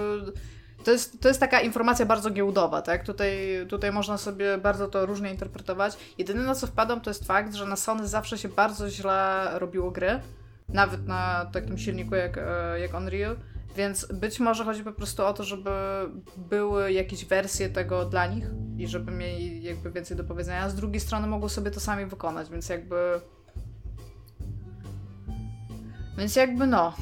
to 0.84 0.90
jest, 0.90 1.20
to 1.20 1.28
jest 1.28 1.40
taka 1.40 1.60
informacja 1.60 2.06
bardzo 2.06 2.30
giełdowa, 2.30 2.82
tak? 2.82 3.04
Tutaj, 3.04 3.30
tutaj 3.68 3.92
można 3.92 4.18
sobie 4.18 4.58
bardzo 4.58 4.88
to 4.88 5.06
różnie 5.06 5.30
interpretować. 5.30 5.96
Jedyne 6.18 6.42
na 6.42 6.54
co 6.54 6.66
wpadłam 6.66 7.00
to 7.00 7.10
jest 7.10 7.26
fakt, 7.26 7.54
że 7.54 7.66
na 7.66 7.76
Sony 7.76 8.08
zawsze 8.08 8.38
się 8.38 8.48
bardzo 8.48 8.90
źle 8.90 9.50
robiło 9.54 9.90
gry, 9.90 10.20
nawet 10.68 11.06
na 11.06 11.50
takim 11.52 11.78
silniku 11.78 12.14
jak, 12.14 12.38
e, 12.38 12.80
jak 12.80 12.94
Unreal. 12.94 13.36
Więc 13.76 14.06
być 14.12 14.40
może 14.40 14.64
chodzi 14.64 14.84
po 14.84 14.92
prostu 14.92 15.24
o 15.24 15.32
to, 15.32 15.44
żeby 15.44 15.70
były 16.36 16.92
jakieś 16.92 17.24
wersje 17.24 17.68
tego 17.68 18.04
dla 18.04 18.26
nich 18.26 18.44
i 18.78 18.86
żeby 18.86 19.12
mieli 19.12 19.62
jakby 19.62 19.90
więcej 19.90 20.16
do 20.16 20.24
powiedzenia. 20.24 20.62
A 20.62 20.68
z 20.68 20.74
drugiej 20.74 21.00
strony 21.00 21.26
mogą 21.26 21.48
sobie 21.48 21.70
to 21.70 21.80
sami 21.80 22.06
wykonać, 22.06 22.50
więc 22.50 22.68
jakby. 22.68 23.20
Więc 26.18 26.36
jakby 26.36 26.66
no. 26.66 26.92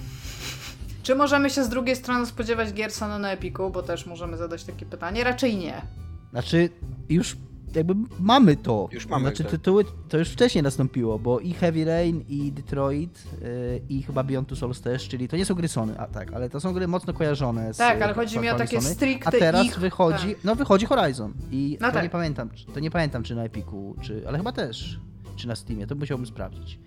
Czy 1.03 1.15
możemy 1.15 1.51
się 1.51 1.65
z 1.65 1.69
drugiej 1.69 1.97
strony 1.97 2.27
spodziewać 2.27 2.73
gier 2.73 2.91
Sony 2.93 3.19
na 3.19 3.31
Epiku? 3.33 3.71
Bo 3.71 3.83
też 3.83 4.07
możemy 4.07 4.37
zadać 4.37 4.65
takie 4.65 4.87
pytanie. 4.87 5.25
Raczej 5.25 5.57
nie. 5.57 5.83
Znaczy, 6.31 6.69
już 7.09 7.37
jakby 7.75 7.95
mamy 8.21 8.57
to. 8.57 8.89
Już 8.93 9.07
mamy, 9.07 9.23
Znaczy, 9.29 9.43
tak. 9.43 9.51
tytuły 9.51 9.85
to 10.09 10.19
już 10.19 10.29
wcześniej 10.31 10.63
nastąpiło, 10.65 11.19
bo 11.19 11.41
i 11.41 11.53
Heavy 11.53 11.85
Rain, 11.85 12.25
i 12.29 12.53
Detroit, 12.53 13.25
yy, 13.43 13.81
i 13.89 14.03
chyba 14.03 14.23
Beyond 14.23 14.49
Two 14.49 14.57
Souls 14.57 14.81
też, 14.81 15.09
czyli 15.09 15.29
to 15.29 15.37
nie 15.37 15.45
są 15.45 15.55
gry 15.55 15.69
Sony, 15.69 15.99
a 15.99 16.07
tak, 16.07 16.33
ale 16.33 16.51
to 16.51 16.61
są 16.61 16.73
gry 16.73 16.89
mocno 16.89 17.13
kojarzone 17.13 17.75
z 17.75 17.77
Tak, 17.77 18.03
ale 18.03 18.15
chodzi 18.15 18.39
mi 18.39 18.51
o 18.51 18.55
takie 18.59 18.81
Sony. 18.83 18.95
stricte 18.95 19.29
A 19.29 19.31
teraz 19.31 19.67
ich- 19.67 19.79
wychodzi, 19.79 20.35
tak. 20.35 20.45
no 20.45 20.55
wychodzi 20.55 20.87
Horizon 20.87 21.33
i 21.51 21.79
No 21.81 21.87
to 21.89 21.95
tak. 21.95 22.03
nie 22.03 22.11
pamiętam, 22.11 22.51
czy- 22.51 22.67
to 22.67 22.81
nie 22.81 22.91
pamiętam 22.91 23.23
czy 23.23 23.35
na 23.35 23.45
Epiku, 23.45 23.97
czy, 24.01 24.25
ale 24.29 24.39
chyba 24.39 24.53
też, 24.53 25.01
czy 25.37 25.49
na 25.49 25.57
Steamie, 25.57 25.87
to 25.87 25.95
musiałbym 25.95 26.27
sprawdzić. 26.27 26.79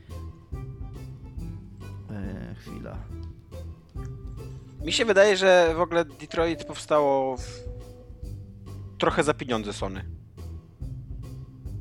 Eee, 2.12 2.56
chwila. 2.56 2.96
Mi 4.82 4.92
się 4.94 5.06
wydaje, 5.06 5.38
że 5.38 5.74
w 5.78 5.82
ogóle 5.82 6.06
Detroit 6.06 6.64
powstało 6.66 7.38
w... 7.38 7.44
trochę 8.98 9.24
za 9.24 9.34
pieniądze 9.34 9.74
Sony. 9.74 10.06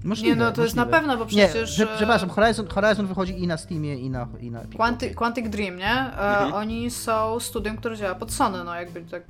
Możliwe, 0.05 0.36
nie, 0.36 0.43
no 0.43 0.53
to 0.53 0.62
jest 0.62 0.77
na 0.77 0.86
pewno, 0.86 1.16
bo 1.16 1.24
Nie, 1.24 1.28
przecież. 1.48 1.70
prze- 1.74 1.93
e, 1.93 1.97
przepraszam, 1.97 2.28
Horizon, 2.31 2.66
Horizon 2.69 3.07
wychodzi 3.07 3.43
i 3.43 3.47
na 3.47 3.57
Steamie, 3.57 3.94
i 3.98 4.11
na, 4.11 4.28
i 4.40 4.51
na. 4.51 4.61
Quantic, 4.77 5.15
Quantic 5.15 5.48
Dream, 5.48 5.77
nie? 5.77 5.90
E, 5.93 6.12
Mhm. 6.12 6.53
Oni 6.53 6.90
są 6.90 7.40
studiem, 7.40 7.77
które 7.77 7.97
działa 7.97 8.15
pod 8.15 8.32
Sony, 8.32 8.65
no 8.65 8.74
jakby 8.74 9.01
tak 9.03 9.23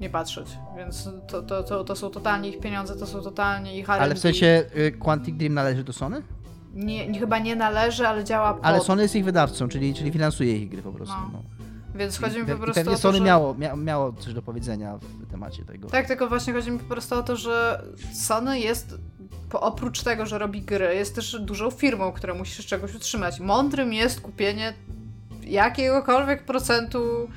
nie 0.00 0.10
patrzeć. 0.10 0.48
Więc 0.76 1.08
to, 1.28 1.42
to, 1.42 1.62
to, 1.62 1.84
to 1.84 1.96
są 1.96 2.10
totalnie 2.10 2.48
ich 2.48 2.60
pieniądze, 2.60 2.96
to 2.96 3.06
są 3.06 3.20
totalnie 3.22 3.78
ich 3.78 3.90
R&D. 3.90 4.02
Ale 4.04 4.14
w 4.14 4.18
sensie 4.18 4.64
y, 4.76 4.92
Quantic 4.92 5.36
Dream 5.36 5.54
należy 5.54 5.84
do 5.84 5.92
Sony? 5.92 6.22
Nie, 6.74 7.08
nie, 7.08 7.18
chyba 7.18 7.38
nie 7.38 7.56
należy, 7.56 8.08
ale 8.08 8.24
działa 8.24 8.54
pod. 8.54 8.66
Ale 8.66 8.80
Sony 8.80 9.02
jest 9.02 9.16
ich 9.16 9.24
wydawcą, 9.24 9.68
czyli, 9.68 9.94
czyli 9.94 10.12
finansuje 10.12 10.56
ich 10.56 10.68
gry 10.68 10.82
po 10.82 10.92
prostu. 10.92 11.14
No. 11.14 11.30
No. 11.32 11.42
Więc 11.94 12.18
chodzi 12.18 12.38
mi 12.38 12.46
po 12.46 12.56
prostu 12.56 12.74
pewnie 12.74 12.92
o 12.92 12.94
to, 12.94 13.00
Sony 13.00 13.18
że... 13.18 13.24
miało, 13.24 13.54
mia, 13.54 13.76
miało 13.76 14.12
coś 14.12 14.34
do 14.34 14.42
powiedzenia 14.42 14.98
w 14.98 15.30
temacie 15.30 15.64
tego. 15.64 15.88
Tak, 15.88 16.06
tylko 16.06 16.28
właśnie 16.28 16.52
chodzi 16.52 16.70
mi 16.70 16.78
po 16.78 16.84
prostu 16.84 17.14
o 17.14 17.22
to, 17.22 17.36
że 17.36 17.82
Sony 18.12 18.60
jest, 18.60 18.94
oprócz 19.52 20.02
tego, 20.02 20.26
że 20.26 20.38
robi 20.38 20.62
gry, 20.62 20.94
jest 20.94 21.14
też 21.14 21.40
dużą 21.40 21.70
firmą, 21.70 22.12
która 22.12 22.34
musi 22.34 22.54
się 22.54 22.62
czegoś 22.62 22.94
utrzymać. 22.94 23.40
Mądrym 23.40 23.92
jest 23.92 24.20
kupienie 24.20 24.74
jakiegokolwiek 25.42 26.44
procentu 26.44 27.28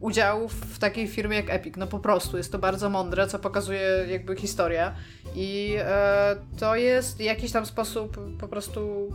udziałów 0.00 0.52
w 0.52 0.78
takiej 0.78 1.08
firmie 1.08 1.36
jak 1.36 1.50
Epic. 1.50 1.74
No 1.76 1.86
po 1.86 1.98
prostu, 1.98 2.36
jest 2.36 2.52
to 2.52 2.58
bardzo 2.58 2.90
mądre, 2.90 3.26
co 3.26 3.38
pokazuje 3.38 4.06
jakby 4.08 4.36
historia. 4.36 4.94
I 5.34 5.74
e, 5.78 6.36
to 6.58 6.76
jest 6.76 7.20
jakiś 7.20 7.52
tam 7.52 7.66
sposób 7.66 8.16
po 8.40 8.48
prostu 8.48 9.12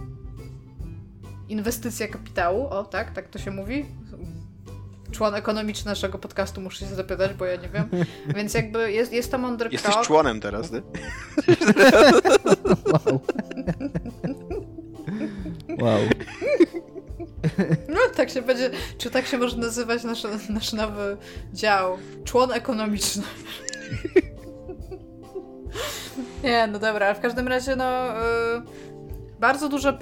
inwestycja 1.49 2.07
kapitału, 2.07 2.67
o 2.67 2.83
tak, 2.83 3.11
tak 3.11 3.27
to 3.27 3.39
się 3.39 3.51
mówi. 3.51 3.85
Człon 5.11 5.35
ekonomiczny 5.35 5.91
naszego 5.91 6.17
podcastu 6.17 6.61
muszę 6.61 6.85
się 6.85 6.95
zapytać, 6.95 7.33
bo 7.33 7.45
ja 7.45 7.55
nie 7.55 7.69
wiem. 7.69 7.89
Więc 8.35 8.53
jakby 8.53 8.91
jest, 8.91 9.13
jest 9.13 9.31
to 9.31 9.37
mądry 9.37 9.69
Jesteś 9.71 9.93
krok. 9.93 10.05
członem 10.05 10.39
teraz, 10.39 10.71
nie? 10.71 10.81
Wow. 12.93 13.19
wow. 15.81 15.99
No 17.93 17.99
tak 18.15 18.29
się 18.29 18.41
będzie, 18.41 18.69
czy 18.97 19.09
tak 19.09 19.25
się 19.25 19.37
może 19.37 19.57
nazywać 19.57 20.03
nasz, 20.03 20.23
nasz 20.49 20.73
nowy 20.73 21.17
dział? 21.53 21.97
Człon 22.23 22.51
ekonomiczny. 22.51 23.23
Nie, 26.43 26.67
no 26.67 26.79
dobra, 26.79 27.05
ale 27.05 27.15
w 27.15 27.19
każdym 27.19 27.47
razie 27.47 27.75
no... 27.75 28.09
y, 28.09 28.61
bardzo 29.41 29.69
dużo... 29.69 29.93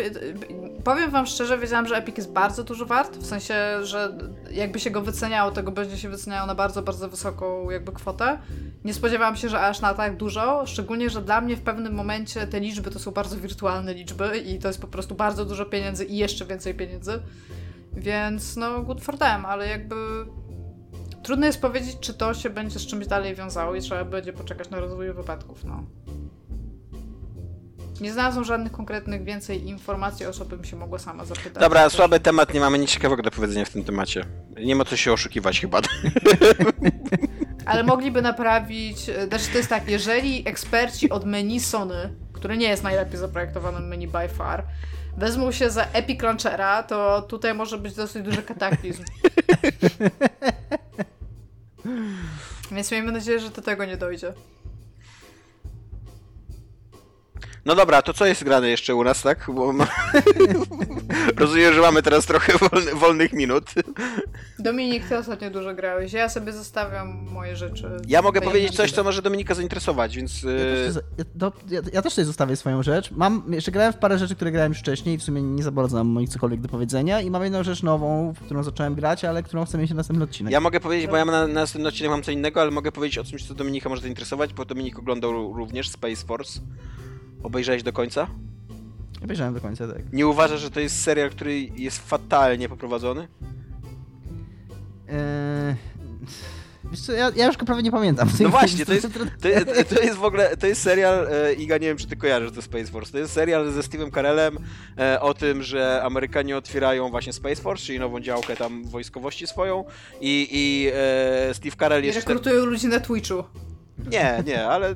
Powiem 0.83 1.11
wam 1.11 1.25
szczerze, 1.25 1.57
wiedziałam, 1.57 1.87
że 1.87 1.95
Epic 1.95 2.17
jest 2.17 2.31
bardzo 2.31 2.63
dużo 2.63 2.85
wart, 2.85 3.17
w 3.17 3.25
sensie, 3.25 3.55
że 3.81 4.17
jakby 4.51 4.79
się 4.79 4.91
go 4.91 5.01
wyceniało, 5.01 5.51
to 5.51 5.63
go 5.63 5.71
będzie 5.71 5.97
się 5.97 6.09
wyceniało 6.09 6.47
na 6.47 6.55
bardzo, 6.55 6.81
bardzo 6.81 7.09
wysoką 7.09 7.69
jakby 7.69 7.91
kwotę. 7.91 8.39
Nie 8.83 8.93
spodziewałam 8.93 9.35
się, 9.35 9.49
że 9.49 9.61
aż 9.61 9.81
na 9.81 9.93
tak 9.93 10.17
dużo, 10.17 10.65
szczególnie, 10.65 11.09
że 11.09 11.21
dla 11.21 11.41
mnie 11.41 11.55
w 11.55 11.61
pewnym 11.61 11.93
momencie 11.93 12.47
te 12.47 12.59
liczby 12.59 12.91
to 12.91 12.99
są 12.99 13.11
bardzo 13.11 13.37
wirtualne 13.37 13.93
liczby 13.93 14.37
i 14.37 14.59
to 14.59 14.67
jest 14.67 14.81
po 14.81 14.87
prostu 14.87 15.15
bardzo 15.15 15.45
dużo 15.45 15.65
pieniędzy 15.65 16.05
i 16.05 16.17
jeszcze 16.17 16.45
więcej 16.45 16.75
pieniędzy. 16.75 17.19
Więc 17.93 18.55
no, 18.55 18.81
good 18.81 19.01
for 19.01 19.17
them, 19.17 19.45
ale 19.45 19.67
jakby 19.67 19.95
trudno 21.23 21.45
jest 21.45 21.61
powiedzieć, 21.61 21.97
czy 21.99 22.13
to 22.13 22.33
się 22.33 22.49
będzie 22.49 22.79
z 22.79 22.85
czymś 22.87 23.07
dalej 23.07 23.35
wiązało 23.35 23.75
i 23.75 23.81
trzeba 23.81 24.05
będzie 24.05 24.33
poczekać 24.33 24.69
na 24.69 24.79
rozwój 24.79 25.13
wypadków, 25.13 25.63
no. 25.63 25.83
Nie 28.01 28.13
znalazłam 28.13 28.45
żadnych 28.45 28.71
konkretnych 28.71 29.23
więcej 29.23 29.67
informacji, 29.67 30.25
o 30.25 30.33
co 30.33 30.45
bym 30.45 30.63
się 30.63 30.75
mogła 30.75 30.99
sama 30.99 31.25
zapytać. 31.25 31.61
Dobra, 31.61 31.89
słaby 31.89 32.19
temat, 32.19 32.53
nie 32.53 32.59
mamy 32.59 32.79
nic 32.79 32.89
ciekawego 32.89 33.23
do 33.23 33.31
powiedzenia 33.31 33.65
w 33.65 33.69
tym 33.69 33.83
temacie. 33.83 34.25
Nie 34.63 34.75
ma 34.75 34.85
co 34.85 34.95
się 34.95 35.13
oszukiwać 35.13 35.61
chyba. 35.61 35.81
Ale 37.65 37.83
mogliby 37.83 38.21
naprawić, 38.21 39.09
e, 39.09 39.27
znaczy 39.27 39.45
to 39.51 39.57
jest 39.57 39.69
tak, 39.69 39.89
jeżeli 39.89 40.47
eksperci 40.47 41.09
od 41.09 41.25
menu 41.25 41.59
Sony, 41.59 42.13
które 42.33 42.57
nie 42.57 42.67
jest 42.67 42.83
najlepiej 42.83 43.17
zaprojektowanym 43.17 43.87
menu 43.87 44.07
by 44.07 44.29
far, 44.29 44.63
wezmą 45.17 45.51
się 45.51 45.69
za 45.69 45.85
Epic 45.93 46.21
Launchera, 46.21 46.83
to 46.83 47.21
tutaj 47.21 47.53
może 47.53 47.77
być 47.77 47.95
dosyć 47.95 48.23
duży 48.23 48.43
kataklizm. 48.43 49.03
Więc 52.71 52.91
miejmy 52.91 53.11
nadzieję, 53.11 53.39
że 53.39 53.49
do 53.49 53.61
tego 53.61 53.85
nie 53.85 53.97
dojdzie. 53.97 54.33
No 57.69 57.75
dobra, 57.75 58.01
to 58.01 58.13
co 58.13 58.25
jest 58.25 58.43
grane 58.43 58.69
jeszcze 58.69 58.95
u 58.95 59.03
nas, 59.03 59.21
tak? 59.21 59.49
Bo 59.53 59.73
ma... 59.73 59.87
Rozumiem, 61.37 61.73
że 61.73 61.81
mamy 61.81 62.03
teraz 62.03 62.25
trochę 62.25 62.53
wolny, 62.57 62.95
wolnych 62.95 63.33
minut. 63.33 63.63
Dominik, 64.59 65.07
ty 65.09 65.17
ostatnio 65.17 65.49
dużo 65.49 65.75
grałeś. 65.75 66.13
Ja 66.13 66.29
sobie 66.29 66.53
zostawiam 66.53 67.25
moje 67.31 67.55
rzeczy. 67.55 67.97
Ja 68.07 68.21
mogę 68.21 68.41
powiedzieć 68.41 68.75
coś, 68.75 68.91
co 68.91 69.03
może 69.03 69.21
Dominika 69.21 69.55
zainteresować, 69.55 70.15
więc... 70.15 70.43
Ja 70.43 71.79
y, 71.79 71.91
też, 71.91 72.03
też 72.03 72.13
tutaj 72.13 72.25
zostawię 72.25 72.55
swoją 72.55 72.83
rzecz. 72.83 73.11
Mam, 73.11 73.43
jeszcze 73.49 73.71
grałem 73.71 73.93
w 73.93 73.97
parę 73.97 74.17
rzeczy, 74.17 74.35
które 74.35 74.51
grałem 74.51 74.71
już 74.71 74.79
wcześniej 74.79 75.15
i 75.15 75.17
w 75.17 75.23
sumie 75.23 75.41
nie 75.41 75.63
za 75.63 75.71
bardzo 75.71 75.97
mam 75.97 76.07
moich 76.07 76.29
cokolwiek 76.29 76.61
do 76.61 76.69
powiedzenia 76.69 77.21
i 77.21 77.31
mam 77.31 77.43
jedną 77.43 77.63
rzecz 77.63 77.83
nową, 77.83 78.33
w 78.33 78.39
którą 78.39 78.63
zacząłem 78.63 78.95
grać, 78.95 79.25
ale 79.25 79.43
którą 79.43 79.65
chcę 79.65 79.77
mieć 79.77 79.89
na 79.89 79.95
następny 79.95 80.23
odcinek. 80.23 80.53
Ja 80.53 80.59
mogę 80.59 80.79
powiedzieć, 80.79 81.07
bo 81.07 81.17
ja 81.17 81.25
na, 81.25 81.47
na 81.47 81.53
następny 81.53 81.89
odcinek 81.89 82.11
mam 82.11 82.23
co 82.23 82.31
innego, 82.31 82.61
ale 82.61 82.71
mogę 82.71 82.91
powiedzieć 82.91 83.17
o 83.17 83.23
czymś, 83.23 83.47
co 83.47 83.53
Dominika 83.53 83.89
może 83.89 84.01
zainteresować, 84.01 84.53
bo 84.53 84.65
Dominik 84.65 84.99
oglądał 84.99 85.31
ró- 85.31 85.57
również 85.57 85.89
Space 85.89 86.25
Force. 86.25 86.59
Obejrzałeś 87.43 87.83
do 87.83 87.93
końca? 87.93 88.27
Obejrzałem 89.23 89.53
do 89.53 89.61
końca, 89.61 89.87
tak. 89.87 90.13
Nie 90.13 90.27
uważasz, 90.27 90.61
że 90.61 90.71
to 90.71 90.79
jest 90.79 91.03
serial, 91.03 91.29
który 91.29 91.61
jest 91.61 92.09
fatalnie 92.09 92.69
poprowadzony? 92.69 93.27
Eee, 95.09 95.75
wiesz 96.91 97.01
co, 97.01 97.13
ja, 97.13 97.31
ja 97.35 97.47
już 97.47 97.57
go 97.57 97.65
prawie 97.65 97.83
nie 97.83 97.91
pamiętam. 97.91 98.29
No 98.39 98.49
właśnie, 98.49 98.85
to 98.85 98.93
jest, 98.93 99.07
to, 99.41 99.95
to 99.95 100.01
jest 100.01 100.17
w 100.17 100.23
ogóle, 100.23 100.57
to 100.57 100.67
jest 100.67 100.81
serial, 100.81 101.27
e, 101.31 101.53
Iga, 101.53 101.77
nie 101.77 101.87
wiem 101.87 101.97
czy 101.97 102.07
ty 102.07 102.15
kojarzysz 102.15 102.51
to 102.51 102.61
Space 102.61 102.87
Force, 102.87 103.11
to 103.11 103.17
jest 103.17 103.33
serial 103.33 103.71
ze 103.71 103.81
Steve'em 103.81 104.13
Carellem 104.13 104.57
e, 104.97 105.21
o 105.21 105.33
tym, 105.33 105.63
że 105.63 106.03
Amerykanie 106.03 106.57
otwierają 106.57 107.09
właśnie 107.09 107.33
Space 107.33 107.61
Force, 107.61 107.85
czyli 107.85 107.99
nową 107.99 108.19
działkę 108.19 108.55
tam 108.55 108.83
wojskowości 108.83 109.47
swoją 109.47 109.85
i, 110.21 110.47
i 110.51 110.91
e, 110.93 111.53
Steve 111.53 111.75
Carell 111.75 112.03
I 112.03 112.07
jest... 112.07 112.19
rekrutują 112.19 112.65
ludzi 112.65 112.87
na 112.87 112.99
Twitchu. 112.99 113.43
Nie, 114.11 114.43
nie, 114.45 114.67
ale 114.67 114.95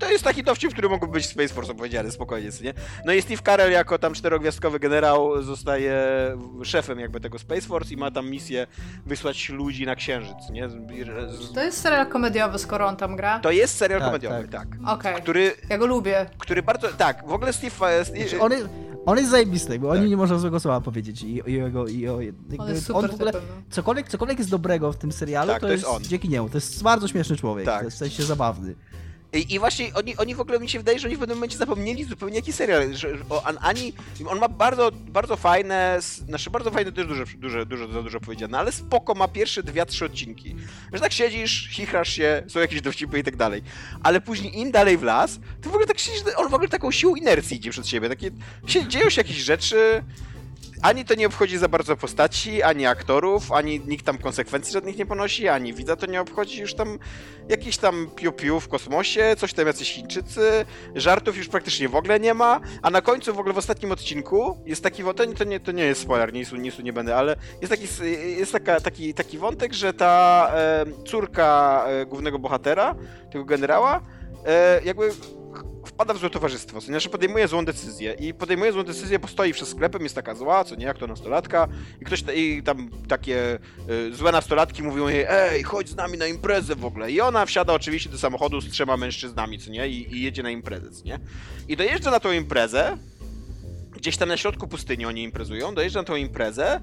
to 0.00 0.10
jest 0.10 0.24
taki 0.24 0.42
dowcip, 0.42 0.72
który 0.72 0.88
mógłby 0.88 1.12
być 1.12 1.24
w 1.26 1.30
Space 1.30 1.48
Force 1.54 1.72
opowiedziany 1.72 2.10
spokojnie, 2.10 2.50
nie? 2.62 2.74
No 3.04 3.12
i 3.12 3.22
Steve 3.22 3.42
Carell 3.42 3.72
jako 3.72 3.98
tam 3.98 4.14
czterogwiazdkowy 4.14 4.78
generał 4.80 5.42
zostaje 5.42 5.96
szefem 6.62 7.00
jakby 7.00 7.20
tego 7.20 7.38
Space 7.38 7.60
Force 7.60 7.94
i 7.94 7.96
ma 7.96 8.10
tam 8.10 8.30
misję 8.30 8.66
wysłać 9.06 9.48
ludzi 9.48 9.86
na 9.86 9.94
Księżyc, 9.96 10.50
nie? 10.52 10.68
Z- 10.68 11.52
To 11.54 11.62
jest 11.62 11.80
serial 11.80 12.06
komediowy, 12.06 12.58
skoro 12.58 12.86
on 12.86 12.96
tam 12.96 13.16
gra? 13.16 13.40
To 13.40 13.50
jest 13.50 13.76
serial 13.76 14.00
Tak, 14.00 14.08
komediowy, 14.08 14.48
tak. 14.48 14.68
Okej. 14.86 15.14
Który, 15.22 15.52
Ja 15.68 15.78
go 15.78 15.86
lubię. 15.86 16.26
który 16.38 16.62
bardzo, 16.62 16.88
tak, 16.88 17.28
w 17.28 17.32
ogóle 17.32 17.52
Steve... 17.52 18.04
Steve 18.04 18.20
Znaczy, 18.28 18.40
on, 18.40 18.52
jest, 18.52 18.66
on 19.06 19.18
jest 19.18 19.30
zajebisty, 19.30 19.78
bo 19.78 19.90
oni 19.90 20.00
Tak. 20.00 20.10
nie 20.10 20.16
można 20.16 20.38
złego 20.38 20.60
słowa 20.60 20.80
powiedzieć 20.80 21.22
i, 21.22 21.42
i, 21.46 21.52
jego, 21.52 21.88
i 21.88 22.08
o, 22.08 22.20
jakby, 22.20 22.56
On 22.58 22.68
jest 22.68 22.86
super 22.86 23.10
w 23.10 23.14
ogóle, 23.14 23.32
no. 23.34 23.38
cokolwiek, 23.70 24.08
cokolwiek 24.08 24.38
jest 24.38 24.50
dobrego 24.50 24.92
w 24.92 24.96
tym 24.96 25.12
serialu, 25.12 25.52
Tak, 25.52 25.60
to, 25.60 25.66
to 25.66 25.72
jest 25.72 25.84
jest 25.84 25.96
on. 25.96 26.02
dzięki 26.04 26.28
niemu. 26.28 26.48
To 26.48 26.56
jest 26.56 26.82
bardzo 26.82 27.08
śmieszny 27.08 27.36
człowiek, 27.36 27.66
Tak. 27.66 27.78
to 27.78 27.84
jest 27.84 27.96
w 27.96 27.98
sensie 27.98 28.22
zabawny. 28.22 28.74
I, 29.32 29.54
I 29.54 29.58
właśnie 29.58 29.94
oni, 29.94 30.16
oni 30.16 30.34
w 30.34 30.40
ogóle 30.40 30.60
mi 30.60 30.68
się 30.68 30.78
wydaje, 30.78 30.98
że 30.98 31.08
oni 31.08 31.16
w 31.16 31.18
pewnym 31.18 31.36
momencie 31.38 31.56
zapomnieli 31.58 32.04
zupełnie 32.04 32.36
jaki 32.36 32.52
serial. 32.52 32.94
Że, 32.94 33.08
o, 33.28 33.46
an- 33.46 33.58
ani, 33.60 33.92
on 34.28 34.38
ma 34.38 34.48
bardzo, 34.48 34.90
bardzo 34.92 35.36
fajne, 35.36 35.98
znaczy 36.00 36.50
bardzo 36.50 36.70
fajne 36.70 36.92
też 36.92 37.06
dużo, 37.06 37.24
dużo, 37.38 37.64
dużo, 37.66 38.02
dużo 38.02 38.20
powiedziane, 38.20 38.58
ale 38.58 38.72
spoko 38.72 39.14
ma 39.14 39.28
pierwsze 39.28 39.62
dwie, 39.62 39.86
trzy 39.86 40.04
odcinki. 40.04 40.56
Że 40.92 41.00
tak 41.00 41.12
siedzisz, 41.12 41.68
chichrasz 41.70 42.12
się, 42.12 42.42
są 42.48 42.60
jakieś 42.60 42.80
dowcipy 42.80 43.18
i 43.18 43.22
tak 43.24 43.36
dalej. 43.36 43.62
Ale 44.02 44.20
później 44.20 44.58
im 44.58 44.70
dalej 44.70 44.98
w 44.98 45.02
las, 45.02 45.38
to 45.62 45.70
w 45.70 45.72
ogóle 45.72 45.86
tak 45.86 45.98
siedzisz, 45.98 46.22
on 46.36 46.48
w 46.48 46.54
ogóle 46.54 46.68
taką 46.68 46.90
siłą 46.90 47.14
inercji 47.14 47.56
idzie 47.56 47.70
przed 47.70 47.88
siebie. 47.88 48.08
Takie, 48.08 48.30
się, 48.66 48.88
dzieją 48.88 49.10
się 49.10 49.20
jakieś 49.20 49.36
rzeczy, 49.36 50.04
ani 50.82 51.04
to 51.04 51.14
nie 51.14 51.26
obchodzi 51.26 51.58
za 51.58 51.68
bardzo 51.68 51.96
postaci, 51.96 52.62
ani 52.62 52.86
aktorów, 52.86 53.52
ani 53.52 53.80
nikt 53.80 54.06
tam 54.06 54.18
konsekwencji 54.18 54.72
żadnych 54.72 54.98
nie 54.98 55.06
ponosi, 55.06 55.48
ani 55.48 55.74
widza 55.74 55.96
to 55.96 56.06
nie 56.06 56.20
obchodzi, 56.20 56.60
już 56.60 56.74
tam 56.74 56.98
jakieś 57.48 57.76
tam 57.76 58.10
piu-piu 58.16 58.60
w 58.60 58.68
kosmosie, 58.68 59.36
coś 59.38 59.52
tam 59.54 59.66
jacyś 59.66 59.92
Chińczycy, 59.92 60.64
żartów 60.94 61.36
już 61.36 61.48
praktycznie 61.48 61.88
w 61.88 61.96
ogóle 61.96 62.20
nie 62.20 62.34
ma, 62.34 62.60
a 62.82 62.90
na 62.90 63.02
końcu 63.02 63.34
w 63.34 63.38
ogóle 63.38 63.54
w 63.54 63.58
ostatnim 63.58 63.92
odcinku 63.92 64.62
jest 64.66 64.82
taki 64.82 65.02
wątek, 65.02 65.38
to 65.38 65.44
nie, 65.44 65.60
to 65.60 65.72
nie 65.72 65.84
jest 65.84 66.00
spoiler, 66.00 66.32
nic 66.32 66.50
tu 66.76 66.82
nie 66.82 66.92
będę, 66.92 67.16
ale 67.16 67.36
jest 67.60 67.70
taki, 67.70 67.86
jest 68.38 68.52
taka, 68.52 68.80
taki, 68.80 69.14
taki 69.14 69.38
wątek, 69.38 69.72
że 69.72 69.92
ta 69.94 70.50
e, 70.54 70.84
córka 71.06 71.84
e, 71.86 72.06
głównego 72.06 72.38
bohatera, 72.38 72.94
tego 73.32 73.44
generała, 73.44 74.00
e, 74.46 74.80
jakby 74.84 75.10
wpada 76.00 76.14
w 76.14 76.18
złe 76.18 76.30
towarzystwo, 76.30 76.80
że 76.98 77.08
podejmuje 77.08 77.48
złą 77.48 77.64
decyzję 77.64 78.12
i 78.12 78.34
podejmuje 78.34 78.72
złą 78.72 78.82
decyzję, 78.82 79.18
bo 79.18 79.28
stoi 79.28 79.52
przed 79.52 79.68
sklepem, 79.68 80.02
jest 80.02 80.14
taka 80.14 80.34
zła, 80.34 80.64
co 80.64 80.74
nie, 80.74 80.84
jak 80.84 80.98
to 80.98 81.06
nastolatka 81.06 81.68
i 82.00 82.04
ktoś, 82.04 82.22
ta- 82.22 82.32
i 82.32 82.62
tam 82.62 82.90
takie 83.08 83.58
y, 84.10 84.14
złe 84.14 84.32
nastolatki 84.32 84.82
mówią 84.82 85.08
jej, 85.08 85.24
ej, 85.28 85.62
chodź 85.62 85.88
z 85.88 85.96
nami 85.96 86.18
na 86.18 86.26
imprezę 86.26 86.76
w 86.76 86.84
ogóle. 86.84 87.12
I 87.12 87.20
ona 87.20 87.46
wsiada 87.46 87.72
oczywiście 87.72 88.10
do 88.10 88.18
samochodu 88.18 88.60
z 88.60 88.70
trzema 88.70 88.96
mężczyznami, 88.96 89.58
co 89.58 89.70
nie, 89.70 89.88
i, 89.88 90.16
i 90.16 90.22
jedzie 90.22 90.42
na 90.42 90.50
imprezę, 90.50 90.90
co 90.90 91.04
nie, 91.04 91.18
i 91.68 91.76
dojeżdża 91.76 92.10
na 92.10 92.20
tą 92.20 92.32
imprezę, 92.32 92.96
gdzieś 93.96 94.16
tam 94.16 94.28
na 94.28 94.36
środku 94.36 94.68
pustyni 94.68 95.06
oni 95.06 95.22
imprezują, 95.22 95.74
dojeżdża 95.74 96.00
na 96.00 96.04
tą 96.04 96.16
imprezę, 96.16 96.80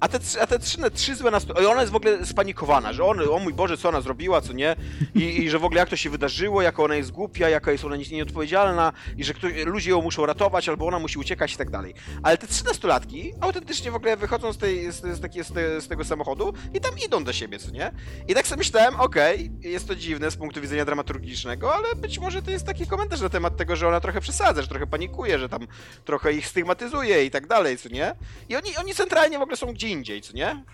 a 0.00 0.08
te, 0.08 0.18
a 0.40 0.46
te 0.46 0.58
trzy, 0.58 0.78
trzy 0.94 1.16
złe 1.16 1.30
nastolatki, 1.30 1.66
ona 1.66 1.80
jest 1.80 1.92
w 1.92 1.96
ogóle 1.96 2.26
spanikowana, 2.26 2.92
że 2.92 3.04
on, 3.04 3.20
o 3.30 3.38
mój 3.38 3.52
Boże, 3.54 3.76
co 3.78 3.88
ona 3.88 4.00
zrobiła, 4.00 4.40
co 4.40 4.52
nie, 4.52 4.76
i, 5.14 5.20
i 5.44 5.50
że 5.50 5.58
w 5.58 5.64
ogóle 5.64 5.80
jak 5.80 5.88
to 5.88 5.96
się 5.96 6.10
wydarzyło, 6.10 6.62
jaka 6.62 6.82
ona 6.82 6.94
jest 6.94 7.10
głupia, 7.10 7.48
jaka 7.48 7.72
jest 7.72 7.84
ona 7.84 7.96
nie- 7.96 8.04
nieodpowiedzialna 8.10 8.92
i 9.16 9.24
że 9.24 9.34
ktoś, 9.34 9.52
ludzie 9.64 9.90
ją 9.90 10.02
muszą 10.02 10.26
ratować, 10.26 10.68
albo 10.68 10.86
ona 10.86 10.98
musi 10.98 11.18
uciekać 11.18 11.54
i 11.54 11.56
tak 11.56 11.70
dalej. 11.70 11.94
Ale 12.22 12.38
te 12.38 12.46
trzy 12.46 12.64
nastolatki 12.64 13.32
autentycznie 13.40 13.90
w 13.90 13.94
ogóle 13.94 14.16
wychodzą 14.16 14.52
z, 14.52 14.58
tej, 14.58 14.92
z, 14.92 15.00
z, 15.00 15.46
z, 15.46 15.84
z 15.84 15.88
tego 15.88 16.04
samochodu 16.04 16.52
i 16.74 16.80
tam 16.80 16.92
idą 17.06 17.24
do 17.24 17.32
siebie, 17.32 17.58
co 17.58 17.70
nie? 17.70 17.92
I 18.28 18.34
tak 18.34 18.46
sobie 18.46 18.58
myślałem, 18.58 19.00
okej, 19.00 19.50
jest 19.60 19.88
to 19.88 19.94
dziwne 19.94 20.30
z 20.30 20.36
punktu 20.36 20.60
widzenia 20.60 20.84
dramaturgicznego, 20.84 21.74
ale 21.74 21.94
być 21.96 22.18
może 22.18 22.42
to 22.42 22.50
jest 22.50 22.66
taki 22.66 22.86
komentarz 22.86 23.20
na 23.20 23.28
temat 23.28 23.56
tego, 23.56 23.76
że 23.76 23.88
ona 23.88 24.00
trochę 24.00 24.20
przesadza, 24.20 24.62
że 24.62 24.68
trochę 24.68 24.86
panikuje, 24.86 25.38
że 25.38 25.48
tam 25.48 25.66
trochę 26.04 26.32
ich 26.32 26.46
stygmatyzuje 26.46 27.24
i 27.24 27.30
tak 27.30 27.46
dalej, 27.46 27.78
co 27.78 27.88
nie? 27.88 28.14
I 28.48 28.56
oni, 28.56 28.76
oni 28.76 28.94
centralnie 28.94 29.38
w 29.38 29.42
ogóle 29.42 29.56
są 29.56 29.74
indziej, 29.90 30.22
co 30.22 30.32
nie? 30.32 30.64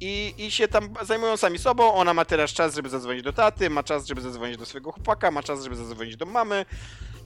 I, 0.00 0.34
I 0.38 0.50
się 0.50 0.68
tam 0.68 0.88
zajmują 1.02 1.36
sami 1.36 1.58
sobą. 1.58 1.94
Ona 1.94 2.14
ma 2.14 2.24
teraz 2.24 2.50
czas, 2.50 2.74
żeby 2.74 2.88
zadzwonić 2.88 3.22
do 3.22 3.32
taty, 3.32 3.70
ma 3.70 3.82
czas, 3.82 4.06
żeby 4.06 4.20
zadzwonić 4.20 4.56
do 4.56 4.66
swojego 4.66 4.92
chłopaka, 4.92 5.30
ma 5.30 5.42
czas, 5.42 5.64
żeby 5.64 5.76
zadzwonić 5.76 6.16
do 6.16 6.26
mamy. 6.26 6.64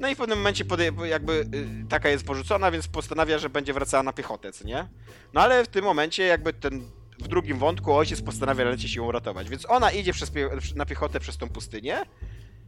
No 0.01 0.09
i 0.09 0.15
w 0.15 0.19
pewnym 0.19 0.39
momencie 0.39 0.65
podej- 0.65 1.05
jakby 1.07 1.33
y, 1.33 1.89
taka 1.89 2.09
jest 2.09 2.25
porzucona, 2.27 2.71
więc 2.71 2.89
postanawia, 2.89 3.39
że 3.39 3.51
będzie 3.51 3.73
wracała 3.73 4.03
na 4.03 4.13
piechotę, 4.13 4.53
co 4.53 4.65
nie? 4.65 4.89
No 5.33 5.41
ale 5.41 5.65
w 5.65 5.69
tym 5.69 5.85
momencie 5.85 6.23
jakby 6.25 6.53
ten 6.53 6.91
w 7.19 7.29
drugim 7.29 7.59
wątku 7.59 7.93
ojciec 7.95 8.23
postanawia 8.23 8.65
lecieć 8.65 8.95
ją 8.95 9.05
uratować. 9.05 9.49
Więc 9.49 9.71
ona 9.71 9.91
idzie 9.91 10.13
przez 10.13 10.31
pie- 10.31 10.77
na 10.77 10.87
piechotę 10.87 11.21
przez 11.21 11.37
tą 11.37 11.49
pustynię 11.49 12.03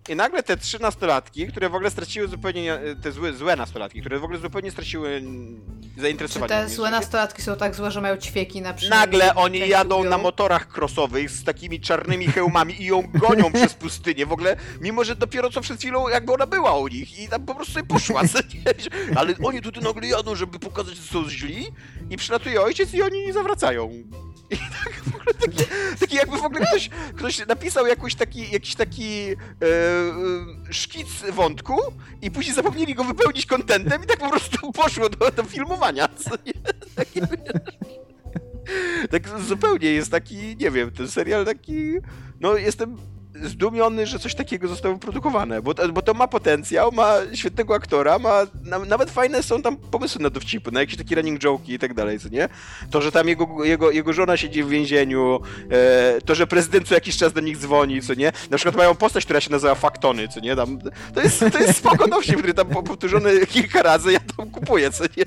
i 0.09 0.16
nagle 0.16 0.43
te 0.43 0.56
trzy 0.56 0.82
nastolatki, 0.82 1.47
które 1.47 1.68
w 1.68 1.74
ogóle 1.74 1.90
straciły 1.90 2.28
zupełnie, 2.28 2.62
nie- 2.62 2.78
te 3.02 3.12
złe, 3.12 3.32
złe 3.32 3.56
nastolatki, 3.56 4.01
które 4.01 4.18
w 4.18 4.24
ogóle 4.24 4.39
zupełnie 4.39 4.70
straciły 4.70 5.09
mm, 5.09 5.60
Czy 5.94 6.01
zainteresowanie. 6.01 6.48
te 6.48 6.62
nimi, 6.62 6.70
złe 6.76 6.90
nastolatki 6.90 7.43
są 7.43 7.56
tak 7.56 7.74
złe, 7.74 7.90
że 7.90 8.01
mają 8.01 8.16
ćwieki 8.16 8.62
na 8.62 8.74
przykład? 8.74 9.01
Nagle 9.01 9.35
oni 9.35 9.68
jadą 9.68 10.05
na 10.05 10.18
motorach 10.18 10.68
crossowych 10.78 11.31
z 11.31 11.44
takimi 11.44 11.81
czarnymi 11.81 12.26
hełmami 12.26 12.82
i 12.82 12.85
ją 12.85 13.02
gonią 13.14 13.52
przez 13.55 13.74
pustynię. 13.74 14.26
W 14.26 14.32
ogóle, 14.32 14.56
mimo 14.81 15.05
że 15.05 15.16
dopiero 15.16 15.51
co 15.51 15.60
przed 15.60 15.78
chwilą 15.78 16.09
jakby 16.09 16.32
ona 16.32 16.47
była 16.47 16.76
u 16.78 16.89
nich 16.89 17.18
i 17.18 17.28
tam 17.28 17.47
po 17.47 17.55
prostu 17.55 17.72
sobie 17.74 17.86
poszła. 17.86 18.22
nie? 18.22 18.28
Ale 19.18 19.35
oni 19.44 19.60
tutaj 19.62 19.82
nagle 19.82 20.06
jadą, 20.09 20.35
żeby 20.35 20.59
pokazać, 20.59 20.97
że 20.97 21.02
są 21.02 21.28
źli 21.31 21.66
i 22.10 22.16
przylatuje 22.16 22.62
ojciec 22.62 22.94
i 22.94 23.02
oni 23.02 23.32
zawracają. 23.32 23.90
I 24.51 24.57
tak 24.57 25.03
w 25.05 25.15
ogóle 25.15 25.35
taki, 25.35 25.65
taki 26.01 26.16
jakby 26.16 26.39
w 26.39 26.45
ogóle 26.45 26.66
ktoś, 26.66 26.91
ktoś 27.16 27.47
napisał 27.47 27.87
jakiś 27.87 28.15
taki, 28.15 28.51
jakiś 28.51 28.75
taki 28.75 29.31
e, 29.31 29.35
e, 30.71 30.73
szkic 30.73 31.09
wątku 31.33 31.81
i 32.23 32.31
później 32.31 32.55
zapomnieli 32.55 32.95
go 32.95 33.05
wypełnić 33.05 33.47
kontentem 33.47 34.05
i 34.05 34.07
tak 34.07 34.19
po 34.19 34.31
prostu 34.31 34.73
poszło 34.73 35.09
do, 35.09 35.31
do 35.31 35.45
filmowania. 35.45 36.09
Taki, 36.95 37.21
tak 39.11 39.41
zupełnie 39.41 39.91
jest 39.91 40.11
taki, 40.11 40.57
nie 40.57 40.71
wiem, 40.71 40.91
ten 40.91 41.09
serial 41.09 41.45
taki, 41.45 41.95
no 42.41 42.57
jestem 42.57 42.97
zdumiony, 43.43 44.06
że 44.06 44.19
coś 44.19 44.35
takiego 44.35 44.69
zostało 44.69 44.94
wyprodukowane, 44.94 45.62
bo, 45.62 45.74
bo 45.93 46.02
to 46.02 46.15
ma 46.15 46.28
potencjał, 46.28 46.93
ma 46.93 47.15
świetnego 47.35 47.74
aktora, 47.74 48.19
ma, 48.19 48.43
na, 48.65 48.78
nawet 48.78 49.11
fajne 49.11 49.43
są 49.43 49.62
tam 49.62 49.77
pomysły 49.77 50.23
na 50.23 50.31
dowcipy, 50.31 50.73
na 50.73 50.81
jakieś 50.81 50.97
takie 50.97 51.15
running 51.15 51.40
joke'i 51.40 51.73
i 51.73 51.78
tak 51.78 51.94
dalej, 51.94 52.20
co 52.20 52.28
nie? 52.28 52.48
To, 52.90 53.01
że 53.02 53.12
tam 53.12 53.28
jego, 53.28 53.65
jego, 53.65 53.90
jego 53.90 54.12
żona 54.12 54.36
siedzi 54.36 54.62
w 54.62 54.69
więzieniu, 54.69 55.40
e, 55.70 56.20
to, 56.24 56.35
że 56.35 56.47
prezydent 56.47 56.89
co 56.89 56.94
jakiś 56.94 57.16
czas 57.16 57.32
do 57.32 57.40
nich 57.40 57.56
dzwoni, 57.59 58.02
co 58.02 58.15
nie? 58.15 58.32
Na 58.51 58.56
przykład 58.56 58.77
mają 58.77 58.94
postać, 58.94 59.24
która 59.24 59.40
się 59.40 59.51
nazywa 59.51 59.74
Faktony, 59.74 60.28
co 60.28 60.40
nie? 60.40 60.56
Tam, 60.56 60.78
to 61.15 61.20
jest, 61.20 61.44
to 61.52 61.59
jest 61.59 61.78
spoko 61.78 62.09
dowcip, 62.09 62.39
który 62.39 62.55
tam 62.55 62.66
po- 62.69 62.82
powtórzony 62.82 63.47
kilka 63.47 63.82
razy, 63.82 64.12
ja 64.12 64.20
tam 64.36 64.51
kupuję, 64.51 64.90
co 64.90 65.05
nie? 65.05 65.24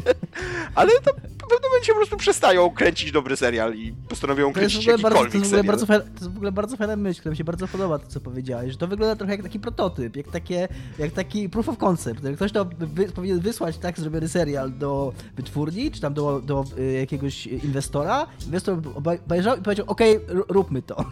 Ale 0.76 0.92
to 0.92 1.12
w 1.48 1.50
pewnym 1.50 1.70
momencie 1.72 1.92
po 1.94 1.98
prostu 1.98 2.18
przestają 2.18 2.70
kręcić 2.70 3.12
dobry 3.12 3.36
serial 3.38 3.76
i 3.76 3.94
postanowią 4.10 4.54
To 4.54 4.60
jest, 4.62 4.76
kręcić 4.76 4.86
bardzo, 5.02 5.02
to, 5.10 5.26
jakikolwiek 5.26 5.34
jest 5.34 5.46
w 5.46 5.54
ogóle 5.54 5.58
serial. 5.58 5.66
bardzo 5.68 5.86
fajna, 5.86 6.04
to 6.04 6.10
jest 6.20 6.34
w 6.34 6.36
ogóle 6.38 6.52
bardzo 6.52 6.78
fajna 6.78 6.96
myśl, 6.96 7.20
która 7.20 7.32
mi 7.32 7.38
się 7.38 7.44
bardzo 7.44 7.68
podoba, 7.68 8.00
to 8.00 8.08
co 8.08 8.20
powiedziałeś, 8.20 8.72
że 8.72 8.78
to 8.78 8.88
wygląda 8.88 9.16
trochę 9.16 9.34
jak 9.34 9.44
taki 9.44 9.60
prototyp, 9.60 10.16
jak, 10.16 10.28
takie, 10.28 10.68
jak 11.00 11.12
taki 11.12 11.50
proof 11.50 11.70
of 11.70 11.78
concept. 11.78 12.24
Jak 12.24 12.36
ktoś 12.36 12.52
to 12.52 12.66
wy, 12.80 13.06
powinien 13.12 13.40
wysłać 13.40 13.78
tak 13.78 14.00
zrobiony 14.00 14.28
serial 14.30 14.78
do 14.78 15.14
wytwórni, 15.36 15.92
czy 15.92 16.02
tam 16.02 16.14
do, 16.14 16.42
do 16.42 16.66
y, 16.80 16.92
jakiegoś 16.94 17.48
inwestora, 17.48 18.28
inwestor 18.46 18.80
obejrzał 18.96 19.58
i 19.58 19.62
powiedział, 19.62 19.86
okej, 19.90 20.16
r- 20.16 20.44
róbmy 20.50 20.82
to. 20.82 20.96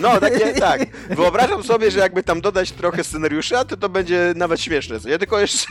No, 0.00 0.20
takie, 0.20 0.52
tak. 0.54 0.96
Wyobrażam 1.16 1.62
sobie, 1.62 1.90
że 1.90 1.98
jakby 1.98 2.22
tam 2.22 2.40
dodać 2.40 2.72
trochę 2.72 3.04
scenariusza, 3.04 3.64
to 3.64 3.76
to 3.76 3.88
będzie 3.88 4.32
nawet 4.36 4.60
śmieszne, 4.60 4.98
nie? 5.06 5.18
Tylko 5.18 5.40
jeszcze... 5.40 5.66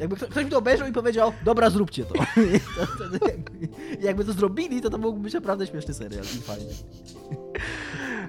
Jakby 0.00 0.16
kto- 0.16 0.26
ktoś 0.28 0.44
by 0.44 0.50
to 0.50 0.58
obejrzał 0.58 0.88
i 0.88 0.92
powiedział, 0.92 1.32
dobra, 1.44 1.70
zróbcie 1.70 2.04
to. 2.04 2.14
to 3.20 3.26
jakby, 3.28 3.68
jakby 4.00 4.24
to 4.24 4.32
zrobili, 4.32 4.80
to 4.82 4.90
to 4.90 4.98
mógłby 4.98 5.22
być 5.22 5.34
naprawdę 5.34 5.66
śmieszny 5.66 5.94
serial 5.94 6.24
i 6.24 6.42
fajny. 6.42 6.72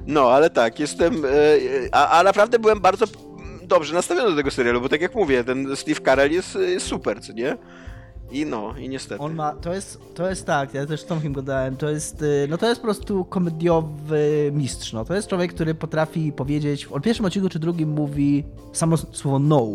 No, 0.07 0.21
ale 0.31 0.49
tak, 0.49 0.79
jestem... 0.79 1.25
e, 1.25 1.29
A, 1.91 2.19
a 2.19 2.23
naprawdę 2.23 2.59
byłem 2.59 2.79
bardzo 2.79 3.05
dobrze 3.63 3.93
nastawiony 3.93 4.29
do 4.29 4.35
tego 4.35 4.51
serialu, 4.51 4.81
bo 4.81 4.89
tak 4.89 5.01
jak 5.01 5.15
mówię, 5.15 5.43
ten 5.43 5.75
Steve 5.75 6.01
Carell 6.01 6.31
jest, 6.31 6.55
jest 6.55 6.85
super, 6.85 7.21
co 7.21 7.33
nie? 7.33 7.57
I 8.31 8.45
no, 8.45 8.73
i 8.77 8.89
niestety. 8.89 9.21
On 9.21 9.33
ma, 9.35 9.51
to 9.55 9.73
jest, 9.73 9.99
to 10.15 10.29
jest 10.29 10.45
tak, 10.45 10.73
ja 10.73 10.85
też 10.85 11.01
z 11.01 11.05
Tomkiem 11.05 11.33
gadałem, 11.33 11.77
to 11.77 11.89
jest, 11.89 12.21
y, 12.21 12.47
no 12.49 12.57
to 12.57 12.69
jest 12.69 12.81
po 12.81 12.87
prostu 12.87 13.25
komediowy 13.25 14.51
mistrz, 14.53 14.93
no. 14.93 15.05
To 15.05 15.15
jest 15.15 15.27
człowiek, 15.27 15.53
który 15.53 15.75
potrafi 15.75 16.31
powiedzieć, 16.31 16.85
w 16.85 17.01
pierwszym 17.01 17.25
odcinku 17.25 17.49
czy 17.49 17.59
drugim 17.59 17.89
mówi 17.89 18.43
samo 18.73 18.97
słowo 18.97 19.39
no, 19.39 19.67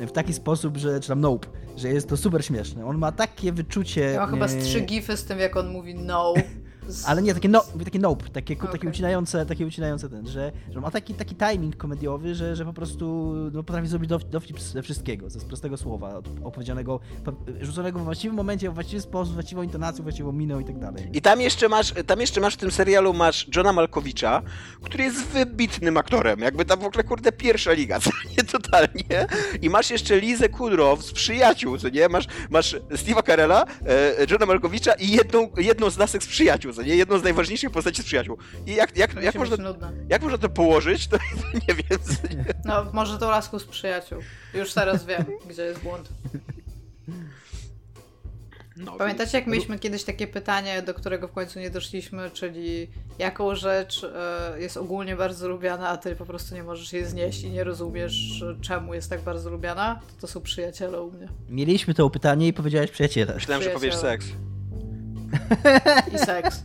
w 0.00 0.12
taki 0.12 0.32
sposób, 0.32 0.76
że, 0.76 1.00
czy 1.00 1.08
tam 1.08 1.20
nope, 1.20 1.48
że 1.76 1.88
jest 1.88 2.08
to 2.08 2.16
super 2.16 2.44
śmieszne. 2.44 2.86
On 2.86 2.98
ma 2.98 3.12
takie 3.12 3.52
wyczucie... 3.52 4.00
Ja 4.00 4.26
chyba 4.26 4.48
z 4.48 4.54
e, 4.54 4.60
trzy 4.60 4.80
gify 4.80 5.16
z 5.16 5.24
tym, 5.24 5.38
jak 5.38 5.56
on 5.56 5.68
mówi 5.68 5.94
no. 5.94 6.34
Ale 7.06 7.22
nie, 7.22 7.34
takie, 7.34 7.48
no, 7.48 7.64
takie 7.84 7.98
nope, 7.98 8.24
takie, 8.28 8.56
takie 8.56 8.68
Okej. 8.68 8.90
ucinające, 8.90 9.46
takie 9.46 9.66
ucinające 9.66 10.08
ten, 10.08 10.26
że, 10.28 10.52
że 10.70 10.80
ma 10.80 10.90
taki, 10.90 11.14
taki 11.14 11.34
timing 11.34 11.76
komediowy, 11.76 12.34
że, 12.34 12.56
że 12.56 12.64
po 12.64 12.72
prostu 12.72 13.32
no, 13.52 13.62
potrafi 13.62 13.88
zrobić 13.88 14.10
dow- 14.10 14.24
dowcip 14.30 14.60
ze 14.60 14.82
wszystkiego, 14.82 15.30
ze 15.30 15.40
z 15.40 15.44
prostego 15.44 15.76
słowa, 15.76 16.22
opowiedzianego, 16.44 17.00
po- 17.24 17.32
rzuconego 17.60 17.98
w 17.98 18.04
właściwym 18.04 18.36
momencie, 18.36 18.70
w 18.70 18.74
właściwy 18.74 19.02
sposób, 19.02 19.34
właściwą 19.34 19.62
intonacją, 19.62 20.02
właściwą 20.02 20.32
miną 20.32 20.60
i 20.60 20.64
tak 20.64 20.78
dalej. 20.78 21.08
I 21.12 21.22
tam 21.22 21.40
jeszcze 21.40 21.68
masz, 21.68 21.92
tam 22.06 22.20
jeszcze 22.20 22.40
masz 22.40 22.54
w 22.54 22.56
tym 22.56 22.70
serialu 22.70 23.12
masz 23.14 23.46
Johna 23.56 23.72
Malkowicza, 23.72 24.42
który 24.82 25.04
jest 25.04 25.24
wybitnym 25.26 25.96
aktorem. 25.96 26.40
Jakby 26.40 26.64
tam 26.64 26.80
w 26.80 26.84
ogóle 26.84 27.04
kurde 27.04 27.32
pierwsza 27.32 27.72
liga, 27.72 28.00
co 28.04 28.10
nie 28.38 28.44
totalnie. 28.44 29.26
I 29.62 29.70
masz 29.70 29.90
jeszcze 29.90 30.20
Lizę 30.20 30.48
Kudrow 30.48 31.02
z 31.02 31.12
przyjaciół, 31.12 31.78
co 31.78 31.88
nie? 31.88 32.08
Masz, 32.08 32.26
masz 32.50 32.76
Steve'a 32.90 33.26
Carella, 33.26 33.64
e, 33.86 34.26
Johna 34.30 34.46
Malkowicza 34.46 34.92
i 34.92 35.10
jedną, 35.10 35.50
jedną 35.56 35.90
z 35.90 35.98
lasek 35.98 36.22
z 36.22 36.26
przyjaciół, 36.26 36.72
co 36.72 36.81
nie? 36.82 36.96
Jedną 36.96 37.18
z 37.18 37.22
najważniejszych 37.22 37.70
postaci 37.70 38.02
z 38.02 38.04
przyjaciół. 38.04 38.38
I 38.66 38.74
jak, 38.74 38.96
jak, 38.96 39.22
jak, 39.22 39.34
można, 39.34 39.56
nudne. 39.56 39.92
jak 40.08 40.22
można 40.22 40.38
to 40.38 40.48
położyć, 40.48 41.06
to 41.08 41.16
nie 41.68 41.74
wiem. 41.74 41.98
co 42.02 42.36
nie? 42.36 42.44
No, 42.64 42.86
może 42.92 43.18
to 43.18 43.30
lasku 43.30 43.58
z 43.58 43.64
przyjaciół. 43.64 44.18
Już 44.54 44.72
teraz 44.72 45.04
wiem, 45.06 45.24
gdzie 45.50 45.62
jest 45.62 45.80
błąd. 45.80 46.08
No, 48.76 48.92
Pamiętacie, 48.92 49.38
jak 49.38 49.46
mieliśmy 49.46 49.78
kiedyś 49.78 50.04
takie 50.04 50.26
pytanie, 50.26 50.82
do 50.82 50.94
którego 50.94 51.28
w 51.28 51.32
końcu 51.32 51.58
nie 51.58 51.70
doszliśmy, 51.70 52.30
czyli 52.30 52.88
jaką 53.18 53.54
rzecz 53.54 54.04
e, 54.04 54.60
jest 54.60 54.76
ogólnie 54.76 55.16
bardzo 55.16 55.48
lubiana, 55.48 55.88
a 55.88 55.96
ty 55.96 56.16
po 56.16 56.26
prostu 56.26 56.54
nie 56.54 56.62
możesz 56.62 56.92
jej 56.92 57.04
znieść 57.04 57.42
i 57.42 57.50
nie 57.50 57.64
rozumiesz, 57.64 58.44
czemu 58.60 58.94
jest 58.94 59.10
tak 59.10 59.20
bardzo 59.20 59.50
lubiana? 59.50 60.00
To, 60.06 60.20
to 60.20 60.26
są 60.26 60.40
przyjaciele 60.40 61.00
u 61.02 61.12
mnie. 61.12 61.28
Mieliśmy 61.48 61.94
to 61.94 62.10
pytanie 62.10 62.48
i 62.48 62.52
powiedziałeś 62.52 62.90
przyjaciele. 62.90 63.34
Myślałem, 63.34 63.62
że 63.62 63.70
powiesz 63.70 63.96
Przyjaciele. 63.96 64.22
seks. 64.22 64.51
I 66.14 66.18
seks. 66.18 66.62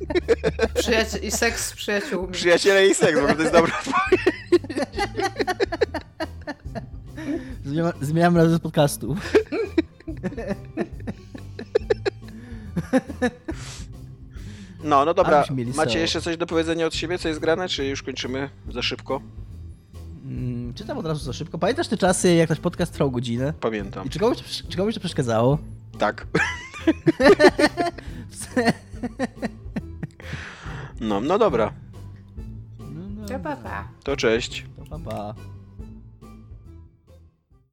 Przyjacie- 0.75 1.17
I 1.17 1.31
seks 1.31 1.65
z 1.65 1.73
przyjaciółmi. 1.73 2.33
Przyjaciele 2.33 2.87
i 2.87 2.95
seks, 2.95 3.17
ogóle 3.17 3.35
to 3.35 3.41
jest 3.41 3.53
dobra 3.53 3.73
Zmieniam, 7.65 7.91
zmieniam 8.01 8.33
nazwę 8.33 8.59
podcastu. 8.59 9.15
No, 14.83 15.05
no 15.05 15.13
dobra. 15.13 15.43
Macie 15.75 15.99
jeszcze 15.99 16.21
coś 16.21 16.37
do 16.37 16.45
powiedzenia 16.45 16.85
od 16.85 16.95
siebie, 16.95 17.17
co 17.19 17.27
jest 17.27 17.39
grane, 17.39 17.69
czy 17.69 17.85
już 17.85 18.03
kończymy 18.03 18.49
za 18.71 18.81
szybko? 18.81 19.21
Mm, 20.25 20.73
czytam 20.73 20.97
od 20.97 21.05
razu 21.05 21.25
za 21.25 21.33
szybko. 21.33 21.57
Pamiętasz 21.57 21.87
te 21.87 21.97
czasy, 21.97 22.33
jak 22.35 22.49
nasz 22.49 22.59
podcast 22.59 22.93
trwał 22.93 23.11
godzinę? 23.11 23.53
Pamiętam. 23.59 24.05
I 24.07 24.09
czy 24.09 24.19
komuś, 24.19 24.37
czy 24.69 24.77
komuś 24.77 24.93
to 24.93 24.99
przeszkadzało? 24.99 25.57
Tak. 25.97 26.27
No, 30.99 31.21
no 31.21 31.37
dobra. 31.37 31.73
No, 32.79 33.29
no, 33.29 33.39
pa, 33.39 33.55
pa. 33.55 33.87
To 34.03 34.15
cześć. 34.17 34.65
to 34.75 34.85
pa, 34.85 34.99
pa. 34.99 35.35